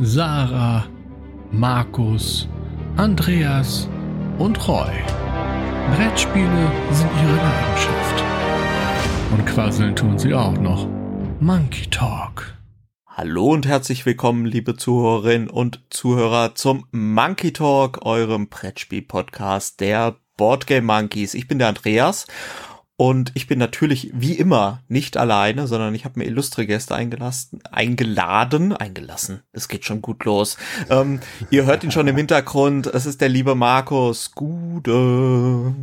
Sarah, 0.00 0.86
Markus, 1.52 2.48
Andreas 2.96 3.88
und 4.38 4.66
Roy. 4.66 4.90
Brettspiele 5.94 6.72
sind 6.90 7.10
ihre 7.22 7.36
Leidenschaft. 7.36 8.24
Und 9.30 9.46
quasseln 9.46 9.94
tun 9.94 10.18
sie 10.18 10.34
auch 10.34 10.58
noch. 10.58 10.88
Monkey 11.38 11.88
Talk. 11.90 12.58
Hallo 13.06 13.52
und 13.52 13.68
herzlich 13.68 14.04
willkommen, 14.04 14.46
liebe 14.46 14.74
Zuhörerinnen 14.74 15.48
und 15.48 15.80
Zuhörer, 15.90 16.56
zum 16.56 16.86
Monkey 16.90 17.52
Talk, 17.52 18.04
eurem 18.04 18.48
Brettspiel-Podcast 18.48 19.78
der 19.78 20.16
Boardgame 20.36 20.82
Monkeys. 20.82 21.34
Ich 21.34 21.46
bin 21.46 21.60
der 21.60 21.68
Andreas 21.68 22.26
und 22.96 23.32
ich 23.34 23.48
bin 23.48 23.58
natürlich 23.58 24.10
wie 24.14 24.34
immer 24.34 24.80
nicht 24.86 25.16
alleine, 25.16 25.66
sondern 25.66 25.94
ich 25.94 26.04
habe 26.04 26.20
mir 26.20 26.26
illustre 26.26 26.64
Gäste 26.64 26.94
eingelassen, 26.94 27.60
eingeladen, 27.70 28.72
eingelassen. 28.72 29.42
Es 29.52 29.66
geht 29.66 29.84
schon 29.84 30.00
gut 30.00 30.24
los. 30.24 30.56
Ähm, 30.90 31.18
ihr 31.50 31.66
hört 31.66 31.82
ihn 31.82 31.90
schon 31.90 32.06
im 32.06 32.16
Hintergrund. 32.16 32.86
Es 32.86 33.04
ist 33.06 33.20
der 33.20 33.28
liebe 33.28 33.56
Markus 33.56 34.30
Gude. 34.32 35.74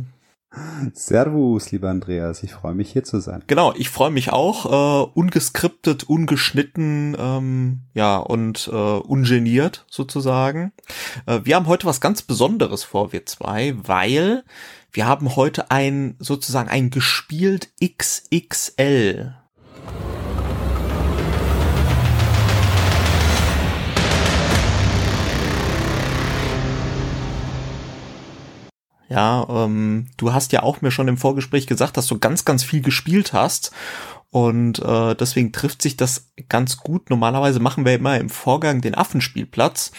Servus, 0.94 1.70
lieber 1.70 1.90
Andreas. 1.90 2.42
Ich 2.42 2.52
freue 2.52 2.74
mich 2.74 2.92
hier 2.92 3.04
zu 3.04 3.20
sein. 3.20 3.42
Genau, 3.46 3.74
ich 3.76 3.88
freue 3.90 4.10
mich 4.10 4.32
auch. 4.32 4.66
Äh, 4.66 5.10
ungeskriptet, 5.14 6.04
ungeschnitten, 6.04 7.16
ähm, 7.18 7.80
ja 7.94 8.16
und 8.18 8.68
äh, 8.72 8.76
ungeniert 8.76 9.84
sozusagen. 9.90 10.72
Äh, 11.26 11.40
wir 11.44 11.56
haben 11.56 11.66
heute 11.66 11.86
was 11.86 12.00
ganz 12.00 12.22
Besonderes 12.22 12.84
vor, 12.84 13.12
wir 13.12 13.24
zwei, 13.26 13.74
weil 13.82 14.44
wir 14.92 15.06
haben 15.06 15.36
heute 15.36 15.70
ein 15.70 16.16
sozusagen 16.18 16.68
ein 16.68 16.90
gespielt 16.90 17.70
XXL. 17.82 19.34
Ja, 29.08 29.46
ähm, 29.48 30.08
du 30.16 30.32
hast 30.32 30.52
ja 30.52 30.62
auch 30.62 30.80
mir 30.80 30.90
schon 30.90 31.08
im 31.08 31.18
Vorgespräch 31.18 31.66
gesagt, 31.66 31.96
dass 31.96 32.06
du 32.06 32.18
ganz, 32.18 32.44
ganz 32.44 32.62
viel 32.62 32.82
gespielt 32.82 33.32
hast. 33.32 33.72
Und 34.30 34.78
äh, 34.78 35.14
deswegen 35.14 35.52
trifft 35.52 35.82
sich 35.82 35.98
das 35.98 36.32
ganz 36.48 36.78
gut. 36.78 37.10
Normalerweise 37.10 37.60
machen 37.60 37.84
wir 37.84 37.94
immer 37.94 38.18
im 38.18 38.30
Vorgang 38.30 38.80
den 38.80 38.94
Affenspielplatz. 38.94 39.92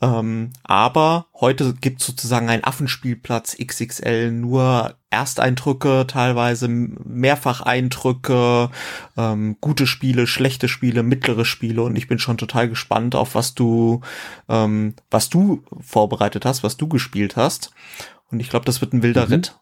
Ähm, 0.00 0.52
aber 0.62 1.26
heute 1.34 1.74
gibt 1.74 2.00
es 2.00 2.06
sozusagen 2.06 2.48
einen 2.48 2.64
Affenspielplatz 2.64 3.56
XXL, 3.56 4.32
nur 4.32 4.94
Ersteindrücke, 5.10 6.06
teilweise 6.08 6.68
Mehrfacheindrücke, 6.68 8.70
ähm, 9.16 9.56
gute 9.60 9.86
Spiele, 9.86 10.26
schlechte 10.26 10.68
Spiele, 10.68 11.02
mittlere 11.02 11.44
Spiele 11.44 11.82
und 11.82 11.96
ich 11.96 12.08
bin 12.08 12.18
schon 12.18 12.38
total 12.38 12.68
gespannt 12.68 13.14
auf 13.14 13.34
was 13.34 13.54
du, 13.54 14.00
ähm, 14.48 14.94
was 15.10 15.30
du 15.30 15.62
vorbereitet 15.80 16.44
hast, 16.44 16.64
was 16.64 16.76
du 16.76 16.88
gespielt 16.88 17.36
hast. 17.36 17.72
Und 18.30 18.40
ich 18.40 18.50
glaube, 18.50 18.64
das 18.64 18.80
wird 18.80 18.92
ein 18.92 19.02
wilder 19.02 19.26
mhm. 19.26 19.32
Ritt. 19.32 19.54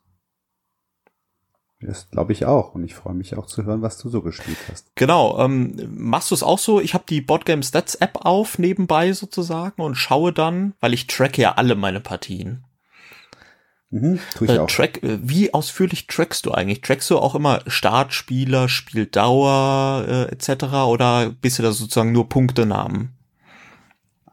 Das 1.83 2.11
glaube 2.11 2.33
ich 2.33 2.47
auch. 2.47 2.75
Und 2.75 2.85
ich 2.85 2.95
freue 2.95 3.15
mich 3.15 3.37
auch 3.37 3.47
zu 3.47 3.65
hören, 3.65 3.83
was 3.83 3.99
du 3.99 4.09
so 4.09 4.23
gespielt 4.23 4.59
hast. 4.71 4.87
Genau. 4.95 5.39
Ähm, 5.39 5.77
machst 5.95 6.31
du 6.31 6.35
es 6.35 6.43
auch 6.43 6.59
so? 6.59 6.81
Ich 6.81 6.95
habe 6.95 7.05
die 7.09 7.21
Boardgame 7.21 7.63
Stats 7.63 7.97
App 7.97 8.21
auf 8.25 8.59
nebenbei 8.59 9.13
sozusagen 9.13 9.83
und 9.83 9.97
schaue 9.97 10.33
dann, 10.33 10.75
weil 10.81 10.95
ich 10.95 11.07
tracke 11.07 11.43
ja 11.43 11.53
alle 11.53 11.75
meine 11.75 12.01
Partien. 12.01 12.65
Mhm, 13.91 14.21
tue 14.35 14.47
ich 14.47 14.55
äh, 14.55 14.59
auch. 14.59 14.69
Track, 14.69 15.03
äh, 15.03 15.19
wie 15.23 15.53
ausführlich 15.53 16.07
trackst 16.07 16.47
du 16.47 16.53
eigentlich? 16.53 16.81
Trackst 16.81 17.11
du 17.11 17.19
auch 17.19 17.35
immer 17.35 17.61
Startspieler, 17.67 18.69
Spieldauer 18.69 20.07
äh, 20.09 20.33
etc. 20.33 20.65
oder 20.87 21.31
bist 21.31 21.59
du 21.59 21.63
da 21.63 21.73
sozusagen 21.73 22.13
nur 22.13 22.29
Punktenamen? 22.29 23.11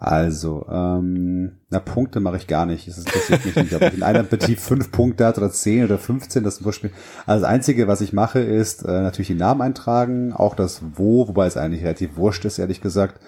Also, 0.01 0.65
ähm, 0.71 1.57
na, 1.69 1.79
Punkte 1.79 2.21
mache 2.21 2.37
ich 2.37 2.47
gar 2.47 2.65
nicht. 2.65 2.87
Das 2.87 2.99
interessiert 2.99 3.45
mich 3.45 3.55
nicht, 3.55 3.75
ob 3.75 3.81
ich 3.81 3.95
in 3.95 4.03
einer 4.03 4.23
Partie 4.23 4.55
fünf 4.55 4.91
Punkte 4.91 5.25
hat 5.25 5.37
oder 5.37 5.51
zehn 5.51 5.83
oder 5.83 5.97
15, 5.97 6.41
das 6.41 6.55
zum 6.55 6.65
Beispiel. 6.65 6.91
Also 7.25 7.41
das 7.41 7.51
Einzige, 7.51 7.89
was 7.89 7.99
ich 7.99 8.13
mache, 8.13 8.39
ist 8.39 8.83
äh, 8.83 9.01
natürlich 9.01 9.27
die 9.27 9.35
Namen 9.35 9.61
eintragen, 9.61 10.31
auch 10.31 10.55
das 10.55 10.81
Wo, 10.95 11.27
wobei 11.27 11.47
es 11.47 11.57
eigentlich 11.57 11.83
relativ 11.83 12.15
wurscht 12.15 12.45
ist, 12.45 12.59
ehrlich 12.59 12.79
gesagt. 12.79 13.19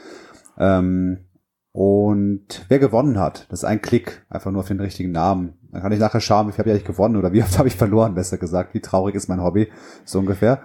Ähm, 0.58 1.26
und 1.74 2.66
wer 2.70 2.80
gewonnen 2.80 3.20
hat, 3.20 3.48
das 3.50 3.60
ist 3.60 3.66
ein 3.66 3.82
Klick, 3.82 4.26
einfach 4.30 4.52
nur 4.52 4.64
für 4.64 4.74
den 4.74 4.82
richtigen 4.82 5.12
Namen. 5.12 5.58
Dann 5.72 5.82
kann 5.82 5.92
ich 5.92 6.00
nachher 6.00 6.22
schauen, 6.22 6.48
wie 6.48 6.52
viel 6.54 6.60
habe 6.60 6.70
ich 6.70 6.76
eigentlich 6.76 6.88
gewonnen 6.88 7.18
oder 7.18 7.34
wie 7.34 7.44
oft 7.44 7.58
habe 7.58 7.68
ich 7.68 7.76
verloren, 7.76 8.16
besser 8.16 8.38
gesagt. 8.38 8.74
Wie 8.74 8.82
traurig 8.82 9.16
ist 9.16 9.28
mein 9.28 9.44
Hobby, 9.44 9.70
so 10.06 10.20
ungefähr. 10.20 10.62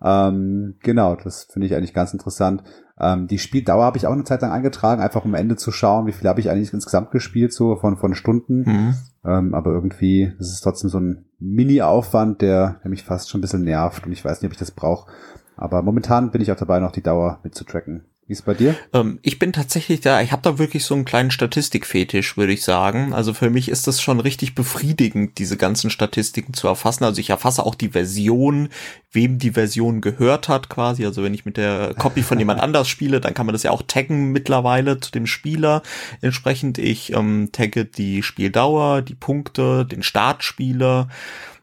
Ähm, 0.00 0.76
genau, 0.84 1.16
das 1.16 1.44
finde 1.44 1.66
ich 1.66 1.74
eigentlich 1.74 1.94
ganz 1.94 2.12
interessant. 2.12 2.62
Ähm, 3.00 3.26
die 3.26 3.38
Spieldauer 3.38 3.84
habe 3.84 3.96
ich 3.96 4.06
auch 4.06 4.12
eine 4.12 4.24
Zeit 4.24 4.42
lang 4.42 4.50
eingetragen, 4.50 5.02
einfach 5.02 5.24
um 5.24 5.34
Ende 5.34 5.56
zu 5.56 5.70
schauen, 5.70 6.06
wie 6.06 6.12
viel 6.12 6.28
habe 6.28 6.40
ich 6.40 6.50
eigentlich 6.50 6.72
insgesamt 6.72 7.10
gespielt, 7.10 7.52
so 7.52 7.76
von, 7.76 7.96
von 7.96 8.14
Stunden. 8.14 8.62
Mhm. 8.62 8.94
Ähm, 9.24 9.54
aber 9.54 9.72
irgendwie, 9.72 10.32
das 10.38 10.50
ist 10.50 10.60
trotzdem 10.60 10.90
so 10.90 10.98
ein 10.98 11.24
Mini-Aufwand, 11.38 12.42
der, 12.42 12.80
der 12.82 12.90
mich 12.90 13.04
fast 13.04 13.30
schon 13.30 13.38
ein 13.38 13.42
bisschen 13.42 13.64
nervt 13.64 14.06
und 14.06 14.12
ich 14.12 14.24
weiß 14.24 14.40
nicht, 14.40 14.48
ob 14.48 14.52
ich 14.52 14.58
das 14.58 14.70
brauche. 14.70 15.10
Aber 15.56 15.82
momentan 15.82 16.30
bin 16.30 16.40
ich 16.40 16.52
auch 16.52 16.56
dabei, 16.56 16.80
noch 16.80 16.92
die 16.92 17.02
Dauer 17.02 17.40
mitzutracken. 17.42 18.04
Wie 18.28 18.34
ist 18.34 18.44
bei 18.44 18.52
dir? 18.52 18.76
Ähm, 18.92 19.18
ich 19.22 19.38
bin 19.38 19.54
tatsächlich 19.54 20.02
da, 20.02 20.20
ich 20.20 20.32
habe 20.32 20.42
da 20.42 20.58
wirklich 20.58 20.84
so 20.84 20.94
einen 20.94 21.06
kleinen 21.06 21.30
Statistikfetisch, 21.30 22.36
würde 22.36 22.52
ich 22.52 22.62
sagen. 22.62 23.14
Also 23.14 23.32
für 23.32 23.48
mich 23.48 23.70
ist 23.70 23.86
das 23.86 24.02
schon 24.02 24.20
richtig 24.20 24.54
befriedigend, 24.54 25.38
diese 25.38 25.56
ganzen 25.56 25.88
Statistiken 25.88 26.52
zu 26.52 26.68
erfassen. 26.68 27.04
Also 27.04 27.22
ich 27.22 27.30
erfasse 27.30 27.64
auch 27.64 27.74
die 27.74 27.88
Version, 27.88 28.68
wem 29.12 29.38
die 29.38 29.52
Version 29.52 30.02
gehört 30.02 30.50
hat 30.50 30.68
quasi. 30.68 31.06
Also 31.06 31.22
wenn 31.22 31.32
ich 31.32 31.46
mit 31.46 31.56
der 31.56 31.94
Copy 31.94 32.22
von 32.22 32.38
jemand 32.38 32.60
anders 32.62 32.86
spiele, 32.86 33.22
dann 33.22 33.32
kann 33.32 33.46
man 33.46 33.54
das 33.54 33.62
ja 33.62 33.70
auch 33.70 33.82
taggen 33.86 34.30
mittlerweile 34.30 35.00
zu 35.00 35.10
dem 35.10 35.26
Spieler. 35.26 35.82
Entsprechend 36.20 36.76
ich 36.76 37.14
ähm, 37.14 37.48
tagge 37.50 37.86
die 37.86 38.22
Spieldauer, 38.22 39.00
die 39.00 39.14
Punkte, 39.14 39.86
den 39.86 40.02
Startspieler 40.02 41.08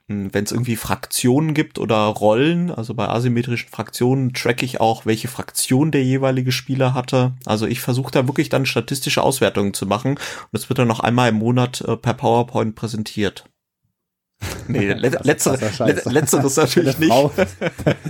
wenn 0.08 0.44
es 0.44 0.52
irgendwie 0.52 0.76
Fraktionen 0.76 1.56
gibt 1.56 1.80
oder 1.80 1.98
Rollen, 1.98 2.70
also 2.70 2.94
bei 2.94 3.08
asymmetrischen 3.08 3.70
Fraktionen 3.70 4.34
tracke 4.34 4.64
ich 4.64 4.80
auch, 4.80 5.06
welche 5.06 5.28
Fraktion 5.28 5.92
der 5.92 6.04
jeweilige 6.04 6.52
Spieler 6.52 6.94
hatte. 6.94 7.34
Also 7.46 7.66
ich 7.66 7.80
versuche 7.82 8.12
da 8.12 8.28
wirklich 8.28 8.50
dann 8.50 8.68
statistische 8.68 9.24
Auswertungen 9.24 9.74
zu 9.74 9.88
machen 9.88 10.12
und 10.12 10.50
das 10.52 10.70
wird 10.70 10.78
dann 10.78 10.88
noch 10.88 11.00
einmal 11.00 11.30
im 11.30 11.36
Monat 11.36 11.82
äh, 11.82 11.98
per 11.98 12.14
PowerPoint 12.14 12.76
präsentiert. 12.76 13.46
Nee, 14.68 14.94
le 14.94 15.10
letztere, 15.24 15.58
le 15.86 16.02
letzteres 16.06 16.56
natürlich 16.58 16.98
nicht. 16.98 17.12
Frau, 17.12 17.32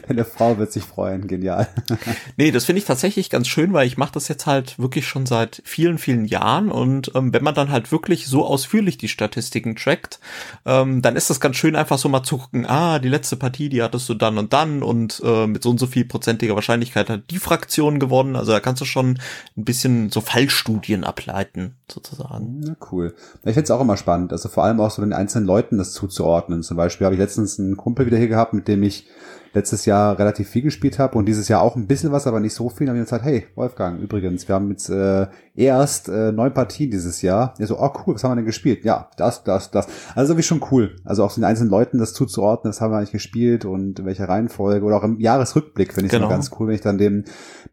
eine 0.08 0.26
Frau 0.26 0.58
wird 0.58 0.72
sich 0.72 0.84
freuen, 0.84 1.28
genial. 1.28 1.68
nee, 2.38 2.52
das 2.52 2.66
finde 2.66 2.80
ich 2.80 2.86
tatsächlich 2.86 3.30
ganz 3.30 3.48
schön, 3.48 3.74
weil 3.74 3.88
ich 3.88 3.98
mache 3.98 4.14
das 4.14 4.28
jetzt 4.28 4.46
halt 4.46 4.80
wirklich 4.80 5.08
schon 5.08 5.26
seit 5.26 5.62
vielen, 5.66 5.98
vielen 5.98 6.26
Jahren 6.26 6.72
und 6.72 7.12
ähm, 7.16 7.34
wenn 7.34 7.44
man 7.44 7.56
dann 7.56 7.72
halt 7.72 7.92
wirklich 7.92 8.28
so 8.28 8.46
ausführlich 8.46 8.98
die 8.98 9.08
Statistiken 9.08 9.76
trackt, 9.76 10.20
ähm, 10.66 11.02
dann 11.02 11.16
ist 11.16 11.30
das 11.30 11.40
ganz 11.40 11.56
schön 11.58 11.76
einfach 11.76 11.98
so 11.98 12.10
mal 12.10 12.24
zu 12.24 12.38
gucken, 12.38 12.66
ah, 12.66 13.00
die 13.00 13.10
letzte 13.10 13.36
Partie, 13.36 13.70
die 13.70 13.84
hattest 13.84 14.08
du 14.10 14.14
dann 14.14 14.38
und 14.38 14.54
dann 14.54 14.84
und 14.84 15.22
äh, 15.24 15.48
mit 15.48 15.64
so 15.64 15.70
und 15.70 15.80
so 15.80 15.88
viel 15.88 16.06
prozentiger 16.06 16.56
Wahrscheinlichkeit 16.56 17.10
hat 17.10 17.30
die 17.30 17.38
Fraktion 17.38 18.00
gewonnen. 18.00 18.36
Also 18.36 18.52
da 18.52 18.60
kannst 18.60 18.82
du 18.82 18.86
schon 18.86 19.20
ein 19.58 19.66
bisschen 19.66 20.10
so 20.10 20.22
Fallstudien 20.22 21.04
ableiten, 21.04 21.76
sozusagen. 21.92 22.64
Ja, 22.66 22.76
cool. 22.92 23.14
Ich 23.44 23.54
finde 23.54 23.64
es 23.64 23.72
auch 23.72 23.82
immer 23.82 23.98
spannend, 23.98 24.32
also 24.32 24.50
vor 24.50 24.64
allem 24.64 24.80
auch 24.80 24.92
so 24.92 25.02
den 25.02 25.14
einzelnen 25.14 25.46
Leuten 25.46 25.78
das 25.78 25.94
zuzuordnen 25.94 26.45
einordnen. 26.46 26.64
Zum 26.64 26.78
Beispiel 26.78 27.06
habe 27.06 27.16
ich 27.16 27.20
letztens 27.20 27.60
einen 27.60 27.78
Kumpel 27.78 28.06
wieder 28.06 28.18
hier 28.18 28.28
gehabt, 28.28 28.54
mit 28.54 28.68
dem 28.68 28.84
ich 28.84 29.08
letztes 29.56 29.86
Jahr 29.86 30.20
relativ 30.20 30.50
viel 30.50 30.62
gespielt 30.62 31.00
habe 31.00 31.18
und 31.18 31.26
dieses 31.26 31.48
Jahr 31.48 31.62
auch 31.62 31.76
ein 31.76 31.88
bisschen 31.88 32.12
was, 32.12 32.28
aber 32.28 32.40
nicht 32.40 32.54
so 32.54 32.70
viel. 32.70 32.86
Dann 32.86 32.96
habe 32.96 33.00
ich 33.00 33.06
gesagt, 33.06 33.24
hey, 33.24 33.48
Wolfgang, 33.56 34.02
übrigens, 34.02 34.48
wir 34.48 34.56
haben 34.56 34.70
jetzt 34.70 34.90
äh, 34.90 35.28
erst 35.56 36.10
äh, 36.10 36.32
neun 36.32 36.54
Partien 36.54 36.92
dieses 36.92 37.22
Jahr. 37.22 37.54
Ja, 37.58 37.66
so, 37.66 37.80
oh 37.80 37.92
cool, 38.06 38.16
was 38.16 38.24
haben 38.24 38.32
wir 38.32 38.36
denn 38.36 38.46
gespielt? 38.46 38.84
Ja, 38.84 39.10
das, 39.18 39.44
das, 39.44 39.72
das. 39.72 39.88
Also 40.14 40.34
irgendwie 40.34 40.44
schon 40.44 40.62
cool. 40.72 40.98
Also 41.06 41.24
auch 41.24 41.34
den 41.34 41.46
einzelnen 41.46 41.70
Leuten 41.70 41.98
das 41.98 42.14
zuzuordnen, 42.14 42.72
das 42.72 42.82
haben 42.82 42.92
wir 42.92 42.98
eigentlich 42.98 43.14
gespielt 43.14 43.66
und 43.66 44.04
welche 44.06 44.28
Reihenfolge 44.28 44.86
oder 44.86 44.98
auch 44.98 45.04
im 45.04 45.20
Jahresrückblick 45.20 45.94
finde 45.94 46.08
ich 46.08 46.12
genau. 46.12 46.30
ganz 46.30 46.52
cool, 46.60 46.68
wenn 46.68 46.76
ich 46.76 46.82
dann 46.82 46.98
dem 46.98 47.24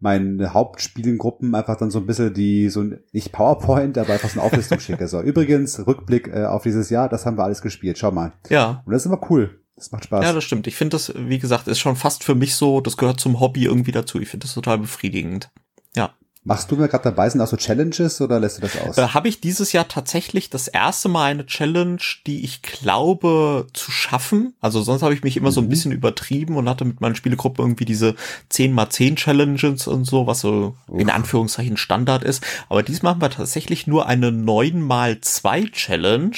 meinen 0.01 0.55
Hauptspielengruppen 0.55 1.55
einfach 1.55 1.77
dann 1.77 1.91
so 1.91 1.99
ein 1.99 2.07
bisschen 2.07 2.33
die, 2.33 2.69
so 2.69 2.85
nicht 3.13 3.33
PowerPoint, 3.33 3.99
aber 3.99 4.13
einfach 4.13 4.31
so 4.31 4.41
eine 4.41 4.47
Auflistung 4.47 4.79
schicke. 4.81 5.09
So, 5.09 5.21
übrigens, 5.21 5.85
Rückblick 5.85 6.29
äh, 6.29 6.45
auf 6.45 6.63
dieses 6.63 6.91
Jahr, 6.91 7.09
das 7.09 7.27
haben 7.27 7.37
wir 7.37 7.45
alles 7.45 7.61
gespielt. 7.61 7.99
Schau 7.99 8.13
mal. 8.13 8.33
Ja. 8.49 8.83
Und 8.85 8.93
das 8.93 9.03
ist 9.03 9.07
immer 9.07 9.21
cool. 9.31 9.62
Das 9.77 9.91
macht 9.91 10.05
Spaß. 10.05 10.25
Ja, 10.25 10.33
das 10.33 10.45
stimmt. 10.45 10.67
Ich 10.67 10.77
finde 10.77 10.95
das, 10.97 11.13
wie 11.17 11.39
gesagt, 11.39 11.67
ist 11.67 11.81
schon 11.81 11.97
fast 11.97 12.25
für 12.25 12.35
mich 12.35 12.57
so, 12.57 12.81
das 12.81 12.97
gehört 12.97 13.21
zum 13.21 13.41
Hobby 13.41 13.65
irgendwie 13.65 13.93
dazu. 13.93 14.21
Ich 14.21 14.29
finde 14.29 14.47
das 14.47 14.55
total 14.55 14.79
befriedigend. 14.79 15.51
Machst 16.45 16.73
du 16.73 16.77
mir 16.77 16.89
gerade 16.89 17.05
dabei, 17.05 17.31
sind 17.31 17.41
auch 17.41 17.47
so 17.47 17.57
Challenges 17.57 18.21
oder 18.21 18.41
lässt 18.41 18.59
du 18.59 18.63
das 18.63 18.77
aus? 18.81 18.99
Äh, 18.99 19.09
Habe 19.09 19.29
ich 19.29 19.41
dieses 19.41 19.71
Jahr 19.71 19.87
tatsächlich 19.87 20.51
das 20.51 20.67
erste 20.67 21.09
Mal 21.09 21.31
eine 21.31 21.47
Challenge, 21.47 22.03
die 22.27 22.43
ich 22.43 22.63
glaube 22.63 23.69
zu 23.75 23.93
schaffen. 23.93 24.53
Also 24.61 24.83
sonst 24.83 25.03
habe 25.03 25.15
ich 25.15 25.23
mich 25.23 25.37
immer 25.37 25.51
mhm. 25.51 25.55
so 25.55 25.61
ein 25.61 25.67
mhm. 25.67 25.71
bisschen 25.71 25.93
übertrieben 25.93 26.57
und 26.57 26.69
hatte 26.69 26.85
mit 26.85 27.01
meiner 27.01 27.15
Spielegruppe 27.15 27.63
irgendwie 27.63 27.85
diese 27.85 28.17
10 28.49 28.73
mal 28.73 28.91
10 28.91 29.15
Challenges 29.15 29.87
und 29.87 30.05
so, 30.05 30.27
was 30.27 30.41
so 30.41 30.75
Uff. 30.89 31.01
in 31.01 31.11
Anführungszeichen 31.11 31.77
Standard 31.77 32.25
ist. 32.25 32.43
Aber 32.69 32.83
diesmal 32.83 33.13
haben 33.13 33.23
wir 33.23 33.31
tatsächlich 33.31 33.87
nur 33.87 34.07
eine 34.07 34.33
9 34.33 34.83
mal 34.83 35.21
2 35.21 35.67
Challenge. 35.67 36.37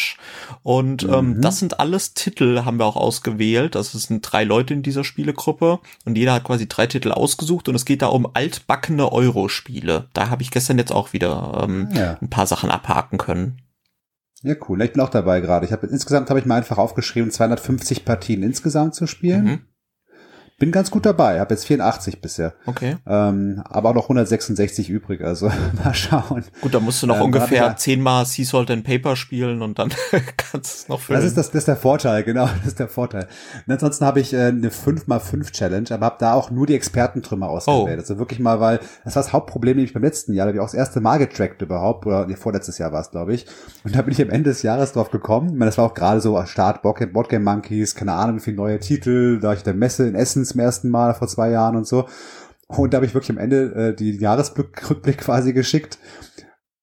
Und 0.63 1.05
ähm, 1.05 1.37
mhm. 1.37 1.41
das 1.41 1.61
sind 1.61 1.81
alles 1.81 2.13
Titel, 2.13 2.67
haben 2.67 2.79
wir 2.79 2.85
auch 2.85 2.97
ausgewählt. 2.97 3.75
Das 3.75 3.93
sind 3.93 4.21
drei 4.21 4.45
Leute 4.45 4.75
in 4.75 4.83
dieser 4.83 5.03
Spielegruppe 5.03 5.79
und 6.05 6.19
jeder 6.19 6.35
hat 6.35 6.45
quasi 6.45 6.69
drei 6.69 6.87
Titel 6.87 7.11
ausgesucht 7.11 7.71
und 7.71 7.75
es 7.75 7.87
geht 7.87 8.03
da 8.03 8.09
um 8.09 8.29
altbackene 8.35 9.11
Euro-Spiele. 9.11 9.94
Spiele. 9.95 10.11
Da 10.13 10.31
habe 10.31 10.43
ich 10.43 10.51
gestern 10.51 10.79
jetzt 10.79 10.93
auch 10.93 11.13
wieder 11.13 11.63
ähm, 11.65 11.89
ja. 11.93 12.19
ein 12.21 12.31
paar 12.31 12.47
Sachen 12.47 12.71
abhaken 12.71 13.19
können. 13.19 13.61
Ja, 14.43 14.55
cool. 14.69 14.83
Ich 14.83 14.93
bin 14.93 15.01
auch 15.01 15.09
dabei 15.09 15.41
gerade. 15.41 15.65
Ich 15.65 15.73
habe 15.73 15.87
insgesamt 15.87 16.29
habe 16.29 16.39
ich 16.39 16.47
mal 16.47 16.57
einfach 16.57 16.79
aufgeschrieben, 16.79 17.31
250 17.31 18.05
Partien 18.05 18.43
insgesamt 18.43 18.95
zu 18.95 19.07
spielen. 19.07 19.45
Mhm 19.45 19.61
bin 20.59 20.71
ganz 20.71 20.91
gut 20.91 21.05
dabei. 21.05 21.41
Habe 21.41 21.55
jetzt 21.55 21.67
84 21.67 22.21
bisher. 22.21 22.55
Okay. 22.67 22.97
Ähm, 23.07 23.63
aber 23.65 23.91
auch 23.91 23.95
noch 23.95 24.05
166 24.05 24.89
übrig. 24.89 25.21
Also 25.23 25.51
mal 25.85 25.95
schauen. 25.95 26.45
Gut, 26.61 26.75
da 26.75 26.81
musst 26.81 27.03
du 27.03 27.07
noch 27.09 27.17
ähm, 27.17 27.23
ungefähr 27.23 27.77
zehnmal 27.77 28.25
Sea 28.25 28.45
Salt 28.45 28.71
and 28.71 28.85
Paper 28.85 29.17
spielen 29.17 29.63
und 29.63 29.79
dann 29.79 29.91
kannst 30.37 30.53
du 30.53 30.59
es 30.59 30.89
noch 30.89 31.01
füllen. 31.01 31.21
Das 31.21 31.27
ist 31.27 31.37
das, 31.37 31.49
das 31.49 31.61
ist 31.61 31.69
der 31.69 31.77
Vorteil, 31.77 32.23
genau. 32.23 32.49
Das 32.65 32.69
ist 32.69 32.79
der 32.79 32.89
Vorteil. 32.89 33.27
Und 33.67 33.73
ansonsten 33.73 34.07
habe 34.07 34.21
ich 34.21 34.33
äh, 34.33 34.47
eine 34.47 34.71
5x5 34.71 35.53
Challenge, 35.53 35.91
aber 35.91 36.07
habe 36.07 36.17
da 36.21 36.35
auch 36.35 36.51
nur 36.51 36.67
die 36.67 36.75
Expertentrümmer 36.75 37.49
ausgewählt. 37.49 37.99
Oh. 37.99 38.01
Also 38.01 38.19
wirklich 38.19 38.39
mal, 38.39 38.61
weil 38.61 38.79
das 39.05 39.17
war 39.17 39.23
das 39.23 39.33
Hauptproblem 39.33 39.77
nämlich 39.77 39.93
beim 39.93 40.05
letzten 40.05 40.33
Jahr. 40.35 40.47
Da 40.47 40.49
habe 40.51 40.59
ich 40.59 40.61
auch 40.61 40.67
das 40.67 40.75
erste 40.75 41.01
Mal 41.01 41.19
getrackt 41.19 41.63
überhaupt. 41.63 42.07
Oder 42.07 42.27
nee, 42.27 42.37
vorletztes 42.37 42.79
Jahr 42.79 42.93
war 42.93 43.01
es, 43.01 43.11
glaube 43.11 43.35
ich. 43.35 43.47
Und 43.83 43.95
da 43.97 44.03
bin 44.03 44.13
ich 44.13 44.23
am 44.23 44.31
Ende 44.31 44.51
des 44.51 44.63
Jahres 44.63 44.93
drauf 44.93 45.11
gekommen. 45.11 45.49
Ich 45.49 45.55
meine, 45.55 45.67
das 45.67 45.79
war 45.79 45.87
auch 45.87 45.95
gerade 45.95 46.21
so 46.21 46.43
Start 46.47 46.83
Boardgame 46.83 47.45
Monkeys, 47.45 47.95
keine 47.95 48.13
Ahnung, 48.13 48.37
wie 48.37 48.41
viele 48.41 48.57
neue 48.57 48.79
Titel. 48.79 49.41
Da 49.41 49.53
ich 49.53 49.63
der 49.63 49.75
Messe 49.75 50.07
in 50.07 50.15
Essen 50.15 50.44
zum 50.45 50.61
ersten 50.61 50.89
Mal 50.89 51.15
vor 51.15 51.29
zwei 51.29 51.51
Jahren 51.51 51.77
und 51.77 51.87
so. 51.87 52.09
Und 52.67 52.93
da 52.93 52.97
habe 52.97 53.07
ich 53.07 53.15
wirklich 53.15 53.31
am 53.31 53.39
Ende 53.39 53.75
äh, 53.75 53.95
die 53.95 54.17
Jahresrückblick 54.17 55.19
quasi 55.19 55.53
geschickt. 55.53 55.99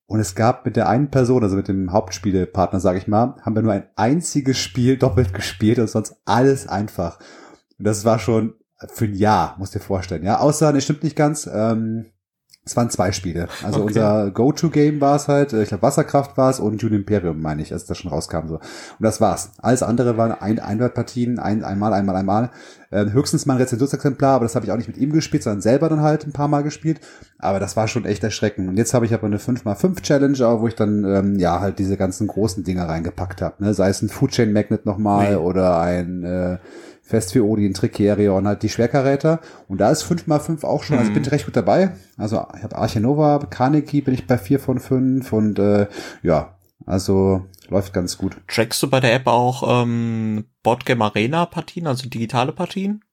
Und 0.06 0.20
es 0.20 0.36
gab 0.36 0.66
mit 0.66 0.76
der 0.76 0.90
einen 0.90 1.10
Person, 1.10 1.44
also 1.44 1.56
mit 1.56 1.70
dem 1.70 1.94
Hauptspielepartner, 1.94 2.82
sage 2.82 2.98
ich 2.98 3.08
mal, 3.08 3.36
haben 3.42 3.56
wir 3.56 3.62
nur 3.62 3.72
ein 3.72 3.88
einziges 3.96 4.58
Spiel 4.58 4.98
doppelt 5.00 5.34
gespielt 5.34 5.80
und 5.80 5.90
sonst 5.90 6.16
alles 6.26 6.68
einfach. 6.68 7.20
Und 7.80 7.88
das 7.88 8.06
war 8.06 8.20
schon 8.20 8.56
für 8.90 9.06
ein 9.06 9.14
Jahr, 9.14 9.56
musst 9.58 9.76
dir 9.76 9.80
vorstellen. 9.80 10.24
Ja, 10.24 10.40
außer, 10.40 10.72
ne, 10.72 10.82
stimmt 10.82 11.04
nicht 11.04 11.16
ganz. 11.16 11.50
Ähm, 11.52 12.08
es 12.64 12.76
waren 12.78 12.92
zwei 12.92 13.12
Spiele. 13.12 13.48
Also 13.64 13.80
okay. 13.80 13.88
unser 13.88 14.32
Go-To-Game 14.32 15.02
war 15.02 15.16
es 15.16 15.28
halt, 15.28 15.52
äh, 15.52 15.64
ich 15.64 15.70
glaube 15.70 15.82
Wasserkraft 15.82 16.38
war 16.38 16.52
es 16.52 16.60
und 16.60 16.82
Dune 16.82 16.96
Imperium, 16.96 17.42
meine 17.42 17.64
ich, 17.64 17.74
als 17.74 17.86
das 17.86 17.98
schon 17.98 18.12
rauskam. 18.12 18.48
so. 18.48 18.56
Und 18.56 18.62
das 19.00 19.20
war's. 19.20 19.54
Alles 19.58 19.82
andere 19.82 20.16
waren 20.18 20.32
ein 20.32 20.60
Einwandpartien, 20.60 21.40
ein, 21.40 21.64
einmal, 21.64 21.92
einmal, 21.94 22.16
einmal. 22.16 22.52
Äh, 22.92 23.06
höchstens 23.12 23.48
mal 23.48 23.56
ein 23.56 23.62
Rezensionsexemplar, 23.62 24.36
aber 24.36 24.46
das 24.46 24.54
habe 24.54 24.66
ich 24.66 24.72
auch 24.72 24.78
nicht 24.78 24.88
mit 24.88 24.98
ihm 24.98 25.12
gespielt, 25.12 25.42
sondern 25.42 25.62
selber 25.62 25.90
dann 25.90 26.02
halt 26.02 26.28
ein 26.28 26.34
paar 26.34 26.48
Mal 26.48 26.62
gespielt. 26.62 27.00
Aber 27.40 27.60
das 27.60 27.76
war 27.76 27.88
schon 27.88 28.06
echt 28.06 28.24
erschreckend. 28.24 28.70
Und 28.70 28.78
jetzt 28.78 28.94
habe 28.94 29.08
ich 29.08 29.14
aber 29.16 29.26
eine 29.26 29.38
5x5-Challenge, 29.38 30.38
wo 30.60 30.68
ich 30.68 30.76
dann 30.76 31.04
ähm, 31.04 31.40
ja 31.40 31.62
halt 31.62 31.80
diese 31.80 31.98
ganzen 31.98 32.28
großen 32.28 32.64
Dinger 32.64 32.88
reingepackt 32.88 33.42
habe. 33.42 33.64
Ne? 33.64 33.74
Sei 33.74 33.90
es 33.90 34.04
ein 34.04 34.10
Food 34.10 34.32
Chain 34.32 34.54
Magnet 34.54 34.86
nochmal 34.86 35.32
nee. 35.32 35.36
oder 35.38 35.80
ein 35.80 36.24
äh, 36.24 36.58
Fest 37.12 37.34
für 37.34 37.46
Odin, 37.46 37.74
Tricerion, 37.74 38.48
halt 38.48 38.64
die 38.64 38.70
Schwerkaräter. 38.70 39.42
Und 39.68 39.82
da 39.82 39.92
ist 39.92 40.04
5x5 40.04 40.64
auch 40.64 40.84
schon, 40.84 40.98
also 40.98 41.10
mhm. 41.12 41.16
bin 41.16 41.24
ich 41.24 41.32
recht 41.32 41.46
gut 41.46 41.58
dabei. 41.58 41.92
Also 42.18 42.46
ich 42.56 42.64
habe 42.64 42.78
Archinova, 42.78 43.40
Carnegie 43.50 44.02
bin 44.02 44.14
ich 44.14 44.26
bei 44.26 44.38
4 44.38 44.60
von 44.60 44.80
5 44.80 45.32
und 45.34 45.60
äh, 45.60 45.88
ja, 46.24 46.56
also 46.86 47.46
läuft 47.68 47.94
ganz 47.94 48.18
gut. 48.18 48.38
Trackst 48.48 48.82
du 48.82 48.90
bei 48.90 49.02
der 49.02 49.14
App 49.14 49.28
auch 49.28 49.84
ähm, 49.84 50.46
Boardgame 50.64 51.04
Arena 51.04 51.46
Partien, 51.46 51.86
also 51.86 52.08
digitale 52.08 52.54
Partien? 52.54 53.04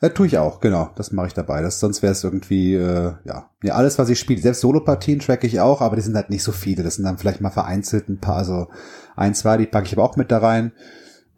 Äh, 0.00 0.10
tue 0.10 0.26
ich 0.26 0.38
auch, 0.38 0.60
genau. 0.60 0.90
Das 0.94 1.10
mache 1.10 1.28
ich 1.28 1.34
dabei. 1.34 1.62
Das, 1.62 1.80
sonst 1.80 2.02
wäre 2.02 2.12
es 2.12 2.22
irgendwie, 2.22 2.74
äh, 2.74 3.12
ja. 3.24 3.50
ja, 3.62 3.74
alles, 3.74 3.98
was 3.98 4.08
ich 4.08 4.20
spiele. 4.20 4.40
Selbst 4.40 4.60
Solo-Partien 4.60 5.18
tracke 5.18 5.46
ich 5.46 5.60
auch, 5.60 5.80
aber 5.80 5.96
die 5.96 6.02
sind 6.02 6.14
halt 6.14 6.30
nicht 6.30 6.42
so 6.42 6.52
viele. 6.52 6.82
Das 6.82 6.94
sind 6.94 7.04
dann 7.04 7.18
vielleicht 7.18 7.40
mal 7.40 7.50
vereinzelt 7.50 8.08
ein 8.08 8.20
paar, 8.20 8.36
also 8.36 8.68
ein, 9.16 9.34
zwei, 9.34 9.56
die 9.56 9.66
packe 9.66 9.86
ich 9.86 9.92
aber 9.94 10.04
auch 10.04 10.16
mit 10.16 10.30
da 10.30 10.38
rein. 10.38 10.72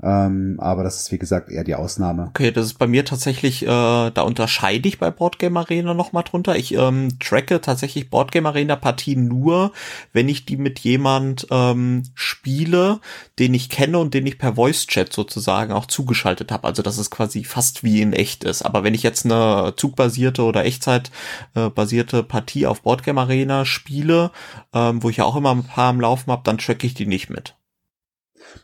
Ähm, 0.03 0.57
aber 0.59 0.83
das 0.83 0.97
ist 0.97 1.13
wie 1.13 1.19
gesagt 1.19 1.49
eher 1.49 1.63
die 1.63 1.77
Ausnahme. 1.77 2.27
Okay, 2.29 2.51
das 2.51 2.67
ist 2.67 2.79
bei 2.79 2.89
mir 2.89 3.05
tatsächlich, 3.05 3.63
äh, 3.63 3.67
da 3.67 4.23
unterscheide 4.23 4.89
ich 4.89 4.99
bei 4.99 5.11
Boardgame 5.11 5.61
Arena 5.61 5.95
nochmal 5.95 6.25
drunter. 6.25 6.57
Ich 6.57 6.75
ähm, 6.75 7.21
tracke 7.21 7.61
tatsächlich 7.61 8.11
Boardgame 8.11 8.49
Arena 8.49 8.75
Partien 8.75 9.29
nur, 9.29 9.71
wenn 10.13 10.29
ich 10.29 10.45
die 10.45 10.57
mit 10.57 10.81
jemand 10.81 11.47
ähm, 11.51 12.03
spiele, 12.15 12.99
den 13.39 13.55
ich 13.55 13.69
kenne 13.69 13.99
und 13.99 14.13
den 14.13 14.27
ich 14.27 14.39
per 14.39 14.57
Voice 14.57 14.89
Chat 14.89 15.13
sozusagen 15.13 15.73
auch 15.73 15.87
zugeschaltet 15.87 16.51
habe. 16.51 16.67
Also 16.67 16.83
dass 16.83 16.99
es 16.99 17.11
quasi 17.11 17.45
fast 17.45 17.85
wie 17.85 18.03
in 18.03 18.13
echt 18.13 18.43
ist. 18.43 18.63
Aber 18.63 18.83
wenn 18.83 18.95
ich 18.95 19.05
jetzt 19.05 19.25
eine 19.25 19.75
zugbasierte 19.77 20.43
oder 20.43 20.65
Echtzeitbasierte 20.65 22.19
äh, 22.19 22.23
Partie 22.25 22.67
auf 22.67 22.83
Boardgame 22.83 23.21
Arena 23.21 23.65
spiele, 23.65 24.33
ähm, 24.75 25.01
wo 25.03 25.11
ich 25.11 25.19
ja 25.19 25.25
auch 25.25 25.37
immer 25.37 25.53
ein 25.53 25.63
paar 25.65 25.91
am 25.91 26.01
Laufen 26.01 26.33
habe, 26.33 26.43
dann 26.45 26.59
tracke 26.59 26.89
ich 26.89 26.95
die 26.95 27.07
nicht 27.07 27.31
mit. 27.31 27.55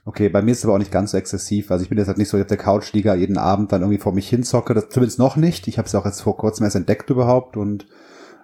Okay, 0.05 0.29
bei 0.29 0.43
mir 0.43 0.53
ist 0.53 0.59
es 0.59 0.65
aber 0.65 0.75
auch 0.75 0.79
nicht 0.79 0.93
ganz 0.93 1.13
so 1.13 1.19
exzessiv. 1.19 1.71
Also 1.71 1.83
ich 1.83 1.89
bin 1.89 1.99
jetzt 1.99 2.09
halt 2.09 2.19
nicht 2.19 2.29
so 2.29 2.39
auf 2.39 2.47
der 2.47 2.57
Couchliga 2.57 3.15
jeden 3.15 3.39
Abend 3.39 3.73
dann 3.73 3.83
irgendwie 3.83 4.01
vor 4.01 4.13
mich 4.13 4.29
hinzocke. 4.29 4.75
Das 4.75 4.89
zumindest 4.89 5.19
noch 5.19 5.37
nicht. 5.37 5.69
Ich 5.69 5.79
habe 5.79 5.87
es 5.87 5.95
auch 5.95 6.05
jetzt 6.05 6.23
vor 6.23 6.37
kurzem 6.37 6.65
erst 6.65 6.77
entdeckt 6.77 7.11
überhaupt 7.11 7.57
und 7.57 7.87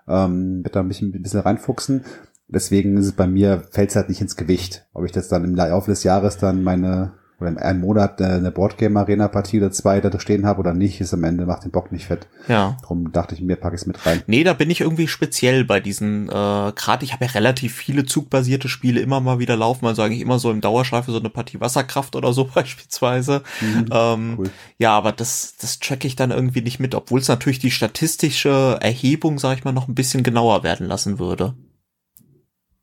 ähm, 0.09 0.63
wird 0.65 0.77
da 0.77 0.81
ein 0.81 0.89
bisschen, 0.89 1.15
ein 1.15 1.23
bisschen 1.23 1.41
reinfuchsen. 1.41 2.05
Deswegen 2.49 2.97
ist 2.97 3.07
es 3.07 3.13
bei 3.13 3.27
mir, 3.27 3.65
fällt 3.71 3.91
es 3.91 3.97
halt 3.97 4.09
nicht 4.09 4.21
ins 4.21 4.37
Gewicht. 4.37 4.87
Ob 4.93 5.05
ich 5.05 5.13
das 5.13 5.29
dann 5.29 5.45
im 5.45 5.55
Laufe 5.55 5.91
des 5.91 6.05
Jahres 6.05 6.37
dann 6.37 6.63
meine 6.63 7.13
oder 7.45 7.53
in 7.53 7.59
einem 7.59 7.81
Monat 7.81 8.21
eine 8.21 8.51
Boardgame 8.51 8.99
Arena 8.99 9.29
Partie 9.29 9.59
oder 9.59 9.71
zwei 9.71 10.01
da 10.01 10.19
stehen 10.19 10.47
habe 10.47 10.61
oder 10.61 10.75
nicht, 10.75 11.01
ist 11.01 11.15
am 11.15 11.25
Ende 11.25 11.47
macht 11.47 11.65
den 11.65 11.71
Bock 11.71 11.93
nicht 11.93 12.07
fett. 12.07 12.27
Ja. 12.49 12.77
Darum 12.81 13.13
dachte 13.13 13.35
ich 13.35 13.41
mir, 13.41 13.57
packe 13.57 13.75
ich 13.75 13.83
es 13.83 13.87
mit 13.87 14.05
rein. 14.07 14.23
Nee, 14.27 14.45
da 14.45 14.53
bin 14.53 14.71
ich 14.71 14.81
irgendwie 14.81 15.09
speziell 15.09 15.65
bei 15.65 15.81
diesen, 15.81 16.29
äh, 16.29 16.31
gerade 16.75 17.05
ich 17.05 17.13
habe 17.13 17.25
ja 17.25 17.31
relativ 17.33 17.75
viele 17.75 18.05
zugbasierte 18.05 18.69
Spiele 18.69 19.01
immer 19.01 19.21
mal 19.21 19.39
wieder 19.39 19.57
laufen, 19.57 19.87
also 19.87 20.03
eigentlich 20.03 20.21
immer 20.21 20.39
so 20.39 20.51
im 20.51 20.61
Dauerschleife 20.61 21.13
so 21.13 21.19
eine 21.19 21.31
Partie 21.31 21.61
Wasserkraft 21.61 22.17
oder 22.17 22.33
so 22.33 22.45
beispielsweise. 22.55 23.43
Mhm, 23.61 23.87
ähm, 23.91 24.35
cool. 24.39 24.51
Ja, 24.79 24.97
aber 24.97 25.13
das, 25.13 25.57
das 25.61 25.79
track 25.79 26.05
ich 26.05 26.17
dann 26.17 26.31
irgendwie 26.31 26.63
nicht 26.63 26.81
mit, 26.81 26.95
obwohl 26.95 27.21
es 27.21 27.29
natürlich 27.29 27.59
die 27.59 27.71
statistische 27.71 28.79
Erhebung, 28.81 29.39
sag 29.39 29.59
ich 29.59 29.65
mal, 29.65 29.73
noch 29.73 29.89
ein 29.89 29.95
bisschen 29.95 30.23
genauer 30.23 30.63
werden 30.63 30.87
lassen 30.87 31.19
würde. 31.19 31.55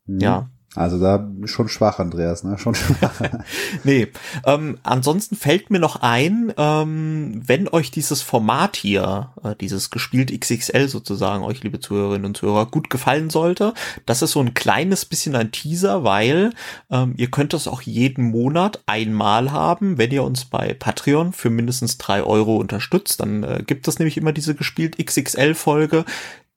Mhm. 0.06 0.20
Ja. 0.20 0.50
Also 0.74 0.98
da 0.98 1.28
schon 1.44 1.68
schwach, 1.68 1.98
Andreas, 1.98 2.44
ne? 2.44 2.56
Schon 2.56 2.74
schwach. 2.74 3.20
nee. 3.84 4.08
Ähm, 4.46 4.78
ansonsten 4.82 5.36
fällt 5.36 5.70
mir 5.70 5.78
noch 5.78 5.96
ein, 5.96 6.50
ähm, 6.56 7.42
wenn 7.46 7.68
euch 7.68 7.90
dieses 7.90 8.22
Format 8.22 8.76
hier, 8.76 9.32
äh, 9.44 9.54
dieses 9.54 9.90
gespielt 9.90 10.32
XXL 10.32 10.88
sozusagen, 10.88 11.44
euch 11.44 11.62
liebe 11.62 11.80
Zuhörerinnen 11.80 12.24
und 12.24 12.38
Zuhörer, 12.38 12.64
gut 12.64 12.88
gefallen 12.88 13.28
sollte, 13.28 13.74
das 14.06 14.22
ist 14.22 14.32
so 14.32 14.40
ein 14.40 14.54
kleines 14.54 15.04
bisschen 15.04 15.36
ein 15.36 15.52
Teaser, 15.52 16.04
weil 16.04 16.54
ähm, 16.90 17.12
ihr 17.18 17.30
könnt 17.30 17.52
das 17.52 17.68
auch 17.68 17.82
jeden 17.82 18.24
Monat 18.30 18.82
einmal 18.86 19.52
haben, 19.52 19.98
wenn 19.98 20.10
ihr 20.10 20.24
uns 20.24 20.46
bei 20.46 20.72
Patreon 20.72 21.34
für 21.34 21.50
mindestens 21.50 21.98
drei 21.98 22.22
Euro 22.22 22.56
unterstützt. 22.56 23.20
Dann 23.20 23.42
äh, 23.42 23.62
gibt 23.66 23.88
es 23.88 23.98
nämlich 23.98 24.16
immer 24.16 24.32
diese 24.32 24.54
gespielt 24.54 24.96
XXL-Folge. 24.96 26.06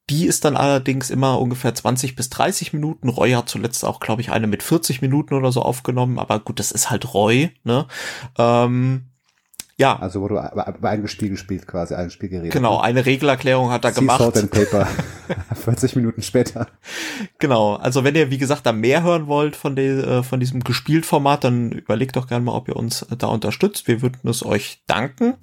Die 0.10 0.26
ist 0.26 0.46
dann 0.46 0.56
allerdings 0.56 1.10
immer 1.10 1.40
ungefähr 1.40 1.74
20 1.74 2.16
bis 2.16 2.30
30 2.30 2.74
Minuten. 2.74 3.10
Roy 3.10 3.32
hat 3.32 3.50
zuletzt 3.50 3.84
auch, 3.84 4.00
glaube 4.00 4.22
ich, 4.22 4.32
eine 4.32 4.46
mit 4.46 4.62
40 4.62 5.02
Minuten 5.02 5.34
oder 5.34 5.52
so 5.52 5.62
aufgenommen. 5.64 6.20
Aber 6.20 6.40
gut, 6.40 6.60
das 6.60 6.72
ist 6.72 6.92
halt 6.92 7.14
Roy, 7.14 7.52
ne? 7.64 7.88
Ähm, 8.38 9.06
ja. 9.78 9.98
Also 10.00 10.22
wo 10.22 10.28
du 10.28 10.36
bei 10.36 10.90
einem 10.90 11.08
Spiel 11.08 11.30
gespielt 11.30 11.68
quasi, 11.68 11.96
ein 11.96 12.10
Spiel 12.10 12.30
geredet. 12.30 12.54
Genau, 12.54 12.78
ne? 12.78 12.84
eine 12.84 13.06
Regelerklärung 13.06 13.72
hat 13.72 13.84
er 13.84 13.92
sea 13.92 14.00
gemacht. 14.00 14.20
Salt 14.20 14.38
and 14.38 14.52
Paper. 14.52 14.88
40 15.56 15.96
Minuten 15.96 16.22
später. 16.22 16.68
Genau, 17.40 17.76
also 17.76 18.04
wenn 18.04 18.16
ihr, 18.16 18.30
wie 18.32 18.38
gesagt, 18.38 18.66
da 18.66 18.72
mehr 18.72 19.04
hören 19.04 19.28
wollt 19.28 19.56
von, 19.56 19.76
de, 19.76 20.02
äh, 20.02 20.24
von 20.24 20.40
diesem 20.40 20.64
Gespielt-Format, 20.64 21.44
dann 21.44 21.72
überlegt 21.72 22.16
doch 22.16 22.28
gerne 22.28 22.46
mal, 22.46 22.54
ob 22.54 22.68
ihr 22.68 22.76
uns 22.76 23.06
da 23.18 23.28
unterstützt. 23.28 23.88
Wir 23.88 24.02
würden 24.02 24.30
es 24.30 24.46
euch 24.46 24.84
danken. 24.88 25.36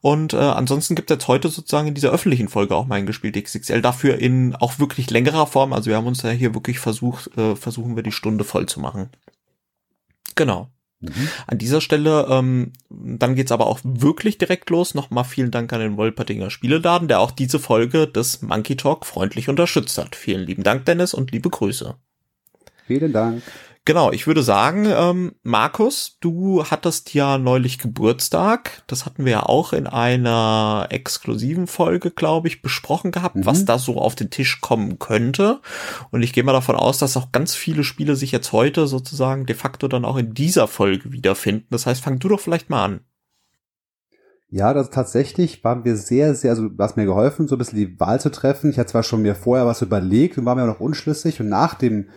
Und 0.00 0.34
äh, 0.34 0.38
ansonsten 0.38 0.94
gibt 0.94 1.10
es 1.10 1.16
jetzt 1.16 1.28
heute 1.28 1.48
sozusagen 1.48 1.88
in 1.88 1.94
dieser 1.94 2.10
öffentlichen 2.10 2.48
Folge 2.48 2.74
auch 2.74 2.86
mein 2.86 3.06
Gespielt 3.06 3.42
XXL. 3.42 3.82
Dafür 3.82 4.18
in 4.18 4.54
auch 4.56 4.78
wirklich 4.78 5.10
längerer 5.10 5.46
Form. 5.46 5.72
Also 5.72 5.90
wir 5.90 5.96
haben 5.96 6.06
uns 6.06 6.22
ja 6.22 6.30
hier 6.30 6.54
wirklich 6.54 6.78
versucht, 6.78 7.36
äh, 7.36 7.56
versuchen 7.56 7.96
wir 7.96 8.02
die 8.02 8.12
Stunde 8.12 8.44
voll 8.44 8.66
zu 8.66 8.80
machen. 8.80 9.10
Genau. 10.34 10.68
Mhm. 11.00 11.28
An 11.46 11.58
dieser 11.58 11.80
Stelle, 11.80 12.26
ähm, 12.28 12.72
dann 12.90 13.34
geht's 13.34 13.52
aber 13.52 13.66
auch 13.66 13.80
wirklich 13.84 14.38
direkt 14.38 14.70
los. 14.70 14.94
Nochmal 14.94 15.24
vielen 15.24 15.50
Dank 15.50 15.72
an 15.72 15.80
den 15.80 15.96
Wolpertinger 15.96 16.50
Spieleladen, 16.50 17.08
der 17.08 17.20
auch 17.20 17.30
diese 17.30 17.58
Folge 17.58 18.06
des 18.06 18.42
Monkey 18.42 18.76
Talk 18.76 19.06
freundlich 19.06 19.48
unterstützt 19.48 19.98
hat. 19.98 20.16
Vielen 20.16 20.44
lieben 20.44 20.64
Dank, 20.64 20.84
Dennis, 20.86 21.14
und 21.14 21.30
liebe 21.30 21.50
Grüße. 21.50 21.94
Vielen 22.86 23.12
Dank. 23.12 23.42
Genau, 23.88 24.12
ich 24.12 24.26
würde 24.26 24.42
sagen, 24.42 24.84
ähm, 24.84 25.32
Markus, 25.42 26.18
du 26.20 26.62
hattest 26.62 27.14
ja 27.14 27.38
neulich 27.38 27.78
Geburtstag. 27.78 28.82
Das 28.86 29.06
hatten 29.06 29.24
wir 29.24 29.32
ja 29.32 29.42
auch 29.44 29.72
in 29.72 29.86
einer 29.86 30.88
exklusiven 30.90 31.66
Folge, 31.66 32.10
glaube 32.10 32.48
ich, 32.48 32.60
besprochen 32.60 33.12
gehabt, 33.12 33.36
mhm. 33.36 33.46
was 33.46 33.64
da 33.64 33.78
so 33.78 33.96
auf 33.96 34.14
den 34.14 34.28
Tisch 34.28 34.60
kommen 34.60 34.98
könnte. 34.98 35.60
Und 36.10 36.20
ich 36.20 36.34
gehe 36.34 36.44
mal 36.44 36.52
davon 36.52 36.76
aus, 36.76 36.98
dass 36.98 37.16
auch 37.16 37.32
ganz 37.32 37.54
viele 37.54 37.82
Spiele 37.82 38.14
sich 38.14 38.30
jetzt 38.30 38.52
heute 38.52 38.86
sozusagen 38.86 39.46
de 39.46 39.56
facto 39.56 39.88
dann 39.88 40.04
auch 40.04 40.18
in 40.18 40.34
dieser 40.34 40.68
Folge 40.68 41.10
wiederfinden. 41.10 41.68
Das 41.70 41.86
heißt, 41.86 42.02
fang 42.02 42.18
du 42.18 42.28
doch 42.28 42.40
vielleicht 42.40 42.68
mal 42.68 42.84
an. 42.84 43.00
Ja, 44.50 44.74
das 44.74 44.90
tatsächlich 44.90 45.64
waren 45.64 45.86
wir 45.86 45.96
sehr, 45.96 46.34
sehr, 46.34 46.50
also 46.50 46.68
du 46.68 46.84
hast 46.84 46.98
mir 46.98 47.06
geholfen, 47.06 47.48
so 47.48 47.54
ein 47.54 47.58
bisschen 47.58 47.78
die 47.78 47.98
Wahl 47.98 48.20
zu 48.20 48.30
treffen. 48.30 48.68
Ich 48.68 48.78
hatte 48.78 48.90
zwar 48.90 49.02
schon 49.02 49.22
mir 49.22 49.34
vorher 49.34 49.64
was 49.64 49.80
überlegt 49.80 50.36
und 50.36 50.44
war 50.44 50.56
mir 50.56 50.64
auch 50.64 50.74
noch 50.74 50.80
unschlüssig 50.80 51.40
und 51.40 51.48
nach 51.48 51.72
dem 51.72 52.10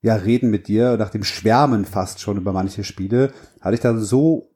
ja, 0.00 0.14
Reden 0.14 0.50
mit 0.50 0.68
dir, 0.68 0.96
nach 0.96 1.10
dem 1.10 1.24
Schwärmen 1.24 1.84
fast 1.84 2.20
schon 2.20 2.36
über 2.36 2.52
manche 2.52 2.84
Spiele, 2.84 3.32
hatte 3.60 3.74
ich 3.74 3.80
da 3.80 3.96
so 3.96 4.50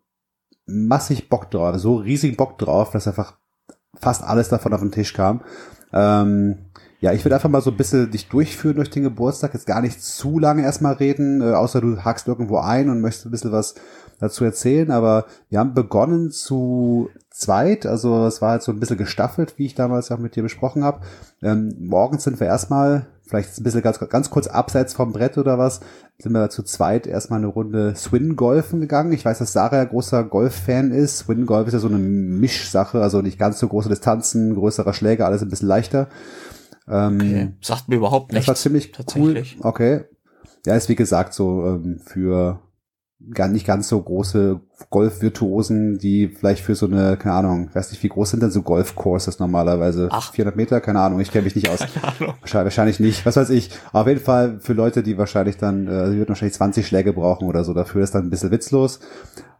massig 0.66 1.28
Bock 1.28 1.50
drauf, 1.50 1.76
so 1.78 1.96
riesig 1.96 2.36
Bock 2.36 2.58
drauf, 2.58 2.90
dass 2.90 3.08
einfach 3.08 3.38
fast 3.94 4.22
alles 4.22 4.48
davon 4.48 4.72
auf 4.72 4.80
den 4.80 4.92
Tisch 4.92 5.12
kam. 5.12 5.42
Ähm, 5.92 6.58
Ja, 7.00 7.12
ich 7.12 7.24
würde 7.24 7.34
einfach 7.34 7.50
mal 7.50 7.60
so 7.60 7.72
ein 7.72 7.76
bisschen 7.76 8.12
dich 8.12 8.28
durchführen 8.28 8.76
durch 8.76 8.88
den 8.88 9.02
Geburtstag, 9.02 9.54
jetzt 9.54 9.66
gar 9.66 9.80
nicht 9.82 10.00
zu 10.00 10.38
lange 10.38 10.62
erstmal 10.62 10.94
reden, 10.94 11.42
äh, 11.42 11.52
außer 11.52 11.80
du 11.80 12.04
hakst 12.04 12.28
irgendwo 12.28 12.58
ein 12.58 12.88
und 12.88 13.00
möchtest 13.00 13.26
ein 13.26 13.32
bisschen 13.32 13.50
was 13.50 13.74
dazu 14.20 14.44
erzählen, 14.44 14.92
aber 14.92 15.26
wir 15.50 15.58
haben 15.58 15.74
begonnen 15.74 16.30
zu 16.30 17.10
zweit, 17.28 17.86
also 17.86 18.24
es 18.26 18.40
war 18.40 18.50
halt 18.52 18.62
so 18.62 18.70
ein 18.70 18.78
bisschen 18.78 18.98
gestaffelt, 18.98 19.58
wie 19.58 19.66
ich 19.66 19.74
damals 19.74 20.12
auch 20.12 20.18
mit 20.18 20.36
dir 20.36 20.44
besprochen 20.44 20.84
habe. 20.84 21.00
Ähm, 21.42 21.74
morgens 21.80 22.22
sind 22.22 22.38
wir 22.38 22.46
erstmal, 22.46 23.06
vielleicht 23.26 23.58
ein 23.58 23.62
bisschen 23.62 23.82
ganz, 23.82 23.98
ganz 23.98 24.30
kurz 24.30 24.46
abseits 24.46 24.94
vom 24.94 25.12
Brett 25.12 25.38
oder 25.38 25.58
was, 25.58 25.80
sind 26.18 26.32
wir 26.32 26.50
zu 26.50 26.62
zweit 26.62 27.06
erstmal 27.06 27.38
eine 27.38 27.48
Runde 27.48 27.94
Swin-Golfen 27.96 28.80
gegangen. 28.80 29.12
Ich 29.12 29.24
weiß, 29.24 29.38
dass 29.38 29.52
Sarah 29.52 29.76
ja 29.76 29.84
großer 29.84 30.24
Golf-Fan 30.24 30.92
ist. 30.92 31.18
Swin-Golf 31.18 31.66
ist 31.66 31.74
ja 31.74 31.78
so 31.78 31.88
eine 31.88 31.98
Mischsache, 31.98 33.00
also 33.00 33.22
nicht 33.22 33.38
ganz 33.38 33.58
so 33.58 33.68
große 33.68 33.88
Distanzen, 33.88 34.54
größerer 34.54 34.92
Schläger, 34.92 35.26
alles 35.26 35.42
ein 35.42 35.48
bisschen 35.48 35.68
leichter. 35.68 36.08
Ähm, 36.88 37.16
okay. 37.16 37.52
Sagt 37.60 37.88
mir 37.88 37.96
überhaupt 37.96 38.32
nichts. 38.32 38.46
Das 38.46 38.66
war 38.66 38.72
ziemlich 38.72 38.92
cool. 39.16 39.42
Okay. 39.60 40.04
Ja, 40.66 40.76
ist 40.76 40.88
wie 40.88 40.96
gesagt 40.96 41.34
so 41.34 41.66
ähm, 41.66 41.98
für 42.04 42.60
gar 43.30 43.48
nicht 43.48 43.66
ganz 43.66 43.88
so 43.88 44.00
große 44.00 44.60
Golf-Virtuosen, 44.90 45.98
die 45.98 46.28
vielleicht 46.28 46.62
für 46.62 46.74
so 46.74 46.86
eine, 46.86 47.16
keine 47.16 47.34
Ahnung, 47.34 47.70
weiß 47.72 47.90
nicht, 47.90 48.02
wie 48.02 48.08
groß 48.08 48.30
sind 48.30 48.42
denn 48.42 48.50
so 48.50 48.62
Golf-Courses 48.62 49.38
normalerweise? 49.38 50.08
Ach. 50.10 50.32
400 50.32 50.56
Meter? 50.56 50.80
Keine 50.80 51.00
Ahnung, 51.00 51.20
ich 51.20 51.30
kenne 51.30 51.44
mich 51.44 51.54
nicht 51.54 51.68
aus. 51.68 51.80
Keine 51.94 52.14
Ahnung. 52.18 52.34
Wahrscheinlich 52.50 53.00
nicht, 53.00 53.24
was 53.24 53.36
weiß 53.36 53.50
ich. 53.50 53.70
Auf 53.92 54.06
jeden 54.06 54.20
Fall 54.20 54.58
für 54.60 54.72
Leute, 54.72 55.02
die 55.02 55.18
wahrscheinlich 55.18 55.56
dann, 55.56 55.86
äh, 55.86 56.10
die 56.10 56.16
würden 56.16 56.30
wahrscheinlich 56.30 56.54
20 56.54 56.86
Schläge 56.86 57.12
brauchen 57.12 57.48
oder 57.48 57.64
so 57.64 57.74
dafür, 57.74 58.02
ist 58.02 58.14
dann 58.14 58.24
ein 58.24 58.30
bisschen 58.30 58.50
witzlos. 58.50 59.00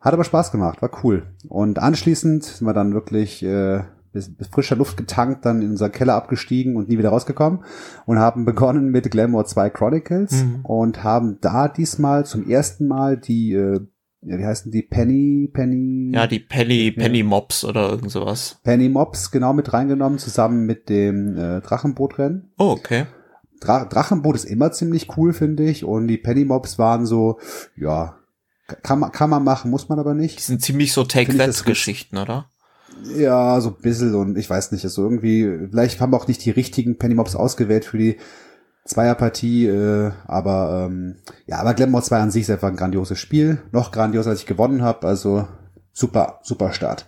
Hat 0.00 0.12
aber 0.12 0.24
Spaß 0.24 0.50
gemacht, 0.50 0.82
war 0.82 0.90
cool. 1.04 1.24
Und 1.48 1.78
anschließend 1.78 2.44
sind 2.44 2.66
wir 2.66 2.74
dann 2.74 2.94
wirklich 2.94 3.42
äh, 3.44 3.82
bis, 4.12 4.34
bis 4.34 4.48
frischer 4.48 4.76
Luft 4.76 4.96
getankt, 4.96 5.44
dann 5.44 5.62
in 5.62 5.70
unser 5.70 5.90
Keller 5.90 6.14
abgestiegen 6.14 6.76
und 6.76 6.88
nie 6.88 6.98
wieder 6.98 7.10
rausgekommen 7.10 7.64
und 8.06 8.18
haben 8.18 8.44
begonnen 8.46 8.90
mit 8.90 9.10
Glamour 9.10 9.44
2 9.46 9.70
Chronicles 9.70 10.44
mhm. 10.44 10.60
und 10.64 11.02
haben 11.02 11.38
da 11.40 11.68
diesmal 11.68 12.26
zum 12.26 12.48
ersten 12.48 12.86
Mal 12.86 13.16
die, 13.16 13.52
äh, 13.52 13.80
ja, 14.22 14.38
wie 14.38 14.44
heißen 14.44 14.70
die, 14.70 14.82
Penny, 14.82 15.50
Penny? 15.52 16.12
Ja, 16.14 16.26
die 16.26 16.38
Penny, 16.38 16.92
Penny 16.92 17.18
ja. 17.18 17.24
Mops 17.24 17.64
oder 17.64 17.90
irgend 17.90 18.10
sowas. 18.10 18.60
Penny 18.62 18.88
Mops, 18.88 19.30
genau, 19.30 19.52
mit 19.52 19.72
reingenommen, 19.72 20.18
zusammen 20.18 20.64
mit 20.64 20.88
dem 20.88 21.36
äh, 21.36 21.60
Drachenbootrennen. 21.60 22.52
Oh, 22.58 22.70
okay. 22.70 23.06
Dra 23.60 23.84
Drachenboot 23.84 24.34
ist 24.34 24.44
immer 24.44 24.72
ziemlich 24.72 25.16
cool, 25.16 25.32
finde 25.32 25.64
ich, 25.64 25.84
und 25.84 26.08
die 26.08 26.18
Penny 26.18 26.44
Mops 26.44 26.78
waren 26.78 27.06
so, 27.06 27.38
ja, 27.76 28.16
kann 28.82 28.98
man, 29.00 29.12
kann 29.12 29.30
man 29.30 29.44
machen, 29.44 29.70
muss 29.70 29.88
man 29.88 29.98
aber 29.98 30.14
nicht. 30.14 30.38
Die 30.38 30.42
sind 30.42 30.62
ziemlich 30.62 30.92
so 30.92 31.04
Take-That-Geschichten, 31.04 32.16
oder? 32.16 32.50
Ja, 33.16 33.60
so 33.60 33.70
ein 33.70 33.82
bisschen 33.82 34.14
und 34.14 34.38
ich 34.38 34.48
weiß 34.48 34.72
nicht, 34.72 34.84
also 34.84 35.02
irgendwie, 35.02 35.68
vielleicht 35.70 36.00
haben 36.00 36.12
wir 36.12 36.16
auch 36.16 36.28
nicht 36.28 36.44
die 36.44 36.50
richtigen 36.50 36.98
Pennymobs 36.98 37.34
ausgewählt 37.36 37.84
für 37.84 37.98
die 37.98 38.16
Zweierpartie, 38.84 39.66
äh, 39.66 40.10
aber 40.26 40.86
ähm, 40.86 41.16
ja, 41.46 41.58
aber 41.58 41.74
Glamour 41.74 42.02
2 42.02 42.18
an 42.18 42.30
sich 42.30 42.42
ist 42.42 42.50
einfach 42.50 42.68
ein 42.68 42.76
grandioses 42.76 43.18
Spiel. 43.18 43.62
Noch 43.70 43.92
grandioser, 43.92 44.30
als 44.30 44.40
ich 44.40 44.46
gewonnen 44.46 44.82
habe, 44.82 45.06
also 45.06 45.46
super, 45.92 46.40
super 46.42 46.72
Start. 46.72 47.06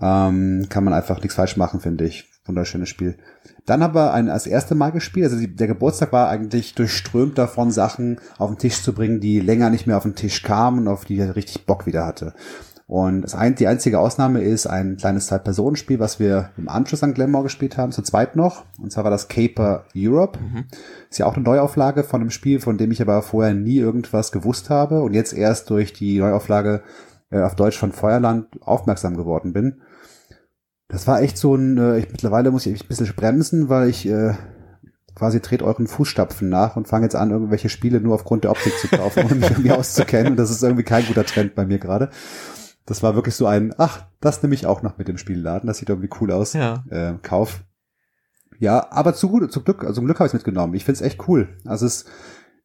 Ähm, 0.00 0.66
kann 0.68 0.84
man 0.84 0.94
einfach 0.94 1.20
nichts 1.20 1.34
falsch 1.34 1.56
machen, 1.56 1.80
finde 1.80 2.04
ich. 2.04 2.30
Wunderschönes 2.46 2.88
Spiel. 2.88 3.16
Dann 3.64 3.82
haben 3.82 3.94
wir 3.94 4.12
ein, 4.12 4.28
als 4.28 4.46
erste 4.46 4.74
Mal 4.74 4.90
gespielt. 4.90 5.26
Also 5.26 5.38
die, 5.38 5.54
der 5.54 5.66
Geburtstag 5.66 6.12
war 6.12 6.28
eigentlich 6.28 6.74
durchströmt 6.74 7.38
davon, 7.38 7.70
Sachen 7.70 8.20
auf 8.38 8.50
den 8.50 8.58
Tisch 8.58 8.82
zu 8.82 8.92
bringen, 8.92 9.20
die 9.20 9.40
länger 9.40 9.70
nicht 9.70 9.86
mehr 9.86 9.96
auf 9.96 10.02
den 10.02 10.14
Tisch 10.14 10.42
kamen 10.42 10.80
und 10.80 10.88
auf 10.88 11.04
die 11.04 11.18
er 11.18 11.36
richtig 11.36 11.64
Bock 11.64 11.86
wieder 11.86 12.04
hatte. 12.04 12.34
Und 12.86 13.22
das 13.22 13.34
ein, 13.34 13.54
die 13.54 13.66
einzige 13.66 13.98
Ausnahme 13.98 14.42
ist 14.42 14.66
ein 14.66 14.96
kleines 14.98 15.26
Zwei-Personen-Spiel, 15.28 16.00
was 16.00 16.20
wir 16.20 16.50
im 16.58 16.68
Anschluss 16.68 17.02
an 17.02 17.14
Glamour 17.14 17.42
gespielt 17.42 17.78
haben, 17.78 17.92
zu 17.92 18.02
zweit 18.02 18.36
noch. 18.36 18.64
Und 18.78 18.92
zwar 18.92 19.04
war 19.04 19.10
das 19.10 19.28
Caper 19.28 19.86
Europe. 19.96 20.38
Mhm. 20.38 20.66
Ist 21.08 21.18
ja 21.18 21.26
auch 21.26 21.34
eine 21.34 21.44
Neuauflage 21.44 22.04
von 22.04 22.20
einem 22.20 22.30
Spiel, 22.30 22.60
von 22.60 22.76
dem 22.76 22.90
ich 22.90 23.00
aber 23.00 23.22
vorher 23.22 23.54
nie 23.54 23.78
irgendwas 23.78 24.32
gewusst 24.32 24.68
habe 24.68 25.00
und 25.00 25.14
jetzt 25.14 25.32
erst 25.32 25.70
durch 25.70 25.94
die 25.94 26.18
Neuauflage 26.18 26.82
äh, 27.30 27.40
auf 27.40 27.54
Deutsch 27.54 27.78
von 27.78 27.92
Feuerland 27.92 28.48
aufmerksam 28.60 29.16
geworden 29.16 29.54
bin. 29.54 29.80
Das 30.88 31.06
war 31.06 31.22
echt 31.22 31.38
so 31.38 31.54
ein, 31.54 31.78
äh, 31.78 31.98
ich, 31.98 32.10
mittlerweile 32.10 32.50
muss 32.50 32.66
ich 32.66 32.82
ein 32.82 32.88
bisschen 32.88 33.10
bremsen, 33.16 33.70
weil 33.70 33.88
ich 33.88 34.06
äh, 34.06 34.34
quasi 35.14 35.40
dreht 35.40 35.62
euren 35.62 35.86
Fußstapfen 35.86 36.48
nach 36.48 36.76
und 36.76 36.88
fange 36.88 37.06
jetzt 37.06 37.16
an, 37.16 37.30
irgendwelche 37.30 37.68
Spiele 37.68 38.00
nur 38.00 38.14
aufgrund 38.14 38.44
der 38.44 38.50
Optik 38.50 38.76
zu 38.78 38.88
kaufen, 38.88 39.24
um 39.30 39.38
mich 39.38 39.50
irgendwie 39.50 39.72
auszukennen. 39.72 40.32
Und 40.32 40.36
das 40.36 40.50
ist 40.50 40.62
irgendwie 40.62 40.82
kein 40.82 41.06
guter 41.06 41.24
Trend 41.24 41.54
bei 41.54 41.64
mir 41.64 41.78
gerade. 41.78 42.10
Das 42.86 43.02
war 43.02 43.14
wirklich 43.14 43.34
so 43.34 43.46
ein, 43.46 43.74
ach, 43.78 44.04
das 44.20 44.42
nehme 44.42 44.54
ich 44.54 44.66
auch 44.66 44.82
noch 44.82 44.98
mit 44.98 45.08
dem 45.08 45.18
Spielladen, 45.18 45.66
das 45.66 45.78
sieht 45.78 45.88
irgendwie 45.88 46.10
cool 46.20 46.30
aus. 46.30 46.52
Ja. 46.52 46.84
Äh, 46.90 47.14
Kauf. 47.22 47.64
Ja, 48.58 48.90
aber 48.90 49.14
zu 49.14 49.28
gut, 49.28 49.50
zum 49.52 49.64
Glück, 49.64 49.82
also 49.82 49.94
zum 49.94 50.04
Glück 50.04 50.18
habe 50.18 50.26
ich 50.26 50.30
es 50.30 50.34
mitgenommen. 50.34 50.74
Ich 50.74 50.84
find's 50.84 51.00
echt 51.00 51.28
cool. 51.28 51.48
Also 51.64 51.86
es 51.86 52.02
ist 52.02 52.10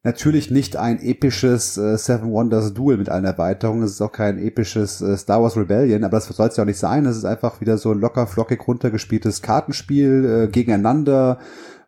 natürlich 0.02 0.50
nicht 0.50 0.76
ein 0.76 1.00
episches 1.00 1.76
äh, 1.76 1.96
Seven 1.98 2.30
Wonders 2.32 2.72
Duel 2.72 2.96
mit 2.96 3.08
allen 3.08 3.24
Erweiterungen. 3.24 3.82
Es 3.82 3.92
ist 3.92 4.00
auch 4.00 4.12
kein 4.12 4.38
episches 4.38 5.00
äh, 5.00 5.16
Star 5.16 5.42
Wars 5.42 5.56
Rebellion, 5.56 6.04
aber 6.04 6.16
das 6.16 6.26
soll 6.26 6.48
es 6.48 6.56
ja 6.56 6.62
auch 6.62 6.66
nicht 6.66 6.78
sein. 6.78 7.06
Es 7.06 7.16
ist 7.16 7.24
einfach 7.24 7.60
wieder 7.60 7.76
so 7.76 7.90
ein 7.90 8.00
locker 8.00 8.26
flockig 8.26 8.66
runtergespieltes 8.66 9.42
Kartenspiel 9.42 10.46
äh, 10.46 10.50
gegeneinander 10.50 11.38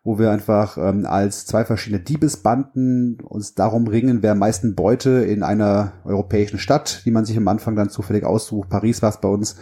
wo 0.03 0.19
wir 0.19 0.31
einfach 0.31 0.77
ähm, 0.77 1.05
als 1.05 1.45
zwei 1.45 1.63
verschiedene 1.63 2.01
Diebesbanden 2.01 3.21
uns 3.21 3.55
darum 3.55 3.87
ringen, 3.87 4.21
wer 4.21 4.33
am 4.33 4.39
meisten 4.39 4.75
Beute 4.75 5.09
in 5.09 5.43
einer 5.43 5.93
europäischen 6.03 6.59
Stadt, 6.59 7.03
die 7.05 7.11
man 7.11 7.25
sich 7.25 7.37
am 7.37 7.47
Anfang 7.47 7.75
dann 7.75 7.89
zufällig 7.89 8.25
aussucht, 8.25 8.69
Paris 8.69 9.01
war 9.01 9.09
es 9.09 9.21
bei 9.21 9.29
uns, 9.29 9.55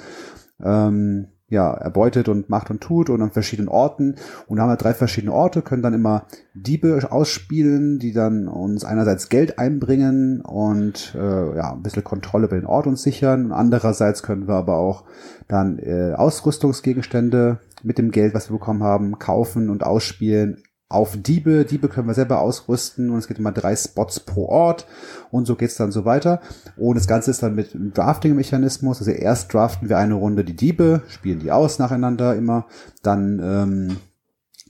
ähm, 0.64 1.28
ja, 1.52 1.74
erbeutet 1.74 2.30
und 2.30 2.50
macht 2.50 2.72
und 2.72 2.80
tut 2.80 3.10
und 3.10 3.22
an 3.22 3.32
verschiedenen 3.32 3.68
Orten. 3.68 4.16
Und 4.48 4.58
da 4.58 4.64
haben 4.64 4.70
wir 4.70 4.78
drei 4.78 4.94
verschiedene 4.94 5.34
Orte, 5.34 5.62
können 5.62 5.84
dann 5.84 5.94
immer 5.94 6.26
Diebe 6.54 7.12
ausspielen, 7.12 8.00
die 8.00 8.14
dann 8.14 8.48
uns 8.48 8.86
einerseits 8.86 9.28
Geld 9.28 9.60
einbringen 9.60 10.40
und 10.40 11.14
äh, 11.14 11.58
ja, 11.58 11.74
ein 11.74 11.84
bisschen 11.84 12.06
Kontrolle 12.06 12.48
über 12.48 12.56
den 12.56 12.66
Ort 12.66 12.88
uns 12.88 13.04
sichern. 13.04 13.48
Und 13.48 13.52
andererseits 13.52 14.24
können 14.24 14.48
wir 14.48 14.56
aber 14.56 14.78
auch 14.78 15.04
dann 15.50 15.78
äh, 15.78 16.14
Ausrüstungsgegenstände 16.16 17.60
mit 17.84 17.98
dem 17.98 18.12
Geld, 18.12 18.34
was 18.34 18.50
wir 18.50 18.58
bekommen 18.58 18.84
haben, 18.84 19.20
kaufen 19.20 19.70
und 19.70 19.84
ausspielen 19.84 20.64
auf 20.94 21.18
Diebe. 21.18 21.66
Diebe 21.66 21.88
können 21.88 22.08
wir 22.08 22.14
selber 22.14 22.42
ausrüsten 22.42 23.10
und 23.10 23.18
es 23.20 23.28
gibt 23.28 23.40
immer 23.40 23.52
drei 23.52 23.76
Spots 23.76 24.20
pro 24.20 24.46
Ort 24.46 24.88
und 25.32 25.46
so 25.46 25.56
geht's 25.56 25.76
dann 25.76 25.92
so 25.92 26.06
weiter. 26.06 26.42
Und 26.78 26.96
das 26.96 27.08
Ganze 27.08 27.32
ist 27.32 27.44
dann 27.44 27.56
mit 27.56 27.74
einem 27.74 27.94
Drafting-Mechanismus. 27.94 29.00
Also 29.00 29.12
erst 29.12 29.54
draften 29.54 29.90
wir 29.90 29.98
eine 29.98 30.16
Runde 30.16 30.44
die 30.44 30.56
Diebe, 30.56 31.02
spielen 31.08 31.40
die 31.40 31.52
aus 31.52 31.80
nacheinander 31.80 32.36
immer. 32.36 32.66
Dann 33.02 33.40
ähm, 33.44 33.98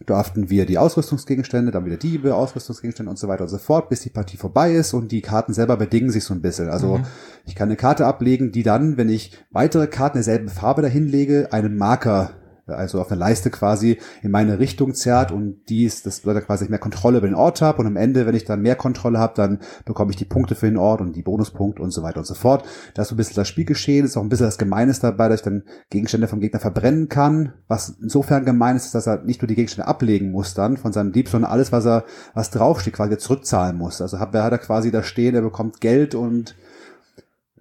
draften 0.05 0.49
wir 0.49 0.65
die 0.65 0.77
Ausrüstungsgegenstände, 0.77 1.71
dann 1.71 1.85
wieder 1.85 1.97
Diebe, 1.97 2.35
Ausrüstungsgegenstände 2.35 3.09
und 3.09 3.19
so 3.19 3.27
weiter 3.27 3.43
und 3.43 3.49
so 3.49 3.57
fort, 3.57 3.89
bis 3.89 4.01
die 4.01 4.09
Partie 4.09 4.37
vorbei 4.37 4.73
ist 4.73 4.93
und 4.93 5.11
die 5.11 5.21
Karten 5.21 5.53
selber 5.53 5.77
bedingen 5.77 6.11
sich 6.11 6.23
so 6.23 6.33
ein 6.33 6.41
bisschen. 6.41 6.69
Also 6.69 6.97
mhm. 6.97 7.05
ich 7.45 7.55
kann 7.55 7.69
eine 7.69 7.77
Karte 7.77 8.05
ablegen, 8.05 8.51
die 8.51 8.63
dann, 8.63 8.97
wenn 8.97 9.09
ich 9.09 9.37
weitere 9.51 9.87
Karten 9.87 10.17
derselben 10.17 10.49
Farbe 10.49 10.81
dahinlege, 10.81 11.49
einen 11.51 11.77
Marker 11.77 12.31
also 12.71 13.01
auf 13.01 13.11
einer 13.11 13.19
Leiste 13.19 13.49
quasi 13.49 13.97
in 14.21 14.31
meine 14.31 14.59
Richtung 14.59 14.93
zerrt 14.93 15.31
und 15.31 15.61
dies, 15.69 16.03
das 16.03 16.21
bedeutet 16.21 16.47
quasi, 16.47 16.65
ich 16.65 16.69
mehr 16.69 16.79
Kontrolle 16.79 17.19
über 17.19 17.27
den 17.27 17.35
Ort 17.35 17.61
habe 17.61 17.79
und 17.79 17.87
am 17.87 17.97
Ende, 17.97 18.25
wenn 18.25 18.35
ich 18.35 18.45
dann 18.45 18.61
mehr 18.61 18.75
Kontrolle 18.75 19.19
habe, 19.19 19.33
dann 19.35 19.59
bekomme 19.85 20.11
ich 20.11 20.17
die 20.17 20.25
Punkte 20.25 20.55
für 20.55 20.67
den 20.67 20.77
Ort 20.77 21.01
und 21.01 21.15
die 21.15 21.21
Bonuspunkte 21.21 21.81
und 21.81 21.91
so 21.91 22.03
weiter 22.03 22.19
und 22.19 22.25
so 22.25 22.33
fort. 22.33 22.65
Das 22.93 23.05
ist 23.05 23.09
so 23.09 23.15
ein 23.15 23.17
bisschen 23.17 23.35
das 23.35 23.47
Spielgeschehen, 23.47 24.05
ist 24.05 24.17
auch 24.17 24.23
ein 24.23 24.29
bisschen 24.29 24.47
das 24.47 24.57
Gemeines 24.57 24.99
dabei, 24.99 25.29
dass 25.29 25.41
ich 25.41 25.45
dann 25.45 25.63
Gegenstände 25.89 26.27
vom 26.27 26.39
Gegner 26.39 26.59
verbrennen 26.59 27.09
kann, 27.09 27.53
was 27.67 27.97
insofern 28.01 28.45
gemein 28.45 28.75
ist, 28.75 28.93
dass 28.95 29.07
er 29.07 29.23
nicht 29.23 29.41
nur 29.41 29.47
die 29.47 29.55
Gegenstände 29.55 29.87
ablegen 29.87 30.31
muss 30.31 30.53
dann 30.53 30.77
von 30.77 30.93
seinem 30.93 31.11
Dieb, 31.11 31.29
sondern 31.29 31.51
alles, 31.51 31.71
was 31.71 31.85
er, 31.85 32.05
was 32.33 32.51
draufsteht, 32.51 32.93
quasi 32.93 33.17
zurückzahlen 33.17 33.77
muss. 33.77 34.01
Also 34.01 34.19
hat, 34.19 34.33
hat 34.33 34.51
er 34.51 34.57
quasi 34.57 34.91
da 34.91 35.03
stehen, 35.03 35.35
er 35.35 35.41
bekommt 35.41 35.81
Geld 35.81 36.15
und 36.15 36.55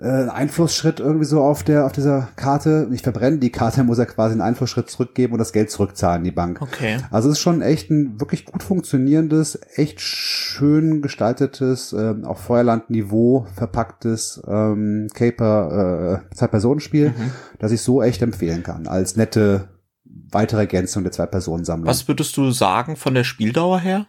äh, 0.00 0.28
Einflussschritt 0.28 1.00
irgendwie 1.00 1.24
so 1.24 1.42
auf 1.42 1.62
der 1.62 1.84
auf 1.84 1.92
dieser 1.92 2.28
Karte. 2.36 2.86
Nicht 2.90 3.04
verbrennen 3.04 3.40
die 3.40 3.50
Karte, 3.50 3.84
muss 3.84 3.98
er 3.98 4.06
quasi 4.06 4.32
einen 4.32 4.40
Einflussschritt 4.40 4.90
zurückgeben 4.90 5.34
und 5.34 5.38
das 5.38 5.52
Geld 5.52 5.70
zurückzahlen 5.70 6.20
in 6.20 6.24
die 6.24 6.30
Bank. 6.30 6.60
Okay. 6.62 6.98
Also 7.10 7.28
es 7.28 7.36
ist 7.36 7.42
schon 7.42 7.62
echt 7.62 7.90
ein 7.90 8.20
wirklich 8.20 8.44
gut 8.44 8.62
funktionierendes, 8.62 9.58
echt 9.74 10.00
schön 10.00 11.02
gestaltetes, 11.02 11.92
äh, 11.92 12.14
auf 12.24 12.40
Feuerland-Niveau 12.40 13.46
verpacktes 13.54 14.42
ähm, 14.46 15.08
Caper 15.12 16.22
äh, 16.30 16.34
Zwei-Personen-Spiel, 16.34 17.10
mhm. 17.10 17.32
das 17.58 17.72
ich 17.72 17.82
so 17.82 18.02
echt 18.02 18.22
empfehlen 18.22 18.62
kann 18.62 18.86
als 18.86 19.16
nette 19.16 19.68
weitere 20.04 20.60
Ergänzung 20.60 21.02
der 21.02 21.12
Zwei-Personen-Sammlung. 21.12 21.88
Was 21.88 22.08
würdest 22.08 22.36
du 22.36 22.50
sagen 22.50 22.96
von 22.96 23.14
der 23.14 23.24
Spieldauer 23.24 23.80
her? 23.80 24.06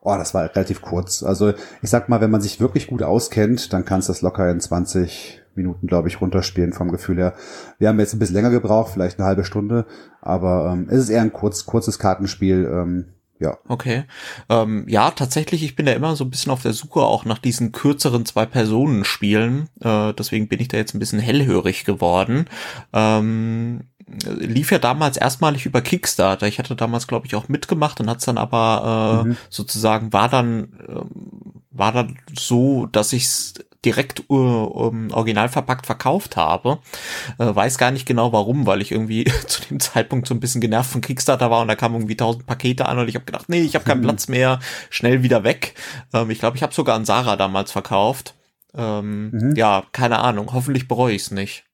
Oh, 0.00 0.14
das 0.16 0.34
war 0.34 0.44
relativ 0.54 0.82
kurz. 0.82 1.22
Also 1.22 1.50
ich 1.80 1.90
sag 1.90 2.08
mal, 2.08 2.20
wenn 2.20 2.30
man 2.30 2.40
sich 2.40 2.60
wirklich 2.60 2.86
gut 2.86 3.02
auskennt, 3.02 3.72
dann 3.72 3.84
kannst 3.84 4.08
du 4.08 4.12
das 4.12 4.22
locker 4.22 4.50
in 4.50 4.60
20 4.60 5.42
Minuten, 5.54 5.86
glaube 5.86 6.08
ich, 6.08 6.20
runterspielen 6.20 6.72
vom 6.72 6.90
Gefühl 6.90 7.18
her. 7.18 7.34
Wir 7.78 7.88
haben 7.88 8.00
jetzt 8.00 8.14
ein 8.14 8.18
bisschen 8.18 8.36
länger 8.36 8.50
gebraucht, 8.50 8.92
vielleicht 8.92 9.18
eine 9.18 9.26
halbe 9.26 9.44
Stunde, 9.44 9.86
aber 10.20 10.72
ähm, 10.72 10.88
es 10.90 10.98
ist 10.98 11.10
eher 11.10 11.22
ein 11.22 11.32
kurz, 11.32 11.66
kurzes 11.66 11.98
Kartenspiel. 11.98 12.64
Ähm, 12.72 13.06
ja. 13.42 13.58
Okay. 13.66 14.04
Ähm, 14.48 14.84
ja, 14.88 15.10
tatsächlich, 15.10 15.64
ich 15.64 15.74
bin 15.74 15.86
da 15.86 15.92
immer 15.92 16.14
so 16.14 16.24
ein 16.24 16.30
bisschen 16.30 16.52
auf 16.52 16.62
der 16.62 16.72
Suche 16.72 17.00
auch 17.00 17.24
nach 17.24 17.38
diesen 17.38 17.72
kürzeren 17.72 18.24
Zwei-Personen-Spielen. 18.24 19.68
Äh, 19.80 20.12
deswegen 20.14 20.46
bin 20.46 20.60
ich 20.60 20.68
da 20.68 20.76
jetzt 20.76 20.94
ein 20.94 21.00
bisschen 21.00 21.18
hellhörig 21.18 21.84
geworden. 21.84 22.46
Ähm, 22.92 23.88
lief 24.24 24.70
ja 24.70 24.78
damals 24.78 25.16
erstmalig 25.16 25.66
über 25.66 25.80
Kickstarter. 25.80 26.46
Ich 26.46 26.58
hatte 26.58 26.76
damals, 26.76 27.06
glaube 27.06 27.26
ich, 27.26 27.34
auch 27.34 27.48
mitgemacht 27.48 28.00
und 28.00 28.08
hat's 28.08 28.24
dann 28.24 28.38
aber 28.38 29.22
äh, 29.24 29.28
mhm. 29.28 29.36
sozusagen 29.50 30.12
war 30.12 30.28
dann 30.28 30.64
äh, 30.88 31.00
war 31.70 31.92
dann 31.92 32.18
so, 32.36 32.86
dass 32.86 33.12
ich's 33.12 33.54
direkt 33.84 34.30
uh, 34.30 34.64
um, 34.64 35.10
original 35.10 35.48
verpackt 35.48 35.86
verkauft 35.86 36.36
habe. 36.36 36.78
Äh, 37.38 37.54
weiß 37.54 37.78
gar 37.78 37.90
nicht 37.90 38.06
genau 38.06 38.32
warum, 38.32 38.66
weil 38.66 38.80
ich 38.80 38.92
irgendwie 38.92 39.24
zu 39.46 39.62
dem 39.62 39.80
Zeitpunkt 39.80 40.28
so 40.28 40.34
ein 40.34 40.40
bisschen 40.40 40.60
genervt 40.60 40.90
von 40.90 41.00
Kickstarter 41.00 41.50
war 41.50 41.62
und 41.62 41.68
da 41.68 41.74
kamen 41.74 41.96
irgendwie 41.96 42.16
tausend 42.16 42.46
Pakete 42.46 42.86
an 42.86 42.98
und 42.98 43.08
ich 43.08 43.16
habe 43.16 43.24
gedacht, 43.24 43.48
nee, 43.48 43.62
ich 43.62 43.74
habe 43.74 43.84
keinen 43.84 44.00
mhm. 44.00 44.04
Platz 44.08 44.28
mehr, 44.28 44.60
schnell 44.90 45.22
wieder 45.22 45.42
weg. 45.44 45.74
Ähm, 46.12 46.30
ich 46.30 46.38
glaube, 46.38 46.56
ich 46.56 46.62
habe 46.62 46.74
sogar 46.74 46.94
an 46.94 47.04
Sarah 47.04 47.36
damals 47.36 47.72
verkauft. 47.72 48.34
Ähm, 48.74 49.30
mhm. 49.30 49.56
Ja, 49.56 49.82
keine 49.92 50.20
Ahnung. 50.20 50.52
Hoffentlich 50.52 50.88
bereue 50.88 51.14
ich 51.14 51.22
es 51.22 51.30
nicht. 51.30 51.64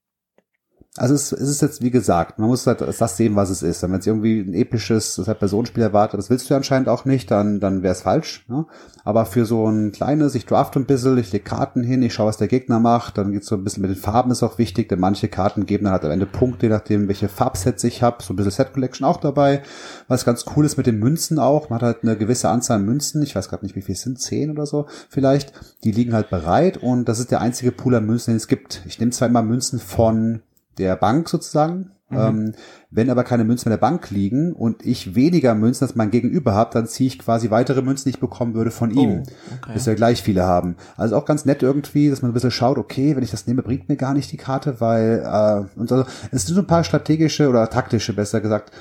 Also 0.98 1.14
es, 1.14 1.32
es 1.32 1.48
ist 1.48 1.62
jetzt, 1.62 1.82
wie 1.82 1.90
gesagt, 1.90 2.38
man 2.38 2.48
muss 2.48 2.66
halt 2.66 2.80
das 2.80 3.16
sehen, 3.16 3.36
was 3.36 3.50
es 3.50 3.62
ist. 3.62 3.82
Wenn 3.82 3.90
man 3.90 4.00
jetzt 4.00 4.06
irgendwie 4.06 4.40
ein 4.40 4.54
episches 4.54 5.16
das 5.16 5.28
halt 5.28 5.38
Personenspiel 5.38 5.82
erwartet, 5.82 6.18
das 6.18 6.30
willst 6.30 6.50
du 6.50 6.54
anscheinend 6.54 6.88
auch 6.88 7.04
nicht, 7.04 7.30
dann, 7.30 7.60
dann 7.60 7.82
wäre 7.82 7.92
es 7.92 8.02
falsch. 8.02 8.44
Ne? 8.48 8.66
Aber 9.04 9.24
für 9.24 9.46
so 9.46 9.66
ein 9.66 9.92
kleines, 9.92 10.34
ich 10.34 10.46
draft 10.46 10.76
ein 10.76 10.86
bisschen, 10.86 11.16
ich 11.18 11.32
lege 11.32 11.44
Karten 11.44 11.82
hin, 11.82 12.02
ich 12.02 12.14
schaue, 12.14 12.26
was 12.26 12.36
der 12.36 12.48
Gegner 12.48 12.80
macht, 12.80 13.16
dann 13.16 13.32
geht's 13.32 13.46
so 13.46 13.54
ein 13.54 13.64
bisschen 13.64 13.82
mit 13.82 13.90
den 13.90 13.96
Farben 13.96 14.30
ist 14.30 14.42
auch 14.42 14.58
wichtig, 14.58 14.88
denn 14.88 15.00
manche 15.00 15.28
Karten 15.28 15.66
geben 15.66 15.84
dann 15.84 15.92
halt 15.92 16.04
am 16.04 16.10
Ende 16.10 16.26
Punkte, 16.26 16.66
je 16.66 16.70
nachdem, 16.70 17.08
welche 17.08 17.28
Farbsets 17.28 17.84
ich 17.84 18.02
habe. 18.02 18.22
So 18.22 18.32
ein 18.32 18.36
bisschen 18.36 18.50
Set 18.52 18.72
Collection 18.72 19.06
auch 19.06 19.18
dabei. 19.18 19.62
Was 20.08 20.24
ganz 20.24 20.44
cool 20.56 20.64
ist 20.64 20.76
mit 20.76 20.86
den 20.86 20.98
Münzen 20.98 21.38
auch, 21.38 21.70
man 21.70 21.80
hat 21.80 21.86
halt 21.86 22.02
eine 22.02 22.16
gewisse 22.16 22.48
Anzahl 22.48 22.78
an 22.78 22.84
Münzen, 22.84 23.22
ich 23.22 23.34
weiß 23.36 23.48
gerade 23.48 23.64
nicht, 23.64 23.76
wie 23.76 23.82
viel 23.82 23.94
es 23.94 24.02
sind, 24.02 24.20
zehn 24.20 24.50
oder 24.50 24.66
so 24.66 24.86
vielleicht. 25.08 25.52
Die 25.84 25.92
liegen 25.92 26.12
halt 26.12 26.30
bereit 26.30 26.76
und 26.76 27.08
das 27.08 27.20
ist 27.20 27.30
der 27.30 27.40
einzige 27.40 27.72
Pool 27.72 27.94
an 27.94 28.06
Münzen, 28.06 28.32
den 28.32 28.36
es 28.36 28.48
gibt. 28.48 28.82
Ich 28.86 28.98
nehme 28.98 29.12
zwar 29.12 29.28
immer 29.28 29.42
Münzen 29.42 29.78
von 29.78 30.42
der 30.78 30.96
Bank 30.96 31.28
sozusagen. 31.28 31.92
Mhm. 32.10 32.18
Ähm, 32.18 32.54
wenn 32.90 33.10
aber 33.10 33.22
keine 33.22 33.44
Münzen 33.44 33.68
in 33.68 33.72
der 33.72 33.76
Bank 33.76 34.10
liegen 34.10 34.54
und 34.54 34.84
ich 34.86 35.14
weniger 35.14 35.54
Münzen 35.54 35.84
als 35.84 35.94
mein 35.94 36.10
Gegenüber 36.10 36.54
habe, 36.54 36.70
dann 36.72 36.86
ziehe 36.86 37.06
ich 37.06 37.18
quasi 37.18 37.50
weitere 37.50 37.82
Münzen, 37.82 38.04
die 38.04 38.14
ich 38.16 38.20
bekommen 38.20 38.54
würde 38.54 38.70
von 38.70 38.90
ihm, 38.90 39.24
oh, 39.26 39.56
okay. 39.58 39.72
bis 39.74 39.86
wir 39.86 39.94
gleich 39.94 40.22
viele 40.22 40.44
haben. 40.44 40.76
Also 40.96 41.16
auch 41.16 41.26
ganz 41.26 41.44
nett 41.44 41.62
irgendwie, 41.62 42.08
dass 42.08 42.22
man 42.22 42.30
ein 42.30 42.34
bisschen 42.34 42.50
schaut, 42.50 42.78
okay, 42.78 43.14
wenn 43.14 43.22
ich 43.22 43.30
das 43.30 43.46
nehme, 43.46 43.62
bringt 43.62 43.90
mir 43.90 43.96
gar 43.96 44.14
nicht 44.14 44.32
die 44.32 44.38
Karte, 44.38 44.80
weil 44.80 45.22
äh, 45.22 45.78
und 45.78 45.92
also, 45.92 46.06
es 46.30 46.46
sind 46.46 46.54
so 46.54 46.62
ein 46.62 46.66
paar 46.66 46.84
strategische 46.84 47.48
oder 47.50 47.68
taktische, 47.68 48.14
besser 48.14 48.40
gesagt, 48.40 48.72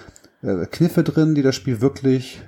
äh, 0.41 0.65
Kniffe 0.67 1.03
drin, 1.03 1.35
die 1.35 1.41
das 1.41 1.55
Spiel 1.55 1.81
wirklich 1.81 2.41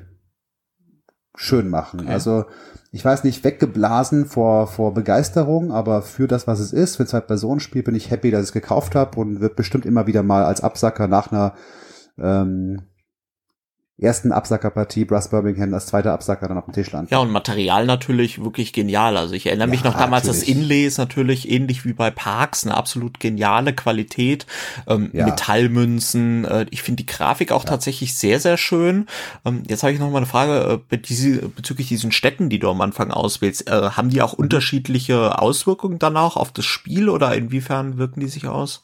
schön 1.36 1.68
machen. 1.68 2.02
Okay. 2.02 2.12
Also 2.12 2.46
ich 2.92 3.06
weiß 3.06 3.24
nicht, 3.24 3.44
weggeblasen 3.44 4.26
vor, 4.26 4.68
vor 4.68 4.94
Begeisterung, 4.94 5.72
aber 5.72 6.02
für 6.02 6.28
das, 6.28 6.48
was 6.48 6.60
es 6.60 6.74
ist, 6.74 6.96
für 6.96 7.06
zwei 7.06 7.22
Personen 7.22 7.60
Spiel, 7.60 7.84
bin 7.84 7.96
ich 7.96 8.10
happy, 8.10 8.32
dass 8.32 8.42
ich 8.42 8.48
es 8.48 8.54
gekauft 8.54 8.96
habe 8.96 9.20
und 9.20 9.42
wird 9.42 9.56
bestimmt 9.56 9.86
immer 9.86 10.08
wieder 10.08 10.24
mal 10.24 10.44
als 10.44 10.62
Absacker 10.62 11.08
nach 11.08 11.32
einer 11.32 11.54
ähm, 12.18 12.82
ersten 14.02 14.32
Absackerpartie 14.32 15.06
Brass 15.06 15.30
Birmingham 15.30 15.74
als 15.74 15.88
zweiter 15.88 16.14
Absacker 16.14 16.48
dann 16.48 16.58
auf 16.58 16.66
dem 16.66 16.74
Tisch 16.74 16.92
landen. 16.92 17.10
Ja, 17.12 17.20
und 17.20 17.32
Material 17.32 17.86
natürlich 17.86 18.42
wirklich 18.44 18.74
genial. 18.74 19.18
Also 19.18 19.34
ich 19.34 19.46
erinnere 19.46 19.68
mich 19.68 19.84
noch 19.84 19.96
damals, 19.98 20.26
natürlich. 20.26 20.48
das 20.48 20.56
Inlay 20.56 20.86
ist 20.86 20.98
natürlich 20.98 21.50
ähnlich 21.50 21.86
wie 21.86 21.94
bei 21.94 22.10
Parks, 22.10 22.66
eine 22.66 22.76
absolut 22.76 23.20
geniale 23.20 23.74
Qualität. 23.74 24.46
Ähm, 24.88 25.10
ja. 25.14 25.26
Metallmünzen, 25.26 26.46
äh, 26.46 26.66
ich 26.72 26.82
finde 26.82 27.04
die 27.04 27.06
Grafik 27.06 27.52
auch 27.52 27.64
ja. 27.64 27.70
tatsächlich 27.70 28.16
sehr, 28.16 28.40
sehr 28.40 28.58
schön. 28.58 29.08
Ähm, 29.46 29.64
jetzt 29.68 29.84
habe 29.84 29.94
ich 29.94 30.00
noch 30.00 30.10
mal 30.10 30.18
eine 30.18 30.26
Frage 30.26 30.82
äh, 30.90 30.98
bezüglich 30.98 31.88
diesen 31.88 32.12
Städten, 32.12 32.50
die 32.50 32.60
du 32.60 32.70
am 32.70 32.82
Anfang 32.82 33.12
auswählst. 33.12 33.70
Äh, 33.70 33.92
haben 33.92 34.10
die 34.10 34.22
auch 34.22 34.38
mhm. 34.38 34.44
unterschiedliche 34.46 35.40
Auswirkungen 35.40 36.00
dann 36.00 36.18
auch 36.18 36.38
auf 36.38 36.52
das 36.52 36.66
Spiel 36.66 37.10
oder 37.10 37.36
inwiefern 37.36 37.98
wirken 37.98 38.22
die 38.22 38.28
sich 38.28 38.48
aus? 38.48 38.84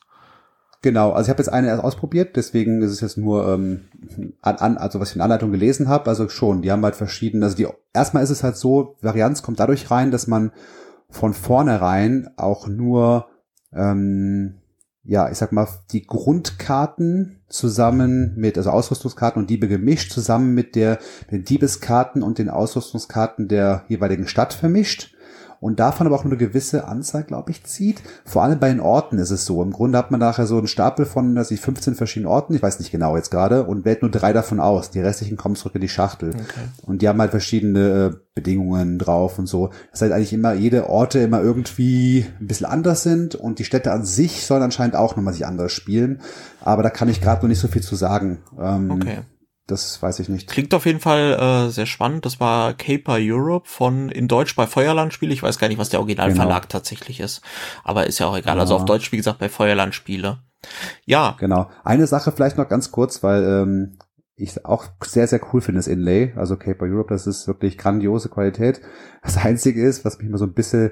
Genau, 0.86 1.14
also 1.14 1.26
ich 1.26 1.30
habe 1.32 1.42
jetzt 1.42 1.52
eine 1.52 1.70
erst 1.70 1.84
ausprobiert, 1.84 2.36
deswegen 2.36 2.84
ist 2.84 2.92
es 2.92 3.02
jetzt 3.02 3.18
nur 3.18 3.48
ähm, 3.48 3.86
an, 4.44 4.58
an, 4.58 4.78
also 4.78 5.00
was 5.00 5.10
ich 5.10 5.16
in 5.16 5.22
Anleitung 5.24 5.52
gelesen 5.52 5.88
habe, 5.88 6.08
also 6.08 6.30
schon, 6.30 6.62
die 6.62 6.72
haben 6.72 6.84
halt 6.84 6.96
verschiedene, 6.96 7.44
also 7.44 7.58
die 7.58 7.68
erstmal 7.92 8.22
ist 8.22 8.30
es 8.30 8.44
halt 8.44 8.56
so, 8.56 8.96
Varianz 9.02 9.42
kommt 9.42 9.60
dadurch 9.60 9.90
rein, 9.90 10.12
dass 10.12 10.28
man 10.28 10.52
von 11.10 11.34
vornherein 11.34 12.30
auch 12.38 12.68
nur 12.68 13.26
ähm, 13.74 14.62
ja, 15.04 15.28
ich 15.32 15.40
sag 15.40 15.52
mal, 15.52 15.68
die 15.92 16.06
Grundkarten 16.06 17.42
zusammen 17.50 18.34
mit, 18.36 18.56
also 18.56 18.70
Ausrüstungskarten 18.70 19.42
und 19.42 19.50
Diebe 19.50 19.68
gemischt, 19.68 20.12
zusammen 20.12 20.54
mit 20.54 20.76
der, 20.76 21.00
den 21.32 21.44
Diebeskarten 21.44 22.22
und 22.22 22.38
den 22.38 22.52
Ausrüstungskarten 22.52 23.48
der 23.48 23.86
jeweiligen 23.88 24.28
Stadt 24.28 24.54
vermischt 24.54 25.15
und 25.66 25.80
davon 25.80 26.06
aber 26.06 26.16
auch 26.16 26.24
nur 26.24 26.34
eine 26.34 26.38
gewisse 26.38 26.88
Anzahl, 26.88 27.24
glaube 27.24 27.50
ich, 27.50 27.64
zieht. 27.64 28.04
Vor 28.24 28.44
allem 28.44 28.60
bei 28.60 28.70
den 28.70 28.80
Orten 28.80 29.18
ist 29.18 29.32
es 29.32 29.46
so. 29.46 29.64
Im 29.64 29.72
Grunde 29.72 29.98
hat 29.98 30.12
man 30.12 30.20
nachher 30.20 30.46
so 30.46 30.60
einen 30.60 30.68
Stapel 30.68 31.08
von, 31.08 31.34
dass 31.34 31.50
ich 31.50 31.60
15 31.60 31.96
verschiedenen 31.96 32.32
Orten, 32.32 32.54
ich 32.54 32.62
weiß 32.62 32.78
nicht 32.78 32.92
genau 32.92 33.16
jetzt 33.16 33.32
gerade, 33.32 33.64
und 33.64 33.84
wählt 33.84 34.04
nur 34.04 34.12
drei 34.12 34.32
davon 34.32 34.60
aus. 34.60 34.92
Die 34.92 35.00
restlichen 35.00 35.38
kommen 35.38 35.56
zurück 35.56 35.74
in 35.74 35.82
die 35.82 35.90
Schachtel. 35.90 36.30
Okay. 36.36 36.68
Und 36.84 37.02
die 37.02 37.10
haben 37.10 37.20
halt 37.20 37.32
verschiedene 37.32 38.14
äh, 38.14 38.18
Bedingungen 38.36 39.00
drauf 39.00 39.40
und 39.40 39.48
so. 39.48 39.72
Das 39.92 40.04
heißt 40.04 40.12
eigentlich 40.14 40.34
immer, 40.34 40.54
jede 40.54 40.88
Orte 40.88 41.18
immer 41.18 41.42
irgendwie 41.42 42.28
ein 42.40 42.46
bisschen 42.46 42.68
anders 42.68 43.02
sind 43.02 43.34
und 43.34 43.58
die 43.58 43.66
Städte 43.66 43.92
an 43.92 44.06
sich 44.06 44.46
sollen 44.46 44.62
anscheinend 44.62 44.96
auch 44.96 45.16
nochmal 45.16 45.34
sich 45.34 45.48
anders 45.48 45.72
spielen. 45.72 46.22
Aber 46.62 46.84
da 46.84 46.92
kann 46.92 47.10
ich 47.10 47.22
gerade 47.22 47.42
noch 47.42 47.50
nicht 47.50 47.60
so 47.60 47.68
viel 47.68 47.82
zu 47.82 47.96
sagen. 47.96 48.38
Ähm, 48.60 48.92
okay. 48.92 49.18
Das 49.68 50.00
weiß 50.00 50.20
ich 50.20 50.30
nicht. 50.30 50.48
Klingt 50.48 50.74
auf 50.76 50.86
jeden 50.86 51.00
Fall 51.00 51.34
äh, 51.34 51.72
sehr 51.72 51.88
spannend. 51.88 52.26
Das 52.26 52.40
war 52.40 52.74
Caper 52.76 53.18
Europe 53.20 53.68
von 53.68 54.10
in 54.10 54.28
Deutsch 54.28 54.56
bei 54.56 54.68
Feuerland 54.68 55.12
Spiele. 55.12 55.34
Ich 55.34 55.42
weiß 55.42 55.58
gar 55.58 55.68
nicht, 55.70 55.80
was 55.80 55.90
der 55.90 56.00
Originalverlag 56.00 56.64
genau. 56.64 56.72
tatsächlich 56.72 57.20
ist. 57.20 57.42
Aber 57.84 58.06
ist 58.06 58.20
ja 58.20 58.28
auch 58.28 58.38
egal. 58.38 58.58
Ja. 58.58 58.62
Also 58.62 58.76
auf 58.76 58.86
Deutsch, 58.86 59.12
wie 59.12 59.18
gesagt, 59.18 59.40
bei 59.40 59.50
Feuerland 59.50 59.96
Spiele. 59.96 60.40
Ja. 61.06 61.36
Genau. 61.40 61.70
Eine 61.84 62.06
Sache 62.06 62.32
vielleicht 62.32 62.58
noch 62.58 62.70
ganz 62.70 62.92
kurz, 62.92 63.24
weil 63.24 63.44
ähm, 63.44 63.98
ich 64.36 64.66
auch 64.66 64.86
sehr, 65.04 65.28
sehr 65.28 65.42
cool 65.52 65.62
finde, 65.62 65.80
das 65.80 65.88
Inlay. 65.88 66.34
Also 66.36 66.58
Caper 66.58 66.86
Europe, 66.86 67.14
das 67.14 67.26
ist 67.26 67.48
wirklich 67.48 67.78
grandiose 67.78 68.30
Qualität. 68.30 68.82
Das 69.24 69.38
Einzige 69.38 69.84
ist, 69.84 70.06
was 70.06 70.20
mich 70.20 70.28
immer 70.28 70.38
so 70.38 70.46
ein 70.46 70.54
bisschen 70.54 70.92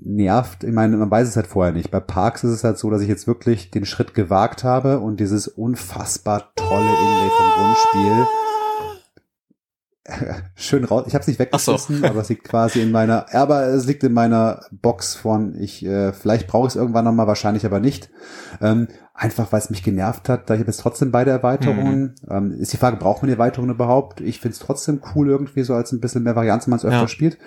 nervt. 0.00 0.64
Ich 0.64 0.72
meine, 0.72 0.96
man 0.96 1.10
weiß 1.10 1.28
es 1.28 1.36
halt 1.36 1.46
vorher 1.46 1.72
nicht. 1.72 1.90
Bei 1.90 2.00
Parks 2.00 2.44
ist 2.44 2.52
es 2.52 2.64
halt 2.64 2.78
so, 2.78 2.90
dass 2.90 3.02
ich 3.02 3.08
jetzt 3.08 3.26
wirklich 3.26 3.70
den 3.70 3.84
Schritt 3.84 4.14
gewagt 4.14 4.64
habe 4.64 4.98
und 4.98 5.20
dieses 5.20 5.48
unfassbar 5.48 6.52
tolle 6.56 6.80
Inlay 6.80 7.30
vom 7.36 7.64
Grundspiel 7.64 8.26
schön 10.56 10.84
raus. 10.84 11.04
Ich 11.06 11.14
habe 11.14 11.22
es 11.22 11.28
nicht 11.28 11.38
weggeschmissen, 11.38 12.00
so. 12.00 12.06
aber 12.06 12.20
es 12.20 12.28
liegt 12.28 12.44
quasi 12.44 12.82
in 12.82 12.90
meiner, 12.90 13.32
aber 13.32 13.66
es 13.66 13.86
liegt 13.86 14.02
in 14.02 14.12
meiner 14.12 14.62
Box 14.70 15.14
von, 15.14 15.54
ich, 15.60 15.84
äh, 15.84 16.12
vielleicht 16.12 16.48
brauche 16.48 16.66
ich 16.66 16.72
es 16.72 16.76
irgendwann 16.76 17.04
nochmal, 17.04 17.26
wahrscheinlich 17.26 17.64
aber 17.64 17.78
nicht. 17.78 18.10
Ähm, 18.60 18.88
einfach 19.14 19.52
weil 19.52 19.60
es 19.60 19.70
mich 19.70 19.82
genervt 19.82 20.28
hat, 20.28 20.48
da 20.48 20.54
ich 20.54 20.60
habe 20.60 20.70
jetzt 20.70 20.80
trotzdem 20.80 21.12
beide 21.12 21.30
Erweiterungen. 21.30 22.14
Mhm. 22.22 22.28
Ähm, 22.30 22.52
ist 22.52 22.72
die 22.72 22.78
Frage, 22.78 22.96
braucht 22.96 23.22
man 23.22 23.28
die 23.28 23.34
Erweiterungen 23.34 23.74
überhaupt? 23.74 24.20
Ich 24.20 24.40
finde 24.40 24.54
es 24.54 24.58
trotzdem 24.58 25.00
cool 25.14 25.28
irgendwie 25.28 25.62
so 25.62 25.74
als 25.74 25.92
ein 25.92 26.00
bisschen 26.00 26.24
mehr 26.24 26.34
Varianz, 26.34 26.66
wenn 26.66 26.70
man 26.70 26.78
es 26.78 26.84
öfter 26.84 27.02
ja. 27.02 27.08
spielt. 27.08 27.38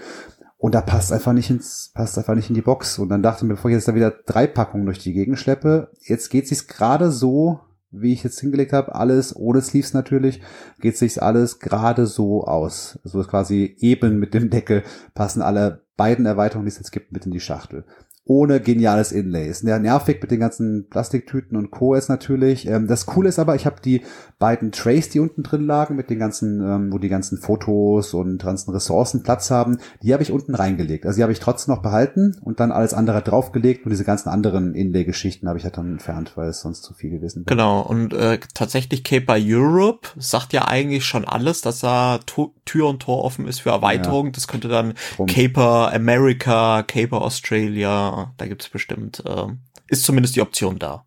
Und 0.58 0.74
da 0.74 0.82
passt 0.82 1.12
einfach 1.12 1.34
nicht 1.34 1.50
ins, 1.50 1.92
passt 1.94 2.18
einfach 2.18 2.36
nicht 2.36 2.50
in 2.50 2.56
die 2.56 2.62
Box. 2.62 2.98
Und 2.98 3.10
dann 3.10 3.22
dachte 3.22 3.40
ich 3.40 3.50
mir, 3.50 3.56
bevor 3.56 3.70
ich 3.70 3.76
jetzt 3.76 3.88
da 3.88 3.96
wieder 3.96 4.12
drei 4.26 4.48
Packungen 4.48 4.86
durch 4.86 5.00
die 5.00 5.14
Gegend 5.14 5.38
schleppe, 5.38 5.92
jetzt 6.02 6.30
geht 6.30 6.48
sich's 6.48 6.68
gerade 6.68 7.12
so, 7.12 7.60
wie 7.92 8.14
ich 8.14 8.24
jetzt 8.24 8.40
hingelegt 8.40 8.74
habe, 8.74 8.96
alles 8.96 9.36
ohne 9.36 9.62
Sleeves 9.62 9.94
natürlich, 9.94 10.42
geht 10.80 10.98
sich's 10.98 11.18
alles 11.18 11.60
gerade 11.60 12.08
so 12.08 12.46
aus. 12.46 13.00
Also 13.04 13.22
quasi 13.24 13.76
eben 13.80 14.18
mit 14.18 14.34
dem 14.34 14.50
Deckel 14.50 14.84
passen 15.14 15.42
alle 15.42 15.84
beiden 15.98 16.26
Erweiterungen, 16.26 16.66
die 16.66 16.72
es 16.72 16.78
jetzt 16.78 16.92
gibt, 16.92 17.12
mit 17.12 17.26
in 17.26 17.32
die 17.32 17.40
Schachtel 17.40 17.86
ohne 18.26 18.60
geniales 18.60 19.12
Inlay. 19.12 19.48
Ist 19.48 19.64
ja 19.64 19.78
nervig 19.78 20.20
mit 20.20 20.32
den 20.32 20.40
ganzen 20.40 20.90
Plastiktüten 20.90 21.56
und 21.56 21.70
Co. 21.70 21.94
ist 21.94 22.10
natürlich. 22.10 22.68
Ähm, 22.68 22.88
das 22.88 23.06
Coole 23.06 23.30
ist 23.30 23.38
aber, 23.38 23.56
ich 23.56 23.68
habe 23.68 23.76
die 23.86 24.02
beiden 24.40 24.72
Trays, 24.72 25.10
die 25.10 25.20
unten 25.20 25.44
drin 25.44 25.66
lagen, 25.66 25.96
mit 25.96 26.10
den 26.10 26.18
ganzen, 26.18 26.60
ähm, 26.60 26.92
wo 26.92 26.98
die 26.98 27.08
ganzen 27.08 27.38
Fotos 27.38 28.16
und 28.16 28.44
ganzen 28.44 28.72
Ressourcen 28.72 29.22
Platz 29.22 29.52
haben, 29.52 29.78
die 30.02 30.12
habe 30.12 30.24
ich 30.24 30.32
unten 30.32 30.56
reingelegt. 30.56 31.06
Also 31.06 31.18
die 31.18 31.24
habe 31.24 31.32
ich 31.32 31.40
trotzdem 31.40 31.76
noch 31.76 31.84
behalten 31.84 32.36
und 32.42 32.60
dann 32.60 32.72
alles 32.72 32.96
andere 32.96 33.22
draufgelegt 33.22 33.86
und 33.86 33.92
diese 33.92 34.04
ganzen 34.04 34.30
anderen 34.30 34.74
Inlay-Geschichten 34.74 35.48
habe 35.48 35.60
ich 35.60 35.64
halt 35.64 35.78
dann 35.78 35.94
entfernt, 35.94 36.32
weil 36.36 36.50
es 36.50 36.62
sonst 36.62 36.82
zu 36.82 36.96
viel 36.96 37.12
gewesen 37.12 37.46
wäre. 37.46 37.56
Genau, 37.56 37.82
und 37.82 38.14
äh, 38.14 38.40
tatsächlich 38.56 39.04
Caper 39.04 39.38
Europe 39.40 40.10
sagt 40.18 40.52
ja 40.52 40.68
eigentlich 40.68 41.06
schon 41.06 41.26
alles, 41.26 41.62
dass 41.62 41.80
da 41.80 42.20
Tür 42.66 42.88
und 42.88 43.04
Tor 43.04 43.24
offen 43.24 43.48
ist 43.48 43.60
für 43.60 43.70
Erweiterung. 43.70 44.28
Ja. 44.28 44.32
Das 44.32 44.48
könnte 44.48 44.68
dann 44.68 44.96
Drum. 45.16 45.28
Caper 45.28 45.94
America, 45.94 46.84
Caper 46.84 47.22
Australia, 47.22 48.15
da 48.38 48.48
gibt's 48.48 48.70
bestimmt, 48.70 49.24
äh, 49.26 49.48
ist 49.88 50.04
zumindest 50.04 50.36
die 50.36 50.42
Option 50.42 50.80
da. 50.80 51.06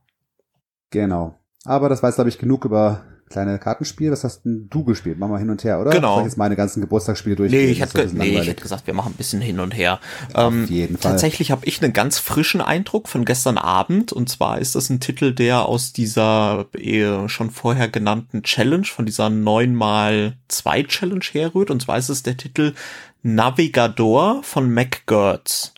Genau. 0.91 1.39
Aber 1.65 1.89
das 1.89 2.03
weiß, 2.03 2.15
glaube 2.15 2.31
ich, 2.31 2.39
genug 2.39 2.65
über 2.65 3.05
kleine 3.29 3.59
Kartenspiel. 3.59 4.11
Was 4.11 4.25
hast 4.25 4.45
denn 4.45 4.69
du 4.71 4.85
gespielt? 4.85 5.19
Mach 5.19 5.29
mal 5.29 5.39
hin 5.39 5.51
und 5.51 5.63
her, 5.65 5.81
oder? 5.81 5.91
Genau. 5.91 6.15
Soll 6.15 6.23
ich 6.23 6.31
jetzt 6.31 6.39
meine 6.39 6.57
ganzen 6.57 6.81
Geburtstagsspiele 6.81 7.37
durch? 7.37 7.51
Nee, 7.51 7.67
ich 7.67 7.81
hätte, 7.81 8.09
nee, 8.13 8.39
ich 8.39 8.49
hätte 8.49 8.63
gesagt, 8.63 8.87
wir 8.87 8.95
machen 8.95 9.13
ein 9.13 9.17
bisschen 9.17 9.41
hin 9.41 9.61
und 9.61 9.77
her. 9.77 10.01
Auf 10.33 10.53
ähm, 10.53 10.67
jeden 10.67 10.97
Fall. 10.97 11.13
Tatsächlich 11.13 11.51
habe 11.51 11.67
ich 11.67 11.83
einen 11.83 11.93
ganz 11.93 12.19
frischen 12.19 12.61
Eindruck 12.61 13.09
von 13.09 13.25
gestern 13.25 13.59
Abend. 13.59 14.13
Und 14.13 14.29
zwar 14.29 14.59
ist 14.59 14.75
das 14.75 14.91
ein 14.91 15.01
Titel, 15.01 15.35
der 15.35 15.67
aus 15.67 15.93
dieser 15.93 16.67
eh 16.77 17.29
schon 17.29 17.51
vorher 17.51 17.89
genannten 17.89 18.43
Challenge, 18.43 18.87
von 18.87 19.07
dieser 19.07 19.31
9 19.31 19.75
mal 19.75 20.37
2 20.49 20.85
Challenge 20.85 21.25
herrührt. 21.33 21.71
Und 21.71 21.83
zwar 21.83 21.99
ist 21.99 22.09
es 22.09 22.23
der 22.23 22.37
Titel 22.37 22.75
Navigador 23.23 24.43
von 24.43 24.73
MacGurts. 24.73 25.75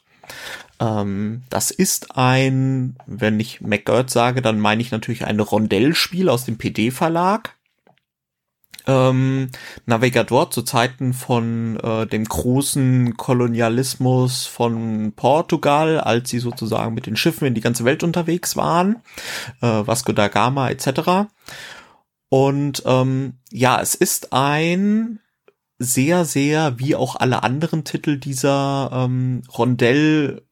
Ähm, 0.80 1.42
das 1.50 1.70
ist 1.70 2.16
ein, 2.16 2.96
wenn 3.06 3.38
ich 3.38 3.60
McGirt 3.60 4.10
sage, 4.10 4.42
dann 4.42 4.58
meine 4.58 4.82
ich 4.82 4.90
natürlich 4.90 5.26
ein 5.26 5.38
Rondellspiel 5.38 6.28
aus 6.28 6.46
dem 6.46 6.56
PD-Verlag. 6.56 7.56
Ähm, 8.86 9.50
Navigador 9.84 10.50
zu 10.50 10.62
Zeiten 10.62 11.12
von 11.12 11.78
äh, 11.80 12.06
dem 12.06 12.24
großen 12.24 13.16
Kolonialismus 13.18 14.46
von 14.46 15.12
Portugal, 15.14 16.00
als 16.00 16.30
sie 16.30 16.38
sozusagen 16.38 16.94
mit 16.94 17.04
den 17.04 17.16
Schiffen 17.16 17.46
in 17.46 17.54
die 17.54 17.60
ganze 17.60 17.84
Welt 17.84 18.02
unterwegs 18.02 18.56
waren, 18.56 18.96
äh, 19.60 19.66
Vasco 19.66 20.12
da 20.12 20.28
Gama 20.28 20.70
etc. 20.70 21.28
Und 22.30 22.82
ähm, 22.86 23.34
ja, 23.50 23.80
es 23.82 23.94
ist 23.94 24.32
ein 24.32 25.20
sehr, 25.78 26.24
sehr, 26.24 26.78
wie 26.78 26.96
auch 26.96 27.16
alle 27.16 27.42
anderen 27.42 27.84
Titel 27.84 28.16
dieser 28.16 28.90
ähm, 28.92 29.42
Rondell 29.56 30.42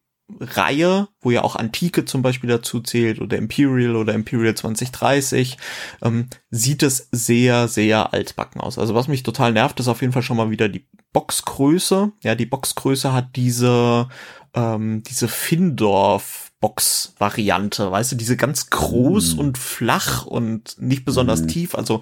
Reihe, 0.41 1.09
wo 1.21 1.31
ja 1.31 1.43
auch 1.43 1.57
Antike 1.57 2.05
zum 2.05 2.23
Beispiel 2.23 2.51
dazu 2.51 2.81
zählt 2.81 3.21
oder 3.21 3.37
Imperial 3.39 3.97
oder 3.97 4.15
Imperial 4.15 4.55
2030, 4.55 5.57
ähm, 6.03 6.29
sieht 6.51 6.83
es 6.83 7.09
sehr, 7.13 7.69
sehr 7.69 8.13
altbacken 8.13 8.61
aus. 8.61 8.79
Also 8.79 8.95
was 8.95 9.09
mich 9.09 9.23
total 9.23 9.53
nervt, 9.53 9.81
ist 9.81 9.89
auf 9.89 10.01
jeden 10.01 10.13
Fall 10.13 10.23
schon 10.23 10.37
mal 10.37 10.51
wieder 10.51 10.69
die 10.69 10.87
Boxgröße. 11.13 12.13
Ja, 12.23 12.35
die 12.35 12.47
Boxgröße 12.47 13.13
hat 13.13 13.37
diese, 13.37 14.09
ähm, 14.55 15.03
diese 15.03 15.29
Findorf 15.29 16.48
Box-Variante, 16.61 17.91
weißt 17.93 18.13
du, 18.13 18.17
diese 18.17 18.37
ganz 18.37 18.71
groß 18.71 19.37
mm. 19.37 19.39
und 19.39 19.59
flach 19.59 20.27
und 20.27 20.75
nicht 20.81 21.05
besonders 21.05 21.43
mm. 21.43 21.49
tief. 21.49 21.75
Also 21.77 22.01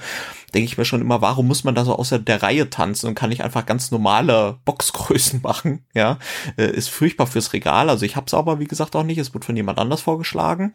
denke 0.54 0.64
ich 0.64 0.78
mir 0.78 0.86
schon 0.86 1.02
immer, 1.02 1.20
warum 1.20 1.46
muss 1.46 1.62
man 1.64 1.74
da 1.74 1.84
so 1.84 1.94
außer 1.94 2.18
der 2.18 2.42
Reihe 2.42 2.70
tanzen 2.70 3.08
und 3.08 3.14
kann 3.14 3.32
ich 3.32 3.44
einfach 3.44 3.66
ganz 3.66 3.90
normale 3.90 4.58
Boxgrößen 4.64 5.40
machen? 5.42 5.84
Ja, 5.92 6.18
äh, 6.56 6.70
ist 6.70 6.88
furchtbar 6.88 7.26
fürs 7.26 7.52
Regal. 7.52 7.90
Also 7.90 8.06
ich 8.06 8.16
habe 8.16 8.26
es 8.26 8.34
aber 8.34 8.58
wie 8.58 8.66
gesagt 8.66 8.96
auch 8.96 9.02
nicht. 9.02 9.18
Es 9.18 9.34
wird 9.34 9.44
von 9.44 9.56
jemand 9.56 9.78
anders 9.78 10.00
vorgeschlagen. 10.00 10.72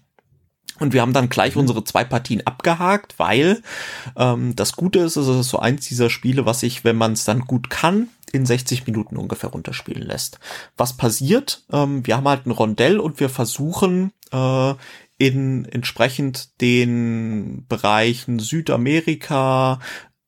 Und 0.80 0.94
wir 0.94 1.02
haben 1.02 1.14
dann 1.14 1.30
gleich 1.30 1.56
mhm. 1.56 1.62
unsere 1.62 1.84
zwei 1.84 2.04
Partien 2.04 2.46
abgehakt, 2.46 3.20
weil 3.20 3.62
ähm, 4.16 4.56
das 4.56 4.76
Gute 4.76 5.00
ist, 5.00 5.16
es 5.16 5.28
ist 5.28 5.50
so 5.50 5.60
eins 5.60 5.88
dieser 5.88 6.10
Spiele, 6.10 6.46
was 6.46 6.64
ich, 6.64 6.84
wenn 6.84 6.96
man 6.96 7.14
es 7.14 7.24
dann 7.24 7.42
gut 7.42 7.70
kann, 7.70 8.10
in 8.32 8.46
60 8.46 8.88
Minuten 8.88 9.18
ungefähr 9.18 9.52
runterspielen 9.52 10.02
lässt. 10.02 10.40
Was 10.78 10.98
passiert? 10.98 11.64
Ähm, 11.72 12.06
wir 12.08 12.18
haben 12.18 12.28
halt 12.28 12.46
ein 12.48 12.52
Rondell 12.52 13.00
und 13.00 13.20
wir 13.20 13.30
versuchen 13.30 14.12
äh, 14.32 14.74
in 15.18 15.66
entsprechend 15.66 16.60
den 16.62 17.66
Bereichen 17.68 18.40
Südamerika, 18.40 19.80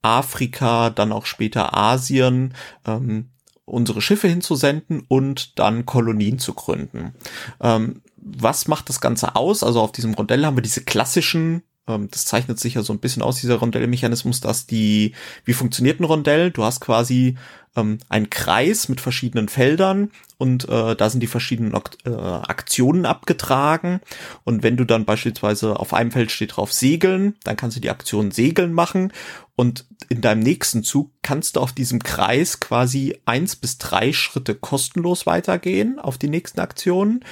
Afrika, 0.02 0.90
dann 0.90 1.10
auch 1.10 1.26
später 1.26 1.76
Asien, 1.76 2.54
ähm, 2.86 3.30
unsere 3.64 4.02
Schiffe 4.02 4.28
hinzusenden 4.28 5.04
und 5.08 5.58
dann 5.58 5.86
Kolonien 5.86 6.38
zu 6.38 6.54
gründen. 6.54 7.14
Ähm, 7.60 8.02
was 8.24 8.68
macht 8.68 8.88
das 8.88 9.00
Ganze 9.00 9.36
aus? 9.36 9.62
Also 9.62 9.80
auf 9.80 9.92
diesem 9.92 10.14
Rondell 10.14 10.44
haben 10.44 10.56
wir 10.56 10.62
diese 10.62 10.82
klassischen 10.82 11.62
ähm, 11.86 12.08
das 12.10 12.24
zeichnet 12.24 12.58
sich 12.58 12.74
ja 12.74 12.82
so 12.82 12.92
ein 12.92 12.98
bisschen 12.98 13.22
aus, 13.22 13.40
dieser 13.40 13.56
Rondellmechanismus, 13.56 14.40
dass 14.40 14.66
die, 14.66 15.12
wie 15.44 15.52
funktioniert 15.52 16.00
ein 16.00 16.04
Rondell? 16.04 16.50
Du 16.50 16.64
hast 16.64 16.80
quasi 16.80 17.36
ähm, 17.76 17.98
einen 18.08 18.30
Kreis 18.30 18.88
mit 18.88 19.00
verschiedenen 19.00 19.48
Feldern 19.48 20.10
und 20.38 20.68
äh, 20.68 20.96
da 20.96 21.10
sind 21.10 21.20
die 21.20 21.26
verschiedenen 21.26 21.74
äh, 22.04 22.10
Aktionen 22.10 23.06
abgetragen. 23.06 24.00
Und 24.44 24.62
wenn 24.62 24.76
du 24.76 24.84
dann 24.84 25.04
beispielsweise 25.04 25.78
auf 25.78 25.92
einem 25.92 26.10
Feld 26.10 26.30
steht 26.30 26.56
drauf 26.56 26.72
Segeln, 26.72 27.36
dann 27.44 27.56
kannst 27.56 27.76
du 27.76 27.80
die 27.80 27.90
Aktion 27.90 28.30
Segeln 28.30 28.72
machen 28.72 29.12
und 29.56 29.86
in 30.08 30.20
deinem 30.20 30.40
nächsten 30.40 30.82
Zug 30.82 31.10
kannst 31.22 31.56
du 31.56 31.60
auf 31.60 31.72
diesem 31.72 32.02
Kreis 32.02 32.60
quasi 32.60 33.18
eins 33.24 33.56
bis 33.56 33.78
drei 33.78 34.12
Schritte 34.12 34.54
kostenlos 34.54 35.26
weitergehen 35.26 35.98
auf 35.98 36.18
die 36.18 36.28
nächsten 36.28 36.60
Aktionen. 36.60 37.24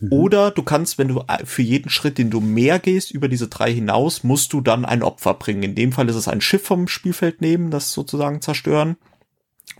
Mhm. 0.00 0.12
Oder 0.12 0.50
du 0.50 0.62
kannst, 0.62 0.98
wenn 0.98 1.08
du 1.08 1.24
äh, 1.28 1.44
für 1.44 1.62
jeden 1.62 1.90
Schritt, 1.90 2.18
den 2.18 2.30
du 2.30 2.40
mehr 2.40 2.78
gehst, 2.78 3.10
über 3.10 3.28
diese 3.28 3.48
drei 3.48 3.72
hinaus, 3.72 4.24
musst 4.24 4.52
du 4.52 4.60
dann 4.60 4.84
ein 4.84 5.02
Opfer 5.02 5.34
bringen. 5.34 5.62
In 5.62 5.74
dem 5.74 5.92
Fall 5.92 6.08
ist 6.08 6.16
es 6.16 6.28
ein 6.28 6.40
Schiff 6.40 6.64
vom 6.64 6.88
Spielfeld 6.88 7.40
nehmen, 7.40 7.70
das 7.70 7.92
sozusagen 7.92 8.40
zerstören. 8.40 8.96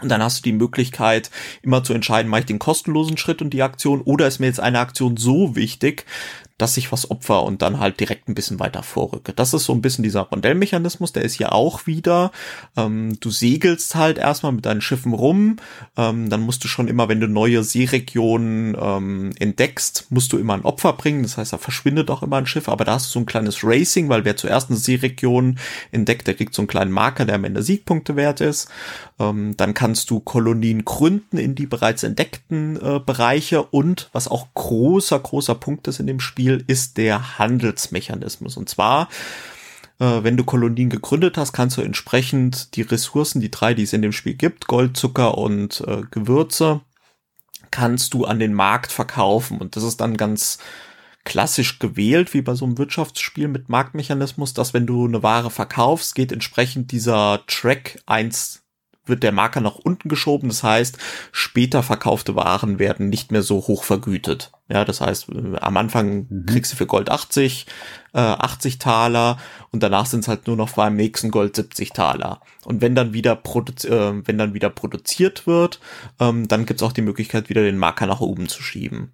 Und 0.01 0.09
dann 0.09 0.23
hast 0.23 0.39
du 0.39 0.43
die 0.43 0.53
Möglichkeit, 0.53 1.31
immer 1.63 1.85
zu 1.85 1.93
entscheiden, 1.93 2.29
mache 2.29 2.41
ich 2.41 2.47
den 2.47 2.59
kostenlosen 2.59 3.17
Schritt 3.17 3.43
und 3.43 3.51
die 3.51 3.63
Aktion 3.63 4.01
oder 4.01 4.27
ist 4.27 4.41
mir 4.41 4.47
jetzt 4.47 4.61
eine 4.61 4.81
Aktion 4.81 5.17
so 5.17 5.55
wichtig, 5.55 6.05
dass 6.59 6.77
ich 6.77 6.93
was 6.93 7.11
opfer 7.11 7.43
und 7.43 7.63
dann 7.63 7.81
halt 7.81 7.99
direkt 7.99 8.29
ein 8.29 8.35
bisschen 8.35 8.61
weiter 8.61 8.85
vorrücke. 8.85 9.33
Das 9.33 9.53
ist 9.55 9.65
so 9.65 9.73
ein 9.73 9.83
bisschen 9.83 10.05
dieser 10.05 10.21
Rondellmechanismus, 10.21 11.13
der 11.13 11.25
ist 11.25 11.35
hier 11.35 11.53
auch 11.53 11.89
wieder. 11.89 12.31
Ähm, 12.77 13.19
du 13.19 13.31
segelst 13.31 13.97
halt 13.97 14.19
erstmal 14.19 14.53
mit 14.53 14.65
deinen 14.65 14.81
Schiffen 14.81 15.15
rum, 15.15 15.57
ähm, 15.97 16.31
dann 16.31 16.43
musst 16.43 16.63
du 16.63 16.69
schon 16.69 16.87
immer, 16.87 17.09
wenn 17.09 17.19
du 17.19 17.27
neue 17.27 17.65
Seeregionen 17.65 18.77
ähm, 18.81 19.33
entdeckst, 19.41 20.07
musst 20.11 20.33
du 20.33 20.39
immer 20.39 20.55
ein 20.55 20.65
Opfer 20.65 20.93
bringen. 20.93 21.25
Das 21.25 21.37
heißt, 21.37 21.53
da 21.53 21.59
verschwindet 21.59 22.09
auch 22.09 22.23
immer 22.23 22.37
ein 22.37 22.47
Schiff, 22.47 22.69
aber 22.69 22.85
da 22.85 22.95
hast 22.95 23.07
du 23.07 23.13
so 23.15 23.19
ein 23.19 23.27
kleines 23.27 23.65
Racing, 23.65 24.09
weil 24.09 24.25
wer 24.25 24.37
zuerst 24.37 24.71
eine 24.71 24.79
Seeregion 24.79 25.59
entdeckt, 25.91 26.29
der 26.29 26.35
kriegt 26.35 26.55
so 26.55 26.63
einen 26.63 26.69
kleinen 26.69 26.93
Marker, 26.93 27.25
der 27.25 27.35
am 27.35 27.45
Ende 27.45 27.65
Siegpunkte 27.65 28.15
wert 28.15 28.41
ist. 28.41 28.69
Ähm, 29.19 29.57
dann 29.57 29.75
kannst 29.75 30.09
du 30.11 30.21
Kolonien 30.21 30.85
gründen 30.85 31.37
in 31.37 31.57
die 31.57 31.67
bereits 31.67 32.05
entdeckten 32.05 32.77
äh, 32.77 33.01
Bereiche 33.05 33.63
und 33.63 34.09
was 34.13 34.29
auch 34.29 34.47
großer, 34.55 35.19
großer 35.19 35.57
Punkt 35.57 35.89
ist 35.89 35.99
in 35.99 36.07
dem 36.07 36.21
Spiel, 36.21 36.44
Spiel 36.45 36.63
ist 36.67 36.99
der 36.99 37.39
Handelsmechanismus. 37.39 38.59
Und 38.59 38.69
zwar, 38.69 39.09
äh, 39.99 40.23
wenn 40.23 40.37
du 40.37 40.45
Kolonien 40.45 40.91
gegründet 40.91 41.39
hast, 41.39 41.55
kannst 41.55 41.79
du 41.79 41.81
entsprechend 41.81 42.77
die 42.77 42.83
Ressourcen, 42.83 43.41
die 43.41 43.51
drei, 43.51 43.73
die 43.73 43.85
es 43.85 43.95
in 43.95 44.03
dem 44.03 44.13
Spiel 44.13 44.35
gibt, 44.35 44.67
Gold, 44.67 44.95
Zucker 44.95 45.39
und 45.39 45.83
äh, 45.87 46.03
Gewürze, 46.11 46.83
kannst 47.71 48.13
du 48.13 48.27
an 48.27 48.39
den 48.39 48.53
Markt 48.53 48.93
verkaufen. 48.93 49.57
Und 49.57 49.75
das 49.75 49.85
ist 49.85 50.03
dann 50.03 50.19
ganz 50.19 50.59
klassisch 51.25 51.79
gewählt, 51.79 52.35
wie 52.35 52.43
bei 52.43 52.55
so 52.55 52.67
einem 52.67 52.77
Wirtschaftsspiel 52.77 53.49
mit 53.49 53.71
Marktmechanismus, 53.71 54.53
dass 54.53 54.75
wenn 54.75 54.87
du 54.87 55.07
eine 55.07 55.23
Ware 55.23 55.51
verkaufst, 55.51 56.15
geht 56.15 56.31
entsprechend 56.31 56.93
dieser 56.93 57.41
Track 57.47 58.03
eins 58.05 58.61
wird 59.07 59.23
der 59.23 59.33
Marker 59.33 59.63
nach 59.63 59.77
unten 59.77 60.11
geschoben. 60.11 60.51
Das 60.51 60.63
heißt, 60.63 60.99
später 61.33 61.83
verkaufte 61.83 62.37
Waren 62.37 62.79
werden 62.79 63.09
nicht 63.09 63.33
mehr 63.33 63.43
so 63.43 63.67
hoch 63.67 63.85
vergütet. 63.85 64.53
Ja, 64.67 64.87
das 64.87 65.03
heißt, 65.03 65.29
äh, 65.29 65.59
am 65.61 65.77
Anfang 65.77 66.27
mhm. 66.29 66.47
kriegst 66.47 66.73
du 66.73 66.77
für 66.77 66.87
Gold 66.87 67.11
80, 67.11 67.67
äh, 68.15 68.19
80 68.19 68.79
Taler 68.79 69.37
und 69.71 69.83
danach 69.83 70.07
sind 70.07 70.21
es 70.21 70.29
halt 70.29 70.47
nur 70.47 70.57
noch 70.57 70.71
beim 70.71 70.97
nächsten 70.97 71.31
Gold 71.31 71.55
70 71.55 71.93
Taler. 71.93 72.41
Und 72.65 72.81
wenn 72.81 72.95
dann 72.95 73.13
wieder, 73.13 73.37
produzi 73.37 73.89
äh, 73.89 74.23
wenn 74.25 74.39
dann 74.39 74.55
wieder 74.55 74.71
produziert 74.71 75.47
wird, 75.47 75.81
ähm, 76.19 76.49
dann 76.49 76.65
gibt's 76.65 76.83
auch 76.83 76.93
die 76.93 77.03
Möglichkeit, 77.03 77.51
wieder 77.51 77.63
den 77.63 77.77
Marker 77.77 78.07
nach 78.07 78.21
oben 78.21 78.49
zu 78.49 78.63
schieben. 78.63 79.13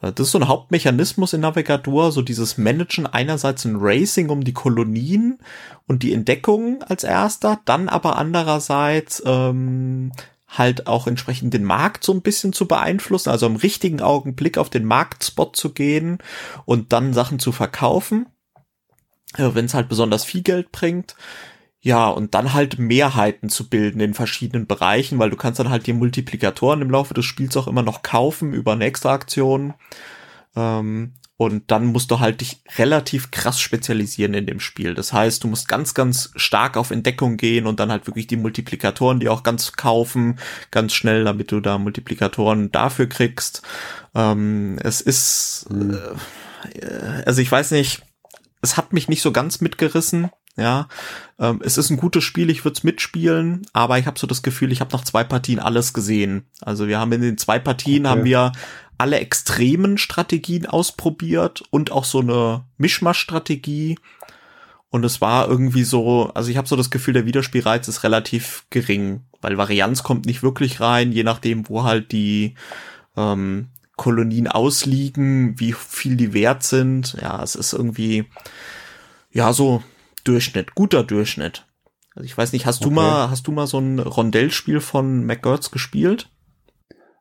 Äh, 0.00 0.12
das 0.12 0.28
ist 0.28 0.32
so 0.32 0.38
ein 0.38 0.48
Hauptmechanismus 0.48 1.34
in 1.34 1.42
Navigator, 1.42 2.10
so 2.10 2.22
dieses 2.22 2.56
Managen 2.56 3.06
einerseits 3.06 3.66
ein 3.66 3.76
Racing 3.78 4.30
um 4.30 4.44
die 4.44 4.54
Kolonien 4.54 5.38
und 5.86 6.02
die 6.02 6.14
Entdeckung 6.14 6.82
als 6.84 7.04
erster, 7.04 7.60
dann 7.66 7.90
aber 7.90 8.16
andererseits 8.16 9.22
ähm, 9.26 10.12
halt 10.48 10.86
auch 10.86 11.06
entsprechend 11.06 11.54
den 11.54 11.64
Markt 11.64 12.04
so 12.04 12.12
ein 12.12 12.22
bisschen 12.22 12.52
zu 12.52 12.66
beeinflussen, 12.66 13.30
also 13.30 13.46
im 13.46 13.56
richtigen 13.56 14.00
Augenblick 14.00 14.58
auf 14.58 14.70
den 14.70 14.84
Marktspot 14.84 15.56
zu 15.56 15.72
gehen 15.72 16.18
und 16.64 16.92
dann 16.92 17.14
Sachen 17.14 17.38
zu 17.38 17.52
verkaufen, 17.52 18.26
äh, 19.36 19.50
wenn 19.54 19.64
es 19.64 19.74
halt 19.74 19.88
besonders 19.88 20.24
viel 20.24 20.42
Geld 20.42 20.72
bringt. 20.72 21.16
Ja, 21.80 22.08
und 22.08 22.34
dann 22.34 22.52
halt 22.52 22.78
Mehrheiten 22.78 23.48
zu 23.48 23.68
bilden 23.68 24.00
in 24.00 24.14
verschiedenen 24.14 24.66
Bereichen, 24.66 25.18
weil 25.18 25.30
du 25.30 25.36
kannst 25.36 25.60
dann 25.60 25.70
halt 25.70 25.86
die 25.86 25.92
Multiplikatoren 25.92 26.82
im 26.82 26.90
Laufe 26.90 27.14
des 27.14 27.24
Spiels 27.24 27.56
auch 27.56 27.68
immer 27.68 27.82
noch 27.82 28.02
kaufen 28.02 28.54
über 28.54 28.72
eine 28.72 28.86
Extra-Aktion. 28.86 29.74
Ähm, 30.56 31.12
und 31.38 31.70
dann 31.70 31.86
musst 31.86 32.10
du 32.10 32.20
halt 32.20 32.40
dich 32.40 32.62
relativ 32.78 33.30
krass 33.30 33.60
spezialisieren 33.60 34.32
in 34.32 34.46
dem 34.46 34.58
Spiel. 34.58 34.94
Das 34.94 35.12
heißt, 35.12 35.44
du 35.44 35.48
musst 35.48 35.68
ganz, 35.68 35.92
ganz 35.92 36.30
stark 36.36 36.78
auf 36.78 36.90
Entdeckung 36.90 37.36
gehen 37.36 37.66
und 37.66 37.78
dann 37.78 37.90
halt 37.90 38.06
wirklich 38.06 38.26
die 38.26 38.38
Multiplikatoren, 38.38 39.20
die 39.20 39.28
auch 39.28 39.42
ganz 39.42 39.72
kaufen, 39.72 40.38
ganz 40.70 40.94
schnell, 40.94 41.24
damit 41.24 41.52
du 41.52 41.60
da 41.60 41.76
Multiplikatoren 41.76 42.72
dafür 42.72 43.06
kriegst. 43.06 43.62
Ähm, 44.14 44.78
es 44.82 45.02
ist, 45.02 45.66
mhm. 45.68 45.98
äh, 46.72 47.22
also 47.26 47.42
ich 47.42 47.52
weiß 47.52 47.72
nicht, 47.72 48.02
es 48.62 48.78
hat 48.78 48.94
mich 48.94 49.08
nicht 49.08 49.20
so 49.20 49.30
ganz 49.30 49.60
mitgerissen. 49.60 50.30
Ja, 50.58 50.88
ähm, 51.38 51.60
es 51.62 51.76
ist 51.76 51.90
ein 51.90 51.98
gutes 51.98 52.24
Spiel, 52.24 52.48
ich 52.48 52.64
würde 52.64 52.78
es 52.78 52.82
mitspielen, 52.82 53.66
aber 53.74 53.98
ich 53.98 54.06
habe 54.06 54.18
so 54.18 54.26
das 54.26 54.40
Gefühl, 54.40 54.72
ich 54.72 54.80
habe 54.80 54.96
nach 54.96 55.04
zwei 55.04 55.22
Partien 55.22 55.58
alles 55.58 55.92
gesehen. 55.92 56.46
Also 56.62 56.88
wir 56.88 56.98
haben 56.98 57.12
in 57.12 57.20
den 57.20 57.36
zwei 57.36 57.58
Partien 57.58 58.06
okay. 58.06 58.10
haben 58.10 58.24
wir 58.24 58.52
alle 58.98 59.20
extremen 59.20 59.98
Strategien 59.98 60.66
ausprobiert 60.66 61.62
und 61.70 61.92
auch 61.92 62.04
so 62.04 62.20
eine 62.20 62.64
Mischmasch-Strategie. 62.78 63.98
Und 64.88 65.04
es 65.04 65.20
war 65.20 65.48
irgendwie 65.48 65.84
so, 65.84 66.30
also 66.34 66.50
ich 66.50 66.56
habe 66.56 66.68
so 66.68 66.76
das 66.76 66.90
Gefühl, 66.90 67.14
der 67.14 67.26
Wiederspielreiz 67.26 67.88
ist 67.88 68.04
relativ 68.04 68.64
gering, 68.70 69.22
weil 69.40 69.58
Varianz 69.58 70.02
kommt 70.02 70.26
nicht 70.26 70.42
wirklich 70.42 70.80
rein, 70.80 71.12
je 71.12 71.24
nachdem, 71.24 71.68
wo 71.68 71.82
halt 71.84 72.12
die 72.12 72.54
ähm, 73.16 73.68
Kolonien 73.96 74.46
ausliegen, 74.46 75.58
wie 75.58 75.72
viel 75.72 76.16
die 76.16 76.32
wert 76.32 76.62
sind. 76.62 77.16
Ja, 77.20 77.42
es 77.42 77.54
ist 77.54 77.72
irgendwie, 77.72 78.26
ja, 79.32 79.52
so 79.52 79.82
Durchschnitt, 80.24 80.74
guter 80.74 81.02
Durchschnitt. 81.02 81.66
Also 82.14 82.24
ich 82.24 82.36
weiß 82.36 82.52
nicht, 82.52 82.64
hast 82.64 82.80
okay. 82.80 82.88
du 82.88 82.94
mal, 82.94 83.30
hast 83.30 83.46
du 83.46 83.52
mal 83.52 83.66
so 83.66 83.78
ein 83.78 83.98
Rondellspiel 83.98 84.80
von 84.80 85.24
McGurts 85.24 85.70
gespielt? 85.70 86.30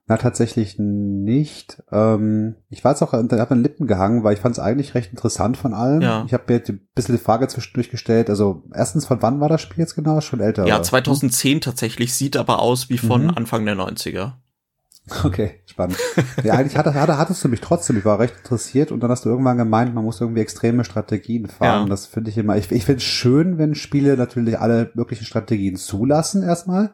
Na, 0.08 0.18
tatsächlich 0.18 0.76
nicht. 0.78 1.82
Ähm, 1.92 2.56
ich 2.70 2.84
war 2.84 2.92
jetzt 2.92 3.02
auch, 3.02 3.12
da 3.12 3.40
hat 3.40 3.52
an 3.52 3.64
Lippen 3.64 3.88
gehangen, 3.88 4.24
weil 4.24 4.36
ich 4.36 4.40
fand 4.40 4.54
es 4.56 4.60
eigentlich 4.60 4.94
recht 4.94 5.10
interessant 5.12 5.58
von 5.58 5.74
allem. 5.74 6.02
Ja. 6.02 6.24
Ich 6.28 6.34
habe 6.34 6.44
mir 6.48 6.58
jetzt 6.60 6.70
ein 6.70 6.88
bisschen 6.94 7.16
die 7.18 7.24
Frage 7.24 7.48
zwischendurch 7.48 7.90
gestellt. 7.90 8.30
Also 8.30 8.64
erstens, 8.72 9.08
von 9.08 9.24
wann 9.24 9.40
war 9.40 9.50
das 9.50 9.62
Spiel 9.62 9.80
jetzt 9.80 9.96
genau? 9.96 10.22
Schon 10.22 10.42
älter? 10.42 10.68
Ja, 10.68 10.76
oder? 10.76 10.84
2010 10.84 11.60
tatsächlich, 11.62 12.14
sieht 12.14 12.38
aber 12.38 12.60
aus 12.60 12.90
wie 12.90 13.00
von 13.00 13.24
Mhm. 13.24 13.30
Anfang 13.32 13.66
der 13.66 13.76
90er. 13.76 14.34
Okay, 15.24 15.60
spannend. 15.68 15.98
ja, 16.44 16.54
eigentlich 16.54 16.78
hatte, 16.78 16.94
hatte, 16.96 17.18
hattest 17.20 17.44
du 17.44 17.48
mich 17.48 17.62
trotzdem, 17.62 17.98
ich 17.98 18.06
war 18.06 18.20
recht 18.20 18.36
interessiert 18.38 18.92
und 18.92 19.02
dann 19.02 19.12
hast 19.12 19.24
du 19.26 19.30
irgendwann 19.30 19.58
gemeint, 19.58 19.94
man 19.94 20.04
muss 20.04 20.20
irgendwie 20.20 20.42
extreme 20.42 20.84
Strategien 20.84 21.48
fahren. 21.48 21.84
Ja. 21.84 21.90
Das 21.90 22.08
finde 22.08 22.32
ich 22.32 22.38
immer, 22.40 22.58
ich, 22.58 22.72
ich 22.72 22.86
finde 22.86 22.98
es 22.98 23.04
schön, 23.04 23.58
wenn 23.60 23.76
Spiele 23.76 24.18
natürlich 24.18 24.60
alle 24.60 24.90
möglichen 24.96 25.26
Strategien 25.26 25.76
zulassen 25.78 26.42
erstmal. 26.42 26.92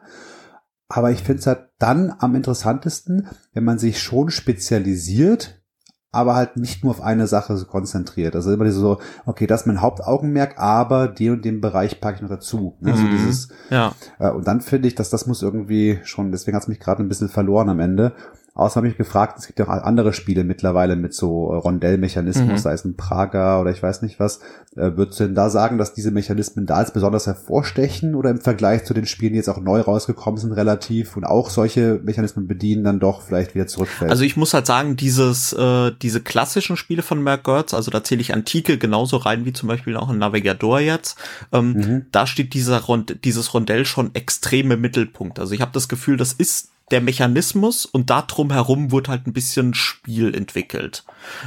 Aber 0.94 1.10
ich 1.10 1.22
finde 1.22 1.40
es 1.40 1.46
halt 1.46 1.70
dann 1.78 2.14
am 2.18 2.34
interessantesten, 2.34 3.28
wenn 3.54 3.64
man 3.64 3.78
sich 3.78 4.02
schon 4.02 4.28
spezialisiert, 4.30 5.62
aber 6.10 6.34
halt 6.34 6.58
nicht 6.58 6.84
nur 6.84 6.90
auf 6.90 7.00
eine 7.00 7.26
Sache 7.26 7.56
so 7.56 7.64
konzentriert. 7.64 8.36
Also 8.36 8.52
immer 8.52 8.64
diese 8.64 8.78
so, 8.78 8.98
okay, 9.24 9.46
das 9.46 9.62
ist 9.62 9.66
mein 9.66 9.80
Hauptaugenmerk, 9.80 10.58
aber 10.58 11.08
den 11.08 11.32
und 11.32 11.44
den 11.46 11.62
Bereich 11.62 11.98
packe 12.02 12.16
ich 12.16 12.22
noch 12.22 12.28
dazu. 12.28 12.76
Ne? 12.80 12.92
Mhm. 12.92 13.10
dieses, 13.10 13.48
Ja. 13.70 13.94
äh, 14.18 14.30
Und 14.30 14.46
dann 14.46 14.60
finde 14.60 14.86
ich, 14.86 14.94
dass 14.94 15.08
das 15.08 15.26
muss 15.26 15.40
irgendwie 15.40 15.98
schon, 16.04 16.30
deswegen 16.30 16.54
hat 16.54 16.64
es 16.64 16.68
mich 16.68 16.78
gerade 16.78 17.02
ein 17.02 17.08
bisschen 17.08 17.30
verloren 17.30 17.70
am 17.70 17.80
Ende. 17.80 18.12
Außer 18.54 18.76
habe 18.76 18.88
ich 18.88 18.98
gefragt, 18.98 19.38
es 19.38 19.46
gibt 19.46 19.58
ja 19.58 19.64
auch 19.66 19.70
andere 19.70 20.12
Spiele 20.12 20.44
mittlerweile 20.44 20.94
mit 20.94 21.14
so 21.14 21.50
äh, 21.52 21.56
Rondellmechanismus, 21.56 22.48
Mhm. 22.50 22.56
sei 22.58 22.72
es 22.74 22.84
ein 22.84 22.96
Prager 22.96 23.60
oder 23.62 23.70
ich 23.70 23.82
weiß 23.82 24.02
nicht 24.02 24.20
was. 24.20 24.40
Äh, 24.76 24.96
würdest 24.96 25.20
du 25.20 25.24
denn 25.24 25.34
da 25.34 25.48
sagen, 25.48 25.78
dass 25.78 25.94
diese 25.94 26.10
Mechanismen 26.10 26.66
da 26.66 26.74
als 26.76 26.92
besonders 26.92 27.26
hervorstechen 27.26 28.14
oder 28.14 28.28
im 28.30 28.40
Vergleich 28.40 28.84
zu 28.84 28.92
den 28.92 29.06
Spielen, 29.06 29.32
die 29.32 29.38
jetzt 29.38 29.48
auch 29.48 29.60
neu 29.60 29.80
rausgekommen 29.80 30.38
sind, 30.38 30.52
relativ 30.52 31.16
und 31.16 31.24
auch 31.24 31.48
solche 31.48 31.98
Mechanismen 32.04 32.46
bedienen, 32.46 32.84
dann 32.84 33.00
doch 33.00 33.22
vielleicht 33.22 33.54
wieder 33.54 33.66
zurückfällt? 33.66 34.10
Also 34.10 34.24
ich 34.24 34.36
muss 34.36 34.52
halt 34.52 34.66
sagen, 34.66 34.96
dieses, 34.96 35.54
äh, 35.54 35.92
diese 36.02 36.20
klassischen 36.20 36.76
Spiele 36.76 37.02
von 37.02 37.22
Merck 37.22 37.44
Gertz, 37.44 37.72
also 37.72 37.90
da 37.90 38.04
zähle 38.04 38.20
ich 38.20 38.34
Antike 38.34 38.76
genauso 38.76 39.16
rein 39.16 39.46
wie 39.46 39.52
zum 39.54 39.68
Beispiel 39.68 39.96
auch 39.96 40.10
ein 40.10 40.18
Navigador 40.18 40.80
jetzt, 40.80 41.16
ähm, 41.52 41.72
Mhm. 41.72 42.06
da 42.12 42.26
steht 42.26 42.52
dieser 42.52 42.80
Rond 42.80 43.24
dieses 43.24 43.54
Rondell 43.54 43.86
schon 43.86 44.14
extrem 44.14 44.70
im 44.72 44.80
Mittelpunkt. 44.82 45.38
Also 45.38 45.54
ich 45.54 45.60
habe 45.62 45.72
das 45.72 45.88
Gefühl, 45.88 46.18
das 46.18 46.34
ist 46.34 46.68
der 46.92 47.00
Mechanismus 47.00 47.86
und 47.86 48.10
da 48.10 48.22
drum 48.22 48.52
herum 48.52 48.92
wird 48.92 49.08
halt 49.08 49.26
ein 49.26 49.32
bisschen 49.32 49.74
Spiel 49.74 50.34
entwickelt. 50.34 51.04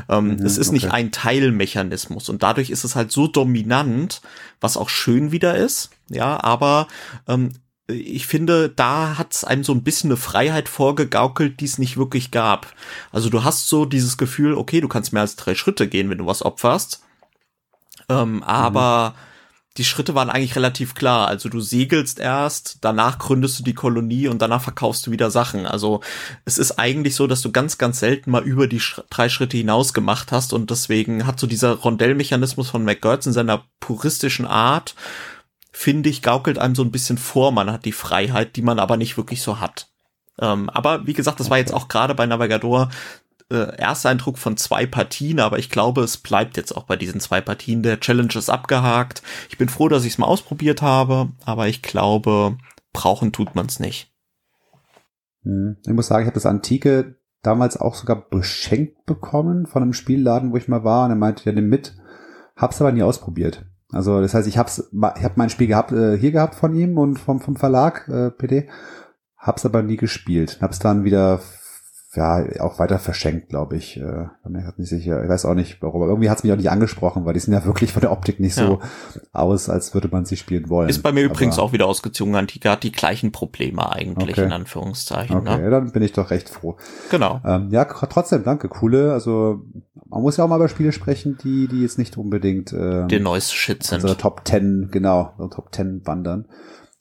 Ähm, 0.10 0.36
Mhm, 0.36 0.46
es 0.46 0.58
ist 0.58 0.72
nicht 0.72 0.88
okay. 0.88 0.96
ein 0.96 1.12
Teilmechanismus 1.12 2.30
und 2.30 2.44
dadurch 2.44 2.70
ist 2.70 2.84
es 2.84 2.96
halt 2.96 3.12
so 3.12 3.28
dominant, 3.28 4.22
was 4.60 4.76
auch 4.76 4.90
schön 4.90 5.32
wieder 5.32 5.56
ist, 5.56 5.92
ja, 6.10 6.44
aber 6.44 6.88
ähm, 7.28 7.54
ich 7.88 8.26
finde, 8.26 8.70
da 8.70 9.18
hat 9.18 9.34
es 9.34 9.44
einem 9.44 9.64
so 9.64 9.72
ein 9.72 9.84
bisschen 9.84 10.10
eine 10.10 10.18
Freiheit 10.18 10.70
vorgegaukelt, 10.70 11.60
die 11.60 11.66
es 11.66 11.78
nicht 11.78 11.98
wirklich 11.98 12.32
gab. 12.32 12.74
Also 13.12 13.30
du 13.30 13.44
hast 13.44 13.68
so 13.68 13.86
dieses 13.86 14.18
Gefühl, 14.18 14.56
okay, 14.56 14.82
du 14.82 14.88
kannst 14.88 15.14
mehr 15.14 15.22
als 15.22 15.36
drei 15.36 15.54
Schritte 15.54 15.88
gehen, 15.88 16.10
wenn 16.10 16.18
du 16.18 16.26
was 16.26 16.44
opferst. 16.44 17.04
Ähm, 18.10 18.42
aber 18.42 19.14
die 19.78 19.84
Schritte 19.84 20.16
waren 20.16 20.30
eigentlich 20.30 20.56
relativ 20.56 20.96
klar. 20.96 21.28
Also 21.28 21.50
du 21.50 21.60
segelst 21.60 22.20
erst, 22.20 22.78
danach 22.82 23.20
gründest 23.20 23.60
du 23.60 23.64
die 23.64 23.74
Kolonie 23.74 24.28
und 24.30 24.42
danach 24.42 24.62
verkaufst 24.62 25.06
du 25.06 25.12
wieder 25.12 25.30
Sachen. 25.32 25.66
Also 25.66 26.00
es 26.46 26.58
ist 26.58 26.80
eigentlich 26.80 27.16
so, 27.16 27.28
dass 27.28 27.42
du 27.42 27.52
ganz, 27.52 27.78
ganz 27.78 28.00
selten 28.00 28.32
mal 28.32 28.44
über 28.44 28.68
die 28.68 28.80
Sch 28.80 29.02
drei 29.10 29.28
Schritte 29.28 29.58
hinaus 29.58 29.94
gemacht 29.94 30.32
hast 30.32 30.54
und 30.54 30.72
deswegen 30.72 31.28
hat 31.28 31.40
so 31.40 31.48
dieser 31.48 31.74
Rondellmechanismus 31.74 32.70
von 32.70 32.86
McGurts 32.86 33.28
in 33.28 33.34
seiner 33.34 33.66
puristischen 33.82 34.46
Art, 34.46 34.96
finde 35.72 36.10
ich, 36.10 36.22
gaukelt 36.22 36.58
einem 36.58 36.76
so 36.76 36.84
ein 36.84 36.92
bisschen 36.92 37.18
vor. 37.18 37.52
Man 37.52 37.70
hat 37.70 37.84
die 37.84 37.92
Freiheit, 37.92 38.56
die 38.56 38.62
man 38.62 38.80
aber 38.80 38.96
nicht 38.96 39.18
wirklich 39.18 39.42
so 39.42 39.60
hat. 39.60 39.90
Ähm, 40.40 40.70
aber 40.70 41.06
wie 41.06 41.14
gesagt, 41.14 41.40
das 41.40 41.50
war 41.50 41.58
jetzt 41.58 41.74
auch 41.74 41.90
gerade 41.90 42.16
bei 42.16 42.26
Navigador 42.26 42.90
äh, 43.52 43.78
erster 43.78 44.10
Eindruck 44.10 44.38
von 44.38 44.58
zwei 44.58 44.86
Partien, 44.86 45.40
aber 45.40 45.60
ich 45.60 45.70
glaube, 45.70 46.02
es 46.02 46.18
bleibt 46.18 46.58
jetzt 46.58 46.76
auch 46.76 46.84
bei 46.84 46.96
diesen 46.96 47.20
zwei 47.20 47.42
Partien. 47.42 47.84
Der 47.84 48.00
Challenge 48.00 48.34
ist 48.36 48.50
abgehakt. 48.50 49.22
Ich 49.50 49.58
bin 49.58 49.70
froh, 49.70 49.88
dass 49.88 50.06
ich 50.06 50.14
es 50.14 50.18
mal 50.18 50.28
ausprobiert 50.28 50.82
habe, 50.82 51.30
aber 51.46 51.68
ich 51.68 51.82
glaube, 51.82 52.58
brauchen 52.94 53.32
tut 53.32 53.56
man 53.56 53.68
es 53.68 53.80
nicht. 53.80 54.12
Hm. 55.44 55.78
Ich 55.86 55.94
muss 55.94 56.08
sagen, 56.08 56.24
ich 56.24 56.28
habe 56.28 56.36
das 56.36 56.46
Antike 56.46 57.16
damals 57.44 57.78
auch 57.78 57.96
sogar 57.96 58.28
beschenkt 58.30 59.06
bekommen 59.06 59.68
von 59.68 59.84
einem 59.84 59.94
Spielladen, 59.94 60.52
wo 60.52 60.58
ich 60.58 60.68
mal 60.68 60.84
war. 60.84 61.06
Und 61.06 61.12
er 61.12 61.16
meinte, 61.16 61.46
ja, 61.46 61.52
nimm 61.52 61.70
mit. 61.70 61.96
Hab's 62.56 62.82
aber 62.82 62.92
nie 62.92 63.04
ausprobiert. 63.04 63.66
Also 63.92 64.22
das 64.22 64.34
heißt, 64.34 64.48
ich 64.48 64.58
hab's, 64.58 64.90
ich 64.92 65.24
hab 65.24 65.38
mein 65.38 65.50
Spiel 65.50 65.68
gehabt, 65.68 65.92
äh, 65.92 66.18
hier 66.18 66.32
gehabt 66.32 66.56
von 66.56 66.74
ihm 66.74 66.98
und 66.98 67.20
vom, 67.20 67.40
vom 67.40 67.56
Verlag 67.56 68.08
äh, 68.08 68.32
PD. 68.32 68.68
Hab's 69.38 69.66
aber 69.66 69.84
nie 69.84 69.98
gespielt. 69.98 70.58
Hab's 70.62 70.80
dann 70.80 71.04
wieder 71.04 71.40
ja 72.16 72.44
auch 72.62 72.80
weiter 72.80 73.00
verschenkt, 73.00 73.50
glaube 73.50 73.78
ich. 73.78 73.98
Äh, 73.98 74.02
bin 74.44 74.52
mir 74.54 74.74
nicht 74.78 74.90
sicher. 74.90 75.24
Ich 75.24 75.30
weiß 75.30 75.46
auch 75.46 75.54
nicht, 75.54 75.82
warum. 75.82 76.02
Aber 76.02 76.12
irgendwie 76.12 76.30
hat's 76.30 76.44
mich 76.44 76.52
auch 76.54 76.58
nicht 76.58 76.70
angesprochen, 76.70 77.26
weil 77.26 77.34
die 77.34 77.40
sind 77.40 77.54
ja 77.54 77.66
wirklich 77.66 77.92
von 77.94 78.02
der 78.02 78.12
Optik 78.12 78.40
nicht 78.40 78.56
so 78.56 78.80
aus, 79.34 79.70
als 79.70 79.94
würde 79.94 80.08
man 80.10 80.26
sie 80.26 80.38
spielen 80.38 80.70
wollen. 80.70 80.90
Ist 80.90 81.04
bei 81.04 81.12
mir 81.12 81.26
aber, 81.26 81.34
übrigens 81.34 81.60
auch 81.60 81.74
wieder 81.74 81.88
ausgezogen. 81.88 82.36
Antika 82.36 82.72
hat 82.72 82.84
die 82.84 82.92
gleichen 82.92 83.32
Probleme 83.32 83.92
eigentlich, 83.92 84.38
Okay. 84.38 84.46
in 84.46 84.52
Anführungszeichen. 84.52 85.36
Okay, 85.38 85.58
Ne? 85.62 85.70
dann 85.70 85.92
bin 85.92 86.04
ich 86.04 86.14
doch 86.14 86.30
recht 86.32 86.50
froh. 86.50 86.78
Genau. 87.12 87.42
Ähm, 87.46 87.70
ja, 87.72 87.86
trotzdem, 87.86 88.44
danke, 88.44 88.68
coole. 88.70 89.14
Also 89.14 89.62
man 90.08 90.22
muss 90.22 90.38
ja 90.38 90.44
auch 90.44 90.48
mal 90.50 90.58
über 90.58 90.70
Spiele 90.70 90.92
sprechen, 90.92 91.38
die, 91.44 91.68
die 91.68 91.82
jetzt 91.82 91.98
nicht 91.98 92.18
unbedingt 92.18 92.74
ähm, 92.74 93.08
Der 93.08 93.20
neueste 93.20 93.56
Shit 93.56 93.84
sind. 93.84 93.96
unsere 94.02 94.18
Top 94.18 94.42
10, 94.46 94.90
genau, 94.92 95.34
Top 95.54 95.74
10 95.74 96.02
wandern. 96.06 96.46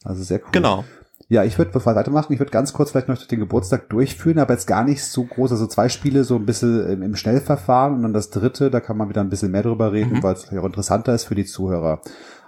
Also 0.03 0.22
sehr 0.22 0.40
cool. 0.40 0.48
Genau. 0.53 0.85
Ja, 1.35 1.42
ich 1.42 1.59
würde, 1.59 1.73
bevor 1.73 1.92
wir 1.94 1.97
weitermachen, 1.97 2.33
ich 2.33 2.38
würde 2.38 2.53
ganz 2.53 2.73
kurz 2.73 2.92
vielleicht 2.92 3.09
noch 3.09 3.20
den 3.27 3.40
Geburtstag 3.40 3.88
durchführen, 3.88 4.38
aber 4.38 4.55
jetzt 4.55 4.66
gar 4.68 4.85
nicht 4.85 5.03
so 5.03 5.25
groß. 5.25 5.51
Also 5.51 5.66
zwei 5.66 5.88
Spiele 5.88 6.23
so 6.23 6.37
ein 6.37 6.47
bisschen 6.47 6.88
im, 6.88 7.03
im 7.03 7.16
Schnellverfahren 7.16 7.94
und 7.97 8.03
dann 8.05 8.12
das 8.12 8.31
dritte, 8.31 8.70
da 8.70 8.79
kann 8.79 8.97
man 8.97 9.09
wieder 9.09 9.20
ein 9.20 9.31
bisschen 9.31 9.51
mehr 9.51 9.64
drüber 9.64 9.92
reden, 9.92 10.12
Mhm. 10.18 10.23
weil 10.23 10.35
es 10.35 10.44
vielleicht 10.44 10.62
auch 10.62 10.66
interessanter 10.66 11.12
ist 11.12 11.25
für 11.25 11.35
die 11.35 11.44
Zuhörer. 11.44 12.01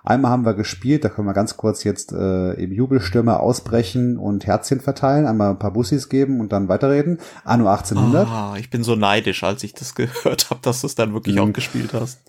Einmal 0.05 0.31
haben 0.31 0.44
wir 0.44 0.55
gespielt, 0.55 1.05
da 1.05 1.09
können 1.09 1.27
wir 1.27 1.35
ganz 1.35 1.57
kurz 1.57 1.83
jetzt 1.83 2.12
äh, 2.12 2.53
im 2.53 2.70
Jubelstürme 2.70 3.40
ausbrechen 3.40 4.18
und 4.18 4.46
Herzchen 4.46 4.81
verteilen, 4.81 5.27
einmal 5.27 5.51
ein 5.51 5.59
paar 5.59 5.72
Bussis 5.72 6.09
geben 6.09 6.38
und 6.38 6.53
dann 6.53 6.68
weiterreden. 6.68 7.18
Anno 7.44 7.68
1800. 7.68 8.29
Ah, 8.29 8.55
ich 8.57 8.70
bin 8.70 8.85
so 8.85 8.94
neidisch, 8.94 9.42
als 9.42 9.64
ich 9.64 9.75
das 9.75 9.94
gehört 9.96 10.51
habe, 10.51 10.61
dass 10.62 10.83
du 10.83 10.87
es 10.87 10.94
dann 10.94 11.12
wirklich 11.12 11.35
Mhm. 11.35 11.42
auch 11.42 11.53
gespielt 11.53 11.92
hast. 11.92 12.20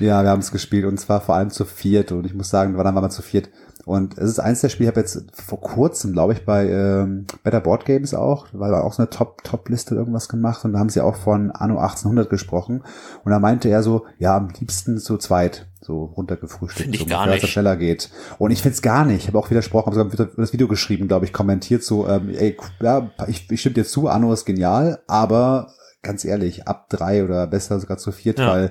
Ja, 0.00 0.22
wir 0.24 0.30
haben 0.30 0.40
es 0.40 0.50
gespielt 0.50 0.86
und 0.86 0.98
zwar 0.98 1.20
vor 1.20 1.36
allem 1.36 1.50
zu 1.50 1.64
viert 1.64 2.10
und 2.10 2.24
ich 2.26 2.34
muss 2.34 2.50
sagen, 2.50 2.76
wann 2.76 2.84
waren 2.94 3.04
wir 3.04 3.10
zu 3.10 3.22
viert? 3.22 3.48
Und 3.90 4.18
es 4.18 4.30
ist 4.30 4.38
eins 4.38 4.60
der 4.60 4.68
Spiele, 4.68 4.88
ich 4.88 4.94
habe 4.94 5.00
jetzt 5.00 5.24
vor 5.32 5.60
kurzem, 5.60 6.12
glaube 6.12 6.32
ich, 6.32 6.44
bei 6.44 6.68
ähm, 6.68 7.26
Better 7.42 7.58
Board 7.60 7.84
Games 7.84 8.14
auch, 8.14 8.46
weil 8.52 8.70
wir 8.70 8.84
auch 8.84 8.92
so 8.92 9.02
eine 9.02 9.10
Top 9.10 9.42
Top 9.42 9.68
Liste 9.68 9.96
irgendwas 9.96 10.28
gemacht 10.28 10.64
und 10.64 10.74
da 10.74 10.78
haben 10.78 10.90
sie 10.90 11.00
auch 11.00 11.16
von 11.16 11.50
Anno 11.50 11.74
1800 11.80 12.30
gesprochen 12.30 12.84
und 13.24 13.32
da 13.32 13.40
meinte 13.40 13.68
er 13.68 13.82
so, 13.82 14.06
ja, 14.20 14.36
am 14.36 14.50
liebsten 14.60 14.98
zu 14.98 15.18
zweit, 15.18 15.66
so 15.80 16.04
runtergefrühstückt, 16.04 16.84
Find 16.84 16.94
ich 16.94 17.00
so 17.00 17.06
gar 17.06 17.26
es 17.26 17.48
schneller 17.48 17.74
geht. 17.74 18.10
Und 18.38 18.52
ich 18.52 18.62
find's 18.62 18.80
gar 18.80 19.04
nicht. 19.04 19.22
Ich 19.22 19.26
habe 19.26 19.38
auch 19.40 19.50
widersprochen, 19.50 19.92
habe 19.98 20.16
sogar 20.16 20.28
das 20.36 20.52
Video 20.52 20.68
geschrieben, 20.68 21.08
glaube 21.08 21.24
ich, 21.24 21.32
kommentiert 21.32 21.82
so, 21.82 22.06
ähm, 22.06 22.28
ey, 22.30 22.56
ja, 22.80 23.10
ich, 23.26 23.50
ich 23.50 23.58
stimme 23.58 23.74
dir 23.74 23.84
zu, 23.84 24.06
Anno 24.06 24.32
ist 24.32 24.44
genial, 24.44 25.00
aber 25.08 25.72
ganz 26.02 26.24
ehrlich, 26.24 26.66
ab 26.66 26.88
drei 26.88 27.24
oder 27.24 27.46
besser 27.46 27.78
sogar 27.80 27.98
zu 27.98 28.12
viert, 28.12 28.38
Ja. 28.38 28.48
weil 28.52 28.70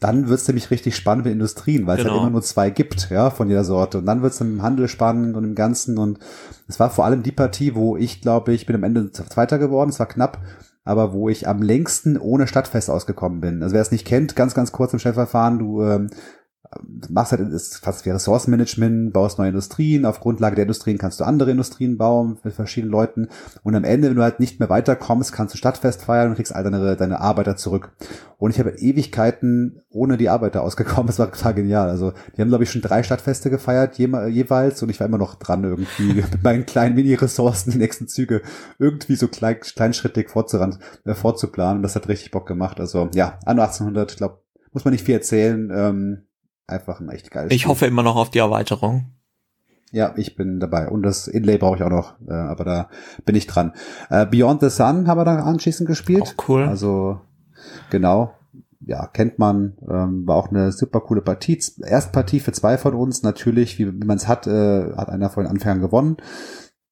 dann 0.00 0.28
wird's 0.28 0.46
nämlich 0.46 0.70
richtig 0.70 0.94
spannend 0.96 1.24
mit 1.24 1.32
Industrien, 1.32 1.86
weil 1.86 1.96
es 1.96 2.02
Genau. 2.02 2.14
halt 2.14 2.22
immer 2.22 2.30
nur 2.30 2.42
zwei 2.42 2.70
gibt, 2.70 3.08
ja, 3.10 3.30
von 3.30 3.48
jeder 3.48 3.64
Sorte. 3.64 3.98
Und 3.98 4.06
dann 4.06 4.22
wird's 4.22 4.40
im 4.40 4.62
Handel 4.62 4.88
spannend 4.88 5.36
und 5.36 5.44
im 5.44 5.54
Ganzen. 5.54 5.98
Und 5.98 6.18
es 6.68 6.78
war 6.78 6.90
vor 6.90 7.04
allem 7.04 7.22
die 7.22 7.32
Partie, 7.32 7.74
wo 7.74 7.96
ich 7.96 8.20
glaube, 8.20 8.52
ich 8.52 8.66
bin 8.66 8.76
am 8.76 8.84
Ende 8.84 9.10
Zweiter 9.12 9.58
geworden, 9.58 9.90
es 9.90 9.98
war 9.98 10.06
knapp, 10.06 10.38
aber 10.84 11.12
wo 11.12 11.28
ich 11.28 11.48
am 11.48 11.62
längsten 11.62 12.16
ohne 12.18 12.46
Stadtfest 12.46 12.90
ausgekommen 12.90 13.40
bin. 13.40 13.62
Also 13.62 13.74
wer 13.74 13.82
es 13.82 13.90
nicht 13.90 14.06
kennt, 14.06 14.36
ganz, 14.36 14.54
ganz 14.54 14.70
kurz 14.72 14.92
im 14.92 14.98
Schnellverfahren, 14.98 15.58
du 15.58 15.82
ähm, 15.82 16.10
machst 17.08 17.32
halt 17.32 17.40
ist 17.52 17.78
fast 17.78 18.04
wie 18.04 18.10
Ressourcenmanagement, 18.10 19.12
baust 19.12 19.38
neue 19.38 19.48
Industrien, 19.48 20.04
auf 20.04 20.20
Grundlage 20.20 20.56
der 20.56 20.64
Industrien 20.64 20.98
kannst 20.98 21.20
du 21.20 21.24
andere 21.24 21.50
Industrien 21.50 21.96
bauen 21.96 22.38
mit 22.42 22.54
verschiedenen 22.54 22.92
Leuten 22.92 23.28
und 23.62 23.74
am 23.74 23.84
Ende, 23.84 24.08
wenn 24.08 24.16
du 24.16 24.22
halt 24.22 24.40
nicht 24.40 24.58
mehr 24.58 24.68
weiterkommst, 24.68 25.32
kannst 25.32 25.54
du 25.54 25.58
Stadtfest 25.58 26.02
feiern 26.02 26.30
und 26.30 26.36
kriegst 26.36 26.54
all 26.54 26.64
deine, 26.64 26.96
deine 26.96 27.20
Arbeiter 27.20 27.56
zurück. 27.56 27.92
Und 28.38 28.50
ich 28.50 28.58
habe 28.58 28.70
Ewigkeiten 28.70 29.82
ohne 29.90 30.16
die 30.16 30.28
Arbeiter 30.28 30.62
ausgekommen, 30.62 31.06
das 31.06 31.18
war 31.18 31.30
total 31.30 31.54
genial. 31.54 31.88
Also 31.88 32.12
die 32.36 32.40
haben, 32.40 32.48
glaube 32.48 32.64
ich, 32.64 32.70
schon 32.70 32.82
drei 32.82 33.02
Stadtfeste 33.02 33.50
gefeiert 33.50 33.96
je, 33.98 34.08
jeweils 34.28 34.82
und 34.82 34.90
ich 34.90 35.00
war 35.00 35.06
immer 35.06 35.18
noch 35.18 35.36
dran 35.36 35.64
irgendwie 35.64 36.14
mit 36.14 36.42
meinen 36.42 36.66
kleinen 36.66 36.94
Mini-Ressourcen 36.94 37.72
die 37.72 37.78
nächsten 37.78 38.08
Züge 38.08 38.42
irgendwie 38.78 39.16
so 39.16 39.28
klein, 39.28 39.60
kleinschrittig 39.60 40.30
vorzuran, 40.30 40.78
äh, 41.04 41.14
vorzuplanen 41.14 41.78
und 41.78 41.82
das 41.82 41.96
hat 41.96 42.08
richtig 42.08 42.30
Bock 42.30 42.46
gemacht. 42.46 42.80
Also 42.80 43.08
ja, 43.14 43.38
anno 43.44 43.62
1800, 43.62 44.12
ich 44.12 44.16
glaube, 44.18 44.40
muss 44.72 44.84
man 44.84 44.92
nicht 44.92 45.06
viel 45.06 45.14
erzählen, 45.14 45.72
ähm, 45.74 46.25
einfach 46.66 47.00
ein 47.00 47.08
echt 47.08 47.30
geiles 47.30 47.52
Ich 47.52 47.62
Spiel. 47.62 47.70
hoffe 47.70 47.86
immer 47.86 48.02
noch 48.02 48.16
auf 48.16 48.30
die 48.30 48.38
Erweiterung. 48.38 49.12
Ja, 49.92 50.12
ich 50.16 50.34
bin 50.36 50.58
dabei. 50.60 50.88
Und 50.88 51.02
das 51.02 51.28
Inlay 51.28 51.58
brauche 51.58 51.76
ich 51.76 51.82
auch 51.82 51.90
noch, 51.90 52.14
äh, 52.28 52.32
aber 52.32 52.64
da 52.64 52.88
bin 53.24 53.36
ich 53.36 53.46
dran. 53.46 53.72
Äh, 54.10 54.26
Beyond 54.26 54.60
the 54.60 54.68
Sun 54.70 55.06
haben 55.06 55.18
wir 55.18 55.24
dann 55.24 55.38
anschließend 55.40 55.86
gespielt. 55.88 56.22
Auch 56.22 56.48
cool. 56.48 56.64
Also, 56.64 57.20
genau. 57.90 58.32
Ja, 58.80 59.06
kennt 59.06 59.38
man. 59.38 59.76
Ähm, 59.88 60.26
war 60.26 60.36
auch 60.36 60.50
eine 60.50 60.70
super 60.72 61.00
coole 61.00 61.22
Partie. 61.22 61.60
Erstpartie 61.82 62.40
für 62.40 62.52
zwei 62.52 62.78
von 62.78 62.94
uns. 62.94 63.22
Natürlich, 63.22 63.78
wie, 63.78 63.86
wie 63.86 64.06
man 64.06 64.16
es 64.16 64.28
hat, 64.28 64.46
äh, 64.46 64.92
hat 64.96 65.08
einer 65.08 65.30
von 65.30 65.44
den 65.44 65.50
Anfängern 65.50 65.80
gewonnen. 65.80 66.16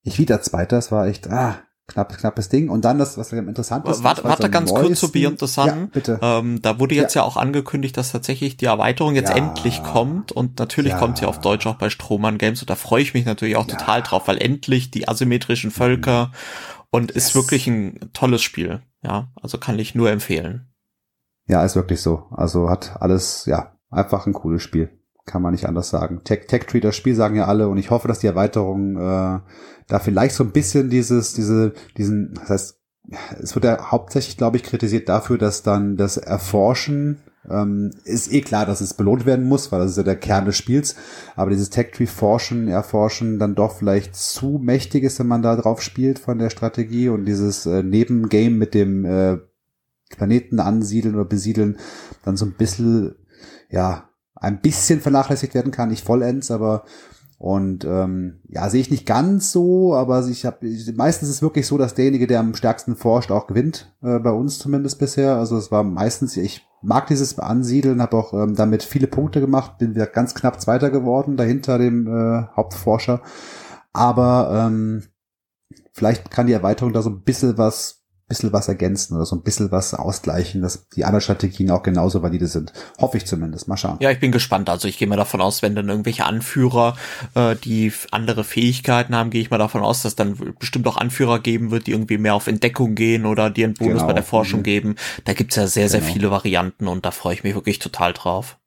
Ich 0.03 0.19
wieder 0.19 0.41
Zweiter. 0.41 0.77
Das 0.77 0.91
war 0.93 1.07
echt, 1.07 1.31
ah, 1.31 1.57
knapp, 1.87 2.17
knappes 2.17 2.49
Ding. 2.49 2.69
Und 2.69 2.85
dann 2.85 2.99
das, 2.99 3.19
was 3.19 3.33
interessant 3.33 3.87
ist. 3.89 4.03
Warte, 4.03 4.25
warte 4.25 4.51
ganz 4.51 4.73
kurz 4.73 5.01
zu 5.01 5.13
Beyond 5.13 5.39
the 5.41 5.47
Sun. 5.47 5.67
Ja, 5.67 5.89
bitte. 5.93 6.19
Ähm, 6.23 6.63
da 6.63 6.79
wurde 6.79 6.95
jetzt 6.95 7.15
ja. 7.15 7.23
ja. 7.23 7.27
auch 7.27 7.37
angekündigt, 7.37 7.97
dass 7.97 8.13
tatsächlich 8.13 8.57
die 8.57 8.67
Erweiterung 8.67 9.15
jetzt 9.15 9.31
ja. 9.31 9.37
endlich 9.37 9.83
kommt. 9.83 10.33
Und 10.33 10.59
natürlich 10.59 10.97
kommt 10.97 11.19
sie 11.19 11.27
auf 11.27 11.41
Deutsch 11.41 11.67
auch 11.67 11.77
bei 11.77 11.91
Strohmann 11.91 12.39
Games. 12.39 12.61
Und 12.61 12.71
da 12.71 12.77
freue 12.77 13.03
ich 13.03 13.15
mich 13.15 13.25
natürlich 13.25 13.57
auch 13.57 13.67
total 13.67 14.03
drauf, 14.03 14.29
weil 14.29 14.39
endlich 14.39 14.91
die 14.91 15.09
asymmetrischen 15.09 15.71
Völker 15.71 16.33
und 16.91 17.15
yes. 17.15 17.27
ist 17.27 17.35
wirklich 17.35 17.67
ein 17.67 17.99
tolles 18.13 18.43
Spiel. 18.43 18.81
Ja, 19.03 19.29
also 19.41 19.59
kann 19.59 19.79
ich 19.79 19.95
nur 19.95 20.11
empfehlen. 20.11 20.69
Ja, 21.47 21.65
ist 21.65 21.77
wirklich 21.77 22.01
so. 22.01 22.27
Also 22.31 22.71
hat 22.71 23.01
alles, 23.01 23.45
ja, 23.47 23.77
einfach 23.91 24.27
ein 24.27 24.33
cooles 24.33 24.63
Spiel. 24.63 24.91
Kann 25.27 25.43
man 25.43 25.53
nicht 25.53 25.67
anders 25.67 25.89
sagen. 25.89 26.21
Tech, 26.25 26.47
Tech 26.47 26.67
Tree, 26.67 26.81
das 26.81 26.97
Spiel 26.97 27.15
sagen 27.15 27.37
ja 27.37 27.47
alle 27.47 27.69
und 27.69 27.79
ich 27.79 27.91
hoffe, 27.91 28.09
dass 28.09 28.19
die 28.19 28.27
Erweiterung 28.27 28.97
äh, 28.97 29.41
da 29.87 29.99
vielleicht 29.99 30.35
so 30.35 30.45
ein 30.45 30.53
bisschen 30.53 30.91
dieses, 30.91 31.33
diese, 31.33 31.73
diesen, 31.97 32.35
das 32.35 32.51
heißt, 32.51 32.81
es 33.43 33.55
wird 33.55 33.65
ja 33.65 33.91
hauptsächlich, 33.91 34.37
glaube 34.37 34.57
ich, 34.57 34.63
kritisiert 34.63 35.09
dafür, 35.09 35.39
dass 35.39 35.63
dann 35.63 35.97
das 35.97 36.17
Erforschen 36.17 37.23
ähm, 37.49 37.91
ist 38.05 38.33
eh 38.33 38.41
klar, 38.41 38.67
dass 38.67 38.81
es 38.81 38.95
belohnt 38.95 39.27
werden 39.27 39.47
muss, 39.47 39.71
weil 39.71 39.81
das 39.81 39.93
ist 39.93 39.97
ja 39.99 40.03
der 40.03 40.17
Kern 40.17 40.47
des 40.47 40.57
Spiels. 40.57 40.97
Aber 41.37 41.51
dieses 41.51 41.71
Tech 41.71 41.91
Tree 41.93 42.07
Forschen, 42.07 42.69
Erforschen 42.69 43.39
dann 43.39 43.55
doch 43.55 43.77
vielleicht 43.77 44.17
zu 44.17 44.59
mächtig 44.63 45.05
ist, 45.05 45.19
wenn 45.19 45.27
man 45.27 45.43
da 45.43 45.57
drauf 45.57 45.83
spielt 45.83 46.19
von 46.19 46.39
der 46.39 46.51
Strategie 46.51 47.09
und 47.09 47.27
dieses 47.27 47.67
äh, 47.67 47.83
Nebengame 47.83 48.51
mit 48.51 48.75
dem 48.75 49.05
äh, 49.05 49.39
Planeten 50.11 50.61
ansiedeln 50.61 51.15
oder 51.15 51.25
besiedeln 51.25 51.79
dann 52.25 52.37
so 52.37 52.47
ein 52.47 52.55
bisschen, 52.55 53.15
ja, 53.69 54.09
ein 54.35 54.61
bisschen 54.61 55.01
vernachlässigt 55.01 55.55
werden 55.55 55.73
kann, 55.73 55.91
nicht 55.91 56.05
vollends, 56.05 56.51
aber 56.51 56.85
und 57.39 57.85
ähm, 57.85 58.41
ja, 58.49 58.71
sehe 58.71 58.81
ich 58.81 58.91
nicht 58.91 59.07
ganz 59.07 59.53
so, 59.53 59.95
aber 59.95 60.27
ich 60.29 60.47
habe 60.47 60.67
meistens 60.95 61.29
ist 61.29 61.37
es 61.37 61.43
wirklich 61.43 61.67
so, 61.67 61.77
dass 61.77 61.95
derjenige, 61.95 62.27
der 62.27 62.41
am 62.41 62.55
stärksten 62.55 62.97
forscht, 62.97 63.31
auch 63.31 63.47
gewinnt, 63.47 63.93
äh, 64.03 64.19
bei 64.19 64.31
uns 64.31 64.59
zumindest 64.59 64.99
bisher. 64.99 65.37
Also 65.37 65.59
es 65.59 65.71
war 65.71 65.83
meistens, 65.83 66.37
ich 66.37 66.67
mag 66.81 67.07
dieses 67.09 67.39
Ansiedeln, 67.39 68.01
habe 68.01 68.17
auch 68.17 68.33
ähm, 68.33 68.55
damit 68.55 68.83
viele 68.83 69.09
Punkte 69.09 69.41
gemacht, 69.41 69.79
bin 69.79 69.95
wieder 69.95 70.07
ganz 70.07 70.35
knapp 70.35 70.61
Zweiter 70.61 70.91
geworden, 70.91 71.37
dahinter 71.37 71.77
dem 71.77 72.07
äh, 72.07 72.47
Hauptforscher. 72.57 73.21
Aber 73.93 74.67
ähm, 74.67 75.03
vielleicht 75.93 76.31
kann 76.31 76.47
die 76.47 76.53
Erweiterung 76.53 76.93
da 76.93 77.03
so 77.03 77.11
ein 77.11 77.23
bisschen 77.25 77.59
was 77.59 78.04
bisschen 78.35 78.53
was 78.53 78.67
ergänzen 78.67 79.15
oder 79.15 79.25
so 79.25 79.37
ein 79.37 79.43
bisschen 79.43 79.71
was 79.71 79.95
ausgleichen, 79.95 80.61
dass 80.61 80.89
die 80.89 81.05
anderen 81.05 81.21
Strategien 81.21 81.71
auch 81.71 81.83
genauso 81.85 82.23
valide 82.23 82.49
sind. 82.49 82.73
Hoffe 83.01 83.17
ich 83.17 83.27
zumindest. 83.27 83.69
Mal 83.69 83.77
schauen. 83.77 83.99
Ja, 84.01 84.11
ich 84.11 84.19
bin 84.19 84.33
gespannt. 84.33 84.69
Also 84.69 84.89
ich 84.89 84.99
gehe 84.99 85.07
mal 85.07 85.17
davon 85.17 85.41
aus, 85.41 85.63
wenn 85.63 85.77
dann 85.77 85.89
irgendwelche 85.89 86.25
Anführer, 86.25 86.97
äh, 87.35 87.55
die 87.55 87.93
andere 88.11 88.43
Fähigkeiten 88.43 89.15
haben, 89.15 89.31
gehe 89.31 89.41
ich 89.41 89.51
mal 89.51 89.59
davon 89.59 89.83
aus, 89.83 90.03
dass 90.03 90.17
dann 90.17 90.55
bestimmt 90.59 90.87
auch 90.89 90.97
Anführer 90.97 91.39
geben 91.39 91.71
wird, 91.71 91.87
die 91.87 91.93
irgendwie 91.93 92.19
mehr 92.19 92.35
auf 92.35 92.49
Entdeckung 92.49 92.95
gehen 92.97 93.25
oder 93.25 93.51
die 93.51 93.65
einen 93.65 93.75
Bonus 93.75 93.95
genau. 93.95 94.07
bei 94.09 94.13
der 94.13 94.25
Forschung 94.25 94.61
mhm. 94.61 94.65
geben. 94.65 94.95
Da 95.25 95.33
gibt's 95.33 95.57
ja 95.57 95.67
sehr, 95.69 95.89
sehr 95.89 96.01
genau. 96.01 96.13
viele 96.13 96.31
Varianten 96.31 96.89
und 96.89 97.07
da 97.07 97.13
freue 97.13 97.35
ich 97.35 97.45
mich 97.45 97.55
wirklich 97.55 97.79
total 97.79 98.13
drauf. 98.13 98.59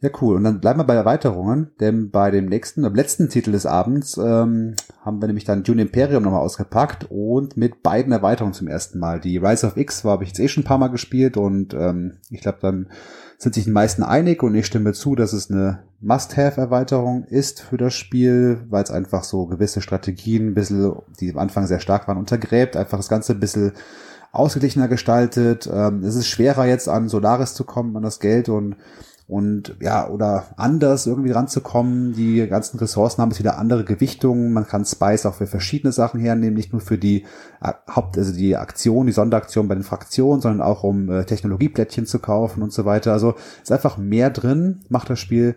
Ja, 0.00 0.10
cool. 0.20 0.36
Und 0.36 0.44
dann 0.44 0.60
bleiben 0.60 0.78
wir 0.78 0.84
bei 0.84 0.94
Erweiterungen, 0.94 1.72
denn 1.80 2.10
bei 2.10 2.30
dem 2.30 2.46
nächsten, 2.46 2.84
am 2.84 2.94
letzten 2.94 3.28
Titel 3.28 3.50
des 3.50 3.66
Abends 3.66 4.16
ähm, 4.16 4.76
haben 5.08 5.22
wir 5.22 5.26
nämlich 5.26 5.44
dann 5.44 5.62
Dune 5.62 5.82
Imperium 5.82 6.22
nochmal 6.22 6.42
ausgepackt 6.42 7.06
und 7.08 7.56
mit 7.56 7.82
beiden 7.82 8.12
Erweiterungen 8.12 8.52
zum 8.52 8.68
ersten 8.68 8.98
Mal. 8.98 9.20
Die 9.20 9.38
Rise 9.38 9.66
of 9.66 9.78
X 9.78 10.04
war 10.04 10.12
habe 10.12 10.24
ich 10.24 10.28
jetzt 10.28 10.38
eh 10.38 10.48
schon 10.48 10.62
ein 10.62 10.66
paar 10.66 10.76
Mal 10.76 10.88
gespielt 10.88 11.38
und 11.38 11.72
ähm, 11.72 12.18
ich 12.28 12.42
glaube, 12.42 12.58
dann 12.60 12.88
sind 13.38 13.54
sich 13.54 13.64
die 13.64 13.70
meisten 13.70 14.02
einig 14.02 14.42
und 14.42 14.54
ich 14.54 14.66
stimme 14.66 14.92
zu, 14.92 15.14
dass 15.14 15.32
es 15.32 15.50
eine 15.50 15.84
Must-Have-Erweiterung 16.00 17.24
ist 17.24 17.62
für 17.62 17.78
das 17.78 17.94
Spiel, 17.94 18.60
weil 18.68 18.82
es 18.82 18.90
einfach 18.90 19.24
so 19.24 19.46
gewisse 19.46 19.80
Strategien 19.80 20.48
ein 20.48 20.54
bisschen, 20.54 20.92
die 21.18 21.30
am 21.30 21.38
Anfang 21.38 21.66
sehr 21.66 21.80
stark 21.80 22.06
waren, 22.06 22.18
untergräbt, 22.18 22.76
einfach 22.76 22.98
das 22.98 23.08
Ganze 23.08 23.32
ein 23.32 23.40
bisschen 23.40 23.72
ausgeglichener 24.30 24.88
gestaltet. 24.88 25.70
Ähm, 25.72 26.02
es 26.02 26.16
ist 26.16 26.26
schwerer 26.26 26.66
jetzt 26.66 26.88
an 26.88 27.08
Solaris 27.08 27.54
zu 27.54 27.64
kommen, 27.64 27.96
an 27.96 28.02
das 28.02 28.20
Geld 28.20 28.50
und 28.50 28.76
und 29.28 29.76
ja, 29.80 30.08
oder 30.08 30.46
anders 30.56 31.06
irgendwie 31.06 31.32
ranzukommen. 31.32 32.14
Die 32.14 32.46
ganzen 32.48 32.78
Ressourcen 32.78 33.20
haben 33.20 33.28
jetzt 33.28 33.38
wieder 33.38 33.58
andere 33.58 33.84
Gewichtungen. 33.84 34.54
Man 34.54 34.66
kann 34.66 34.86
Spice 34.86 35.26
auch 35.26 35.34
für 35.34 35.46
verschiedene 35.46 35.92
Sachen 35.92 36.18
hernehmen, 36.18 36.54
nicht 36.54 36.72
nur 36.72 36.80
für 36.80 36.96
die 36.96 37.26
äh, 37.60 37.74
Haupt, 37.94 38.16
also 38.16 38.32
die 38.32 38.56
Aktion, 38.56 39.06
die 39.06 39.12
Sonderaktion 39.12 39.68
bei 39.68 39.74
den 39.74 39.84
Fraktionen, 39.84 40.40
sondern 40.40 40.62
auch 40.62 40.82
um 40.82 41.10
äh, 41.10 41.24
Technologieplättchen 41.26 42.06
zu 42.06 42.20
kaufen 42.20 42.62
und 42.62 42.72
so 42.72 42.86
weiter. 42.86 43.12
Also 43.12 43.34
ist 43.62 43.70
einfach 43.70 43.98
mehr 43.98 44.30
drin, 44.30 44.80
macht 44.88 45.10
das 45.10 45.20
Spiel 45.20 45.56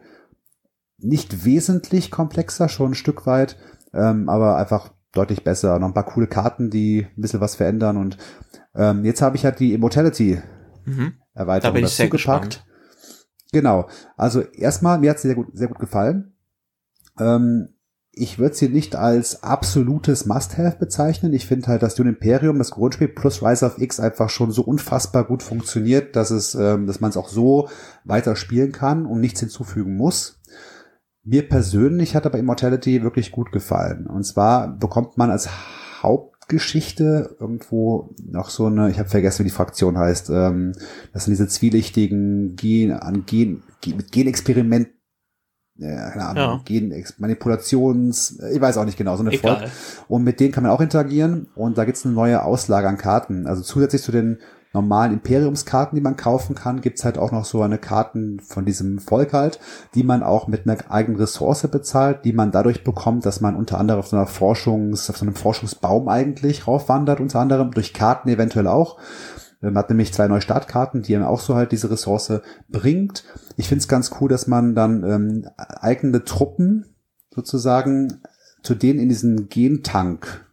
nicht 0.97 1.45
wesentlich 1.45 2.11
komplexer, 2.11 2.67
schon 2.67 2.91
ein 2.91 2.95
Stück 2.95 3.25
weit, 3.25 3.55
ähm, 3.93 4.27
aber 4.27 4.57
einfach 4.57 4.91
deutlich 5.13 5.45
besser. 5.45 5.79
Noch 5.79 5.87
ein 5.87 5.93
paar 5.93 6.05
coole 6.05 6.27
Karten, 6.27 6.69
die 6.71 7.07
ein 7.15 7.21
bisschen 7.21 7.39
was 7.39 7.55
verändern. 7.55 7.95
Und 7.95 8.17
ähm, 8.75 9.05
jetzt 9.05 9.21
habe 9.21 9.37
ich 9.37 9.45
halt 9.45 9.59
die 9.59 9.73
Immortality 9.73 10.41
mhm. 10.83 11.13
Erweiterung 11.33 11.75
da 11.75 11.81
dazu 11.81 12.03
gepackt. 12.03 12.11
Gespannt. 12.11 12.65
Genau. 13.51 13.87
Also 14.15 14.41
erstmal, 14.41 14.99
mir 14.99 15.09
hat 15.09 15.17
es 15.17 15.23
sehr 15.23 15.35
gut, 15.35 15.47
sehr 15.53 15.67
gut 15.67 15.79
gefallen. 15.79 16.33
Ähm, 17.19 17.69
ich 18.13 18.39
würde 18.39 18.55
sie 18.55 18.67
nicht 18.67 18.95
als 18.95 19.41
absolutes 19.43 20.25
Must-Have 20.25 20.77
bezeichnen. 20.77 21.33
Ich 21.33 21.47
finde 21.47 21.67
halt, 21.67 21.81
dass 21.81 21.95
Dune 21.95 22.09
Imperium, 22.09 22.57
das 22.57 22.71
Grundspiel 22.71 23.07
plus 23.07 23.41
Rise 23.41 23.65
of 23.65 23.77
X 23.77 23.99
einfach 23.99 24.29
schon 24.29 24.51
so 24.51 24.63
unfassbar 24.63 25.25
gut 25.25 25.43
funktioniert, 25.43 26.15
dass 26.15 26.29
es, 26.29 26.55
ähm, 26.55 26.87
dass 26.87 26.99
man 26.99 27.09
es 27.09 27.17
auch 27.17 27.29
so 27.29 27.69
weiter 28.03 28.35
spielen 28.35 28.73
kann 28.73 29.05
und 29.05 29.21
nichts 29.21 29.39
hinzufügen 29.39 29.95
muss. 29.95 30.41
Mir 31.23 31.47
persönlich 31.47 32.15
hat 32.15 32.25
aber 32.25 32.39
Immortality 32.39 33.03
wirklich 33.03 33.31
gut 33.31 33.51
gefallen. 33.51 34.07
Und 34.07 34.23
zwar 34.23 34.77
bekommt 34.77 35.17
man 35.17 35.29
als 35.31 35.49
Haupt 36.03 36.30
Geschichte 36.51 37.35
irgendwo 37.39 38.13
noch 38.23 38.49
so 38.49 38.67
eine, 38.67 38.91
ich 38.91 38.99
habe 38.99 39.09
vergessen, 39.09 39.39
wie 39.39 39.49
die 39.49 39.55
Fraktion 39.55 39.97
heißt, 39.97 40.29
ähm, 40.29 40.73
das 41.13 41.25
sind 41.25 41.31
diese 41.31 41.47
zwielichtigen 41.47 42.55
Gen, 42.55 42.91
an 42.91 43.25
Gen, 43.25 43.63
mit 43.85 44.11
Genexperiment, 44.11 44.89
äh, 45.79 46.11
keine 46.11 46.25
Ahnung, 46.25 46.43
ja. 46.43 46.61
Genmanipulations, 46.65 48.39
ich 48.53 48.61
weiß 48.61 48.77
auch 48.77 48.85
nicht 48.85 48.97
genau, 48.97 49.15
so 49.15 49.23
eine 49.23 49.37
Volk. 49.37 49.63
Und 50.07 50.23
mit 50.23 50.39
denen 50.39 50.51
kann 50.51 50.63
man 50.63 50.71
auch 50.71 50.81
interagieren 50.81 51.47
und 51.55 51.77
da 51.77 51.85
gibt's 51.85 52.05
eine 52.05 52.13
neue 52.13 52.43
Auslage 52.43 52.87
an 52.87 52.97
Karten. 52.97 53.47
Also 53.47 53.63
zusätzlich 53.63 54.03
zu 54.03 54.11
den 54.11 54.37
normalen 54.73 55.13
Imperiumskarten, 55.13 55.95
die 55.95 56.01
man 56.01 56.15
kaufen 56.15 56.55
kann, 56.55 56.81
gibt's 56.81 57.03
halt 57.03 57.17
auch 57.17 57.31
noch 57.31 57.45
so 57.45 57.61
eine 57.61 57.77
Karten 57.77 58.39
von 58.39 58.65
diesem 58.65 58.99
Volk 58.99 59.33
halt, 59.33 59.59
die 59.95 60.03
man 60.03 60.23
auch 60.23 60.47
mit 60.47 60.65
einer 60.65 60.77
eigenen 60.89 61.19
Ressource 61.19 61.67
bezahlt, 61.67 62.23
die 62.23 62.33
man 62.33 62.51
dadurch 62.51 62.83
bekommt, 62.83 63.25
dass 63.25 63.41
man 63.41 63.55
unter 63.55 63.79
anderem 63.79 63.99
auf 63.99 64.07
so 64.07 64.15
einer 64.15 64.27
Forschungs, 64.27 65.09
auf 65.09 65.17
so 65.17 65.25
einem 65.25 65.35
Forschungsbaum 65.35 66.07
eigentlich 66.07 66.67
raufwandert, 66.67 67.19
unter 67.19 67.39
anderem 67.39 67.71
durch 67.71 67.93
Karten 67.93 68.29
eventuell 68.29 68.67
auch. 68.67 68.97
Man 69.59 69.77
hat 69.77 69.89
nämlich 69.89 70.13
zwei 70.13 70.27
neue 70.27 70.41
Startkarten, 70.41 71.03
die 71.03 71.15
einem 71.15 71.25
auch 71.25 71.39
so 71.39 71.55
halt 71.55 71.71
diese 71.71 71.91
Ressource 71.91 72.41
bringt. 72.69 73.23
Ich 73.57 73.67
finde 73.67 73.81
es 73.81 73.87
ganz 73.87 74.11
cool, 74.19 74.29
dass 74.29 74.47
man 74.47 74.73
dann 74.73 75.03
ähm, 75.03 75.47
eigene 75.57 76.23
Truppen 76.23 76.95
sozusagen 77.29 78.21
zu 78.63 78.73
denen 78.73 78.99
in 78.99 79.09
diesen 79.09 79.49
Gentank 79.49 80.45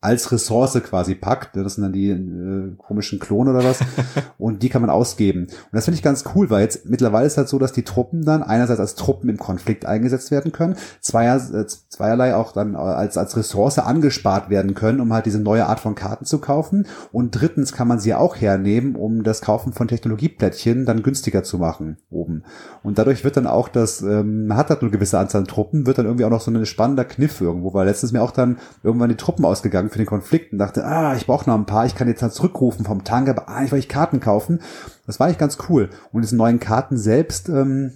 als 0.00 0.30
Ressource 0.30 0.80
quasi 0.84 1.16
packt. 1.16 1.56
Das 1.56 1.74
sind 1.74 1.82
dann 1.82 1.92
die 1.92 2.10
äh, 2.10 2.76
komischen 2.78 3.18
Klone 3.18 3.50
oder 3.50 3.64
was. 3.64 3.80
und 4.38 4.62
die 4.62 4.68
kann 4.68 4.80
man 4.80 4.90
ausgeben. 4.90 5.44
Und 5.44 5.72
das 5.72 5.86
finde 5.86 5.96
ich 5.96 6.04
ganz 6.04 6.24
cool, 6.34 6.50
weil 6.50 6.62
jetzt 6.62 6.88
mittlerweile 6.88 7.26
ist 7.26 7.36
halt 7.36 7.48
so, 7.48 7.58
dass 7.58 7.72
die 7.72 7.82
Truppen 7.82 8.24
dann 8.24 8.44
einerseits 8.44 8.78
als 8.78 8.94
Truppen 8.94 9.28
im 9.28 9.38
Konflikt 9.38 9.86
eingesetzt 9.86 10.30
werden 10.30 10.52
können, 10.52 10.76
zweier, 11.00 11.36
äh, 11.36 11.66
zweierlei 11.66 12.36
auch 12.36 12.52
dann 12.52 12.76
als, 12.76 13.18
als 13.18 13.36
Ressource 13.36 13.78
angespart 13.78 14.50
werden 14.50 14.74
können, 14.74 15.00
um 15.00 15.12
halt 15.12 15.26
diese 15.26 15.40
neue 15.40 15.66
Art 15.66 15.80
von 15.80 15.96
Karten 15.96 16.24
zu 16.24 16.38
kaufen. 16.38 16.86
Und 17.10 17.32
drittens 17.32 17.72
kann 17.72 17.88
man 17.88 17.98
sie 17.98 18.14
auch 18.14 18.36
hernehmen, 18.36 18.94
um 18.94 19.24
das 19.24 19.40
Kaufen 19.40 19.72
von 19.72 19.88
Technologieplättchen 19.88 20.86
dann 20.86 21.02
günstiger 21.02 21.42
zu 21.42 21.58
machen 21.58 21.96
oben. 22.10 22.44
Und 22.84 22.98
dadurch 22.98 23.24
wird 23.24 23.36
dann 23.36 23.48
auch 23.48 23.68
das, 23.68 24.00
ähm, 24.02 24.46
man 24.46 24.56
hat 24.56 24.70
halt 24.70 24.82
eine 24.82 24.90
gewisse 24.90 25.18
Anzahl 25.18 25.40
an 25.40 25.48
Truppen, 25.48 25.86
wird 25.86 25.98
dann 25.98 26.06
irgendwie 26.06 26.24
auch 26.24 26.30
noch 26.30 26.40
so 26.40 26.52
ein 26.52 26.66
spannender 26.66 27.04
Kniff 27.04 27.40
irgendwo, 27.40 27.74
weil 27.74 27.86
letztens 27.86 28.12
mir 28.12 28.22
auch 28.22 28.30
dann 28.30 28.58
irgendwann 28.84 29.08
die 29.08 29.16
Truppen 29.16 29.44
ausgegangen 29.44 29.87
Anfang 29.88 29.90
für 29.90 29.98
den 29.98 30.06
Konflikt 30.06 30.52
und 30.52 30.58
dachte, 30.58 30.84
ah, 30.84 31.14
ich 31.16 31.26
brauche 31.26 31.48
noch 31.48 31.56
ein 31.56 31.66
paar, 31.66 31.86
ich 31.86 31.94
kann 31.94 32.08
jetzt 32.08 32.22
halt 32.22 32.32
zurückrufen 32.32 32.84
vom 32.84 33.04
Tank, 33.04 33.28
aber 33.28 33.48
eigentlich 33.48 33.72
wollte 33.72 33.84
ich 33.84 33.88
Karten 33.88 34.20
kaufen. 34.20 34.60
Das 35.06 35.18
war 35.18 35.26
eigentlich 35.26 35.38
ganz 35.38 35.58
cool. 35.68 35.90
Und 36.12 36.22
diese 36.22 36.36
neuen 36.36 36.60
Karten 36.60 36.96
selbst, 36.96 37.48
ähm, 37.48 37.92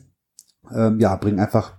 ähm, 0.74 0.98
ja, 0.98 1.14
bringen 1.16 1.40
einfach 1.40 1.74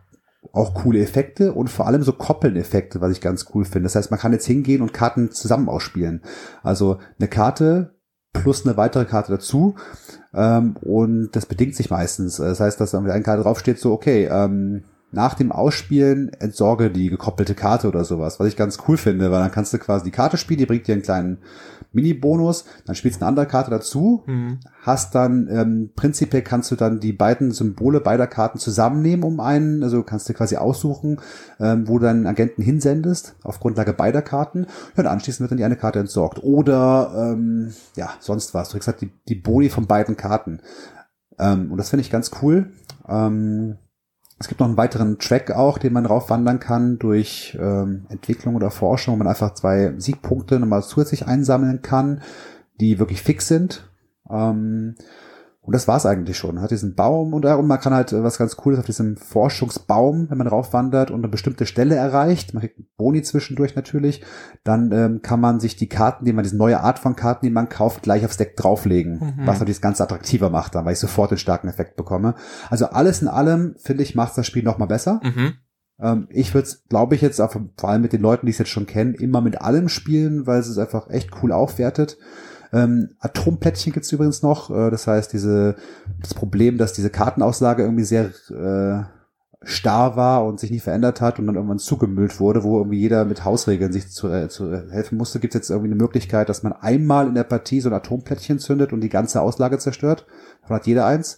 auch 0.51 0.75
coole 0.75 0.99
Effekte 1.01 1.53
und 1.53 1.69
vor 1.69 1.87
allem 1.87 2.03
so 2.03 2.13
Koppeln-Effekte, 2.13 3.01
was 3.01 3.11
ich 3.11 3.21
ganz 3.21 3.47
cool 3.53 3.65
finde. 3.65 3.83
Das 3.83 3.95
heißt, 3.95 4.11
man 4.11 4.19
kann 4.19 4.33
jetzt 4.33 4.45
hingehen 4.45 4.81
und 4.81 4.93
Karten 4.93 5.31
zusammen 5.31 5.69
ausspielen. 5.69 6.21
Also 6.61 6.99
eine 7.17 7.27
Karte 7.27 7.95
plus 8.33 8.65
eine 8.65 8.77
weitere 8.77 9.05
Karte 9.05 9.31
dazu. 9.31 9.75
Ähm, 10.33 10.75
und 10.81 11.31
das 11.31 11.45
bedingt 11.45 11.75
sich 11.75 11.89
meistens. 11.89 12.37
Das 12.37 12.59
heißt, 12.59 12.79
dass 12.79 12.93
auf 12.93 13.03
der 13.03 13.13
einen 13.13 13.23
Karte 13.23 13.43
draufsteht, 13.43 13.79
so, 13.79 13.93
okay, 13.93 14.27
ähm, 14.29 14.83
nach 15.13 15.35
dem 15.35 15.51
Ausspielen 15.51 16.33
entsorge 16.33 16.89
die 16.89 17.09
gekoppelte 17.09 17.53
Karte 17.53 17.87
oder 17.87 18.03
sowas, 18.03 18.39
was 18.39 18.47
ich 18.47 18.57
ganz 18.57 18.79
cool 18.87 18.97
finde, 18.97 19.31
weil 19.31 19.39
dann 19.39 19.51
kannst 19.51 19.73
du 19.73 19.77
quasi 19.77 20.05
die 20.05 20.11
Karte 20.11 20.37
spielen, 20.37 20.57
die 20.57 20.65
bringt 20.65 20.87
dir 20.87 20.93
einen 20.93 21.03
kleinen 21.03 21.37
Mini-Bonus, 21.91 22.65
dann 22.85 22.95
spielst 22.95 23.21
du 23.21 23.21
eine 23.21 23.29
andere 23.29 23.45
Karte 23.45 23.69
dazu, 23.69 24.23
mhm. 24.25 24.59
hast 24.81 25.13
dann, 25.13 25.47
ähm, 25.51 25.91
prinzipiell 25.95 26.41
kannst 26.41 26.71
du 26.71 26.75
dann 26.75 26.99
die 26.99 27.13
beiden 27.13 27.51
Symbole 27.51 28.01
beider 28.01 28.25
Karten 28.25 28.57
zusammennehmen 28.57 29.23
um 29.23 29.39
einen, 29.39 29.83
also 29.83 30.01
kannst 30.01 30.27
du 30.27 30.33
quasi 30.33 30.57
aussuchen, 30.57 31.21
ähm, 31.59 31.87
wo 31.87 31.99
du 31.99 32.05
deinen 32.05 32.25
Agenten 32.25 32.63
hinsendest, 32.63 33.35
auf 33.43 33.59
Grundlage 33.59 33.93
beider 33.93 34.23
Karten, 34.23 34.65
ja, 34.97 35.03
und 35.03 35.07
anschließend 35.07 35.41
wird 35.41 35.51
dann 35.51 35.57
die 35.57 35.63
eine 35.63 35.77
Karte 35.77 35.99
entsorgt. 35.99 36.43
Oder, 36.43 37.33
ähm, 37.33 37.73
ja, 37.95 38.09
sonst 38.19 38.55
was. 38.55 38.69
Du 38.69 38.73
kriegst 38.73 38.87
halt 38.87 39.01
die, 39.01 39.11
die 39.29 39.35
Boni 39.35 39.69
von 39.69 39.85
beiden 39.85 40.17
Karten. 40.17 40.61
Ähm, 41.37 41.71
und 41.71 41.77
das 41.77 41.91
finde 41.91 42.01
ich 42.01 42.09
ganz 42.09 42.31
cool. 42.41 42.71
Ähm, 43.07 43.77
es 44.43 44.49
gibt 44.49 44.59
noch 44.59 44.67
einen 44.67 44.75
weiteren 44.75 45.19
Track 45.19 45.51
auch, 45.51 45.77
den 45.77 45.93
man 45.93 46.05
raufwandern 46.05 46.59
kann 46.59 46.99
durch 46.99 47.57
ähm, 47.57 48.05
Entwicklung 48.09 48.55
oder 48.55 48.71
Forschung, 48.71 49.13
wo 49.13 49.17
man 49.17 49.27
einfach 49.27 49.53
zwei 49.53 49.93
Siegpunkte 49.97 50.59
nochmal 50.59 50.83
zusätzlich 50.83 51.25
einsammeln 51.25 51.81
kann, 51.81 52.21
die 52.81 52.99
wirklich 52.99 53.21
fix 53.21 53.47
sind. 53.47 53.89
Ähm, 54.29 54.95
und 55.65 55.73
das 55.73 55.87
war's 55.87 56.05
eigentlich 56.05 56.37
schon. 56.37 56.55
Man 56.55 56.63
hat 56.63 56.71
diesen 56.71 56.93
Baum 56.93 57.33
und 57.33 57.45
darum, 57.45 57.67
man 57.67 57.79
kann 57.79 57.93
halt 57.93 58.11
äh, 58.11 58.21
was 58.21 58.37
ganz 58.37 58.57
Cooles 58.57 58.79
auf 58.79 58.85
diesem 58.85 59.15
Forschungsbaum, 59.15 60.29
wenn 60.29 60.37
man 60.37 60.47
raufwandert 60.47 61.09
und 61.09 61.21
eine 61.21 61.29
bestimmte 61.29 61.65
Stelle 61.65 61.95
erreicht, 61.95 62.53
man 62.53 62.61
kriegt 62.61 62.81
Boni 62.97 63.21
zwischendurch 63.21 63.73
natürlich, 63.73 64.21
dann 64.65 64.91
ähm, 64.91 65.21
kann 65.21 65.39
man 65.39 65.61
sich 65.61 65.77
die 65.77 65.87
Karten, 65.87 66.25
die 66.25 66.33
man, 66.33 66.43
diese 66.43 66.57
neue 66.57 66.81
Art 66.81 66.99
von 66.99 67.15
Karten, 67.15 67.45
die 67.45 67.51
man 67.51 67.69
kauft, 67.69 68.03
gleich 68.03 68.25
aufs 68.25 68.35
Deck 68.35 68.57
drauflegen, 68.57 69.13
mhm. 69.13 69.47
was 69.47 69.59
natürlich 69.59 69.77
das 69.77 69.81
Ganze 69.81 70.03
attraktiver 70.03 70.49
macht, 70.49 70.75
dann, 70.75 70.83
weil 70.83 70.93
ich 70.93 70.99
sofort 70.99 71.31
den 71.31 71.37
starken 71.37 71.69
Effekt 71.69 71.95
bekomme. 71.95 72.35
Also 72.69 72.87
alles 72.87 73.21
in 73.21 73.29
allem, 73.29 73.75
finde 73.77 74.03
ich, 74.03 74.15
macht 74.15 74.37
das 74.37 74.45
Spiel 74.45 74.63
nochmal 74.63 74.89
besser. 74.89 75.21
Mhm. 75.23 75.53
Ähm, 76.01 76.27
ich 76.29 76.53
würde 76.53 76.67
es, 76.67 76.83
glaube 76.89 77.15
ich, 77.15 77.21
jetzt 77.21 77.37
vor 77.37 77.89
allem 77.89 78.01
mit 78.01 78.11
den 78.11 78.21
Leuten, 78.21 78.47
die 78.47 78.51
es 78.51 78.57
jetzt 78.57 78.71
schon 78.71 78.85
kennen, 78.85 79.13
immer 79.13 79.39
mit 79.39 79.61
allem 79.61 79.87
spielen, 79.87 80.45
weil 80.45 80.59
es 80.59 80.67
es 80.67 80.77
einfach 80.77 81.09
echt 81.09 81.29
cool 81.41 81.53
aufwertet. 81.53 82.17
Ähm, 82.73 83.15
Atomplättchen 83.19 83.93
gibt's 83.93 84.11
übrigens 84.11 84.41
noch. 84.41 84.71
Äh, 84.71 84.89
das 84.89 85.05
heißt, 85.07 85.31
diese, 85.31 85.75
das 86.19 86.33
Problem, 86.33 86.77
dass 86.77 86.93
diese 86.93 87.11
Kartenauslage 87.11 87.83
irgendwie 87.83 88.03
sehr 88.03 88.31
äh, 88.49 89.03
starr 89.65 90.15
war 90.15 90.45
und 90.45 90.59
sich 90.59 90.71
nie 90.71 90.79
verändert 90.79 91.21
hat 91.21 91.39
und 91.39 91.47
dann 91.47 91.55
irgendwann 91.55 91.79
zugemüllt 91.79 92.39
wurde, 92.39 92.63
wo 92.63 92.79
irgendwie 92.79 92.99
jeder 92.99 93.25
mit 93.25 93.45
Hausregeln 93.45 93.93
sich 93.93 94.09
zu, 94.09 94.27
äh, 94.27 94.49
zu 94.49 94.71
helfen 94.89 95.17
musste, 95.17 95.39
gibt 95.39 95.53
es 95.53 95.59
jetzt 95.59 95.69
irgendwie 95.69 95.91
eine 95.91 96.01
Möglichkeit, 96.01 96.49
dass 96.49 96.63
man 96.63 96.73
einmal 96.73 97.27
in 97.27 97.35
der 97.35 97.43
Partie 97.43 97.79
so 97.79 97.89
ein 97.89 97.95
Atomplättchen 97.95 98.59
zündet 98.59 98.91
und 98.91 99.01
die 99.01 99.09
ganze 99.09 99.41
Auslage 99.41 99.77
zerstört. 99.77 100.25
Davon 100.61 100.75
hat 100.75 100.87
jeder 100.87 101.05
eins. 101.05 101.37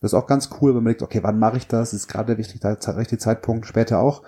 Das 0.00 0.12
ist 0.12 0.18
auch 0.18 0.26
ganz 0.26 0.50
cool, 0.60 0.70
wenn 0.70 0.82
man 0.82 0.92
denkt, 0.92 1.02
okay, 1.02 1.20
wann 1.22 1.38
mache 1.38 1.58
ich 1.58 1.68
das? 1.68 1.92
Ist 1.92 2.08
gerade 2.08 2.34
der 2.34 2.38
richtige, 2.38 2.76
richtige 2.96 3.18
Zeitpunkt, 3.18 3.66
später 3.66 4.00
auch. 4.00 4.22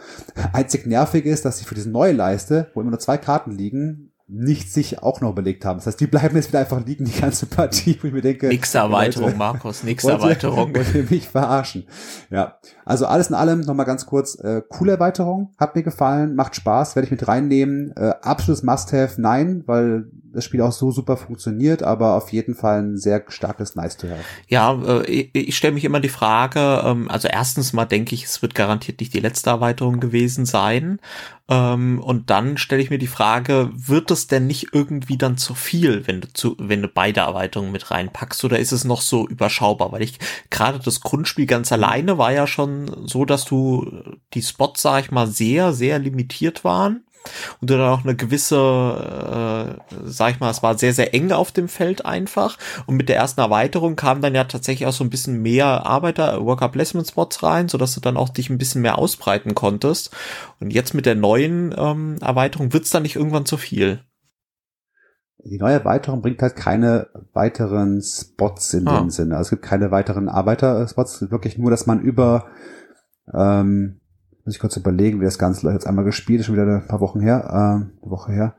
Einzig 0.53 0.87
nervig 0.87 1.27
ist, 1.27 1.45
dass 1.45 1.59
sie 1.59 1.65
für 1.65 1.75
diese 1.75 1.91
neue 1.91 2.13
Leiste, 2.13 2.71
wo 2.75 2.81
immer 2.81 2.91
nur 2.91 3.01
zwei 3.01 3.19
Karten 3.19 3.51
liegen, 3.51 4.13
nicht 4.27 4.73
sich 4.73 5.03
auch 5.03 5.21
noch 5.21 5.33
überlegt 5.33 5.65
haben. 5.65 5.79
Das 5.79 5.87
heißt, 5.87 6.01
die 6.01 6.07
bleiben 6.07 6.35
jetzt 6.35 6.49
wieder 6.49 6.61
einfach 6.61 6.85
liegen, 6.85 7.05
die 7.05 7.21
ganze 7.21 7.47
Partie, 7.47 7.99
wo 8.01 8.07
ich 8.07 8.13
mir 8.13 8.23
denke. 8.23 8.49
Nix 8.49 8.75
Erweiterung, 8.75 9.27
Leute, 9.27 9.37
Markus, 9.37 9.85
nix 9.85 10.05
Erweiterung. 10.05 10.75
Wollt 10.75 10.95
ihr 10.95 11.07
mich 11.11 11.29
verarschen? 11.29 11.87
Ja. 12.31 12.59
Also 12.87 13.07
alles 13.07 13.29
in 13.29 13.35
allem 13.35 13.61
nochmal 13.61 13.87
ganz 13.87 14.07
kurz, 14.07 14.39
äh, 14.39 14.63
coole 14.69 14.93
Erweiterung, 14.93 15.53
hat 15.59 15.77
mir 15.77 15.83
gefallen, 15.83 16.35
macht 16.37 16.57
Spaß, 16.57 16.97
werde 16.97 17.05
ich 17.05 17.11
mit 17.11 17.29
reinnehmen. 17.29 17.93
Äh, 17.97 18.15
absolutes 18.23 18.63
Must-Have, 18.63 19.21
nein, 19.21 19.63
weil 19.67 20.07
das 20.35 20.45
Spiel 20.45 20.61
auch 20.61 20.73
so 20.73 20.91
super 20.91 21.17
funktioniert, 21.17 21.83
aber 21.83 22.17
auf 22.17 22.33
jeden 22.33 22.55
Fall 22.55 22.83
ein 22.83 22.97
sehr 22.97 23.25
starkes 23.29 23.75
Nice-to-Have. 23.75 24.25
Ja, 24.49 24.75
äh, 24.83 25.07
ich, 25.11 25.31
ich 25.35 25.57
stelle 25.57 25.75
mich 25.75 25.85
immer 25.85 26.01
die 26.01 26.09
Frage, 26.09 26.83
ähm, 26.85 27.11
also 27.11 27.29
erstens 27.29 27.73
mal 27.73 27.85
denke 27.85 28.15
ich, 28.15 28.25
es 28.25 28.43
wird 28.43 28.55
garantiert 28.55 29.01
nicht 29.01 29.15
die 29.15 29.21
letzte 29.21 29.51
Erweiterung 29.51 30.01
gewesen 30.01 30.45
sein. 30.45 30.99
Ähm, 31.49 32.01
und 32.01 32.31
dann 32.31 32.57
stelle 32.57 32.83
ich 32.83 32.91
mir 32.91 32.99
die 32.99 33.07
Frage, 33.07 33.71
wird 33.75 34.11
es 34.11 34.27
denn 34.27 34.47
nicht 34.47 34.69
irgendwie 34.73 35.19
dann 35.19 35.37
zu 35.37 35.55
viel, 35.55 36.07
wenn 36.07 36.23
du 36.23 36.33
zu, 36.33 36.57
wenn 36.59 36.83
du 36.83 36.89
beide 36.89 37.21
Erweiterungen 37.21 37.73
mit 37.73 37.91
reinpackst, 37.91 38.45
oder 38.45 38.59
ist 38.59 38.73
es 38.73 38.85
noch 38.85 39.03
so 39.03 39.29
überschaubar? 39.29 39.93
Weil 39.93 40.03
ich 40.03 40.19
gerade 40.51 40.79
das 40.79 41.01
Grundspiel 41.01 41.47
ganz 41.47 41.71
alleine 41.71 42.19
war 42.19 42.33
ja 42.33 42.47
schon 42.47 43.07
so, 43.07 43.25
dass 43.25 43.45
du 43.45 44.19
die 44.33 44.43
Spots, 44.43 44.83
sag 44.83 45.05
ich 45.05 45.11
mal, 45.11 45.27
sehr, 45.27 45.73
sehr 45.73 45.99
limitiert 45.99 46.65
waren 46.65 47.05
und 47.61 47.71
du 47.71 47.79
dann 47.79 47.89
auch 47.89 48.05
eine 48.05 48.15
gewisse, 48.15 48.57
äh, 48.57 49.97
sag 50.05 50.33
ich 50.33 50.41
mal, 50.41 50.51
es 50.51 50.63
war 50.63 50.79
sehr, 50.79 50.93
sehr 50.93 51.15
eng 51.15 51.33
auf 51.33 51.53
dem 51.53 51.69
Feld 51.69 52.05
einfach. 52.05 52.59
Und 52.87 52.97
mit 52.97 53.09
der 53.09 53.17
ersten 53.17 53.41
Erweiterung 53.41 53.97
kam 53.97 54.21
dann 54.21 54.35
ja 54.35 54.45
tatsächlich 54.45 54.87
auch 54.87 54.93
so 54.93 55.05
ein 55.05 55.11
bisschen 55.11 55.41
mehr 55.41 55.87
Arbeiter, 55.87 56.45
Worker 56.45 56.69
Placement 56.69 57.09
Spots 57.09 57.43
rein, 57.43 57.69
sodass 57.69 57.95
du 57.95 58.01
dann 58.01 58.17
auch 58.17 58.29
dich 58.29 58.51
ein 58.51 58.59
bisschen 58.59 58.83
mehr 58.83 58.99
ausbreiten 58.99 59.55
konntest. 59.55 60.15
Und 60.61 60.73
jetzt 60.73 60.95
mit 60.95 61.07
der 61.07 61.15
neuen 61.15 61.75
ähm, 61.77 62.19
Erweiterung 62.21 62.73
wird's 62.73 62.91
dann 62.91 63.03
nicht 63.03 63.17
irgendwann 63.17 63.47
zu 63.47 63.57
viel. 63.57 64.01
Die 65.47 65.59
neue 65.59 65.75
Erweiterung 65.75 66.23
bringt 66.23 66.41
halt 66.41 66.57
keine 66.57 67.09
weiteren 67.35 68.01
Spots 68.01 68.73
in 68.73 68.89
ah. 68.89 69.01
dem 69.01 69.11
Sinne. 69.11 69.37
Also 69.37 69.49
es 69.49 69.51
gibt 69.51 69.63
keine 69.63 69.91
weiteren 69.91 70.29
Arbeiterspots, 70.29 71.31
wirklich 71.31 71.59
nur, 71.59 71.71
dass 71.71 71.87
man 71.87 72.01
über 72.01 72.47
ähm, 73.33 74.01
muss 74.45 74.55
ich 74.55 74.61
kurz 74.61 74.77
überlegen, 74.77 75.21
wie 75.21 75.25
das 75.25 75.39
Ganze 75.39 75.71
jetzt 75.71 75.87
einmal 75.87 76.05
gespielt 76.05 76.41
ist, 76.41 76.47
schon 76.47 76.55
wieder 76.55 76.67
ein 76.67 76.87
paar 76.87 77.01
Wochen 77.01 77.21
her, 77.21 77.45
äh, 77.49 78.05
eine 78.05 78.11
Woche 78.11 78.33
her. 78.33 78.55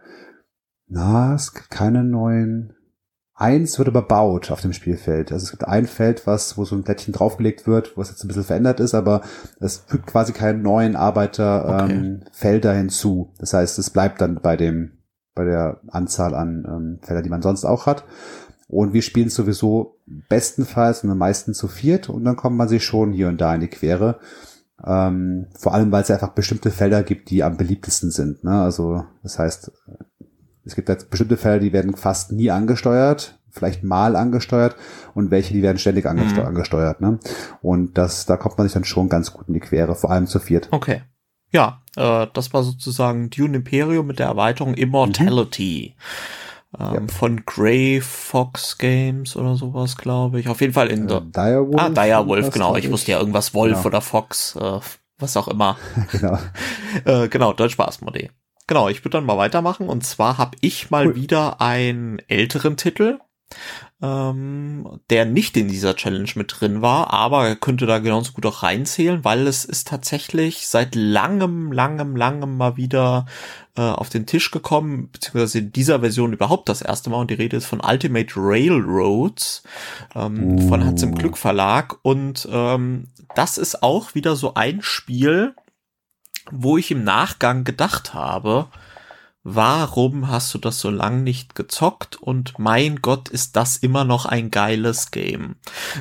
Na, 0.88 1.36
es 1.36 1.54
gibt 1.54 1.70
keine 1.70 2.04
neuen. 2.04 2.74
Eins 3.38 3.78
wird 3.78 3.90
überbaut 3.90 4.50
auf 4.50 4.62
dem 4.62 4.72
Spielfeld. 4.72 5.32
Also 5.32 5.44
es 5.44 5.52
gibt 5.52 5.68
ein 5.68 5.88
Feld, 5.88 6.26
was, 6.26 6.58
wo 6.58 6.64
so 6.64 6.76
ein 6.76 6.84
Plättchen 6.84 7.14
draufgelegt 7.14 7.68
wird, 7.68 7.98
wo 7.98 8.02
es 8.02 8.10
jetzt 8.10 8.24
ein 8.24 8.30
bisschen 8.30 8.46
verändert 8.46 8.80
ist, 8.80 8.94
aber 8.94 9.22
es 9.60 9.84
fügt 9.88 10.08
quasi 10.08 10.32
keine 10.32 10.58
neuen 10.58 10.96
Arbeiterfelder 10.96 12.70
okay. 12.70 12.76
ähm, 12.76 12.78
hinzu. 12.78 13.34
Das 13.38 13.54
heißt, 13.54 13.78
es 13.78 13.90
bleibt 13.90 14.22
dann 14.22 14.40
bei 14.42 14.56
dem, 14.56 15.00
bei 15.34 15.44
der 15.44 15.82
Anzahl 15.88 16.34
an 16.34 16.66
ähm, 16.66 17.00
Felder, 17.02 17.22
die 17.22 17.30
man 17.30 17.42
sonst 17.42 17.66
auch 17.66 17.88
hat. 17.88 18.06
Und 18.68 18.94
wir 18.94 19.02
spielen 19.02 19.30
sowieso 19.30 20.00
bestenfalls 20.30 21.04
und 21.04 21.12
am 21.12 21.18
meisten 21.18 21.54
zu 21.54 21.68
viert 21.68 22.10
und 22.10 22.24
dann 22.24 22.36
kommt 22.36 22.58
man 22.58 22.70
sich 22.70 22.84
schon 22.84 23.12
hier 23.12 23.28
und 23.28 23.42
da 23.42 23.54
in 23.54 23.62
die 23.62 23.68
Quere. 23.68 24.20
Ähm, 24.84 25.48
vor 25.58 25.74
allem, 25.74 25.92
weil 25.92 26.04
es 26.04 26.12
einfach 26.12 26.34
bestimmte 26.34 26.72
Felder 26.72 27.04
gibt, 27.04 27.30
die 27.30 27.44
am 27.44 27.58
beliebtesten 27.58 28.12
sind. 28.12 28.44
Ne? 28.44 28.52
Also 28.52 29.06
das 29.24 29.40
heißt, 29.40 29.72
es 30.66 30.76
gibt 30.76 30.90
jetzt 30.90 31.10
bestimmte 31.10 31.38
Felder, 31.38 31.60
die 31.60 31.74
werden 31.74 31.96
fast 31.96 32.32
nie 32.32 32.52
angesteuert, 32.52 33.40
vielleicht 33.52 33.84
mal 33.84 34.16
angesteuert 34.16 34.76
und 35.14 35.32
welche, 35.32 35.54
die 35.54 35.62
werden 35.62 35.78
ständig 35.78 36.06
angesteu 36.06 36.42
mhm. 36.42 36.48
angesteuert. 36.48 37.02
Ne? 37.02 37.20
Und 37.62 37.98
das, 37.98 38.26
da 38.26 38.38
kommt 38.38 38.58
man 38.58 38.68
sich 38.68 38.74
dann 38.74 38.84
schon 38.84 39.10
ganz 39.10 39.32
gut 39.32 39.48
in 39.48 39.54
die 39.54 39.60
Quere, 39.60 39.96
vor 39.96 40.12
allem 40.12 40.28
zu 40.28 40.40
viert. 40.40 40.68
Okay. 40.72 41.04
Ja, 41.52 41.82
äh, 41.96 42.28
das 42.34 42.54
war 42.54 42.64
sozusagen 42.64 43.30
Dune 43.30 43.58
Imperium 43.58 44.08
mit 44.08 44.20
der 44.20 44.28
Erweiterung 44.28 44.74
Immortality. 44.74 45.96
Mhm 45.96 46.45
ähm, 46.80 46.94
ja. 46.94 47.14
von 47.14 47.46
Grey 47.46 48.02
Fox 48.02 48.78
Games 48.78 49.36
oder 49.36 49.56
sowas, 49.56 49.98
glaube 49.98 50.40
ich. 50.40 50.48
Auf 50.48 50.62
jeden 50.62 50.74
Fall 50.74 50.88
in 50.88 51.06
äh, 51.06 51.08
der 51.08 51.22
Direwolf. 51.22 51.82
Ah, 51.82 51.90
Direwolf, 51.90 52.50
genau. 52.52 52.76
Ich 52.76 52.92
wusste 52.92 53.12
ja 53.12 53.20
irgendwas 53.20 53.54
Wolf 53.54 53.78
genau. 53.78 53.88
oder 53.88 54.02
Fox, 54.02 54.56
äh, 54.56 54.80
was 55.18 55.38
auch 55.38 55.48
immer. 55.48 55.78
genau. 56.12 56.38
äh, 57.06 57.28
genau, 57.30 57.54
Deutsch 57.54 57.78
war. 57.78 57.92
Genau, 58.68 58.90
ich 58.90 59.02
würde 59.02 59.18
dann 59.18 59.26
mal 59.26 59.38
weitermachen 59.38 59.88
und 59.88 60.06
zwar 60.06 60.38
habe 60.38 60.58
ich 60.62 60.90
mal 60.90 61.08
cool. 61.08 61.16
wieder 61.16 61.62
einen 61.62 62.20
älteren 62.28 62.78
Titel, 62.78 63.20
ähm, 64.02 65.00
der 65.10 65.26
nicht 65.26 65.56
in 65.56 65.68
dieser 65.68 65.96
Challenge 65.96 66.30
mit 66.36 66.54
drin 66.60 66.82
war, 66.82 67.14
aber 67.14 67.48
er 67.48 67.56
könnte 67.56 67.86
da 67.86 68.00
genauso 68.00 68.34
gut 68.34 68.46
auch 68.46 68.64
reinzählen, 68.64 69.24
weil 69.24 69.48
es 69.48 69.66
ist 69.66 69.88
tatsächlich 69.88 70.68
seit 70.68 70.96
langem, 70.96 71.72
langem, 71.72 72.16
langem 72.16 72.58
mal 72.58 72.78
wieder 72.78 73.26
äh, 73.76 73.82
auf 73.82 74.10
den 74.10 74.26
Tisch 74.26 74.52
gekommen, 74.52 75.10
beziehungsweise 75.12 75.60
in 75.60 75.72
dieser 75.72 76.02
Version 76.02 76.34
überhaupt 76.34 76.70
das 76.70 76.82
erste 76.82 77.10
Mal 77.10 77.22
und 77.22 77.32
die 77.32 77.36
Rede 77.36 77.58
ist 77.58 77.66
von 77.66 77.82
Ultimate 77.82 78.34
Railroads 78.36 79.64
ähm, 80.14 80.60
uh. 80.60 80.68
von 80.68 80.84
Hans 80.84 81.04
im 81.04 81.16
Glück 81.16 81.38
Verlag 81.38 81.98
und 82.02 82.48
ähm, 82.52 83.08
das 83.36 83.58
ist 83.58 83.82
auch 83.82 84.14
wieder 84.14 84.36
so 84.36 84.54
ein 84.56 84.82
Spiel, 84.82 85.56
wo 86.52 86.78
ich 86.78 86.92
im 86.92 87.04
Nachgang 87.04 87.64
gedacht 87.64 88.14
habe, 88.14 88.68
warum 89.48 90.28
hast 90.28 90.52
du 90.56 90.58
das 90.58 90.80
so 90.80 90.90
lang 90.90 91.24
nicht 91.24 91.54
gezockt? 91.54 92.16
Und 92.16 92.58
mein 92.58 92.98
Gott, 93.04 93.30
ist 93.30 93.56
das 93.56 93.78
immer 93.78 94.04
noch 94.04 94.26
ein 94.26 94.50
geiles 94.50 95.12
Game. 95.12 95.56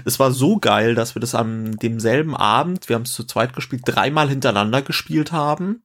Es 0.06 0.18
war 0.18 0.32
so 0.32 0.58
geil, 0.58 0.94
dass 0.94 1.14
wir 1.14 1.20
das 1.20 1.34
am 1.34 1.76
demselben 1.76 2.34
Abend, 2.34 2.88
wir 2.88 2.96
haben 2.96 3.02
es 3.02 3.12
zu 3.12 3.22
zweit 3.22 3.52
gespielt, 3.52 3.82
dreimal 3.84 4.30
hintereinander 4.30 4.80
gespielt 4.80 5.30
haben. 5.30 5.82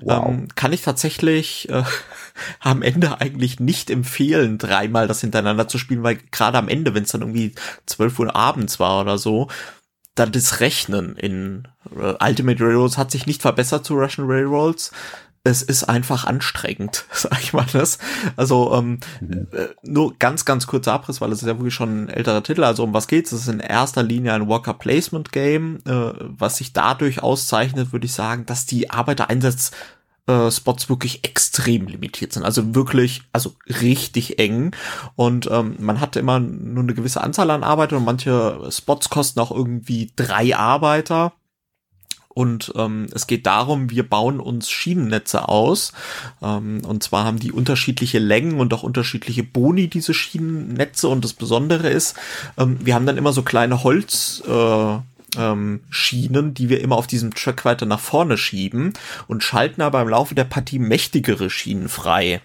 Wow. 0.00 0.28
Ähm, 0.28 0.48
kann 0.54 0.72
ich 0.72 0.82
tatsächlich 0.82 1.68
äh, 1.68 1.82
am 2.60 2.80
Ende 2.80 3.20
eigentlich 3.20 3.58
nicht 3.58 3.90
empfehlen, 3.90 4.58
dreimal 4.58 5.08
das 5.08 5.20
hintereinander 5.20 5.66
zu 5.66 5.78
spielen, 5.78 6.04
weil 6.04 6.20
gerade 6.30 6.58
am 6.58 6.68
Ende, 6.68 6.94
wenn 6.94 7.02
es 7.02 7.10
dann 7.10 7.22
irgendwie 7.22 7.56
12 7.86 8.20
Uhr 8.20 8.36
abends 8.36 8.78
war 8.78 9.00
oder 9.00 9.18
so, 9.18 9.48
dann 10.14 10.30
das 10.30 10.60
Rechnen 10.60 11.16
in 11.16 11.66
äh, 11.96 12.14
Ultimate 12.24 12.62
Railroads 12.62 12.98
hat 12.98 13.10
sich 13.10 13.26
nicht 13.26 13.42
verbessert 13.42 13.84
zu 13.84 13.94
Russian 13.94 14.28
Railroads 14.28 14.92
es 15.42 15.62
ist 15.62 15.84
einfach 15.84 16.24
anstrengend, 16.24 17.06
sag 17.12 17.40
ich 17.42 17.52
mal 17.52 17.66
das. 17.72 17.98
Also 18.36 18.74
ähm, 18.74 19.00
mhm. 19.20 19.46
Nur 19.82 20.18
ganz, 20.18 20.44
ganz 20.44 20.66
kurzer 20.66 20.92
Abriss, 20.92 21.20
weil 21.20 21.32
es 21.32 21.40
ist 21.42 21.48
ja 21.48 21.58
wirklich 21.58 21.74
schon 21.74 22.04
ein 22.04 22.08
älterer 22.08 22.42
Titel. 22.42 22.64
Also 22.64 22.84
um 22.84 22.94
was 22.94 23.08
geht's? 23.08 23.32
Es 23.32 23.42
ist 23.42 23.48
in 23.48 23.60
erster 23.60 24.02
Linie 24.02 24.34
ein 24.34 24.48
Worker 24.48 24.74
Placement 24.74 25.32
Game, 25.32 25.78
äh, 25.86 26.12
was 26.20 26.58
sich 26.58 26.72
dadurch 26.72 27.22
auszeichnet, 27.22 27.92
würde 27.92 28.06
ich 28.06 28.12
sagen, 28.12 28.46
dass 28.46 28.66
die 28.66 28.90
Arbeitereinsatz 28.90 29.72
Spots 30.50 30.88
wirklich 30.88 31.24
extrem 31.24 31.88
limitiert 31.88 32.32
sind. 32.32 32.44
Also 32.44 32.74
wirklich, 32.76 33.22
also 33.32 33.56
richtig 33.66 34.38
eng. 34.38 34.70
Und 35.16 35.50
ähm, 35.50 35.74
man 35.80 35.98
hat 35.98 36.14
immer 36.14 36.38
nur 36.38 36.84
eine 36.84 36.94
gewisse 36.94 37.20
Anzahl 37.20 37.50
an 37.50 37.64
Arbeiter 37.64 37.96
und 37.96 38.04
manche 38.04 38.60
Spots 38.70 39.10
kosten 39.10 39.40
auch 39.40 39.50
irgendwie 39.50 40.12
drei 40.14 40.54
Arbeiter. 40.54 41.32
Und 42.32 42.72
ähm, 42.76 43.08
es 43.12 43.26
geht 43.26 43.46
darum, 43.46 43.90
wir 43.90 44.08
bauen 44.08 44.38
uns 44.38 44.70
Schienennetze 44.70 45.48
aus. 45.48 45.92
Ähm, 46.40 46.80
und 46.86 47.02
zwar 47.02 47.24
haben 47.24 47.40
die 47.40 47.52
unterschiedliche 47.52 48.20
Längen 48.20 48.60
und 48.60 48.72
auch 48.72 48.84
unterschiedliche 48.84 49.42
Boni, 49.42 49.88
diese 49.88 50.14
Schienennetze. 50.14 51.08
Und 51.08 51.24
das 51.24 51.32
Besondere 51.32 51.88
ist, 51.88 52.16
ähm, 52.56 52.78
wir 52.80 52.94
haben 52.94 53.06
dann 53.06 53.18
immer 53.18 53.32
so 53.32 53.42
kleine 53.42 53.82
Holz. 53.82 54.42
Äh, 54.46 54.98
ähm, 55.38 55.80
Schienen, 55.90 56.54
die 56.54 56.68
wir 56.68 56.80
immer 56.80 56.96
auf 56.96 57.06
diesem 57.06 57.32
Track 57.32 57.64
weiter 57.64 57.86
nach 57.86 58.00
vorne 58.00 58.36
schieben 58.36 58.94
und 59.28 59.44
schalten 59.44 59.80
aber 59.80 60.02
im 60.02 60.08
Laufe 60.08 60.34
der 60.34 60.42
Partie 60.42 60.80
mächtigere 60.80 61.50
Schienen 61.50 61.88
frei. 61.88 62.40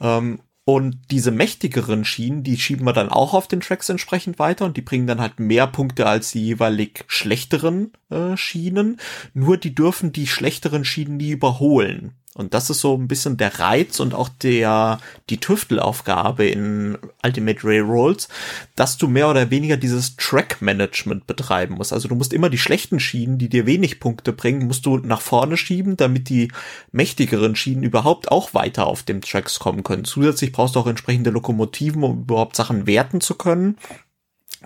Ähm, 0.00 0.38
und 0.64 0.98
diese 1.10 1.32
mächtigeren 1.32 2.04
Schienen, 2.04 2.44
die 2.44 2.56
schieben 2.56 2.86
wir 2.86 2.92
dann 2.92 3.08
auch 3.08 3.34
auf 3.34 3.48
den 3.48 3.60
Tracks 3.60 3.88
entsprechend 3.88 4.38
weiter 4.38 4.64
und 4.64 4.76
die 4.76 4.82
bringen 4.82 5.08
dann 5.08 5.20
halt 5.20 5.40
mehr 5.40 5.66
Punkte 5.66 6.06
als 6.06 6.30
die 6.32 6.44
jeweilig 6.44 7.04
schlechteren 7.08 7.92
äh, 8.10 8.36
Schienen. 8.36 9.00
Nur 9.34 9.56
die 9.56 9.74
dürfen 9.74 10.12
die 10.12 10.28
schlechteren 10.28 10.84
Schienen 10.84 11.16
nie 11.16 11.30
überholen. 11.30 12.14
Und 12.34 12.54
das 12.54 12.70
ist 12.70 12.80
so 12.80 12.96
ein 12.96 13.08
bisschen 13.08 13.36
der 13.36 13.58
Reiz 13.58 14.00
und 14.00 14.14
auch 14.14 14.30
der, 14.30 15.00
die 15.28 15.36
Tüftelaufgabe 15.36 16.46
in 16.46 16.96
Ultimate 17.22 17.60
Railroads, 17.62 18.28
dass 18.74 18.96
du 18.96 19.06
mehr 19.06 19.28
oder 19.28 19.50
weniger 19.50 19.76
dieses 19.76 20.16
Track-Management 20.16 21.26
betreiben 21.26 21.74
musst. 21.74 21.92
Also 21.92 22.08
du 22.08 22.14
musst 22.14 22.32
immer 22.32 22.48
die 22.48 22.58
schlechten 22.58 23.00
Schienen, 23.00 23.36
die 23.36 23.50
dir 23.50 23.66
wenig 23.66 24.00
Punkte 24.00 24.32
bringen, 24.32 24.66
musst 24.66 24.86
du 24.86 24.96
nach 24.96 25.20
vorne 25.20 25.58
schieben, 25.58 25.98
damit 25.98 26.30
die 26.30 26.50
mächtigeren 26.90 27.54
Schienen 27.54 27.82
überhaupt 27.82 28.30
auch 28.30 28.54
weiter 28.54 28.86
auf 28.86 29.02
dem 29.02 29.20
Tracks 29.20 29.58
kommen 29.58 29.82
können. 29.82 30.04
Zusätzlich 30.04 30.52
brauchst 30.52 30.76
du 30.76 30.80
auch 30.80 30.86
entsprechende 30.86 31.30
Lokomotiven, 31.30 32.02
um 32.02 32.22
überhaupt 32.22 32.56
Sachen 32.56 32.86
werten 32.86 33.20
zu 33.20 33.34
können 33.34 33.76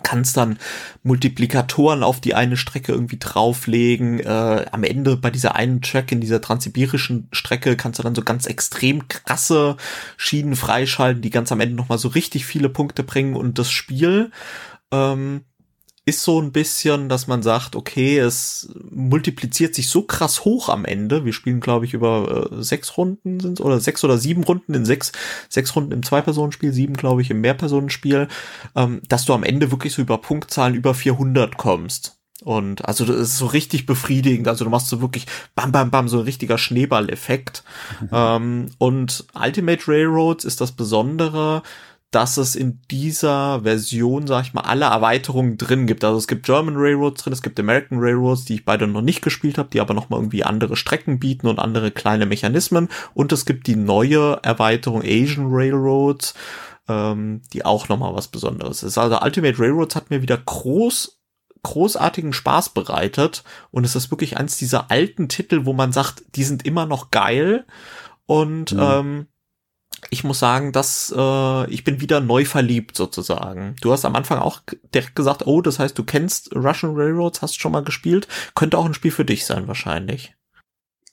kannst 0.03 0.37
dann 0.37 0.59
Multiplikatoren 1.03 2.03
auf 2.03 2.21
die 2.21 2.35
eine 2.35 2.57
Strecke 2.57 2.93
irgendwie 2.93 3.19
drauflegen. 3.19 4.21
Äh, 4.21 4.67
am 4.71 4.85
Ende 4.85 5.17
bei 5.17 5.31
dieser 5.31 5.55
einen 5.55 5.83
Track 5.83 6.13
in 6.13 6.21
dieser 6.21 6.41
transsibirischen 6.41 7.29
Strecke 7.33 7.77
kannst 7.77 7.99
du 7.99 8.03
dann 8.03 8.15
so 8.15 8.23
ganz 8.23 8.47
extrem 8.47 9.09
krasse 9.09 9.77
Schienen 10.17 10.57
freischalten, 10.57 11.23
die 11.23 11.31
ganz 11.31 11.53
am 11.53 11.61
Ende 11.61 11.75
nochmal 11.75 11.99
so 11.99 12.09
richtig 12.09 12.47
viele 12.47 12.69
Punkte 12.69 13.03
bringen 13.03 13.37
und 13.37 13.59
das 13.59 13.71
Spiel 13.71 14.31
ähm, 14.93 15.45
ist 16.07 16.23
so 16.23 16.41
ein 16.41 16.53
bisschen, 16.53 17.09
dass 17.09 17.27
man 17.27 17.43
sagt, 17.43 17.75
okay, 17.75 18.19
es 18.19 18.69
multipliziert 18.91 19.75
sich 19.75 19.89
so 19.89 20.03
krass 20.03 20.45
hoch 20.45 20.69
am 20.69 20.85
Ende. 20.85 21.25
Wir 21.25 21.33
spielen, 21.33 21.59
glaube 21.59 21.85
ich, 21.85 21.95
über 21.95 22.49
äh, 22.53 22.63
sechs 22.63 22.97
Runden 22.97 23.41
sind 23.41 23.61
oder 23.61 23.81
sechs 23.81 24.05
oder 24.05 24.17
sieben 24.17 24.45
Runden 24.45 24.73
in 24.73 24.85
sechs, 24.85 25.11
sechs 25.49 25.75
Runden 25.75 25.91
im 25.91 26.05
Zwei-Personen-Spiel, 26.05 26.73
sieben, 26.73 26.95
glaube 26.95 27.23
ich, 27.23 27.31
im 27.31 27.41
Mehrpersonenspiel, 27.41 28.29
ähm, 28.77 29.01
dass 29.09 29.25
du 29.25 29.35
am 29.35 29.43
Ende 29.43 29.73
wirklich 29.73 29.95
so 29.95 30.03
über 30.03 30.19
Punktzahlen 30.19 30.77
über 30.77 30.95
400 30.95 31.57
kommst. 31.57 32.17
Und 32.45 32.87
also 32.87 33.05
das 33.05 33.17
ist 33.17 33.39
so 33.39 33.47
richtig 33.47 33.87
befriedigend. 33.87 34.47
Also 34.47 34.65
du 34.65 34.71
machst 34.71 34.89
so 34.89 35.01
wirklich 35.01 35.27
bam, 35.57 35.73
bam, 35.73 35.91
bam, 35.91 36.09
so 36.09 36.19
ein 36.19 36.25
richtiger 36.25 36.59
Schneeballeffekt. 36.59 37.65
Mhm. 38.01 38.09
Ähm, 38.13 38.67
und 38.79 39.25
Ultimate 39.35 39.89
Railroads 39.89 40.45
ist 40.45 40.61
das 40.61 40.71
Besondere, 40.71 41.63
dass 42.11 42.37
es 42.37 42.55
in 42.55 42.81
dieser 42.91 43.63
Version, 43.63 44.27
sag 44.27 44.47
ich 44.47 44.55
mal, 44.55 44.63
alle 44.63 44.87
Erweiterungen 44.87 45.59
drin 45.59 45.87
gibt. 45.87 46.05
Also 46.05 46.19
es 46.19 46.29
gibt 46.29 46.47
German 46.47 46.77
Railroads 46.77 47.23
drin, 47.23 47.33
es 47.33 47.43
gibt 47.43 47.59
American 47.59 47.99
Railroads, 48.01 48.45
die 48.45 48.55
ich 48.55 48.65
beide 48.65 48.87
noch 48.87 49.03
nicht 49.03 49.23
gespielt 49.23 49.59
habe, 49.59 49.69
die 49.71 49.81
aber 49.81 49.93
noch 49.93 50.09
mal 50.09 50.19
irgendwie 50.19 50.45
andere 50.45 50.77
Strecken 50.77 51.19
bieten 51.19 51.49
und 51.49 51.59
andere 51.59 51.91
kleine 51.91 52.27
Mechanismen. 52.27 52.89
Und 53.13 53.33
es 53.33 53.45
gibt 53.45 53.67
die 53.67 53.77
neue 53.77 54.39
Erweiterung 54.43 55.03
Asian 55.03 55.49
Railroads, 55.51 56.35
ähm, 56.89 57.43
die 57.53 57.65
auch 57.65 57.89
noch 57.89 57.99
mal 57.99 58.15
was 58.15 58.29
Besonderes 58.29 58.83
ist. 58.83 58.99
Also 58.99 59.21
Ultimate 59.21 59.59
Railroads 59.59 59.97
hat 59.97 60.11
mir 60.11 60.23
wieder 60.23 60.39
groß 60.39 61.21
großartigen 61.63 62.33
Spaß 62.33 62.69
bereitet 62.69 63.43
und 63.73 63.85
es 63.85 63.97
ist 63.97 64.13
wirklich 64.13 64.37
eins 64.37 64.57
dieser 64.57 64.89
alten 64.93 65.29
Titel, 65.29 65.65
wo 65.65 65.73
man 65.73 65.91
sagt, 65.91 66.23
die 66.37 66.45
sind 66.45 66.65
immer 66.65 66.87
noch 66.87 67.11
geil 67.11 67.67
und 68.27 68.73
mhm. 68.73 68.81
ähm, 68.81 69.27
ich 70.11 70.25
muss 70.25 70.39
sagen, 70.39 70.73
dass 70.73 71.13
äh, 71.17 71.71
ich 71.71 71.85
bin 71.85 72.01
wieder 72.01 72.21
neu 72.21 72.45
verliebt 72.45 72.97
sozusagen. 72.97 73.77
Du 73.81 73.93
hast 73.93 74.05
am 74.05 74.17
Anfang 74.17 74.39
auch 74.39 74.61
direkt 74.95 75.17
gesagt, 75.17 75.47
oh, 75.47 75.61
das 75.63 75.79
heißt, 75.79 75.97
du 75.99 76.05
kennst 76.05 76.55
Russian 76.55 76.95
Railroads, 76.95 77.43
hast 77.43 77.61
schon 77.61 77.73
mal 77.73 77.83
gespielt. 77.83 78.29
Könnte 78.55 78.79
auch 78.79 78.85
ein 78.85 78.95
Spiel 78.95 79.11
für 79.11 79.25
dich 79.25 79.47
sein 79.47 79.69
wahrscheinlich. 79.69 80.35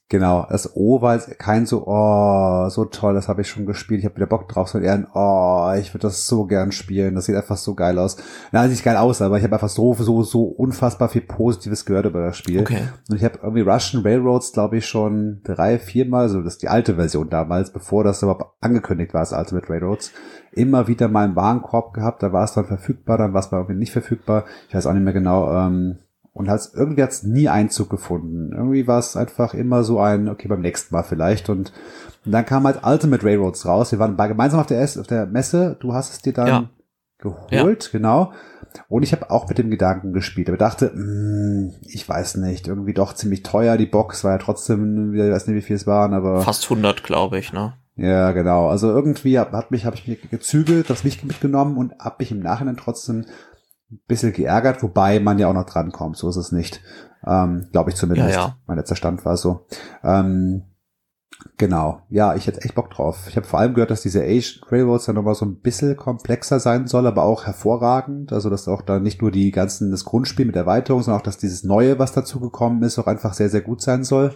Genau, 0.10 0.46
das 0.50 0.76
O 0.76 1.02
war 1.02 1.16
jetzt 1.16 1.40
kein 1.40 1.66
so, 1.66 1.88
oh, 1.88 2.70
so 2.70 2.86
toll, 2.86 3.16
das 3.16 3.30
habe 3.30 3.42
ich 3.42 3.48
schon 3.48 3.66
gespielt, 3.66 4.00
ich 4.00 4.06
habe 4.06 4.18
wieder 4.18 4.28
Bock 4.28 4.48
drauf, 4.48 4.68
sondern 4.68 4.88
eher 4.88 4.94
ein, 4.94 5.08
oh, 5.14 5.74
ich 5.80 5.94
würde 5.94 6.08
das 6.08 6.28
so 6.28 6.46
gern 6.46 6.72
spielen, 6.72 7.16
das 7.16 7.26
sieht 7.26 7.36
einfach 7.36 7.58
so 7.58 7.74
geil 7.74 7.98
aus. 7.98 8.18
Na, 8.52 8.68
sieht 8.68 8.84
geil 8.84 8.98
aus, 8.98 9.22
aber 9.22 9.38
ich 9.38 9.44
habe 9.44 9.56
einfach 9.56 9.70
so, 9.70 9.94
so, 9.94 10.22
so 10.22 10.44
unfassbar 10.44 11.10
viel 11.10 11.22
Positives 11.22 11.86
gehört 11.86 12.06
über 12.06 12.24
das 12.24 12.38
Spiel. 12.38 12.60
Okay. 12.60 12.84
Und 13.10 13.16
ich 13.16 13.24
habe 13.24 13.40
irgendwie 13.42 13.62
Russian 13.62 14.04
Railroads, 14.04 14.52
glaube 14.52 14.78
ich, 14.78 14.86
schon 14.86 15.42
drei, 15.44 15.80
viermal, 15.80 16.30
so 16.30 16.42
das 16.42 16.56
ist 16.56 16.62
die 16.62 16.70
alte 16.70 16.96
Version 16.96 17.30
damals, 17.30 17.72
bevor 17.72 18.04
das 18.04 18.22
überhaupt 18.22 18.46
angekündigt 18.62 19.14
war, 19.14 19.22
das 19.22 19.32
Ultimate 19.32 19.70
Railroads, 19.70 20.12
immer 20.52 20.88
wieder 20.88 21.08
mal 21.08 21.26
im 21.26 21.36
Warenkorb 21.36 21.94
gehabt, 21.94 22.22
da 22.22 22.32
war 22.32 22.44
es 22.44 22.54
dann 22.54 22.66
verfügbar, 22.66 23.18
dann 23.18 23.34
war 23.34 23.40
es 23.40 23.52
mal 23.52 23.60
irgendwie 23.60 23.80
nicht 23.80 23.94
verfügbar. 23.94 24.46
Ich 24.68 24.76
weiß 24.76 24.86
auch 24.86 24.94
nicht 24.94 25.04
mehr 25.04 25.14
genau, 25.14 25.52
ähm, 25.52 25.98
und 26.34 26.50
hat's, 26.50 26.74
irgendwie 26.76 27.04
hat's 27.04 27.24
nie 27.24 27.48
Einzug 27.48 27.90
gefunden. 27.90 28.52
Irgendwie 28.54 28.88
war 28.88 29.00
es 29.00 29.16
einfach 29.16 29.54
immer 29.54 29.84
so 29.84 30.00
ein, 30.00 30.28
okay, 30.28 30.48
beim 30.48 30.62
nächsten 30.62 30.94
Mal 30.94 31.04
vielleicht. 31.04 31.50
Und, 31.50 31.72
und 32.26 32.32
dann 32.32 32.46
kam 32.46 32.66
halt 32.66 32.82
Ultimate 32.84 33.24
Railroads 33.24 33.66
raus. 33.66 33.92
Wir 33.92 34.00
waren 34.00 34.18
gemeinsam 34.18 34.60
auf 34.60 34.66
der, 34.66 34.82
S 34.82 34.98
auf 34.98 35.08
der 35.08 35.28
Messe. 35.28 35.78
Du 35.80 35.94
hast 35.94 36.12
es 36.12 36.20
dir 36.20 36.34
dann 36.34 36.48
ja. 36.48 36.70
geholt, 37.20 37.84
ja. 37.86 37.92
genau. 37.92 38.34
Und 38.90 39.04
ich 39.04 39.12
habe 39.12 39.30
auch 39.30 39.48
mit 39.48 39.60
dem 39.60 39.70
Gedanken 39.70 40.14
gespielt, 40.14 40.50
aber 40.50 40.58
dachte, 40.58 40.92
mh, 40.94 40.96
hm, 40.96 41.74
ich 41.82 42.10
weiß 42.10 42.38
nicht, 42.38 42.68
irgendwie 42.68 42.94
doch 42.94 43.14
ziemlich 43.14 43.44
teuer. 43.44 43.78
Die 43.78 43.86
Box 43.86 44.24
war 44.24 44.32
ja 44.32 44.38
trotzdem, 44.40 45.14
ich 45.14 45.20
weiß 45.20 45.46
nicht, 45.46 45.56
wie 45.58 45.62
viel 45.62 45.76
es 45.76 45.86
waren, 45.86 46.16
aber 46.16 46.42
fast 46.42 46.64
100, 46.64 47.04
glaube 47.04 47.38
ich, 47.38 47.54
ne? 47.54 47.74
Ja, 47.96 48.32
genau. 48.32 48.70
Also 48.70 48.90
irgendwie 48.90 49.38
hat 49.38 49.70
mich, 49.70 49.86
habe 49.86 49.96
ich 49.96 50.08
mich 50.08 50.30
gezügelt, 50.32 50.90
das 50.90 51.04
nicht 51.04 51.24
mitgenommen 51.24 51.78
und 51.78 51.94
habe 52.00 52.16
mich 52.20 52.32
im 52.32 52.40
Nachhinein 52.40 52.76
trotzdem 52.76 53.26
bisschen 54.08 54.34
geärgert, 54.34 54.84
wobei 54.84 55.20
man 55.20 55.40
ja 55.40 55.48
auch 55.48 55.54
noch 55.54 55.66
drankommt, 55.66 56.18
so 56.18 56.30
ist 56.30 56.38
es 56.38 56.52
nicht. 56.52 56.82
Ähm, 57.26 57.68
Glaube 57.72 57.90
ich 57.90 57.96
zumindest. 57.96 58.36
Ja, 58.36 58.48
ja. 58.48 58.58
Mein 58.68 58.78
letzter 58.78 58.96
Stand 58.96 59.24
war 59.26 59.38
so. 59.38 59.66
Ähm, 60.04 60.64
genau, 61.58 62.02
ja, 62.10 62.36
ich 62.36 62.48
hätte 62.48 62.62
echt 62.62 62.76
Bock 62.76 62.90
drauf. 62.90 63.26
Ich 63.28 63.36
habe 63.36 63.48
vor 63.48 63.60
allem 63.60 63.74
gehört, 63.74 63.92
dass 63.92 64.02
diese 64.02 64.24
Age 64.24 64.62
Railroads 64.70 65.06
dann 65.06 65.16
nochmal 65.16 65.36
so 65.36 65.46
ein 65.46 65.60
bisschen 65.60 65.96
komplexer 65.96 66.60
sein 66.60 66.88
soll, 66.88 67.08
aber 67.08 67.24
auch 67.24 67.46
hervorragend. 67.46 68.34
Also 68.34 68.50
dass 68.50 68.68
auch 68.68 68.82
da 68.82 69.00
nicht 69.00 69.22
nur 69.22 69.32
die 69.32 69.52
ganzen, 69.52 69.92
das 69.92 70.06
Grundspiel 70.06 70.46
mit 70.46 70.56
Erweiterung, 70.56 71.02
sondern 71.02 71.22
auch, 71.22 71.26
dass 71.26 71.38
dieses 71.38 71.64
Neue, 71.64 72.00
was 72.00 72.12
dazu 72.12 72.40
gekommen 72.40 72.84
ist, 72.84 73.00
auch 73.00 73.08
einfach 73.08 73.34
sehr, 73.34 73.50
sehr 73.50 73.62
gut 73.62 73.82
sein 73.82 74.04
soll. 74.04 74.34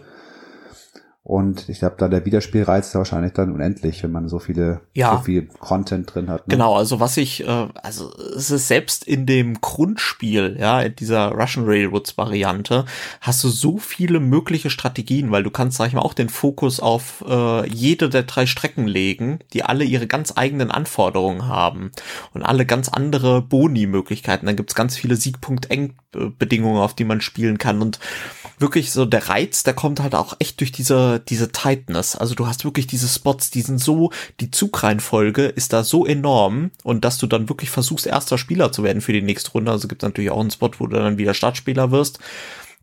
Und 1.27 1.67
ich 1.67 1.79
glaube, 1.79 1.97
da 1.97 2.07
der 2.07 2.25
Wiederspielreiz 2.25 2.87
ist 2.87 2.95
wahrscheinlich 2.95 3.33
dann 3.33 3.51
unendlich, 3.51 4.01
wenn 4.01 4.13
man 4.13 4.29
so 4.29 4.39
viele, 4.39 4.79
ja. 4.93 5.17
so 5.17 5.23
viel 5.23 5.49
Content 5.59 6.15
drin 6.15 6.29
hat. 6.29 6.47
Ne? 6.47 6.53
Genau, 6.53 6.77
also 6.77 7.01
was 7.01 7.17
ich, 7.17 7.45
äh, 7.45 7.67
also 7.83 8.13
es 8.15 8.49
ist 8.49 8.69
selbst 8.69 9.03
in 9.03 9.25
dem 9.25 9.59
Grundspiel, 9.59 10.55
ja, 10.57 10.79
in 10.79 10.95
dieser 10.95 11.33
Russian 11.33 11.65
Railroads 11.65 12.17
Variante, 12.17 12.85
hast 13.19 13.43
du 13.43 13.49
so 13.49 13.77
viele 13.77 14.21
mögliche 14.21 14.69
Strategien, 14.69 15.29
weil 15.29 15.43
du 15.43 15.51
kannst, 15.51 15.75
sag 15.75 15.87
ich 15.87 15.95
mal, 15.95 16.01
auch 16.01 16.13
den 16.13 16.29
Fokus 16.29 16.79
auf 16.79 17.25
äh, 17.27 17.67
jede 17.67 18.07
der 18.07 18.23
drei 18.23 18.45
Strecken 18.45 18.87
legen, 18.87 19.39
die 19.51 19.63
alle 19.63 19.83
ihre 19.83 20.07
ganz 20.07 20.31
eigenen 20.37 20.71
Anforderungen 20.71 21.49
haben 21.49 21.91
und 22.33 22.41
alle 22.41 22.65
ganz 22.65 22.87
andere 22.87 23.41
Boni-Möglichkeiten. 23.41 24.45
Dann 24.45 24.55
gibt's 24.55 24.75
ganz 24.75 24.95
viele 24.95 25.17
Siegpunkt-Eng-Bedingungen, 26.17 26.81
auf 26.81 26.95
die 26.95 27.03
man 27.03 27.21
spielen 27.21 27.57
kann 27.57 27.81
und 27.81 27.99
wirklich 28.59 28.91
so 28.91 29.05
der 29.05 29.29
Reiz, 29.29 29.63
der 29.63 29.73
kommt 29.73 29.99
halt 29.99 30.15
auch 30.15 30.35
echt 30.39 30.59
durch 30.59 30.71
diese, 30.71 31.21
diese 31.27 31.51
Tightness. 31.51 32.15
Also 32.15 32.33
du 32.33 32.47
hast 32.47 32.65
wirklich 32.65 32.87
diese 32.87 33.07
Spots, 33.07 33.51
die 33.51 33.61
sind 33.61 33.79
so, 33.79 34.11
die 34.39 34.51
Zugreihenfolge 34.51 35.45
ist 35.45 35.73
da 35.73 35.83
so 35.83 36.05
enorm 36.05 36.71
und 36.83 37.05
dass 37.05 37.17
du 37.17 37.27
dann 37.27 37.49
wirklich 37.49 37.69
versuchst, 37.69 38.07
erster 38.07 38.37
Spieler 38.37 38.71
zu 38.71 38.83
werden 38.83 39.01
für 39.01 39.13
die 39.13 39.21
nächste 39.21 39.51
Runde. 39.51 39.71
Also 39.71 39.87
gibt 39.87 40.01
es 40.01 40.07
natürlich 40.07 40.31
auch 40.31 40.39
einen 40.39 40.51
Spot, 40.51 40.71
wo 40.79 40.87
du 40.87 40.97
dann 40.97 41.17
wieder 41.17 41.33
Startspieler 41.33 41.91
wirst. 41.91 42.19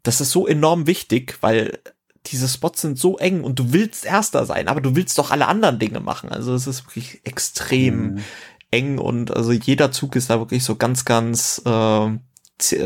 Das 0.02 0.20
ist 0.20 0.30
so 0.30 0.46
enorm 0.46 0.86
wichtig, 0.86 1.38
weil 1.40 1.78
diese 2.26 2.48
Spots 2.48 2.80
sind 2.80 2.98
so 2.98 3.18
eng 3.18 3.42
und 3.42 3.58
du 3.58 3.72
willst 3.72 4.06
Erster 4.06 4.46
sein, 4.46 4.68
aber 4.68 4.80
du 4.80 4.96
willst 4.96 5.18
doch 5.18 5.30
alle 5.30 5.46
anderen 5.46 5.78
Dinge 5.78 6.00
machen. 6.00 6.30
Also 6.30 6.54
es 6.54 6.66
ist 6.66 6.86
wirklich 6.86 7.20
extrem 7.24 8.14
mhm. 8.14 8.24
eng 8.70 8.98
und 8.98 9.34
also 9.34 9.52
jeder 9.52 9.90
Zug 9.92 10.16
ist 10.16 10.30
da 10.30 10.38
wirklich 10.38 10.64
so 10.64 10.76
ganz, 10.76 11.04
ganz, 11.04 11.60
äh, 11.66 12.08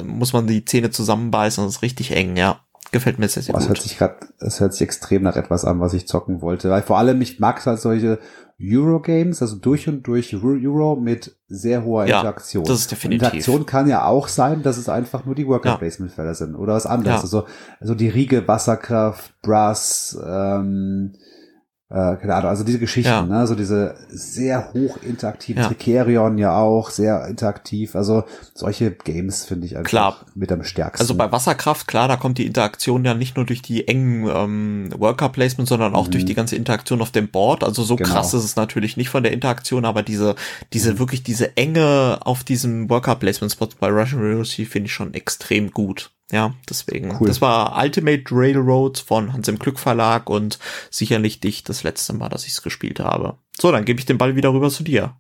muss 0.04 0.32
man 0.32 0.46
die 0.46 0.64
Zähne 0.64 0.90
zusammenbeißen 0.90 1.62
und 1.62 1.68
ist 1.70 1.82
richtig 1.82 2.12
eng, 2.12 2.36
ja. 2.36 2.60
Gefällt 2.90 3.18
mir 3.18 3.28
sehr, 3.28 3.42
sehr 3.42 3.52
Boah, 3.52 3.58
gut. 3.58 3.64
Es 3.64 3.68
hört 3.68 3.82
sich 3.82 3.98
gerade, 3.98 4.16
es 4.38 4.60
hört 4.60 4.72
sich 4.72 4.82
extrem 4.82 5.22
nach 5.22 5.36
etwas 5.36 5.66
an, 5.66 5.78
was 5.80 5.92
ich 5.92 6.08
zocken 6.08 6.40
wollte. 6.40 6.70
Weil 6.70 6.82
vor 6.82 6.96
allem, 6.96 7.20
ich 7.20 7.38
mag 7.38 7.64
halt 7.66 7.80
solche 7.80 8.18
Eurogames, 8.60 9.42
also 9.42 9.56
durch 9.56 9.88
und 9.88 10.06
durch 10.06 10.34
Euro 10.34 10.96
mit 10.96 11.36
sehr 11.48 11.84
hoher 11.84 12.06
Ja, 12.06 12.20
Interaktion. 12.20 12.64
das 12.64 12.80
ist 12.80 12.90
definitiv. 12.90 13.22
Interaktion 13.26 13.66
kann 13.66 13.88
ja 13.88 14.06
auch 14.06 14.26
sein, 14.28 14.62
dass 14.62 14.78
es 14.78 14.88
einfach 14.88 15.26
nur 15.26 15.34
die 15.34 15.46
Worker 15.46 15.76
Placement 15.76 16.12
Felder 16.12 16.34
sind 16.34 16.54
oder 16.54 16.74
was 16.74 16.86
anderes. 16.86 17.18
Ja. 17.18 17.22
Also, 17.22 17.44
also 17.78 17.94
die 17.94 18.08
Riege 18.08 18.48
Wasserkraft, 18.48 19.34
Brass, 19.42 20.18
ähm, 20.26 21.12
äh, 21.91 22.16
keine 22.16 22.34
Ahnung, 22.34 22.51
also 22.51 22.64
diese 22.64 22.78
Geschichten, 22.78 23.09
Ja. 23.11 23.22
ne, 23.22 23.47
so 23.47 23.55
diese 23.55 23.95
sehr 24.11 24.72
hoch 24.74 24.99
interaktiven 25.03 25.62
Ja. 25.62 25.68
Tricerion 25.68 26.36
ja 26.36 26.55
auch, 26.59 26.91
sehr 26.91 27.26
interaktiv. 27.28 27.97
Also 27.97 28.24
solche 28.55 28.91
Games 28.91 29.47
finde 29.47 29.64
ich 29.66 29.76
einfach 29.76 29.89
Klar. 29.89 30.16
mit 30.34 30.53
am 30.53 30.62
stärksten. 30.64 31.01
Also 31.03 31.14
bei 31.14 31.32
Wasserkraft, 31.32 31.89
klar, 31.89 32.07
da 32.07 32.16
kommt 32.16 32.36
die 32.36 32.45
Interaktion 32.47 33.05
ja 33.07 33.14
nicht 33.14 33.36
nur 33.36 33.47
durch 33.47 33.62
die 33.62 33.89
engen 33.89 34.28
ähm, 34.28 34.91
Worker 34.99 35.30
Placement, 35.30 35.66
sondern 35.68 35.95
auch 35.95 36.09
Mhm. 36.09 36.11
durch 36.11 36.24
die 36.26 36.34
ganze 36.34 36.57
Interaktion 36.57 37.01
auf 37.01 37.11
dem 37.11 37.28
Board. 37.28 37.64
Also 37.64 37.82
so 37.84 37.97
Genau. 37.97 38.09
krass 38.11 38.34
ist 38.34 38.45
es 38.45 38.57
natürlich 38.57 38.99
nicht 38.99 39.09
von 39.09 39.22
der 39.22 39.32
Interaktion, 39.32 39.86
aber 39.86 40.03
diese, 40.03 40.34
diese 40.74 40.99
wirklich 40.99 41.22
diese 41.22 41.57
Enge 41.57 42.18
auf 42.22 42.45
diesem 42.45 42.91
Worker 42.91 43.14
Placement 43.16 43.51
Spot 43.53 43.68
bei 43.80 43.89
Russian 43.89 44.20
Reality 44.20 44.66
finde 44.66 44.86
ich 44.89 44.93
schon 44.93 45.14
extrem 45.14 45.70
gut. 45.70 46.11
Ja, 46.31 46.55
deswegen. 46.68 47.16
Cool. 47.18 47.29
Das 47.29 47.41
war 47.41 47.83
Ultimate 47.83 48.24
Railroad 48.31 48.99
von 48.99 49.33
Hans 49.33 49.49
im 49.49 49.59
Glück 49.59 49.79
Verlag 49.79 50.29
und 50.29 50.59
sicherlich 50.91 51.43
nicht 51.43 51.68
das 51.68 51.83
letzte 51.83 52.12
Mal, 52.12 52.29
dass 52.29 52.45
ich 52.45 52.53
es 52.53 52.62
gespielt 52.62 53.01
habe. 53.01 53.39
So, 53.59 53.72
dann 53.72 53.85
gebe 53.85 53.99
ich 53.99 54.07
den 54.07 54.18
Ball 54.18 54.37
wieder 54.37 54.53
rüber 54.53 54.68
zu 54.70 54.83
dir. 54.83 55.16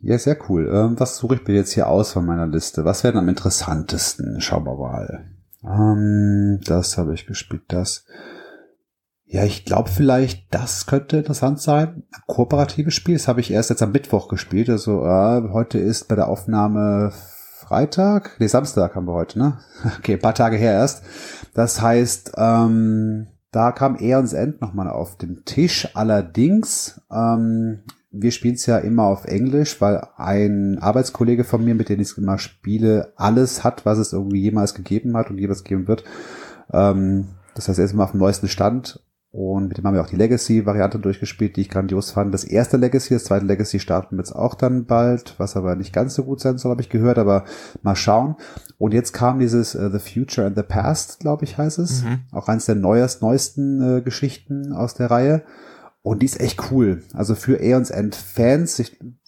Ja, 0.00 0.18
sehr 0.18 0.38
cool. 0.48 0.70
Ähm, 0.72 1.00
was 1.00 1.16
suche 1.16 1.36
ich 1.36 1.46
mir 1.46 1.54
jetzt 1.54 1.72
hier 1.72 1.88
aus 1.88 2.12
von 2.12 2.26
meiner 2.26 2.46
Liste? 2.46 2.84
Was 2.84 3.02
wäre 3.02 3.14
denn 3.14 3.22
am 3.22 3.28
interessantesten? 3.28 4.40
Schauen 4.40 4.66
wir 4.66 4.76
mal. 4.76 5.30
Ähm, 5.64 6.60
das 6.64 6.98
habe 6.98 7.14
ich 7.14 7.26
gespielt, 7.26 7.62
das. 7.68 8.04
Ja, 9.24 9.44
ich 9.44 9.64
glaube 9.64 9.90
vielleicht, 9.90 10.54
das 10.54 10.86
könnte 10.86 11.16
interessant 11.16 11.60
sein. 11.60 12.04
Ein 12.12 12.22
kooperatives 12.26 12.94
Spiel, 12.94 13.14
das 13.14 13.26
habe 13.26 13.40
ich 13.40 13.50
erst 13.50 13.70
jetzt 13.70 13.82
am 13.82 13.90
Mittwoch 13.90 14.28
gespielt. 14.28 14.68
Also 14.68 15.04
äh, 15.04 15.48
heute 15.52 15.78
ist 15.78 16.06
bei 16.06 16.14
der 16.14 16.28
Aufnahme 16.28 17.12
Freitag, 17.66 18.36
nee, 18.38 18.46
Samstag 18.46 18.94
haben 18.94 19.08
wir 19.08 19.12
heute, 19.12 19.40
ne? 19.40 19.58
Okay, 19.98 20.12
ein 20.12 20.20
paar 20.20 20.34
Tage 20.34 20.56
her 20.56 20.74
erst. 20.74 21.02
Das 21.52 21.82
heißt, 21.82 22.34
ähm, 22.36 23.26
da 23.50 23.72
kam 23.72 23.96
Eons 23.96 24.34
End 24.34 24.60
nochmal 24.60 24.88
auf 24.88 25.18
den 25.18 25.44
Tisch. 25.44 25.88
Allerdings, 25.94 27.00
ähm, 27.10 27.80
wir 28.12 28.30
spielen 28.30 28.54
es 28.54 28.66
ja 28.66 28.78
immer 28.78 29.02
auf 29.04 29.24
Englisch, 29.24 29.80
weil 29.80 30.06
ein 30.16 30.78
Arbeitskollege 30.78 31.42
von 31.42 31.64
mir, 31.64 31.74
mit 31.74 31.88
dem 31.88 31.98
ich 31.98 32.10
es 32.10 32.18
immer 32.18 32.38
spiele, 32.38 33.12
alles 33.16 33.64
hat, 33.64 33.84
was 33.84 33.98
es 33.98 34.12
irgendwie 34.12 34.42
jemals 34.42 34.74
gegeben 34.74 35.16
hat 35.16 35.30
und 35.30 35.38
jemals 35.38 35.64
geben 35.64 35.88
wird. 35.88 36.04
Ähm, 36.72 37.30
das 37.56 37.68
heißt, 37.68 37.80
er 37.80 37.86
ist 37.86 37.94
immer 37.94 38.04
auf 38.04 38.12
dem 38.12 38.20
neuesten 38.20 38.46
Stand. 38.46 39.00
Und 39.36 39.68
mit 39.68 39.76
dem 39.76 39.84
haben 39.84 39.92
wir 39.92 40.00
auch 40.00 40.08
die 40.08 40.16
Legacy-Variante 40.16 40.98
durchgespielt, 40.98 41.56
die 41.56 41.60
ich 41.60 41.68
grandios 41.68 42.10
fand. 42.10 42.32
Das 42.32 42.42
erste 42.42 42.78
Legacy, 42.78 43.12
das 43.12 43.24
zweite 43.24 43.44
Legacy 43.44 43.78
starten 43.80 44.16
wir 44.16 44.20
jetzt 44.20 44.34
auch 44.34 44.54
dann 44.54 44.86
bald, 44.86 45.34
was 45.36 45.58
aber 45.58 45.76
nicht 45.76 45.92
ganz 45.92 46.14
so 46.14 46.24
gut 46.24 46.40
sein 46.40 46.56
soll, 46.56 46.70
habe 46.70 46.80
ich 46.80 46.88
gehört, 46.88 47.18
aber 47.18 47.44
mal 47.82 47.96
schauen. 47.96 48.36
Und 48.78 48.94
jetzt 48.94 49.12
kam 49.12 49.38
dieses 49.38 49.74
äh, 49.74 49.90
The 49.92 49.98
Future 49.98 50.46
and 50.46 50.56
the 50.56 50.62
Past, 50.62 51.20
glaube 51.20 51.44
ich, 51.44 51.58
heißt 51.58 51.78
es. 51.80 52.02
Mhm. 52.02 52.20
Auch 52.32 52.48
eines 52.48 52.64
der 52.64 52.76
neuest, 52.76 53.20
neuesten 53.20 53.98
äh, 53.98 54.00
Geschichten 54.00 54.72
aus 54.72 54.94
der 54.94 55.10
Reihe. 55.10 55.42
Und 56.00 56.22
die 56.22 56.26
ist 56.26 56.40
echt 56.40 56.70
cool. 56.70 57.02
Also 57.12 57.34
für 57.34 57.60
Aeons 57.60 57.90
End 57.90 58.14
Fans, 58.14 58.82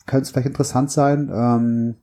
könnte 0.06 0.22
es 0.22 0.30
vielleicht 0.30 0.46
interessant 0.46 0.90
sein, 0.90 1.30
ähm, 1.30 1.96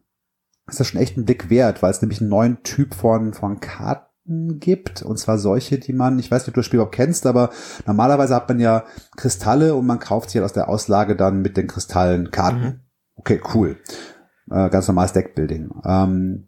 ist 0.68 0.80
das 0.80 0.86
schon 0.90 1.02
echt 1.02 1.18
ein 1.18 1.26
Blick 1.26 1.50
wert, 1.50 1.82
weil 1.82 1.90
es 1.90 2.04
nämlich 2.04 2.22
einen 2.22 2.30
neuen 2.30 2.62
Typ 2.62 2.94
von, 2.94 3.34
von 3.34 3.60
Karten 3.60 4.06
gibt. 4.26 5.04
Und 5.04 5.18
zwar 5.18 5.38
solche, 5.38 5.78
die 5.78 5.94
man, 5.94 6.18
ich 6.20 6.32
weiß 6.32 6.42
nicht, 6.42 6.50
ob 6.50 6.56
du 6.56 6.60
das 6.60 6.66
Spiel 6.66 6.78
überhaupt 6.78 6.96
kennst, 6.96 7.26
aber 7.26 7.52
normalerweise 7.86 8.36
hat 8.36 8.50
man 8.50 8.60
ja 8.60 8.86
Kristalle 9.16 9.76
und 9.76 9.86
man 9.86 10.00
kauft 10.00 10.30
sich 10.30 10.38
halt 10.38 10.46
aus 10.46 10.54
der 10.54 10.70
Auslage 10.70 11.16
dann 11.16 11.42
mit 11.42 11.58
den 11.58 11.68
Kristallen 11.68 12.32
Karten. 12.32 12.60
Mhm. 12.60 12.80
Okay, 13.16 13.42
cool. 13.54 13.78
Äh, 14.50 14.70
ganz 14.70 14.88
normales 14.88 15.14
Deckbuilding. 15.14 15.70
Ähm, 15.86 16.48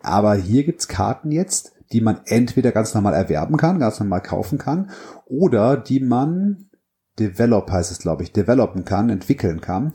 aber 0.00 0.34
hier 0.34 0.64
gibt's 0.64 0.88
Karten 0.88 1.32
jetzt, 1.32 1.72
die 1.92 2.00
man 2.00 2.20
entweder 2.26 2.70
ganz 2.70 2.94
normal 2.94 3.14
erwerben 3.14 3.56
kann, 3.56 3.78
ganz 3.78 3.98
normal 3.98 4.22
kaufen 4.22 4.58
kann, 4.58 4.90
oder 5.26 5.76
die 5.76 6.00
man 6.00 6.68
Develop 7.18 7.70
heißt 7.70 7.90
es, 7.90 7.98
glaube 7.98 8.22
ich, 8.22 8.32
developen 8.32 8.84
kann, 8.84 9.10
entwickeln 9.10 9.60
kann. 9.60 9.92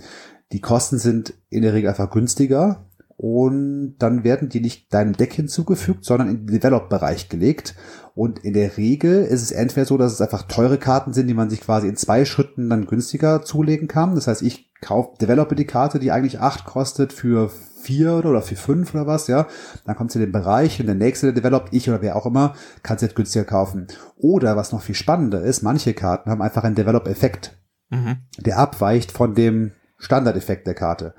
Die 0.52 0.60
Kosten 0.60 1.00
sind 1.00 1.34
in 1.50 1.62
der 1.62 1.74
Regel 1.74 1.90
einfach 1.90 2.10
günstiger 2.10 2.86
und 3.18 3.96
dann 4.00 4.24
werden 4.24 4.50
die 4.50 4.60
nicht 4.60 4.94
deinem 4.94 5.14
Deck 5.14 5.34
hinzugefügt, 5.34 6.04
sondern 6.06 6.30
in 6.30 6.46
den 6.46 6.60
Develop-Bereich 6.60 7.30
gelegt. 7.30 7.76
Und 8.16 8.40
in 8.40 8.54
der 8.54 8.78
Regel 8.78 9.24
ist 9.24 9.42
es 9.42 9.52
entweder 9.52 9.86
so, 9.86 9.98
dass 9.98 10.14
es 10.14 10.22
einfach 10.22 10.44
teure 10.44 10.78
Karten 10.78 11.14
sind, 11.14 11.28
die 11.28 11.34
man 11.34 11.50
sich 11.50 11.62
quasi 11.62 11.88
in 11.88 11.96
zwei 11.96 12.26
Schritten 12.26 12.70
dann 12.70 12.86
günstiger 12.86 13.44
zulegen 13.44 13.88
kann. 13.88 14.16
Das 14.16 14.28
heißt, 14.28 14.42
ich 14.42 14.72
kaufe, 14.82 15.18
develope 15.20 15.56
die 15.56 15.66
Karte, 15.66 16.00
die 16.00 16.12
eigentlich 16.12 16.40
acht 16.40 16.66
kostet 16.66 17.14
für 17.14 17.50
vier 17.82 18.18
oder 18.18 18.42
für 18.42 18.56
fünf 18.56 18.94
oder 18.94 19.08
was, 19.08 19.28
ja. 19.28 19.48
Dann 19.86 19.96
kommt 19.96 20.12
sie 20.12 20.20
in 20.20 20.26
den 20.26 20.32
Bereich 20.32 20.80
und 20.80 20.86
der 20.86 20.96
nächste, 20.96 21.28
der 21.28 21.36
developt, 21.42 21.74
ich 21.74 21.90
oder 21.90 22.02
wer 22.02 22.16
auch 22.16 22.26
immer, 22.26 22.54
kann 22.82 22.98
sie 22.98 23.06
jetzt 23.06 23.16
günstiger 23.16 23.46
kaufen. 23.46 23.88
Oder 24.18 24.56
was 24.56 24.72
noch 24.72 24.82
viel 24.82 24.96
spannender 24.96 25.42
ist, 25.42 25.64
manche 25.64 25.94
Karten 25.94 26.30
haben 26.30 26.42
einfach 26.42 26.64
einen 26.64 26.76
Develop-Effekt 26.76 27.58
Mhm. 27.94 28.18
der 28.40 28.58
abweicht 28.58 29.12
von 29.12 29.36
dem 29.36 29.72
Standardeffekt 29.98 30.66
der 30.66 30.74
Karte. 30.74 31.14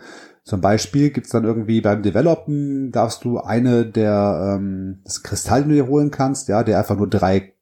Zum 0.45 0.61
Beispiel 0.61 1.11
gibt's 1.11 1.31
dann 1.31 1.45
irgendwie 1.45 1.81
beim 1.81 2.03
Developen, 2.03 2.93
darfst 2.93 3.25
du 3.25 3.39
eine 3.39 3.87
der 3.87 4.57
ähm, 4.59 5.01
das 5.03 5.23
Kristall, 5.23 5.63
den 5.63 5.71
du 5.71 5.75
dir 5.77 5.89
holen 5.89 6.11
kannst, 6.11 6.49
ja, 6.49 6.63
der 6.63 6.79
einfach 6.79 6.97
nur 6.97 7.09
drei 7.09 7.55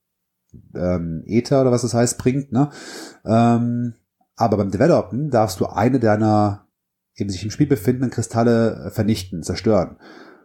ähm, 0.75 1.23
Ether 1.27 1.61
oder 1.61 1.71
was 1.71 1.83
das 1.83 1.95
heißt, 1.95 2.19
bringt, 2.19 2.51
ne? 2.51 2.71
Ähm, 3.25 3.95
aber 4.35 4.57
beim 4.57 4.73
Developen 4.73 5.31
darfst 5.31 5.61
du 5.61 5.67
eine 5.67 6.01
deiner 6.01 6.67
eben 7.15 7.31
sich 7.31 7.45
im 7.45 7.51
Spiel 7.51 7.69
befindenden 7.69 8.11
Kristalle 8.11 8.87
äh, 8.87 8.91
vernichten, 8.91 9.45
zerstören. 9.45 9.97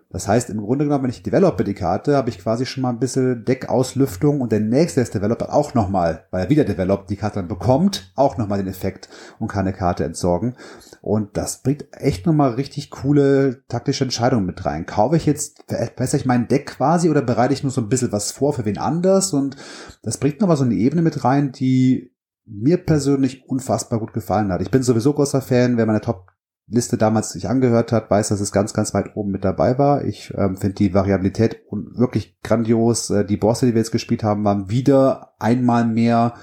Das 0.09 0.27
heißt, 0.27 0.49
im 0.49 0.61
Grunde 0.61 0.85
genommen, 0.85 1.03
wenn 1.03 1.09
ich 1.09 1.21
develope 1.21 1.65
die 1.65 1.73
Karte, 1.73 2.15
habe 2.15 2.29
ich 2.29 2.39
quasi 2.39 2.65
schon 2.65 2.81
mal 2.81 2.91
ein 2.91 2.99
bisschen 2.99 3.43
Deckauslüftung 3.43 4.39
und 4.39 4.53
der 4.53 4.61
nächste, 4.61 5.01
es 5.01 5.11
developt, 5.11 5.43
auch 5.43 5.73
nochmal, 5.73 6.25
weil 6.31 6.45
er 6.45 6.49
wieder 6.49 6.63
developt, 6.63 7.09
die 7.09 7.17
Karte 7.17 7.39
dann 7.39 7.49
bekommt, 7.49 8.13
auch 8.15 8.37
nochmal 8.37 8.59
den 8.59 8.69
Effekt 8.69 9.09
und 9.37 9.49
kann 9.49 9.67
eine 9.67 9.73
Karte 9.73 10.05
entsorgen. 10.05 10.55
Und 11.01 11.35
das 11.35 11.61
bringt 11.61 11.87
echt 11.91 12.25
nochmal 12.25 12.51
richtig 12.51 12.89
coole 12.89 13.63
taktische 13.67 14.05
Entscheidungen 14.05 14.45
mit 14.45 14.65
rein. 14.65 14.85
Kaufe 14.85 15.17
ich 15.17 15.25
jetzt, 15.25 15.65
verbessere 15.67 16.21
ich 16.21 16.25
mein 16.25 16.47
Deck 16.47 16.67
quasi 16.67 17.09
oder 17.09 17.21
bereite 17.21 17.53
ich 17.53 17.63
nur 17.63 17.71
so 17.71 17.81
ein 17.81 17.89
bisschen 17.89 18.13
was 18.13 18.31
vor 18.31 18.53
für 18.53 18.63
wen 18.63 18.77
anders? 18.77 19.33
Und 19.33 19.57
das 20.03 20.17
bringt 20.17 20.39
nochmal 20.39 20.57
so 20.57 20.63
eine 20.63 20.75
Ebene 20.75 21.01
mit 21.01 21.25
rein, 21.25 21.51
die 21.51 22.13
mir 22.45 22.77
persönlich 22.77 23.47
unfassbar 23.49 23.99
gut 23.99 24.13
gefallen 24.13 24.53
hat. 24.53 24.61
Ich 24.61 24.71
bin 24.71 24.83
sowieso 24.83 25.13
großer 25.13 25.41
Fan, 25.41 25.75
wer 25.75 25.85
meine 25.85 25.99
Top 25.99 26.31
Liste 26.69 26.97
damals 26.97 27.31
sich 27.31 27.47
angehört 27.47 27.93
hat, 27.93 28.11
weiß, 28.11 28.27
dass 28.27 28.41
es 28.41 28.51
ganz, 28.51 28.73
ganz 28.73 28.93
weit 28.93 29.15
oben 29.15 29.31
mit 29.31 29.45
dabei 29.45 29.77
war. 29.77 30.03
Ich 30.03 30.33
ähm, 30.35 30.57
finde 30.57 30.75
die 30.75 30.93
Variabilität 30.93 31.61
wirklich 31.71 32.37
grandios. 32.43 33.09
Äh, 33.09 33.25
die 33.25 33.37
Bosse, 33.37 33.65
die 33.65 33.73
wir 33.73 33.79
jetzt 33.79 33.93
gespielt 33.93 34.23
haben, 34.23 34.43
waren 34.43 34.69
wieder 34.69 35.33
einmal 35.39 35.85
mehr, 35.85 36.33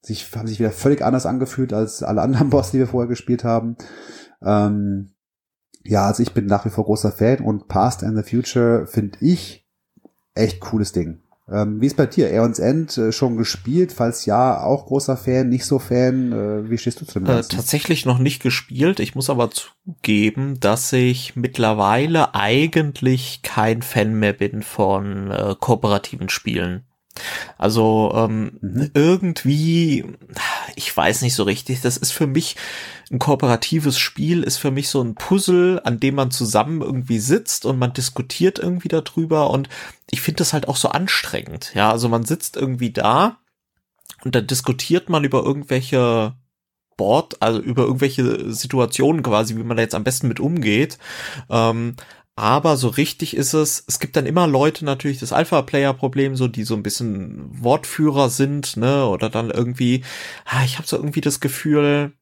sich, 0.00 0.30
haben 0.36 0.46
sich 0.46 0.60
wieder 0.60 0.70
völlig 0.70 1.02
anders 1.02 1.26
angefühlt 1.26 1.72
als 1.72 2.04
alle 2.04 2.22
anderen 2.22 2.50
Bosse, 2.50 2.72
die 2.72 2.78
wir 2.78 2.86
vorher 2.86 3.08
gespielt 3.08 3.42
haben. 3.42 3.76
Ähm, 4.42 5.14
ja, 5.82 6.06
also 6.06 6.22
ich 6.22 6.32
bin 6.32 6.46
nach 6.46 6.64
wie 6.64 6.70
vor 6.70 6.84
großer 6.84 7.10
Fan 7.10 7.40
und 7.40 7.66
Past 7.66 8.04
and 8.04 8.16
the 8.16 8.22
Future 8.22 8.86
finde 8.86 9.18
ich 9.20 9.68
echt 10.34 10.60
cooles 10.60 10.92
Ding. 10.92 11.23
Ähm, 11.50 11.80
wie 11.80 11.86
ist 11.86 11.96
bei 11.96 12.06
dir? 12.06 12.28
Aeons 12.28 12.58
End 12.58 12.96
äh, 12.96 13.12
schon 13.12 13.36
gespielt? 13.36 13.92
Falls 13.92 14.24
ja, 14.24 14.62
auch 14.62 14.86
großer 14.86 15.16
Fan, 15.16 15.50
nicht 15.50 15.66
so 15.66 15.78
Fan. 15.78 16.32
Äh, 16.32 16.70
wie 16.70 16.78
stehst 16.78 17.00
du 17.00 17.04
zu 17.06 17.20
dem 17.20 17.28
Äh, 17.28 17.42
tatsächlich 17.42 18.06
noch 18.06 18.18
nicht 18.18 18.42
gespielt. 18.42 18.98
Ich 18.98 19.14
muss 19.14 19.28
aber 19.28 19.50
zugeben, 19.50 20.58
dass 20.60 20.92
ich 20.92 21.36
mittlerweile 21.36 22.34
eigentlich 22.34 23.40
kein 23.42 23.82
Fan 23.82 24.14
mehr 24.14 24.32
bin 24.32 24.62
von 24.62 25.30
äh, 25.30 25.54
kooperativen 25.60 26.30
Spielen. 26.30 26.84
Also 27.58 28.12
ähm, 28.14 28.58
Mhm. 28.60 28.90
irgendwie, 28.94 30.04
ich 30.76 30.96
weiß 30.96 31.22
nicht 31.22 31.34
so 31.34 31.42
richtig, 31.44 31.80
das 31.80 31.96
ist 31.96 32.12
für 32.12 32.26
mich 32.26 32.56
ein 33.10 33.18
kooperatives 33.18 33.98
Spiel, 33.98 34.42
ist 34.42 34.56
für 34.56 34.70
mich 34.70 34.88
so 34.88 35.02
ein 35.02 35.14
Puzzle, 35.14 35.80
an 35.84 36.00
dem 36.00 36.14
man 36.14 36.30
zusammen 36.30 36.80
irgendwie 36.82 37.18
sitzt 37.18 37.66
und 37.66 37.78
man 37.78 37.92
diskutiert 37.92 38.58
irgendwie 38.58 38.88
darüber 38.88 39.50
und 39.50 39.68
ich 40.10 40.20
finde 40.20 40.38
das 40.38 40.52
halt 40.52 40.68
auch 40.68 40.76
so 40.76 40.88
anstrengend. 40.88 41.72
Ja, 41.74 41.90
also 41.90 42.08
man 42.08 42.24
sitzt 42.24 42.56
irgendwie 42.56 42.92
da 42.92 43.38
und 44.24 44.34
dann 44.34 44.46
diskutiert 44.46 45.08
man 45.08 45.24
über 45.24 45.42
irgendwelche 45.42 46.34
Board, 46.96 47.42
also 47.42 47.60
über 47.60 47.82
irgendwelche 47.82 48.52
Situationen 48.52 49.22
quasi, 49.22 49.56
wie 49.56 49.64
man 49.64 49.76
da 49.76 49.82
jetzt 49.82 49.94
am 49.94 50.04
besten 50.04 50.28
mit 50.28 50.40
umgeht. 50.40 50.98
Ähm, 51.50 51.96
aber 52.36 52.76
so 52.76 52.88
richtig 52.88 53.36
ist 53.36 53.54
es, 53.54 53.84
es 53.86 54.00
gibt 54.00 54.16
dann 54.16 54.26
immer 54.26 54.46
Leute 54.46 54.84
natürlich 54.84 55.18
das 55.20 55.32
Alpha-Player-Problem, 55.32 56.34
so 56.36 56.48
die 56.48 56.64
so 56.64 56.74
ein 56.74 56.82
bisschen 56.82 57.62
Wortführer 57.62 58.28
sind, 58.28 58.76
ne, 58.76 59.06
oder 59.06 59.30
dann 59.30 59.50
irgendwie, 59.50 60.04
ah, 60.44 60.64
ich 60.64 60.78
habe 60.78 60.88
so 60.88 60.96
irgendwie 60.96 61.20
das 61.20 61.38
Gefühl, 61.40 62.12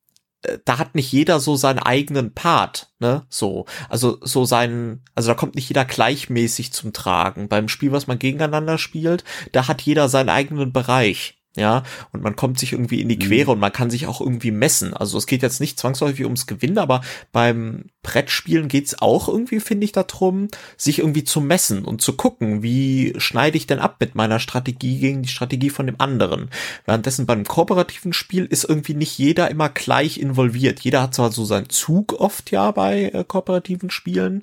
äh, 0.43 0.59
da 0.65 0.79
hat 0.79 0.95
nicht 0.95 1.11
jeder 1.13 1.41
so 1.41 1.57
seinen 1.57 1.79
eigenen 1.79 2.35
Part, 2.35 2.93
ne? 2.99 3.25
So. 3.31 3.67
Also 3.89 4.19
so 4.23 4.45
seinen, 4.45 5.05
also 5.15 5.29
da 5.29 5.35
kommt 5.35 5.55
nicht 5.55 5.69
jeder 5.69 5.85
gleichmäßig 5.85 6.73
zum 6.73 6.93
Tragen. 6.93 7.49
Beim 7.49 7.69
Spiel, 7.69 7.93
was 7.93 8.07
man 8.07 8.19
gegeneinander 8.19 8.79
spielt, 8.79 9.25
da 9.53 9.69
hat 9.69 9.83
jeder 9.83 10.09
seinen 10.09 10.29
eigenen 10.29 10.73
Bereich. 10.73 11.42
Ja, 11.55 11.83
und 12.13 12.23
man 12.23 12.35
kommt 12.35 12.59
sich 12.59 12.73
irgendwie 12.73 13.03
in 13.03 13.11
die 13.11 13.17
mhm. 13.17 13.29
Quere 13.29 13.51
mhm. 13.51 13.53
und 13.53 13.59
man 13.61 13.73
kann 13.73 13.91
sich 13.91 14.07
auch 14.07 14.23
irgendwie 14.23 14.51
messen. 14.51 14.95
Also 14.95 15.19
es 15.19 15.27
geht 15.27 15.43
jetzt 15.43 15.61
nicht 15.61 15.79
zwangsläufig 15.79 16.25
ums 16.25 16.47
Gewinnen, 16.47 16.79
aber 16.79 17.03
beim 17.31 17.85
Brettspielen 18.03 18.69
geht's 18.69 19.03
auch 19.03 19.29
irgendwie, 19.29 19.61
finde 19.61 19.85
ich, 19.85 19.93
darum, 19.93 20.49
sich 20.79 21.01
irgendwie 21.01 21.25
zu 21.25 21.43
messen 21.43 21.85
und 21.85 22.01
zu 22.01 22.15
gucken, 22.15 22.63
wie 22.63 23.13
schneide 23.19 23.59
ich 23.59 23.67
denn 23.67 23.81
ab 23.81 23.97
mit 24.01 24.15
meiner 24.15 24.39
Strategie 24.39 24.99
gegen 24.99 25.23
die 25.23 25.29
Strategie 25.29 25.71
von 25.71 25.87
dem 25.87 25.97
anderen. 26.01 26.49
Währenddessen 26.87 27.27
beim 27.27 27.45
kooperativen 27.45 28.15
Spiel 28.15 28.47
ist 28.47 28.65
irgendwie 28.65 28.95
nicht 28.95 29.19
jeder 29.19 29.51
immer 29.51 29.69
gleich 29.69 30.19
involviert. 30.19 30.81
Jeder 30.81 31.03
hat 31.03 31.15
zwar 31.15 31.33
so 31.33 31.45
seinen 31.45 31.69
Zug 31.69 32.15
oft 32.15 32.51
ja 32.51 32.71
bei 32.71 33.11
äh, 33.13 33.25
kooperativen 33.25 33.91
Spielen, 33.91 34.43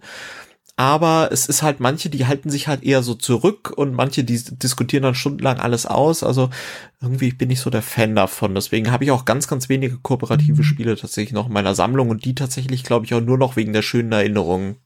aber 0.79 1.27
es 1.33 1.45
ist 1.49 1.61
halt 1.61 1.81
manche, 1.81 2.09
die 2.09 2.25
halten 2.25 2.49
sich 2.49 2.69
halt 2.69 2.83
eher 2.83 3.03
so 3.03 3.13
zurück 3.13 3.73
und 3.75 3.93
manche, 3.93 4.23
die 4.23 4.41
diskutieren 4.41 5.03
dann 5.03 5.13
stundenlang 5.13 5.59
alles 5.59 5.85
aus. 5.85 6.23
Also 6.23 6.51
irgendwie 7.01 7.33
bin 7.33 7.49
ich 7.49 7.59
so 7.59 7.69
der 7.69 7.81
Fan 7.81 8.15
davon. 8.15 8.55
Deswegen 8.55 8.89
habe 8.89 9.03
ich 9.03 9.11
auch 9.11 9.25
ganz, 9.25 9.49
ganz 9.49 9.67
wenige 9.67 9.97
kooperative 9.97 10.59
mhm. 10.59 10.63
Spiele 10.63 10.95
tatsächlich 10.95 11.33
noch 11.33 11.47
in 11.47 11.53
meiner 11.53 11.75
Sammlung 11.75 12.09
und 12.09 12.23
die 12.23 12.33
tatsächlich, 12.33 12.85
glaube 12.85 13.05
ich, 13.05 13.13
auch 13.13 13.19
nur 13.19 13.37
noch 13.37 13.57
wegen 13.57 13.73
der 13.73 13.81
schönen 13.81 14.13
Erinnerungen. 14.13 14.77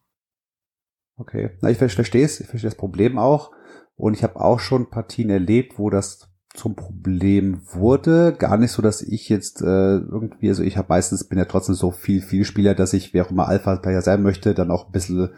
Okay, 1.15 1.51
na 1.61 1.69
ich 1.69 1.77
verstehe 1.77 2.25
es, 2.25 2.39
ich 2.39 2.47
verstehe 2.47 2.71
das 2.71 2.77
Problem 2.77 3.19
auch 3.19 3.51
und 3.95 4.15
ich 4.15 4.23
habe 4.23 4.41
auch 4.41 4.59
schon 4.59 4.89
Partien 4.89 5.29
erlebt, 5.29 5.77
wo 5.77 5.91
das 5.91 6.27
zum 6.55 6.75
Problem 6.75 7.61
wurde. 7.71 8.33
Gar 8.33 8.57
nicht 8.57 8.71
so, 8.71 8.81
dass 8.81 9.03
ich 9.03 9.29
jetzt 9.29 9.61
äh, 9.61 9.65
irgendwie, 9.97 10.49
also 10.49 10.63
ich 10.63 10.75
habe 10.75 10.87
meistens, 10.89 11.25
bin 11.29 11.37
ja 11.37 11.45
trotzdem 11.45 11.75
so 11.75 11.91
viel, 11.91 12.23
viel 12.23 12.45
Spieler, 12.45 12.73
dass 12.73 12.93
ich, 12.93 13.13
wer 13.13 13.27
auch 13.27 13.31
immer 13.31 13.47
Alpha-Player 13.47 14.01
sein 14.01 14.23
möchte, 14.23 14.55
dann 14.55 14.71
auch 14.71 14.87
ein 14.87 14.91
bisschen 14.91 15.29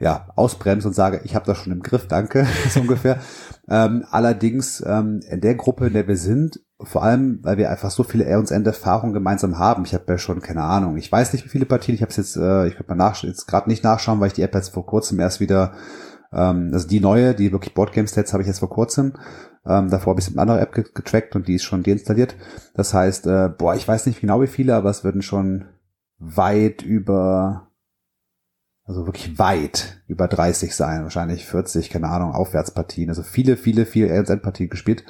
ja, 0.00 0.28
ausbremse 0.34 0.88
und 0.88 0.94
sage, 0.94 1.20
ich 1.24 1.34
habe 1.34 1.44
das 1.44 1.58
schon 1.58 1.72
im 1.72 1.82
Griff, 1.82 2.08
danke, 2.08 2.46
so 2.70 2.80
ungefähr. 2.80 3.20
Ähm, 3.68 4.04
allerdings 4.10 4.82
ähm, 4.84 5.20
in 5.28 5.40
der 5.40 5.54
Gruppe, 5.54 5.88
in 5.88 5.92
der 5.92 6.08
wir 6.08 6.16
sind, 6.16 6.60
vor 6.82 7.02
allem, 7.02 7.40
weil 7.42 7.58
wir 7.58 7.70
einfach 7.70 7.90
so 7.90 8.02
viele 8.02 8.24
End-Erfahrungen 8.24 9.12
gemeinsam 9.12 9.58
haben. 9.58 9.84
Ich 9.84 9.92
habe 9.92 10.04
ja 10.08 10.18
schon 10.18 10.40
keine 10.40 10.62
Ahnung. 10.62 10.96
Ich 10.96 11.12
weiß 11.12 11.34
nicht, 11.34 11.44
wie 11.44 11.50
viele 11.50 11.66
Partien. 11.66 11.94
Ich 11.94 12.00
habe 12.00 12.10
es 12.10 12.16
jetzt, 12.16 12.36
äh, 12.36 12.66
ich 12.66 12.76
könnte 12.76 12.90
mal 12.90 12.96
nach, 12.96 13.22
jetzt 13.22 13.46
gerade 13.46 13.68
nicht 13.68 13.84
nachschauen, 13.84 14.18
weil 14.18 14.28
ich 14.28 14.32
die 14.32 14.42
App 14.42 14.54
jetzt 14.54 14.70
vor 14.70 14.86
kurzem 14.86 15.20
erst 15.20 15.40
wieder, 15.40 15.74
ähm, 16.32 16.70
also 16.72 16.88
die 16.88 17.00
neue, 17.00 17.34
die 17.34 17.52
wirklich 17.52 17.74
Boardgame 17.74 18.08
Stats 18.08 18.32
habe 18.32 18.42
ich 18.42 18.46
jetzt 18.46 18.60
vor 18.60 18.70
kurzem. 18.70 19.12
Ähm, 19.66 19.90
davor 19.90 20.12
habe 20.12 20.20
ich 20.20 20.28
einer 20.28 20.40
anderen 20.40 20.60
App 20.60 20.72
getrackt 20.72 21.36
und 21.36 21.46
die 21.46 21.56
ist 21.56 21.64
schon 21.64 21.82
deinstalliert. 21.82 22.34
Das 22.74 22.94
heißt, 22.94 23.26
äh, 23.26 23.50
boah, 23.50 23.74
ich 23.74 23.86
weiß 23.86 24.06
nicht 24.06 24.22
genau 24.22 24.40
wie 24.40 24.46
viele, 24.46 24.74
aber 24.74 24.88
es 24.88 25.04
würden 25.04 25.20
schon 25.20 25.66
weit 26.18 26.80
über 26.80 27.69
also 28.90 29.06
wirklich 29.06 29.38
weit 29.38 30.02
über 30.08 30.26
30 30.26 30.74
sein, 30.74 31.04
wahrscheinlich 31.04 31.46
40, 31.46 31.90
keine 31.90 32.08
Ahnung, 32.08 32.32
Aufwärtspartien, 32.32 33.08
also 33.08 33.22
viele, 33.22 33.56
viele, 33.56 33.86
viele 33.86 34.08
LZ-Partien 34.08 34.68
gespielt. 34.68 35.04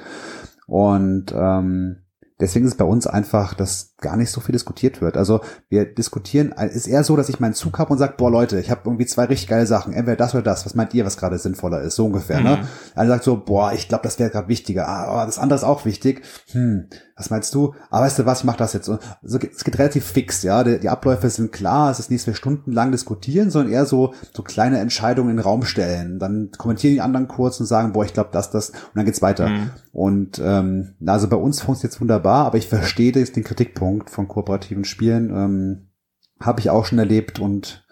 Und 0.67 1.33
ähm, 1.35 2.03
deswegen 2.39 2.67
ist 2.67 2.77
bei 2.77 2.85
uns 2.85 3.07
einfach, 3.07 3.55
dass 3.55 3.90
gar 4.01 4.17
nicht 4.17 4.31
so 4.31 4.41
viel 4.41 4.53
diskutiert 4.53 5.01
wird. 5.01 5.15
Also 5.15 5.41
wir 5.69 5.85
diskutieren, 5.85 6.51
ist 6.51 6.87
eher 6.87 7.03
so, 7.03 7.15
dass 7.15 7.29
ich 7.29 7.39
meinen 7.39 7.53
Zug 7.53 7.79
habe 7.79 7.93
und 7.93 7.99
sage, 7.99 8.15
boah 8.17 8.31
Leute, 8.31 8.59
ich 8.59 8.71
habe 8.71 8.81
irgendwie 8.85 9.05
zwei 9.05 9.25
richtig 9.25 9.47
geile 9.47 9.65
Sachen, 9.65 9.93
entweder 9.93 10.17
das 10.17 10.33
oder 10.33 10.43
das, 10.43 10.65
was 10.65 10.75
meint 10.75 10.93
ihr, 10.93 11.05
was 11.05 11.17
gerade 11.17 11.37
sinnvoller 11.37 11.81
ist, 11.81 11.95
so 11.95 12.05
ungefähr. 12.05 12.41
Ne? 12.41 12.57
Mhm. 12.57 12.61
Ne? 12.61 12.67
Einer 12.95 13.09
sagt 13.09 13.23
so, 13.23 13.37
boah, 13.37 13.73
ich 13.73 13.87
glaube, 13.87 14.03
das 14.03 14.19
wäre 14.19 14.29
gerade 14.29 14.47
wichtiger, 14.47 14.87
ah, 14.87 15.05
aber 15.05 15.25
das 15.25 15.39
andere 15.39 15.57
ist 15.57 15.63
auch 15.63 15.85
wichtig. 15.85 16.23
Hm, 16.51 16.87
was 17.15 17.29
meinst 17.29 17.53
du? 17.53 17.75
Aber 17.89 18.01
ah, 18.01 18.01
weißt 18.01 18.19
du 18.19 18.25
was, 18.25 18.39
ich 18.39 18.45
mach 18.45 18.55
das 18.55 18.73
jetzt. 18.73 18.89
Und 18.89 18.99
so, 19.21 19.37
es 19.37 19.63
geht 19.63 19.77
relativ 19.77 20.05
fix, 20.05 20.41
ja. 20.41 20.63
Die, 20.63 20.79
die 20.79 20.89
Abläufe 20.89 21.29
sind 21.29 21.51
klar, 21.51 21.91
es 21.91 21.99
ist 21.99 22.09
nicht, 22.09 22.21
dass 22.21 22.27
wir 22.27 22.33
stundenlang 22.33 22.91
diskutieren, 22.91 23.51
sondern 23.51 23.71
eher 23.71 23.85
so, 23.85 24.13
so 24.33 24.41
kleine 24.41 24.79
Entscheidungen 24.79 25.29
in 25.29 25.37
den 25.37 25.43
Raum 25.43 25.63
stellen. 25.63 26.17
Dann 26.17 26.49
kommentieren 26.57 26.95
die 26.95 27.01
anderen 27.01 27.27
kurz 27.27 27.59
und 27.59 27.67
sagen, 27.67 27.93
boah, 27.93 28.05
ich 28.05 28.13
glaube 28.13 28.29
das, 28.31 28.49
das, 28.49 28.69
und 28.71 28.95
dann 28.95 29.05
geht's 29.05 29.21
weiter. 29.21 29.49
Mhm. 29.49 29.69
Und 29.93 30.41
ähm, 30.43 30.95
also 31.05 31.27
bei 31.27 31.37
uns 31.37 31.61
funktioniert 31.61 31.93
jetzt 31.93 32.01
wunderbar, 32.01 32.45
aber 32.45 32.57
ich 32.57 32.67
verstehe 32.67 33.11
den 33.11 33.43
Kritikpunkt 33.43 33.90
von 34.05 34.27
kooperativen 34.27 34.85
Spielen. 34.85 35.29
Ähm, 35.29 35.87
Habe 36.39 36.59
ich 36.59 36.69
auch 36.69 36.85
schon 36.85 36.99
erlebt 36.99 37.39
und 37.39 37.85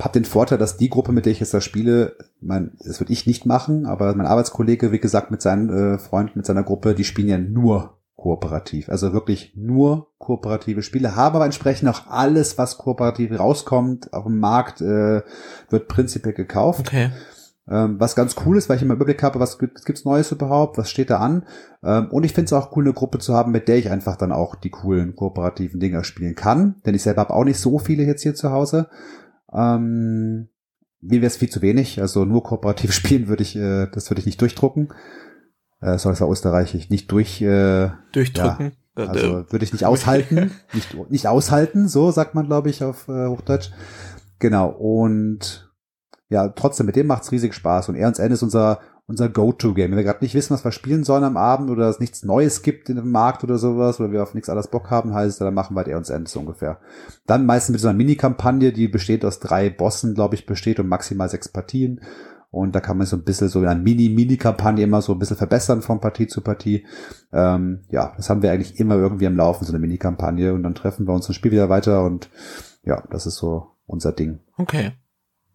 habe 0.00 0.14
den 0.14 0.24
Vorteil, 0.24 0.58
dass 0.58 0.76
die 0.76 0.88
Gruppe, 0.88 1.12
mit 1.12 1.26
der 1.26 1.32
ich 1.32 1.40
jetzt 1.40 1.54
da 1.54 1.60
spiele, 1.60 2.16
mein, 2.40 2.72
das 2.84 3.00
würde 3.00 3.12
ich 3.12 3.26
nicht 3.26 3.46
machen, 3.46 3.86
aber 3.86 4.14
mein 4.14 4.26
Arbeitskollege, 4.26 4.92
wie 4.92 4.98
gesagt, 4.98 5.30
mit 5.30 5.42
seinen 5.42 5.68
äh, 5.70 5.98
Freunden, 5.98 6.38
mit 6.38 6.46
seiner 6.46 6.62
Gruppe, 6.62 6.94
die 6.94 7.04
spielen 7.04 7.28
ja 7.28 7.38
nur 7.38 7.98
kooperativ. 8.16 8.88
Also 8.88 9.12
wirklich 9.12 9.52
nur 9.56 10.08
kooperative 10.18 10.82
Spiele, 10.82 11.16
haben 11.16 11.36
aber 11.36 11.44
entsprechend 11.44 11.88
auch 11.88 12.06
alles, 12.06 12.58
was 12.58 12.78
kooperativ 12.78 13.38
rauskommt, 13.38 14.12
auf 14.12 14.24
dem 14.24 14.38
Markt, 14.38 14.80
äh, 14.80 15.22
wird 15.70 15.88
prinzipiell 15.88 16.34
gekauft. 16.34 16.80
Okay. 16.80 17.10
Ähm, 17.70 18.00
was 18.00 18.16
ganz 18.16 18.34
cool 18.44 18.56
ist, 18.56 18.68
weil 18.68 18.76
ich 18.76 18.82
immer 18.82 18.94
Überblick 18.94 19.22
habe, 19.22 19.38
was 19.38 19.58
gibt, 19.58 19.84
gibt's 19.84 20.04
Neues 20.04 20.32
überhaupt, 20.32 20.76
was 20.76 20.90
steht 20.90 21.10
da 21.10 21.18
an. 21.18 21.46
Ähm, 21.82 22.08
und 22.10 22.24
ich 22.24 22.32
finde 22.32 22.46
es 22.46 22.52
auch 22.52 22.76
cool, 22.76 22.84
eine 22.84 22.92
Gruppe 22.92 23.18
zu 23.18 23.34
haben, 23.34 23.52
mit 23.52 23.68
der 23.68 23.78
ich 23.78 23.90
einfach 23.90 24.16
dann 24.16 24.32
auch 24.32 24.56
die 24.56 24.70
coolen 24.70 25.14
kooperativen 25.14 25.80
Dinger 25.80 26.04
spielen 26.04 26.34
kann. 26.34 26.76
Denn 26.84 26.94
ich 26.94 27.02
selber 27.02 27.22
habe 27.22 27.34
auch 27.34 27.44
nicht 27.44 27.58
so 27.58 27.78
viele 27.78 28.04
jetzt 28.04 28.22
hier 28.22 28.34
zu 28.34 28.50
Hause. 28.50 28.88
Ähm, 29.52 30.48
mir 31.00 31.20
wäre 31.20 31.28
es 31.28 31.36
viel 31.36 31.50
zu 31.50 31.62
wenig. 31.62 32.00
Also 32.00 32.24
nur 32.24 32.42
kooperativ 32.42 32.92
spielen 32.92 33.28
würde 33.28 33.42
ich, 33.42 33.56
äh, 33.56 33.86
das 33.92 34.10
würde 34.10 34.20
ich 34.20 34.26
nicht 34.26 34.40
durchdrucken 34.40 34.92
äh, 35.80 35.98
soll 35.98 36.12
es 36.12 36.18
ja 36.18 36.28
österreichisch, 36.28 36.90
nicht 36.90 37.10
durch 37.10 37.40
äh, 37.42 37.90
durchdrücken. 38.12 38.72
Ja, 38.96 39.06
also 39.06 39.50
würde 39.50 39.64
ich 39.64 39.72
nicht 39.72 39.86
aushalten, 39.86 40.50
nicht, 40.72 41.10
nicht 41.10 41.26
aushalten, 41.26 41.88
so 41.88 42.10
sagt 42.10 42.34
man, 42.34 42.46
glaube 42.46 42.68
ich, 42.68 42.84
auf 42.84 43.08
äh, 43.08 43.28
Hochdeutsch. 43.28 43.70
Genau, 44.38 44.68
und 44.68 45.69
ja, 46.30 46.48
trotzdem, 46.48 46.86
mit 46.86 46.96
dem 46.96 47.08
macht's 47.08 47.32
riesig 47.32 47.54
Spaß. 47.54 47.88
Und 47.88 47.96
und 47.96 48.18
N 48.18 48.32
ist 48.32 48.42
unser, 48.42 48.78
unser 49.06 49.28
Go-To-Game. 49.28 49.90
Wenn 49.90 49.98
wir 49.98 50.04
gerade 50.04 50.24
nicht 50.24 50.36
wissen, 50.36 50.54
was 50.54 50.64
wir 50.64 50.70
spielen 50.70 51.02
sollen 51.02 51.24
am 51.24 51.36
Abend 51.36 51.70
oder 51.70 51.88
es 51.88 51.98
nichts 51.98 52.22
Neues 52.22 52.62
gibt 52.62 52.88
in 52.88 52.96
dem 52.96 53.10
Markt 53.10 53.42
oder 53.42 53.58
sowas, 53.58 53.98
oder 53.98 54.12
wir 54.12 54.22
auf 54.22 54.32
nichts 54.32 54.48
anderes 54.48 54.68
Bock 54.68 54.90
haben, 54.90 55.12
heißt 55.12 55.32
es, 55.32 55.38
dann 55.38 55.52
machen 55.52 55.74
wir 55.74 55.84
halt 55.84 56.08
N 56.08 56.26
so 56.26 56.38
ungefähr. 56.38 56.78
Dann 57.26 57.46
meistens 57.46 57.72
mit 57.72 57.80
so 57.80 57.88
einer 57.88 57.96
Mini-Kampagne, 57.98 58.72
die 58.72 58.86
besteht 58.86 59.24
aus 59.24 59.40
drei 59.40 59.70
Bossen, 59.70 60.14
glaube 60.14 60.36
ich, 60.36 60.46
besteht 60.46 60.78
und 60.78 60.86
maximal 60.86 61.28
sechs 61.28 61.48
Partien. 61.48 62.00
Und 62.52 62.76
da 62.76 62.80
kann 62.80 62.96
man 62.96 63.08
so 63.08 63.16
ein 63.16 63.24
bisschen 63.24 63.48
so 63.48 63.58
eine 63.58 63.80
Mini-Mini-Kampagne 63.80 64.84
immer 64.84 65.02
so 65.02 65.12
ein 65.12 65.18
bisschen 65.18 65.36
verbessern 65.36 65.82
von 65.82 66.00
Partie 66.00 66.28
zu 66.28 66.42
Partie. 66.42 66.86
Ähm, 67.32 67.80
ja, 67.90 68.12
das 68.16 68.30
haben 68.30 68.42
wir 68.42 68.52
eigentlich 68.52 68.78
immer 68.78 68.94
irgendwie 68.94 69.26
am 69.26 69.36
Laufen, 69.36 69.64
so 69.64 69.72
eine 69.72 69.80
Mini-Kampagne. 69.80 70.54
Und 70.54 70.62
dann 70.62 70.76
treffen 70.76 71.08
wir 71.08 71.14
uns 71.14 71.28
ein 71.28 71.34
Spiel 71.34 71.50
wieder 71.50 71.68
weiter 71.68 72.04
und 72.04 72.30
ja, 72.84 73.02
das 73.10 73.26
ist 73.26 73.36
so 73.36 73.72
unser 73.86 74.12
Ding. 74.12 74.40
Okay. 74.56 74.92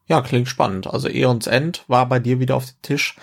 Ja, 0.07 0.21
klingt 0.21 0.47
spannend. 0.47 0.87
Also 0.87 1.07
Eons 1.07 1.47
End 1.47 1.83
war 1.87 2.07
bei 2.07 2.19
dir 2.19 2.39
wieder 2.39 2.55
auf 2.55 2.65
dem 2.65 2.81
Tisch. 2.81 3.15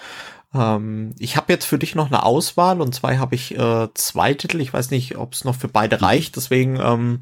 Ähm, 0.55 1.15
ich 1.19 1.37
habe 1.37 1.53
jetzt 1.53 1.65
für 1.65 1.79
dich 1.79 1.95
noch 1.95 2.09
eine 2.09 2.25
Auswahl 2.25 2.81
und 2.81 2.95
zwar 2.95 3.19
habe 3.19 3.35
ich 3.35 3.57
äh, 3.57 3.89
zwei 3.95 4.35
Titel. 4.35 4.61
Ich 4.61 4.73
weiß 4.73 4.91
nicht, 4.91 5.17
ob 5.17 5.33
es 5.33 5.45
noch 5.45 5.55
für 5.55 5.69
beide 5.69 6.03
reicht. 6.03 6.37
Deswegen 6.37 6.79
ähm, 6.81 7.21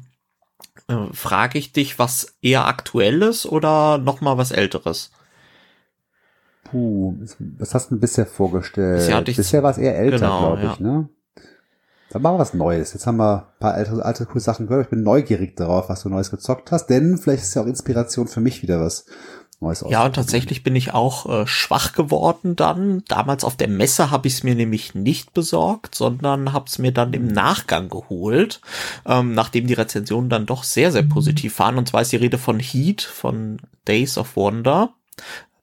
äh, 0.87 1.13
frage 1.13 1.57
ich 1.57 1.71
dich, 1.73 1.99
was 1.99 2.35
eher 2.41 2.67
aktuelles 2.67 3.45
oder 3.45 3.97
noch 3.97 4.21
mal 4.21 4.37
was 4.37 4.51
älteres? 4.51 5.11
Puh, 6.63 7.15
was 7.57 7.73
hast 7.73 7.87
du 7.87 7.95
denn 7.95 7.99
bisher 7.99 8.25
vorgestellt? 8.25 8.99
Bisher, 8.99 9.21
bisher 9.21 9.63
war 9.63 9.71
es 9.71 9.77
eher 9.77 9.97
älter, 9.97 10.19
genau, 10.19 10.39
glaube 10.39 10.61
ich, 10.73 10.79
ja. 10.79 10.87
ne? 10.87 11.09
Dann 12.11 12.21
machen 12.21 12.35
wir 12.35 12.39
was 12.39 12.53
Neues. 12.53 12.93
Jetzt 12.93 13.07
haben 13.07 13.17
wir 13.17 13.47
ein 13.53 13.59
paar 13.59 13.73
alte, 13.73 14.03
alte 14.03 14.25
coole 14.25 14.41
Sachen 14.41 14.67
gehört. 14.67 14.85
Ich 14.85 14.89
bin 14.89 15.03
neugierig 15.03 15.55
darauf, 15.55 15.87
was 15.87 16.03
du 16.03 16.09
Neues 16.09 16.29
gezockt 16.29 16.71
hast, 16.71 16.87
denn 16.87 17.17
vielleicht 17.17 17.43
ist 17.43 17.55
ja 17.55 17.61
auch 17.61 17.67
Inspiration 17.67 18.27
für 18.27 18.41
mich 18.41 18.61
wieder 18.61 18.81
was 18.81 19.05
Neues 19.61 19.85
Ja, 19.87 20.05
und 20.05 20.15
tatsächlich 20.15 20.63
bin 20.63 20.75
ich 20.75 20.93
auch 20.93 21.27
äh, 21.29 21.47
schwach 21.47 21.93
geworden 21.93 22.55
dann. 22.55 23.03
Damals 23.07 23.43
auf 23.43 23.55
der 23.55 23.67
Messe 23.67 24.09
habe 24.09 24.27
ich 24.27 24.33
es 24.33 24.43
mir 24.43 24.55
nämlich 24.55 24.95
nicht 24.95 25.33
besorgt, 25.33 25.93
sondern 25.93 26.51
habe 26.51 26.65
es 26.67 26.79
mir 26.79 26.91
dann 26.91 27.13
im 27.13 27.27
Nachgang 27.27 27.87
geholt, 27.87 28.59
ähm, 29.05 29.33
nachdem 29.33 29.67
die 29.67 29.73
Rezensionen 29.73 30.29
dann 30.29 30.47
doch 30.47 30.63
sehr, 30.63 30.91
sehr 30.91 31.03
positiv 31.03 31.59
waren. 31.59 31.77
Und 31.77 31.87
zwar 31.87 32.01
ist 32.01 32.11
die 32.11 32.17
Rede 32.17 32.39
von 32.39 32.59
Heat, 32.59 33.01
von 33.01 33.59
Days 33.87 34.17
of 34.17 34.35
Wonder. 34.35 34.93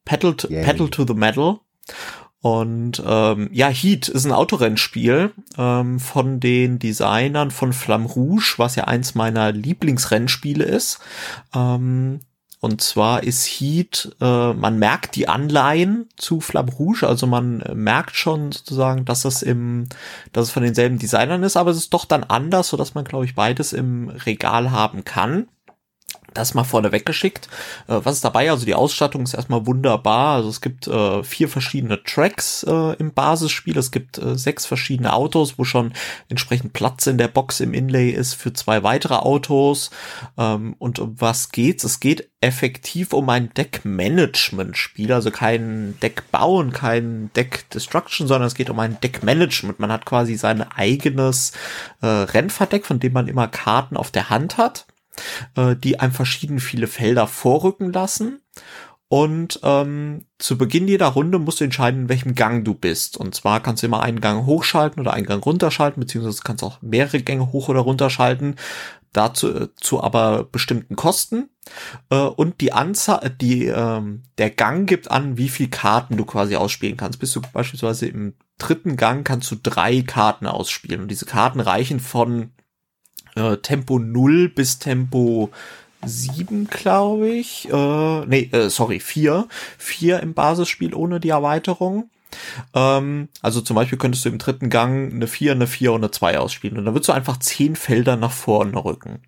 Pedal 0.04 0.34
to, 0.34 0.48
Pedal 0.48 0.88
to 0.88 1.04
the 1.06 1.14
Metal. 1.14 1.58
Und 2.40 3.02
ähm, 3.04 3.50
ja, 3.52 3.68
Heat 3.68 4.08
ist 4.08 4.24
ein 4.24 4.32
Autorennspiel 4.32 5.32
ähm, 5.56 5.98
von 5.98 6.38
den 6.38 6.78
Designern 6.78 7.50
von 7.50 7.72
Flamme 7.72 8.06
Rouge, 8.06 8.54
was 8.58 8.76
ja 8.76 8.84
eins 8.84 9.16
meiner 9.16 9.50
Lieblingsrennspiele 9.50 10.62
ist. 10.62 11.00
Ähm, 11.52 12.20
und 12.60 12.80
zwar 12.80 13.22
ist 13.22 13.46
Heat, 13.46 14.16
äh, 14.20 14.52
man 14.52 14.78
merkt 14.78 15.14
die 15.14 15.28
Anleihen 15.28 16.08
zu 16.16 16.40
Flamme 16.40 16.72
Rouge, 16.72 17.06
also 17.06 17.26
man 17.26 17.62
merkt 17.74 18.16
schon 18.16 18.50
sozusagen, 18.50 19.04
dass 19.04 19.24
es 19.24 19.42
im, 19.42 19.88
dass 20.32 20.46
es 20.46 20.50
von 20.50 20.64
denselben 20.64 20.98
Designern 20.98 21.44
ist, 21.44 21.56
aber 21.56 21.70
es 21.70 21.76
ist 21.76 21.94
doch 21.94 22.04
dann 22.04 22.24
anders, 22.24 22.68
so 22.68 22.76
dass 22.76 22.94
man, 22.94 23.04
glaube 23.04 23.26
ich, 23.26 23.36
beides 23.36 23.72
im 23.72 24.08
Regal 24.08 24.72
haben 24.72 25.04
kann. 25.04 25.48
Das 26.34 26.54
mal 26.54 26.64
vorne 26.64 26.92
weggeschickt. 26.92 27.48
Äh, 27.88 28.00
was 28.02 28.16
ist 28.16 28.24
dabei? 28.24 28.50
Also 28.50 28.66
die 28.66 28.74
Ausstattung 28.74 29.22
ist 29.22 29.34
erstmal 29.34 29.66
wunderbar. 29.66 30.36
Also 30.36 30.48
es 30.48 30.60
gibt 30.60 30.86
äh, 30.86 31.22
vier 31.22 31.48
verschiedene 31.48 32.02
Tracks 32.02 32.64
äh, 32.64 32.94
im 32.96 33.12
Basisspiel. 33.12 33.78
Es 33.78 33.90
gibt 33.90 34.18
äh, 34.18 34.36
sechs 34.36 34.66
verschiedene 34.66 35.12
Autos, 35.12 35.58
wo 35.58 35.64
schon 35.64 35.92
entsprechend 36.28 36.72
Platz 36.72 37.06
in 37.06 37.18
der 37.18 37.28
Box 37.28 37.60
im 37.60 37.72
Inlay 37.74 38.10
ist 38.10 38.34
für 38.34 38.52
zwei 38.52 38.82
weitere 38.82 39.14
Autos. 39.14 39.90
Ähm, 40.36 40.74
und 40.78 40.98
um 40.98 41.20
was 41.20 41.50
geht's? 41.50 41.84
Es 41.84 42.00
geht 42.00 42.28
effektiv 42.40 43.12
um 43.12 43.28
ein 43.30 43.52
Deck-Management-Spiel. 43.54 45.12
Also 45.12 45.30
kein 45.30 45.98
Deck 46.02 46.30
bauen, 46.30 46.72
kein 46.72 47.30
Deck-Destruction, 47.34 48.28
sondern 48.28 48.46
es 48.46 48.54
geht 48.54 48.70
um 48.70 48.78
ein 48.78 49.00
Deck-Management. 49.00 49.80
Man 49.80 49.90
hat 49.90 50.04
quasi 50.04 50.36
sein 50.36 50.62
eigenes 50.62 51.52
äh, 52.02 52.06
Rennverdeck, 52.06 52.86
von 52.86 53.00
dem 53.00 53.12
man 53.12 53.28
immer 53.28 53.48
Karten 53.48 53.96
auf 53.96 54.10
der 54.10 54.30
Hand 54.30 54.58
hat 54.58 54.86
äh, 55.56 55.76
die 55.76 56.00
einem 56.00 56.12
verschieden 56.12 56.60
viele 56.60 56.86
Felder 56.86 57.26
vorrücken 57.26 57.92
lassen. 57.92 58.40
Und 59.10 59.60
ähm, 59.62 60.26
zu 60.38 60.58
Beginn 60.58 60.86
jeder 60.86 61.06
Runde 61.06 61.38
musst 61.38 61.60
du 61.60 61.64
entscheiden, 61.64 62.02
in 62.02 62.08
welchem 62.10 62.34
Gang 62.34 62.64
du 62.64 62.74
bist. 62.74 63.16
Und 63.16 63.34
zwar 63.34 63.60
kannst 63.60 63.82
du 63.82 63.86
immer 63.86 64.02
einen 64.02 64.20
Gang 64.20 64.44
hochschalten 64.44 65.00
oder 65.00 65.14
einen 65.14 65.26
Gang 65.26 65.44
runterschalten, 65.44 66.00
beziehungsweise 66.00 66.42
kannst 66.44 66.62
auch 66.62 66.82
mehrere 66.82 67.20
Gänge 67.20 67.50
hoch 67.50 67.68
oder 67.70 67.80
runterschalten. 67.80 68.56
Dazu 69.14 69.48
äh, 69.48 69.68
zu 69.76 70.02
aber 70.02 70.44
bestimmten 70.44 70.94
Kosten. 70.94 71.48
Äh, 72.10 72.16
und 72.16 72.60
die 72.60 72.74
Anzahl, 72.74 73.34
die, 73.40 73.64
ähm, 73.66 74.24
der 74.36 74.50
Gang 74.50 74.86
gibt 74.86 75.10
an, 75.10 75.38
wie 75.38 75.48
viel 75.48 75.68
Karten 75.68 76.18
du 76.18 76.26
quasi 76.26 76.56
ausspielen 76.56 76.98
kannst. 76.98 77.18
Bist 77.18 77.34
du 77.34 77.40
beispielsweise 77.40 78.06
im 78.06 78.34
dritten 78.58 78.96
Gang, 78.96 79.26
kannst 79.26 79.50
du 79.50 79.56
drei 79.56 80.02
Karten 80.02 80.46
ausspielen. 80.46 81.00
Und 81.00 81.10
diese 81.10 81.24
Karten 81.24 81.60
reichen 81.60 82.00
von 82.00 82.50
äh, 83.38 83.56
Tempo 83.58 83.98
0 83.98 84.48
bis 84.48 84.78
Tempo 84.78 85.50
7, 86.04 86.68
glaube 86.68 87.28
ich. 87.28 87.68
Äh, 87.70 88.26
nee, 88.26 88.48
äh, 88.52 88.68
sorry, 88.70 89.00
4. 89.00 89.48
4 89.78 90.20
im 90.20 90.34
Basisspiel 90.34 90.94
ohne 90.94 91.20
die 91.20 91.30
Erweiterung. 91.30 92.10
Ähm, 92.74 93.28
also 93.42 93.60
zum 93.60 93.76
Beispiel 93.76 93.98
könntest 93.98 94.24
du 94.24 94.28
im 94.28 94.38
dritten 94.38 94.70
Gang 94.70 95.12
eine 95.12 95.26
4, 95.26 95.52
eine 95.52 95.66
4 95.66 95.92
und 95.92 96.00
eine 96.00 96.10
2 96.10 96.38
ausspielen. 96.38 96.78
Und 96.78 96.84
dann 96.84 96.94
würdest 96.94 97.08
du 97.08 97.12
einfach 97.12 97.38
10 97.38 97.76
Felder 97.76 98.16
nach 98.16 98.32
vorne 98.32 98.84
rücken. 98.84 99.20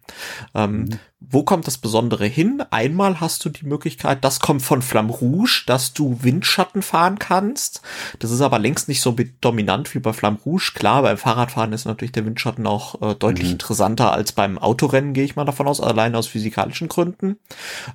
Ähm, 0.55 0.83
mhm. 0.83 0.99
Wo 1.23 1.43
kommt 1.43 1.67
das 1.67 1.77
Besondere 1.77 2.25
hin? 2.25 2.63
Einmal 2.71 3.21
hast 3.21 3.45
du 3.45 3.51
die 3.51 3.67
Möglichkeit, 3.67 4.25
das 4.25 4.41
kommt 4.41 4.63
von 4.63 4.81
Flamme 4.81 5.13
Rouge, 5.13 5.65
dass 5.67 5.93
du 5.93 6.23
Windschatten 6.23 6.81
fahren 6.81 7.19
kannst. 7.19 7.83
Das 8.21 8.31
ist 8.31 8.41
aber 8.41 8.59
längst 8.59 8.89
nicht 8.89 9.03
so 9.03 9.15
dominant 9.43 9.95
wie 9.95 9.99
bei 9.99 10.15
Flamme 10.15 10.39
Rouge. 10.47 10.73
Klar, 10.75 11.03
beim 11.03 11.19
Fahrradfahren 11.19 11.75
ist 11.75 11.85
natürlich 11.85 12.13
der 12.13 12.25
Windschatten 12.25 12.67
auch 12.67 13.03
äh, 13.03 13.15
deutlich 13.15 13.49
mhm. 13.49 13.53
interessanter 13.53 14.13
als 14.13 14.33
beim 14.33 14.57
Autorennen, 14.57 15.13
gehe 15.13 15.25
ich 15.25 15.37
mal 15.37 15.45
davon 15.45 15.69
aus, 15.69 15.83
allein 15.83 16.15
aus 16.15 16.27
physikalischen 16.27 16.89
Gründen. 16.89 17.37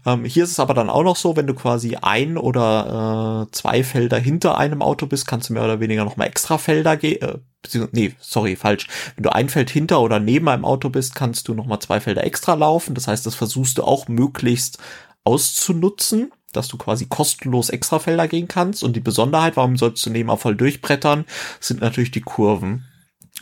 Ähm, 0.05 0.23
hier 0.23 0.43
ist 0.43 0.51
es 0.51 0.59
aber 0.59 0.75
dann 0.75 0.91
auch 0.91 1.03
noch 1.03 1.15
so, 1.15 1.35
wenn 1.35 1.47
du 1.47 1.55
quasi 1.55 1.97
ein 1.99 2.37
oder 2.37 3.47
äh, 3.47 3.51
zwei 3.53 3.83
Felder 3.83 4.19
hinter 4.19 4.59
einem 4.59 4.83
Auto 4.83 4.94
bist, 5.05 5.27
kannst 5.27 5.49
du 5.49 5.53
mehr 5.53 5.63
oder 5.63 5.79
weniger 5.79 6.05
noch 6.05 6.17
mal 6.17 6.25
extra 6.25 6.57
Felder 6.57 6.95
gehen. 6.95 7.21
Äh, 7.21 7.87
nee, 7.91 8.13
sorry, 8.19 8.55
falsch. 8.55 8.87
Wenn 9.15 9.23
du 9.23 9.33
ein 9.33 9.49
Feld 9.49 9.69
hinter 9.69 10.01
oder 10.01 10.19
neben 10.19 10.47
einem 10.47 10.65
Auto 10.65 10.89
bist, 10.89 11.15
kannst 11.15 11.47
du 11.47 11.53
noch 11.53 11.65
mal 11.65 11.79
zwei 11.79 11.99
Felder 11.99 12.23
extra 12.23 12.53
laufen. 12.53 12.95
Das 12.95 13.07
heißt, 13.07 13.25
das 13.25 13.35
versuchst 13.35 13.77
du 13.77 13.83
auch 13.83 14.07
möglichst 14.07 14.77
auszunutzen, 15.25 16.31
dass 16.53 16.69
du 16.69 16.77
quasi 16.77 17.07
kostenlos 17.07 17.69
Extrafelder 17.69 18.27
gehen 18.27 18.47
kannst. 18.47 18.83
Und 18.83 18.95
die 18.95 19.01
Besonderheit, 19.01 19.57
warum 19.57 19.77
sollst 19.77 20.05
du 20.05 20.09
neben 20.09 20.29
auch 20.29 20.39
voll 20.39 20.55
durchbrettern, 20.55 21.25
sind 21.59 21.81
natürlich 21.81 22.11
die 22.11 22.21
Kurven. 22.21 22.85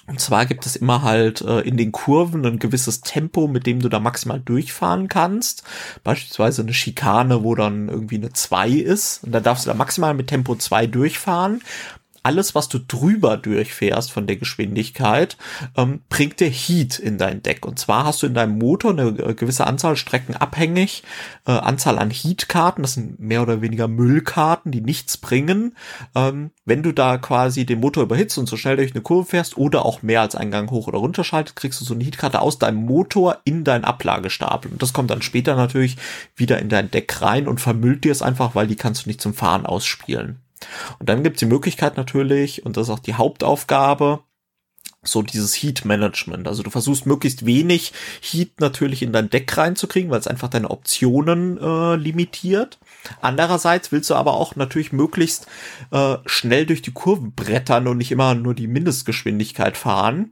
Und 0.05 0.19
zwar 0.19 0.45
gibt 0.45 0.65
es 0.65 0.75
immer 0.75 1.01
halt 1.01 1.41
äh, 1.41 1.61
in 1.61 1.77
den 1.77 1.93
Kurven 1.93 2.45
ein 2.45 2.59
gewisses 2.59 3.01
Tempo, 3.01 3.47
mit 3.47 3.65
dem 3.65 3.79
du 3.79 3.87
da 3.87 3.99
maximal 3.99 4.39
durchfahren 4.39 5.07
kannst. 5.07 5.63
Beispielsweise 6.03 6.61
eine 6.61 6.73
Schikane, 6.73 7.43
wo 7.43 7.55
dann 7.55 7.87
irgendwie 7.87 8.17
eine 8.17 8.33
2 8.33 8.69
ist. 8.69 9.23
Und 9.23 9.31
da 9.31 9.39
darfst 9.39 9.65
du 9.65 9.69
da 9.69 9.75
maximal 9.75 10.13
mit 10.13 10.27
Tempo 10.27 10.55
2 10.55 10.87
durchfahren 10.87 11.61
alles, 12.23 12.55
was 12.55 12.69
du 12.69 12.79
drüber 12.79 13.37
durchfährst 13.37 14.11
von 14.11 14.27
der 14.27 14.37
Geschwindigkeit, 14.37 15.37
ähm, 15.77 16.01
bringt 16.09 16.39
dir 16.39 16.49
Heat 16.49 16.97
in 16.97 17.17
dein 17.17 17.43
Deck. 17.43 17.65
Und 17.65 17.77
zwar 17.77 18.05
hast 18.05 18.23
du 18.23 18.27
in 18.27 18.33
deinem 18.33 18.57
Motor 18.57 18.91
eine 18.91 19.09
äh, 19.09 19.33
gewisse 19.33 19.67
Anzahl 19.67 19.97
Strecken 19.97 20.35
abhängig, 20.35 21.03
äh, 21.45 21.51
Anzahl 21.51 21.99
an 21.99 22.09
Heat-Karten, 22.09 22.81
das 22.81 22.93
sind 22.93 23.19
mehr 23.19 23.41
oder 23.41 23.61
weniger 23.61 23.87
Müllkarten, 23.87 24.71
die 24.71 24.81
nichts 24.81 25.17
bringen. 25.17 25.75
Ähm, 26.15 26.51
wenn 26.65 26.81
du 26.81 26.93
da 26.93 27.17
quasi 27.17 27.65
den 27.65 27.81
Motor 27.81 28.03
überhitzt 28.03 28.37
und 28.37 28.47
so 28.47 28.55
schnell 28.55 28.77
durch 28.77 28.93
eine 28.93 29.01
Kurve 29.01 29.29
fährst 29.29 29.57
oder 29.57 29.85
auch 29.85 30.01
mehr 30.01 30.21
als 30.21 30.35
einen 30.35 30.51
Gang 30.51 30.71
hoch 30.71 30.87
oder 30.87 30.99
runter 30.99 31.25
schaltet, 31.25 31.57
kriegst 31.57 31.81
du 31.81 31.85
so 31.85 31.93
eine 31.93 32.03
Heat-Karte 32.05 32.39
aus 32.39 32.57
deinem 32.57 32.85
Motor 32.85 33.39
in 33.43 33.65
dein 33.65 33.83
Ablagestapel. 33.83 34.71
Und 34.71 34.81
das 34.81 34.93
kommt 34.93 35.11
dann 35.11 35.21
später 35.21 35.55
natürlich 35.55 35.97
wieder 36.35 36.59
in 36.59 36.69
dein 36.69 36.89
Deck 36.89 37.21
rein 37.21 37.47
und 37.47 37.59
vermüllt 37.59 38.05
dir 38.05 38.13
es 38.13 38.21
einfach, 38.21 38.55
weil 38.55 38.67
die 38.67 38.77
kannst 38.77 39.05
du 39.05 39.09
nicht 39.09 39.21
zum 39.21 39.33
Fahren 39.33 39.65
ausspielen. 39.65 40.37
Und 40.99 41.09
dann 41.09 41.23
gibt 41.23 41.37
es 41.37 41.39
die 41.39 41.45
Möglichkeit 41.45 41.97
natürlich, 41.97 42.65
und 42.65 42.77
das 42.77 42.87
ist 42.87 42.93
auch 42.93 42.99
die 42.99 43.15
Hauptaufgabe, 43.15 44.19
so 45.03 45.21
dieses 45.21 45.53
Heat 45.53 45.85
Management. 45.85 46.47
Also 46.47 46.63
du 46.63 46.69
versuchst 46.69 47.05
möglichst 47.05 47.45
wenig 47.45 47.93
Heat 48.21 48.59
natürlich 48.59 49.03
in 49.03 49.11
dein 49.11 49.29
Deck 49.29 49.55
reinzukriegen, 49.57 50.09
weil 50.09 50.19
es 50.19 50.27
einfach 50.27 50.49
deine 50.49 50.71
Optionen 50.71 51.57
äh, 51.57 51.95
limitiert. 51.95 52.79
Andererseits 53.21 53.91
willst 53.91 54.09
du 54.09 54.15
aber 54.15 54.33
auch 54.33 54.55
natürlich 54.55 54.93
möglichst 54.93 55.47
äh, 55.91 56.17
schnell 56.25 56.65
durch 56.65 56.81
die 56.81 56.93
Kurven 56.93 57.33
brettern 57.33 57.87
und 57.87 57.97
nicht 57.97 58.11
immer 58.11 58.33
nur 58.33 58.53
die 58.53 58.67
Mindestgeschwindigkeit 58.67 59.77
fahren. 59.77 60.31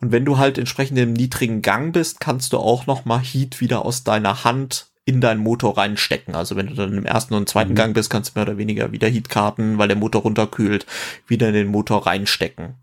Und 0.00 0.12
wenn 0.12 0.24
du 0.24 0.38
halt 0.38 0.58
entsprechend 0.58 0.98
im 0.98 1.12
niedrigen 1.12 1.62
Gang 1.62 1.92
bist, 1.92 2.20
kannst 2.20 2.52
du 2.52 2.58
auch 2.58 2.86
noch 2.86 3.04
mal 3.04 3.20
Heat 3.20 3.60
wieder 3.60 3.84
aus 3.84 4.02
deiner 4.04 4.44
Hand 4.44 4.87
in 5.08 5.22
deinen 5.22 5.40
Motor 5.40 5.78
reinstecken. 5.78 6.34
Also 6.34 6.54
wenn 6.54 6.66
du 6.66 6.74
dann 6.74 6.92
im 6.92 7.06
ersten 7.06 7.32
und 7.32 7.48
zweiten 7.48 7.70
mhm. 7.70 7.76
Gang 7.76 7.94
bist, 7.94 8.10
kannst 8.10 8.36
du 8.36 8.38
mehr 8.38 8.46
oder 8.46 8.58
weniger 8.58 8.92
wieder 8.92 9.08
Heatkarten, 9.08 9.78
weil 9.78 9.88
der 9.88 9.96
Motor 9.96 10.20
runterkühlt, 10.20 10.84
wieder 11.26 11.48
in 11.48 11.54
den 11.54 11.68
Motor 11.68 12.06
reinstecken. 12.06 12.74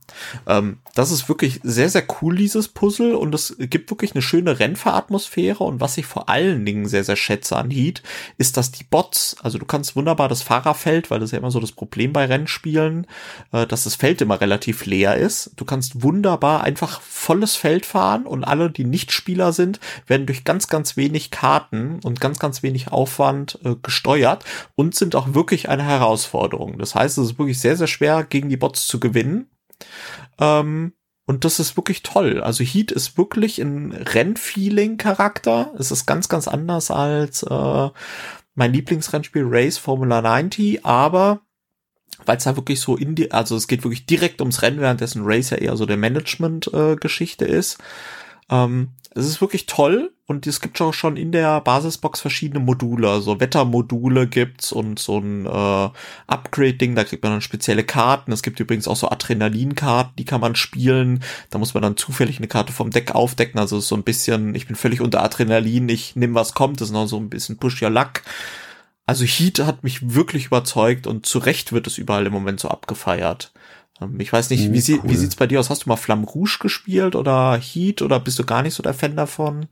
Ähm, 0.48 0.80
das 0.96 1.12
ist 1.12 1.30
wirklich 1.30 1.60
sehr, 1.62 1.90
sehr 1.90 2.04
cool, 2.22 2.36
dieses 2.36 2.70
Puzzle, 2.70 3.14
und 3.14 3.36
es 3.36 3.56
gibt 3.60 3.92
wirklich 3.92 4.14
eine 4.14 4.24
schöne 4.24 4.60
Rennfahratmosphäre. 4.60 5.64
Und 5.64 5.82
was 5.82 6.00
ich 6.00 6.08
vor 6.08 6.28
allen 6.28 6.66
Dingen 6.66 6.88
sehr, 6.88 7.04
sehr 7.04 7.16
schätze 7.16 7.58
an 7.58 7.70
Heat, 7.70 8.02
ist, 8.40 8.58
dass 8.58 8.72
die 8.72 8.86
Bots, 8.86 9.36
also 9.44 9.60
du 9.60 9.66
kannst 9.66 9.96
wunderbar 9.96 10.28
das 10.28 10.42
Fahrerfeld, 10.42 11.12
weil 11.12 11.20
das 11.20 11.28
ist 11.28 11.34
ja 11.34 11.38
immer 11.38 11.52
so 11.52 11.60
das 11.60 11.74
Problem 11.74 12.12
bei 12.12 12.26
Rennspielen, 12.26 13.06
äh, 13.52 13.68
dass 13.68 13.84
das 13.84 13.94
Feld 13.94 14.22
immer 14.22 14.42
relativ 14.42 14.88
leer 14.88 15.16
ist. 15.16 15.52
Du 15.58 15.66
kannst 15.66 16.02
wunderbar 16.02 16.64
einfach 16.64 17.02
volles 17.02 17.56
Feld 17.56 17.86
fahren 17.86 18.26
und 18.26 18.44
alle, 18.44 18.72
die 18.72 18.86
nicht 18.86 19.12
Spieler 19.12 19.54
sind, 19.54 19.80
werden 20.08 20.26
durch 20.26 20.44
ganz, 20.44 20.70
ganz 20.70 20.98
wenig 20.98 21.30
Karten 21.30 22.00
und 22.04 22.15
und 22.16 22.22
ganz, 22.22 22.40
ganz 22.40 22.64
wenig 22.64 22.92
Aufwand 22.94 23.60
äh, 23.66 23.76
gesteuert 23.82 24.46
und 24.76 24.96
sind 24.96 25.16
auch 25.16 25.34
wirklich 25.34 25.68
eine 25.68 25.84
Herausforderung. 25.84 26.78
Das 26.78 26.96
heißt, 26.96 27.18
es 27.18 27.32
ist 27.32 27.40
wirklich 27.40 27.60
sehr, 27.60 27.76
sehr 27.76 27.88
schwer, 27.88 28.24
gegen 28.24 28.48
die 28.48 28.58
Bots 28.58 28.88
zu 28.88 29.02
gewinnen. 29.02 29.50
Ähm, 30.40 30.94
und 31.26 31.44
das 31.44 31.60
ist 31.60 31.76
wirklich 31.76 32.04
toll. 32.04 32.42
Also 32.42 32.64
Heat 32.64 32.92
ist 32.92 33.18
wirklich 33.18 33.60
ein 33.60 33.92
Rennfeeling-Charakter. 33.92 35.74
Es 35.78 35.92
ist 35.92 36.06
ganz, 36.06 36.30
ganz 36.30 36.48
anders 36.48 36.90
als 36.90 37.44
äh, 37.44 37.90
mein 38.54 38.72
Lieblingsrennspiel 38.72 39.44
Race 39.46 39.78
Formula 39.78 40.22
90, 40.22 40.86
aber 40.86 41.42
weil 42.26 42.38
es 42.38 42.46
da 42.46 42.56
wirklich 42.56 42.80
so 42.80 42.96
in 42.96 43.16
die, 43.16 43.34
also 43.34 43.58
es 43.58 43.68
geht 43.68 43.84
wirklich 43.84 44.06
direkt 44.06 44.40
ums 44.40 44.62
Rennen, 44.62 44.80
währenddessen 44.80 45.24
Race 45.26 45.50
ja 45.50 45.58
eher 45.58 45.76
so 45.76 45.86
der 45.86 45.98
Management-Geschichte 45.98 47.46
äh, 47.46 47.58
ist. 47.58 47.78
Ähm, 48.50 48.92
es 49.18 49.26
ist 49.26 49.40
wirklich 49.40 49.66
toll 49.66 50.12
und 50.26 50.46
es 50.46 50.60
gibt 50.60 50.80
auch 50.82 50.94
schon 50.94 51.16
in 51.16 51.32
der 51.32 51.62
Basisbox 51.62 52.20
verschiedene 52.20 52.60
Module. 52.60 53.10
Also 53.10 53.40
Wettermodule 53.40 54.28
gibt's 54.28 54.74
und 54.74 55.00
so 55.00 55.20
ein 55.20 55.46
äh, 55.46 55.90
Upgrade-Ding, 56.28 56.96
da 56.96 57.06
kriegt 57.06 57.24
man 57.24 57.32
dann 57.32 57.42
spezielle 57.42 57.86
Karten. 57.86 58.34
Es 58.34 58.44
gibt 58.44 58.60
übrigens 58.60 58.90
auch 58.90 58.98
so 58.98 59.10
Adrenalinkarten, 59.10 60.18
die 60.18 60.26
kann 60.26 60.42
man 60.42 60.56
spielen. 60.56 61.24
Da 61.50 61.60
muss 61.60 61.74
man 61.74 61.82
dann 61.82 61.96
zufällig 61.96 62.40
eine 62.40 62.50
Karte 62.50 62.74
vom 62.74 62.92
Deck 62.92 63.16
aufdecken. 63.16 63.58
Also 63.58 63.80
so 63.80 63.96
ein 63.96 64.04
bisschen, 64.04 64.54
ich 64.54 64.68
bin 64.68 64.76
völlig 64.76 65.00
unter 65.00 65.24
Adrenalin, 65.24 65.88
ich 65.88 66.18
nehme 66.18 66.36
was 66.36 66.54
kommt, 66.54 66.82
das 66.82 66.90
ist 66.90 66.94
noch 66.94 67.08
so 67.08 67.18
ein 67.18 67.30
bisschen 67.30 67.58
Push 67.58 67.82
Your 67.82 67.92
Luck. 67.92 68.22
Also 69.06 69.24
Heat 69.24 69.60
hat 69.60 69.84
mich 69.84 70.14
wirklich 70.16 70.48
überzeugt 70.48 71.08
und 71.08 71.26
zu 71.26 71.40
Recht 71.40 71.72
wird 71.72 71.88
es 71.88 71.98
überall 71.98 72.26
im 72.26 72.34
Moment 72.34 72.60
so 72.60 72.68
abgefeiert. 72.68 73.54
Ähm, 74.02 74.20
ich 74.20 74.32
weiß 74.32 74.50
nicht, 74.50 74.72
wie, 74.72 74.82
sie, 74.82 75.00
cool. 75.00 75.10
wie 75.10 75.16
sieht's 75.16 75.36
bei 75.36 75.48
dir 75.48 75.60
aus? 75.60 75.70
Hast 75.70 75.86
du 75.86 75.90
mal 75.90 75.96
Flamme 75.96 76.26
Rouge 76.26 76.58
gespielt 76.62 77.16
oder 77.16 77.58
Heat 77.58 78.02
oder 78.02 78.20
bist 78.20 78.40
du 78.40 78.46
gar 78.46 78.62
nicht 78.62 78.74
so 78.74 78.84
der 78.84 78.94
Fan 78.94 79.16
davon? 79.16 79.68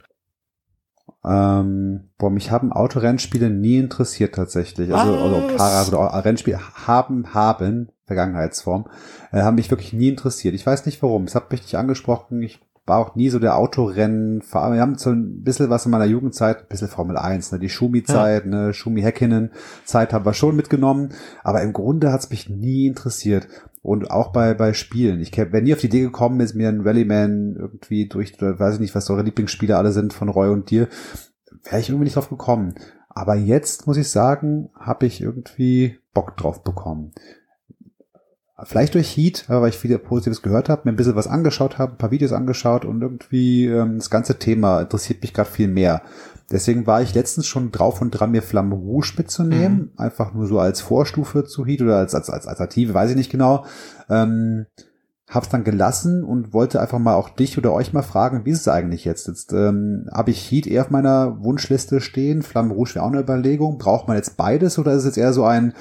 Ähm, 1.26 2.10
boah, 2.18 2.30
mich 2.30 2.52
haben 2.52 2.74
Autorennspiele 2.74 3.50
nie 3.50 3.78
interessiert 3.78 4.36
tatsächlich. 4.36 4.94
Also, 4.94 5.16
also 5.16 5.98
also 5.98 5.98
Rennspiele 5.98 6.60
haben, 6.86 7.34
haben, 7.34 7.90
Vergangenheitsform, 8.06 8.86
äh, 9.32 9.42
haben 9.42 9.56
mich 9.56 9.72
wirklich 9.72 9.94
nie 9.94 10.10
interessiert. 10.10 10.54
Ich 10.54 10.66
weiß 10.66 10.86
nicht 10.86 11.02
warum. 11.02 11.24
Es 11.24 11.36
hat 11.36 11.52
mich 11.52 11.62
nicht 11.62 11.76
angesprochen. 11.76 12.42
Ich 12.42 12.60
war 12.86 13.00
auch 13.00 13.16
nie 13.16 13.30
so 13.30 13.40
der 13.40 13.58
Autorennen. 13.58 14.42
Wir 14.42 14.82
haben 14.82 14.98
so 14.98 15.12
ein 15.12 15.44
bisschen 15.44 15.70
was 15.70 15.86
in 15.86 15.92
meiner 15.92 16.06
Jugendzeit, 16.06 16.64
ein 16.64 16.68
bisschen 16.68 16.90
Formel 16.90 17.18
1, 17.18 17.54
ne, 17.54 17.60
die 17.60 17.70
Schumi-Zeit, 17.70 18.44
ja. 18.44 18.50
ne, 18.50 18.74
Schumi-Häkkinen-Zeit 18.74 20.12
haben 20.12 20.26
wir 20.26 20.34
schon 20.34 20.58
mitgenommen. 20.58 21.14
Aber 21.44 21.62
im 21.62 21.72
Grunde 21.72 22.12
hat's 22.12 22.30
mich 22.30 22.50
nie 22.50 22.88
interessiert. 22.88 23.48
Und 23.84 24.10
auch 24.10 24.32
bei, 24.32 24.54
bei 24.54 24.74
Spielen. 24.74 25.20
Ich 25.20 25.38
wäre 25.38 25.62
nie 25.62 25.74
auf 25.74 25.82
die 25.82 25.88
Idee 25.88 26.02
gekommen, 26.02 26.40
ist 26.40 26.56
mir 26.56 26.70
ein 26.70 26.82
Rallyman 26.82 27.58
irgendwie 27.58 28.08
durch, 28.08 28.34
weiß 28.40 28.76
ich 28.76 28.80
nicht, 28.80 28.96
was 28.96 29.10
eure 29.10 29.24
Lieblingsspiele 29.24 29.78
alle 29.78 29.92
sind 29.92 30.14
von 30.14 30.30
Roy 30.30 30.50
und 30.50 30.72
dir, 30.72 30.88
wäre 31.64 31.82
ich 31.82 31.90
irgendwie 31.90 32.06
nicht 32.06 32.16
drauf 32.16 32.30
gekommen. 32.30 32.76
Aber 33.10 33.36
jetzt 33.36 33.86
muss 33.86 33.98
ich 33.98 34.10
sagen, 34.10 34.70
habe 34.74 35.06
ich 35.06 35.22
irgendwie 35.22 36.00
Bock 36.14 36.38
drauf 36.38 36.64
bekommen. 36.64 37.12
Vielleicht 38.64 38.94
durch 38.94 39.18
Heat, 39.18 39.46
weil 39.50 39.70
ich 39.70 39.78
viel 39.78 39.98
Positives 40.00 40.42
gehört 40.42 40.70
habe, 40.70 40.84
mir 40.86 40.94
ein 40.94 40.96
bisschen 40.96 41.16
was 41.16 41.28
angeschaut 41.28 41.78
habe, 41.78 41.94
ein 41.94 41.98
paar 41.98 42.12
Videos 42.12 42.32
angeschaut 42.32 42.86
und 42.86 43.02
irgendwie 43.02 43.66
ähm, 43.66 43.98
das 43.98 44.10
ganze 44.10 44.40
Thema 44.40 44.82
interessiert 44.82 45.22
mich 45.22 45.34
gerade 45.34 45.50
viel 45.50 45.68
mehr. 45.68 46.04
Deswegen 46.54 46.86
war 46.86 47.01
ich 47.01 47.16
letztens 47.16 47.47
schon 47.47 47.72
drauf 47.72 47.99
und 47.99 48.12
dran, 48.12 48.32
mir 48.32 48.43
Flamme 48.43 48.76
Rouge 48.76 49.14
mitzunehmen. 49.18 49.78
Mhm. 49.78 49.91
Einfach 49.97 50.34
nur 50.34 50.45
so 50.45 50.60
als 50.60 50.82
Vorstufe 50.82 51.45
zu 51.45 51.66
Heat 51.66 51.82
oder 51.82 51.97
als, 51.97 52.14
als, 52.14 52.30
als 52.30 52.45
Alternative, 52.45 52.93
weiß 52.93 53.10
ich 53.10 53.16
nicht 53.16 53.32
genau. 53.32 53.66
Ähm, 54.08 54.68
hab's 55.28 55.49
dann 55.49 55.64
gelassen 55.64 56.24
und 56.24 56.54
wollte 56.54 56.80
einfach 56.80 56.99
mal 56.99 57.16
auch 57.16 57.30
dich 57.30 57.58
oder 57.58 57.74
euch 57.74 57.91
mal 57.91 58.04
fragen, 58.04 58.45
wie 58.45 58.51
ist 58.51 58.62
es 58.62 58.68
eigentlich 58.68 59.04
jetzt? 59.04 59.28
Jetzt 59.28 59.51
ähm, 59.51 60.08
habe 60.14 60.30
ich 60.30 60.51
Heat 60.51 60.68
eher 60.68 60.84
auf 60.84 60.91
meiner 60.91 61.43
Wunschliste 61.43 62.01
stehen, 62.01 62.43
Flamme 62.43 62.74
Rouge 62.74 62.95
wäre 62.95 63.06
auch 63.06 63.10
eine 63.10 63.22
Überlegung. 63.22 63.80
Braucht 63.80 64.08
man 64.08 64.18
jetzt 64.18 64.38
beides 64.38 64.78
oder 64.78 64.91
ist 64.91 64.99
es 64.99 65.06
jetzt 65.06 65.18
eher 65.18 65.34
so 65.34 65.45
ein, 65.45 65.74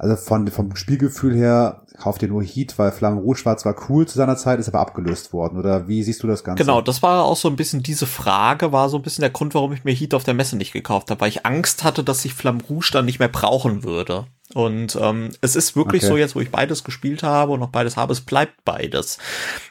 also 0.00 0.14
von, 0.14 0.46
vom 0.46 0.76
Spielgefühl 0.76 1.34
her, 1.34 1.82
kauft 1.98 2.22
ihr 2.22 2.28
nur 2.28 2.44
Heat, 2.44 2.78
weil 2.78 2.92
Flamme 2.92 3.20
Rouge 3.20 3.44
war 3.44 3.56
zwar 3.56 3.74
cool 3.88 4.06
zu 4.06 4.16
seiner 4.16 4.36
Zeit, 4.36 4.60
ist 4.60 4.68
aber 4.68 4.78
abgelöst 4.78 5.32
worden. 5.32 5.58
Oder 5.58 5.88
wie 5.88 6.04
siehst 6.04 6.22
du 6.22 6.28
das 6.28 6.44
Ganze? 6.44 6.62
Genau, 6.62 6.80
das 6.80 7.02
war 7.02 7.24
auch 7.24 7.36
so 7.36 7.48
ein 7.48 7.56
bisschen 7.56 7.82
diese 7.82 8.06
Frage, 8.06 8.70
war 8.70 8.88
so 8.90 8.96
ein 8.96 9.02
bisschen 9.02 9.22
der 9.22 9.30
Grund, 9.30 9.56
warum 9.56 9.72
ich 9.72 9.82
mir 9.82 9.92
Heat 9.92 10.14
auf 10.14 10.22
der 10.22 10.34
Messe 10.34 10.56
nicht 10.56 10.72
gekauft 10.72 11.10
habe, 11.10 11.20
weil 11.20 11.30
ich 11.30 11.44
Angst 11.44 11.82
hatte, 11.82 12.04
dass 12.04 12.24
ich 12.24 12.32
Flamme 12.32 12.62
Rouge 12.70 12.90
dann 12.92 13.06
nicht 13.06 13.18
mehr 13.18 13.28
brauchen 13.28 13.82
würde. 13.82 14.26
Und 14.54 14.96
ähm, 15.02 15.30
es 15.40 15.56
ist 15.56 15.74
wirklich 15.74 16.02
okay. 16.04 16.12
so 16.12 16.16
jetzt, 16.16 16.36
wo 16.36 16.40
ich 16.40 16.52
beides 16.52 16.84
gespielt 16.84 17.24
habe 17.24 17.52
und 17.52 17.60
noch 17.60 17.70
beides 17.70 17.96
habe, 17.96 18.12
es 18.12 18.20
bleibt 18.20 18.64
beides. 18.64 19.18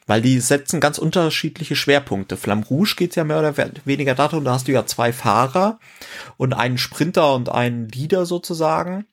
Weil 0.08 0.22
die 0.22 0.42
setzen 0.42 0.82
ganz 0.82 0.98
unterschiedliche 0.98 1.78
Schwerpunkte. 1.78 2.36
Flamme 2.36 2.66
Rouge 2.66 2.96
geht 2.98 3.16
ja 3.16 3.24
mehr 3.24 3.40
oder 3.40 3.56
weniger 3.86 4.14
darum, 4.14 4.44
da 4.44 4.52
hast 4.52 4.68
du 4.68 4.74
ja 4.74 4.86
zwei 4.86 5.14
Fahrer 5.14 5.80
und 6.36 6.54
einen 6.54 6.78
Sprinter 6.78 7.34
und 7.34 7.48
einen 7.48 7.88
Leader 7.88 8.26
sozusagen. 8.26 9.06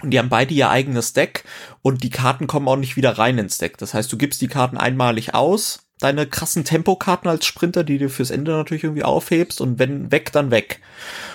Und 0.00 0.10
die 0.10 0.18
haben 0.18 0.28
beide 0.28 0.54
ihr 0.54 0.70
eigenes 0.70 1.12
Deck 1.12 1.44
und 1.80 2.02
die 2.02 2.10
Karten 2.10 2.46
kommen 2.46 2.66
auch 2.68 2.76
nicht 2.76 2.96
wieder 2.96 3.18
rein 3.18 3.38
ins 3.38 3.58
Deck. 3.58 3.78
Das 3.78 3.94
heißt, 3.94 4.12
du 4.12 4.16
gibst 4.16 4.40
die 4.40 4.48
Karten 4.48 4.76
einmalig 4.76 5.34
aus, 5.34 5.81
deine 6.02 6.26
krassen 6.26 6.64
Tempokarten 6.64 7.30
als 7.30 7.46
Sprinter, 7.46 7.84
die 7.84 7.98
du 7.98 8.08
fürs 8.08 8.30
Ende 8.30 8.52
natürlich 8.52 8.84
irgendwie 8.84 9.04
aufhebst 9.04 9.60
und 9.60 9.78
wenn 9.78 10.10
weg, 10.10 10.32
dann 10.32 10.50
weg. 10.50 10.80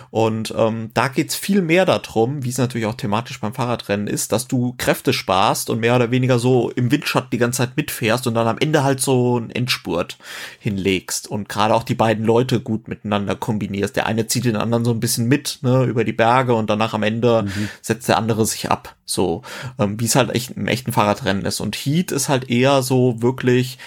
Und 0.09 0.53
ähm, 0.57 0.91
da 0.93 1.09
geht's 1.09 1.35
viel 1.35 1.61
mehr 1.61 1.85
darum, 1.85 2.43
wie 2.43 2.49
es 2.49 2.57
natürlich 2.57 2.87
auch 2.87 2.95
thematisch 2.95 3.39
beim 3.39 3.53
Fahrradrennen 3.53 4.07
ist, 4.07 4.31
dass 4.31 4.47
du 4.47 4.73
Kräfte 4.77 5.13
sparst 5.13 5.69
und 5.69 5.79
mehr 5.79 5.95
oder 5.95 6.11
weniger 6.11 6.39
so 6.39 6.71
im 6.71 6.91
Windschatten 6.91 7.29
die 7.31 7.37
ganze 7.37 7.57
Zeit 7.57 7.75
mitfährst 7.75 8.25
und 8.27 8.33
dann 8.33 8.47
am 8.47 8.57
Ende 8.57 8.83
halt 8.83 9.01
so 9.01 9.37
einen 9.37 9.49
Endspurt 9.49 10.17
hinlegst 10.59 11.27
und 11.27 11.49
gerade 11.49 11.75
auch 11.75 11.83
die 11.83 11.95
beiden 11.95 12.25
Leute 12.25 12.59
gut 12.61 12.87
miteinander 12.87 13.35
kombinierst. 13.35 13.95
Der 13.95 14.05
eine 14.05 14.27
zieht 14.27 14.45
den 14.45 14.55
anderen 14.55 14.85
so 14.85 14.91
ein 14.91 14.99
bisschen 14.99 15.27
mit 15.27 15.59
ne, 15.61 15.83
über 15.83 16.03
die 16.03 16.13
Berge 16.13 16.55
und 16.55 16.69
danach 16.69 16.93
am 16.93 17.03
Ende 17.03 17.43
mhm. 17.43 17.69
setzt 17.81 18.07
der 18.07 18.17
andere 18.17 18.45
sich 18.45 18.71
ab. 18.71 18.95
So, 19.05 19.43
ähm, 19.79 19.99
wie 19.99 20.05
es 20.05 20.15
halt 20.15 20.35
echt 20.35 20.51
im 20.51 20.67
echten 20.67 20.91
Fahrradrennen 20.91 21.45
ist. 21.45 21.61
Und 21.61 21.75
Heat 21.75 22.11
ist 22.11 22.27
halt 22.27 22.49
eher 22.49 22.81
so 22.81 23.21
wirklich 23.21 23.77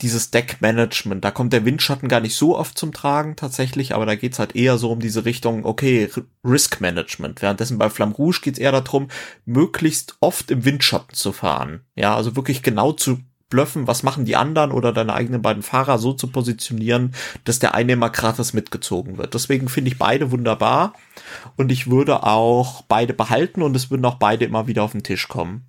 dieses 0.00 0.30
Deckmanagement. 0.30 1.24
Da 1.24 1.30
kommt 1.30 1.52
der 1.52 1.64
Windschatten 1.64 2.08
gar 2.08 2.20
nicht 2.20 2.36
so 2.36 2.56
oft 2.56 2.78
zum 2.78 2.92
Tragen 2.92 3.34
tatsächlich, 3.34 3.94
aber 3.94 4.06
da 4.06 4.14
geht's 4.14 4.38
halt 4.38 4.54
eher 4.54 4.78
so 4.78 4.92
um 4.92 5.00
diese 5.00 5.24
Richtung, 5.24 5.64
okay, 5.64 6.08
Risk 6.44 6.80
Management. 6.80 7.42
Währenddessen 7.42 7.78
bei 7.78 7.90
Flamme 7.90 8.14
Rouge 8.14 8.40
geht's 8.42 8.58
eher 8.58 8.72
darum, 8.72 9.08
möglichst 9.44 10.16
oft 10.20 10.50
im 10.50 10.64
Windschatten 10.64 11.14
zu 11.14 11.32
fahren. 11.32 11.80
Ja, 11.96 12.14
also 12.14 12.36
wirklich 12.36 12.62
genau 12.62 12.92
zu 12.92 13.18
blöffen, 13.50 13.86
was 13.86 14.02
machen 14.02 14.24
die 14.24 14.36
anderen 14.36 14.72
oder 14.72 14.92
deine 14.92 15.14
eigenen 15.14 15.42
beiden 15.42 15.62
Fahrer 15.62 15.98
so 15.98 16.12
zu 16.12 16.28
positionieren, 16.28 17.14
dass 17.44 17.58
der 17.58 17.74
eine 17.74 17.92
immer 17.92 18.10
gratis 18.10 18.52
mitgezogen 18.52 19.18
wird. 19.18 19.34
Deswegen 19.34 19.68
finde 19.68 19.90
ich 19.90 19.98
beide 19.98 20.30
wunderbar 20.30 20.92
und 21.56 21.72
ich 21.72 21.90
würde 21.90 22.24
auch 22.24 22.82
beide 22.82 23.14
behalten 23.14 23.62
und 23.62 23.74
es 23.74 23.90
würden 23.90 24.04
auch 24.04 24.16
beide 24.16 24.44
immer 24.44 24.66
wieder 24.66 24.82
auf 24.82 24.92
den 24.92 25.02
Tisch 25.02 25.28
kommen. 25.28 25.66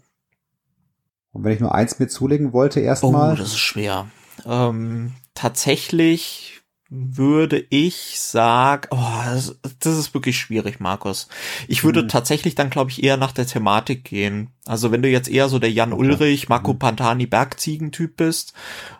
Und 1.32 1.44
wenn 1.44 1.54
ich 1.54 1.60
nur 1.60 1.74
eins 1.74 2.00
mir 2.00 2.08
zulegen 2.08 2.54
wollte, 2.54 2.80
erstmal. 2.80 3.34
Oh, 3.34 3.36
das 3.36 3.50
ist 3.50 3.60
schwer. 3.60 4.08
Ähm, 4.46 5.14
tatsächlich 5.34 6.60
würde 6.92 7.64
ich 7.70 8.20
sagen, 8.20 8.88
oh, 8.90 9.22
das, 9.26 9.56
das, 9.80 9.96
ist 9.96 10.16
wirklich 10.16 10.40
schwierig, 10.40 10.80
Markus. 10.80 11.28
Ich 11.68 11.84
würde 11.84 12.02
mhm. 12.02 12.08
tatsächlich 12.08 12.56
dann, 12.56 12.72
glaube 12.72 12.90
ich, 12.90 13.04
eher 13.04 13.16
nach 13.16 13.32
der 13.32 13.46
Thematik 13.46 14.04
gehen. 14.06 14.50
Also 14.66 14.92
wenn 14.92 15.04
du 15.04 15.10
jetzt 15.10 15.30
eher 15.30 15.50
so 15.50 15.60
der 15.60 15.72
Jan. 15.72 15.94
Ulrich, 15.94 16.50
Marco 16.50 16.74
mhm. 16.74 16.80
Pantani 16.80 17.28
Bergziegentyp 17.28 18.18
bist, 18.18 18.54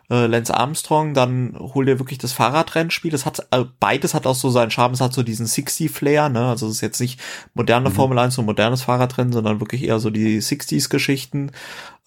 äh, 0.08 0.26
Lance 0.26 0.56
Armstrong, 0.56 1.14
dann 1.14 1.56
hol 1.58 1.84
dir 1.84 1.98
wirklich 1.98 2.18
das 2.18 2.32
Fahrradrennspiel. 2.32 3.10
Das 3.10 3.26
hat 3.26 3.44
äh, 3.50 3.64
beides 3.80 4.14
hat 4.14 4.24
auch 4.24 4.36
so 4.36 4.50
seinen 4.50 4.70
Charme. 4.70 4.94
Es 4.94 5.00
hat 5.00 5.12
so 5.12 5.24
diesen 5.24 5.46
60 5.46 5.90
Flair, 5.90 6.28
ne? 6.28 6.46
Also 6.48 6.68
es 6.68 6.74
ist 6.74 6.80
jetzt 6.82 7.00
nicht 7.00 7.20
moderne 7.54 7.90
mhm. 7.90 7.94
Formel 7.94 8.18
1 8.20 8.38
und 8.38 8.46
modernes 8.46 8.82
Fahrradrennen, 8.82 9.32
sondern 9.32 9.58
wirklich 9.58 9.82
eher 9.82 9.98
so 9.98 10.10
die 10.10 10.40
60s 10.40 10.90
Geschichten. 10.90 11.50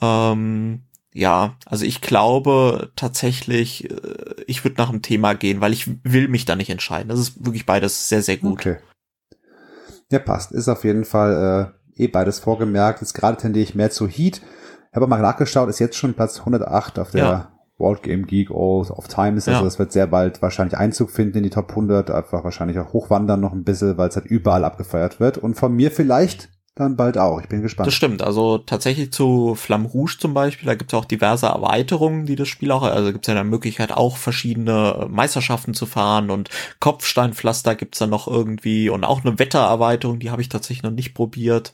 Ähm, 0.02 0.84
ja, 1.14 1.56
also 1.66 1.86
ich 1.86 2.02
glaube 2.02 2.92
tatsächlich, 2.96 3.90
äh, 3.90 4.36
ich 4.48 4.64
würde 4.64 4.82
nach 4.82 4.90
dem 4.90 5.04
Thema 5.04 5.34
gehen, 5.34 5.62
weil 5.62 5.72
ich 5.72 5.90
will 6.04 6.28
mich 6.28 6.46
da 6.46 6.56
nicht 6.56 6.72
entscheiden. 6.72 7.10
Das 7.10 7.20
ist 7.20 7.46
wirklich 7.46 7.66
beides 7.66 8.10
sehr, 8.10 8.24
sehr 8.24 8.38
gut. 8.38 8.54
Okay. 8.54 8.78
Ja, 10.12 10.20
passt. 10.20 10.52
Ist 10.52 10.68
auf 10.68 10.84
jeden 10.84 11.06
Fall 11.06 11.74
äh, 11.98 12.04
eh 12.04 12.08
beides 12.08 12.40
vorgemerkt. 12.40 13.02
Jetzt 13.02 13.14
gerade 13.14 13.38
tendiere 13.38 13.64
ich 13.64 13.76
mehr 13.76 13.92
zu 13.92 14.08
Heat. 14.08 14.42
Ich 14.92 14.96
habe 14.96 15.08
mal 15.08 15.22
nachgeschaut, 15.22 15.70
ist 15.70 15.80
jetzt 15.80 15.98
schon 15.98 16.14
Platz 16.14 16.40
108 16.40 17.00
auf 17.00 17.12
der 17.12 17.24
ja. 17.24 17.52
World 17.78 18.04
Game 18.04 18.26
Geek 18.26 18.50
All 18.50 18.90
of 18.90 19.08
Times. 19.08 19.48
Also 19.48 19.60
ja. 19.60 19.64
das 19.64 19.80
wird 19.80 19.92
sehr 19.92 20.08
bald 20.08 20.42
wahrscheinlich 20.42 20.78
Einzug 20.78 21.12
finden 21.12 21.38
in 21.38 21.44
die 21.44 21.50
Top 21.50 21.70
100. 21.70 22.10
Einfach 22.10 22.44
wahrscheinlich 22.44 22.80
auch 22.80 22.94
hochwandern 22.94 23.40
noch 23.40 23.54
ein 23.54 23.64
bisschen, 23.64 23.98
weil 23.98 24.10
es 24.10 24.16
halt 24.16 24.26
überall 24.26 24.64
abgefeiert 24.64 25.20
wird. 25.20 25.38
Und 25.38 25.56
von 25.56 25.76
mir 25.76 25.92
vielleicht 25.92 26.50
dann 26.76 26.96
bald 26.96 27.20
auch. 27.20 27.40
Ich 27.40 27.48
bin 27.48 27.62
gespannt. 27.62 27.86
Das 27.86 27.94
stimmt. 27.94 28.24
Also 28.24 28.58
tatsächlich 28.58 29.12
zu 29.12 29.54
Flamme 29.54 29.88
Rouge 29.88 30.18
zum 30.20 30.34
Beispiel, 30.34 30.66
da 30.66 30.74
gibt 30.74 30.92
es 30.92 30.98
auch 30.98 31.06
diverse 31.06 31.46
Erweiterungen, 31.46 32.26
die 32.26 32.36
das 32.36 32.48
Spiel 32.48 32.72
auch, 32.72 32.82
also 32.82 33.12
gibt 33.12 33.26
es 33.26 33.32
ja 33.32 33.40
eine 33.40 33.48
Möglichkeit 33.48 33.92
auch 33.92 34.18
verschiedene 34.18 35.08
Meisterschaften 35.08 35.76
zu 35.76 35.86
fahren 35.86 36.32
und 36.32 36.50
Kopfsteinpflaster 36.80 37.76
gibt's 37.76 38.00
da 38.00 38.08
noch 38.08 38.28
irgendwie 38.28 38.90
und 38.90 39.04
auch 39.04 39.24
eine 39.24 39.38
Wettererweiterung, 39.38 40.18
die 40.18 40.32
habe 40.32 40.42
ich 40.42 40.50
tatsächlich 40.50 40.82
noch 40.82 40.92
nicht 40.92 41.14
probiert. 41.14 41.74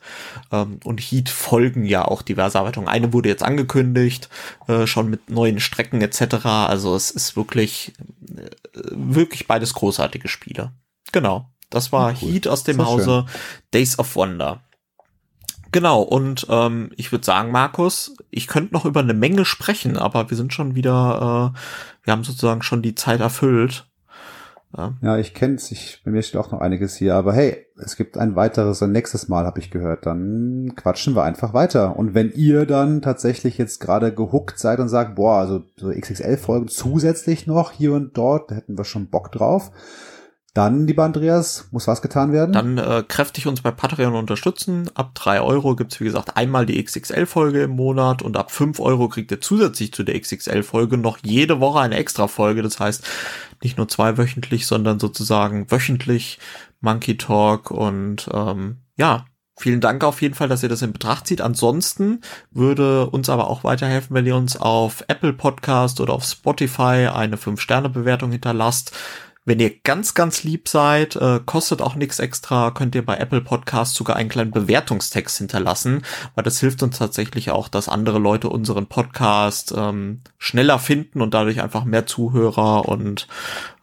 Ähm, 0.51 0.81
und 0.83 0.99
Heat 0.99 1.29
folgen 1.29 1.85
ja 1.85 2.03
auch 2.03 2.21
diverse 2.21 2.57
Erweiterungen. 2.57 2.89
Eine 2.89 3.13
wurde 3.13 3.29
jetzt 3.29 3.43
angekündigt, 3.43 4.27
äh, 4.67 4.85
schon 4.85 5.09
mit 5.09 5.29
neuen 5.29 5.61
Strecken 5.61 6.01
etc. 6.01 6.45
Also 6.45 6.93
es 6.93 7.09
ist 7.09 7.37
wirklich, 7.37 7.93
äh, 8.35 8.49
wirklich 8.91 9.47
beides 9.47 9.73
großartige 9.73 10.27
Spiele. 10.27 10.73
Genau. 11.13 11.49
Das 11.69 11.91
war 11.91 12.15
cool. 12.21 12.31
Heat 12.31 12.47
aus 12.47 12.63
dem 12.63 12.83
Hause 12.83 13.25
schön. 13.27 13.41
Days 13.71 13.99
of 13.99 14.15
Wonder. 14.15 14.61
Genau, 15.71 16.01
und 16.01 16.47
ähm, 16.49 16.91
ich 16.95 17.11
würde 17.11 17.25
sagen, 17.25 17.51
Markus, 17.51 18.15
ich 18.31 18.47
könnte 18.47 18.73
noch 18.73 18.85
über 18.85 19.01
eine 19.01 19.13
Menge 19.13 19.45
sprechen, 19.45 19.97
aber 19.97 20.29
wir 20.29 20.37
sind 20.37 20.53
schon 20.53 20.75
wieder, 20.75 21.53
äh, 21.53 22.05
wir 22.05 22.11
haben 22.11 22.23
sozusagen 22.23 22.63
schon 22.63 22.81
die 22.81 22.95
Zeit 22.95 23.19
erfüllt. 23.19 23.85
Ja, 24.75 24.93
ja 25.01 25.17
ich 25.17 25.33
kenn's, 25.33 25.71
ich, 25.71 26.01
bei 26.03 26.11
mir 26.11 26.21
steht 26.21 26.39
auch 26.41 26.51
noch 26.51 26.61
einiges 26.61 26.95
hier, 26.95 27.15
aber 27.15 27.33
hey, 27.33 27.65
es 27.77 27.95
gibt 27.95 28.17
ein 28.17 28.35
weiteres, 28.35 28.81
ein 28.81 28.91
nächstes 28.91 29.27
Mal, 29.27 29.45
habe 29.45 29.59
ich 29.59 29.71
gehört, 29.71 30.05
dann 30.05 30.73
quatschen 30.75 31.15
wir 31.15 31.23
einfach 31.23 31.53
weiter. 31.53 31.97
Und 31.97 32.13
wenn 32.13 32.31
ihr 32.31 32.65
dann 32.65 33.01
tatsächlich 33.01 33.57
jetzt 33.57 33.79
gerade 33.79 34.13
gehuckt 34.13 34.57
seid 34.57 34.79
und 34.79 34.89
sagt, 34.89 35.15
boah, 35.15 35.37
also 35.37 35.63
so 35.75 35.89
XXL-Folgen 35.89 36.67
zusätzlich 36.67 37.47
noch 37.47 37.71
hier 37.71 37.93
und 37.93 38.17
dort, 38.17 38.51
da 38.51 38.55
hätten 38.55 38.77
wir 38.77 38.85
schon 38.85 39.09
Bock 39.09 39.31
drauf, 39.31 39.71
dann, 40.53 40.87
lieber 40.87 41.03
Andreas, 41.03 41.67
muss 41.71 41.87
was 41.87 42.01
getan 42.01 42.31
werden? 42.31 42.53
Dann 42.53 42.77
äh, 42.77 43.03
kräftig 43.07 43.45
uns 43.45 43.61
bei 43.61 43.71
Patreon 43.71 44.15
unterstützen. 44.15 44.89
Ab 44.95 45.11
drei 45.13 45.41
Euro 45.41 45.75
gibt's 45.75 45.99
wie 45.99 46.05
gesagt, 46.05 46.37
einmal 46.37 46.65
die 46.65 46.83
XXL-Folge 46.83 47.63
im 47.63 47.71
Monat 47.71 48.21
und 48.21 48.35
ab 48.35 48.51
fünf 48.51 48.79
Euro 48.79 49.09
kriegt 49.09 49.31
ihr 49.31 49.41
zusätzlich 49.41 49.93
zu 49.93 50.03
der 50.03 50.19
XXL-Folge 50.19 50.97
noch 50.97 51.19
jede 51.23 51.59
Woche 51.59 51.81
eine 51.81 51.97
Extra-Folge. 51.97 52.63
Das 52.63 52.79
heißt, 52.79 53.07
nicht 53.61 53.77
nur 53.77 53.87
zweiwöchentlich, 53.87 54.65
sondern 54.65 54.99
sozusagen 54.99 55.69
wöchentlich 55.69 56.39
Monkey 56.81 57.17
Talk 57.17 57.71
und 57.71 58.29
ähm, 58.33 58.77
ja, 58.97 59.25
Vielen 59.61 59.81
Dank 59.81 60.05
auf 60.05 60.21
jeden 60.21 60.35
Fall, 60.35 60.47
dass 60.47 60.63
ihr 60.63 60.69
das 60.69 60.81
in 60.83 60.93
Betracht 60.93 61.27
zieht. 61.27 61.41
Ansonsten 61.41 62.21
würde 62.49 63.09
uns 63.09 63.27
aber 63.27 63.49
auch 63.49 63.65
weiterhelfen, 63.65 64.15
wenn 64.15 64.25
ihr 64.25 64.37
uns 64.37 64.55
auf 64.55 65.03
Apple 65.09 65.33
Podcast 65.33 65.99
oder 65.99 66.13
auf 66.13 66.23
Spotify 66.23 67.09
eine 67.13 67.35
5-Sterne-Bewertung 67.35 68.31
hinterlasst. 68.31 68.93
Wenn 69.49 69.59
ihr 69.59 69.79
ganz, 69.79 70.13
ganz 70.13 70.43
lieb 70.43 70.69
seid, 70.69 71.15
äh, 71.15 71.39
kostet 71.43 71.81
auch 71.81 71.95
nichts 71.95 72.19
extra, 72.19 72.69
könnt 72.69 72.93
ihr 72.93 73.03
bei 73.03 73.17
Apple 73.17 73.41
Podcasts 73.41 73.95
sogar 73.95 74.15
einen 74.15 74.29
kleinen 74.29 74.51
Bewertungstext 74.51 75.39
hinterlassen, 75.39 76.03
weil 76.35 76.43
das 76.43 76.59
hilft 76.59 76.83
uns 76.83 76.99
tatsächlich 76.99 77.49
auch, 77.49 77.67
dass 77.67 77.89
andere 77.89 78.19
Leute 78.19 78.47
unseren 78.47 78.85
Podcast 78.85 79.73
ähm, 79.75 80.21
schneller 80.37 80.77
finden 80.77 81.19
und 81.19 81.33
dadurch 81.33 81.63
einfach 81.63 81.83
mehr 81.83 82.05
Zuhörer 82.05 82.87
und 82.87 83.27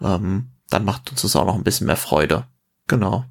ähm, 0.00 0.52
dann 0.70 0.84
macht 0.84 1.10
uns 1.10 1.22
das 1.22 1.34
auch 1.34 1.46
noch 1.46 1.56
ein 1.56 1.64
bisschen 1.64 1.88
mehr 1.88 1.96
Freude. 1.96 2.44
Genau. 2.86 3.24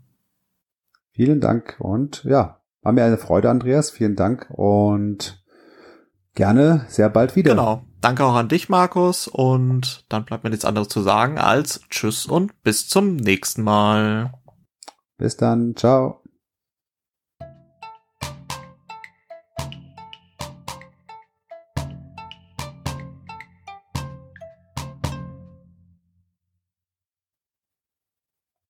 Vielen 1.13 1.39
Dank 1.39 1.77
und 1.79 2.25
ja, 2.25 2.59
war 2.81 2.91
mir 2.91 3.05
eine 3.05 3.17
Freude, 3.17 3.49
Andreas. 3.49 3.91
Vielen 3.91 4.17
Dank 4.17 4.47
und 4.49 5.41
gerne 6.33 6.85
sehr 6.89 7.07
bald 7.07 7.37
wieder. 7.37 7.51
Genau. 7.51 7.85
Danke 8.05 8.23
auch 8.23 8.35
an 8.35 8.47
dich, 8.47 8.69
Markus. 8.69 9.27
Und 9.27 10.05
dann 10.09 10.25
bleibt 10.25 10.43
mir 10.43 10.51
nichts 10.51 10.65
anderes 10.65 10.89
zu 10.89 11.01
sagen 11.01 11.39
als 11.39 11.81
Tschüss 11.89 12.27
und 12.27 12.61
bis 12.61 12.87
zum 12.87 13.15
nächsten 13.15 13.63
Mal. 13.63 14.31
Bis 15.17 15.37
dann. 15.37 15.75
Ciao. 15.75 16.24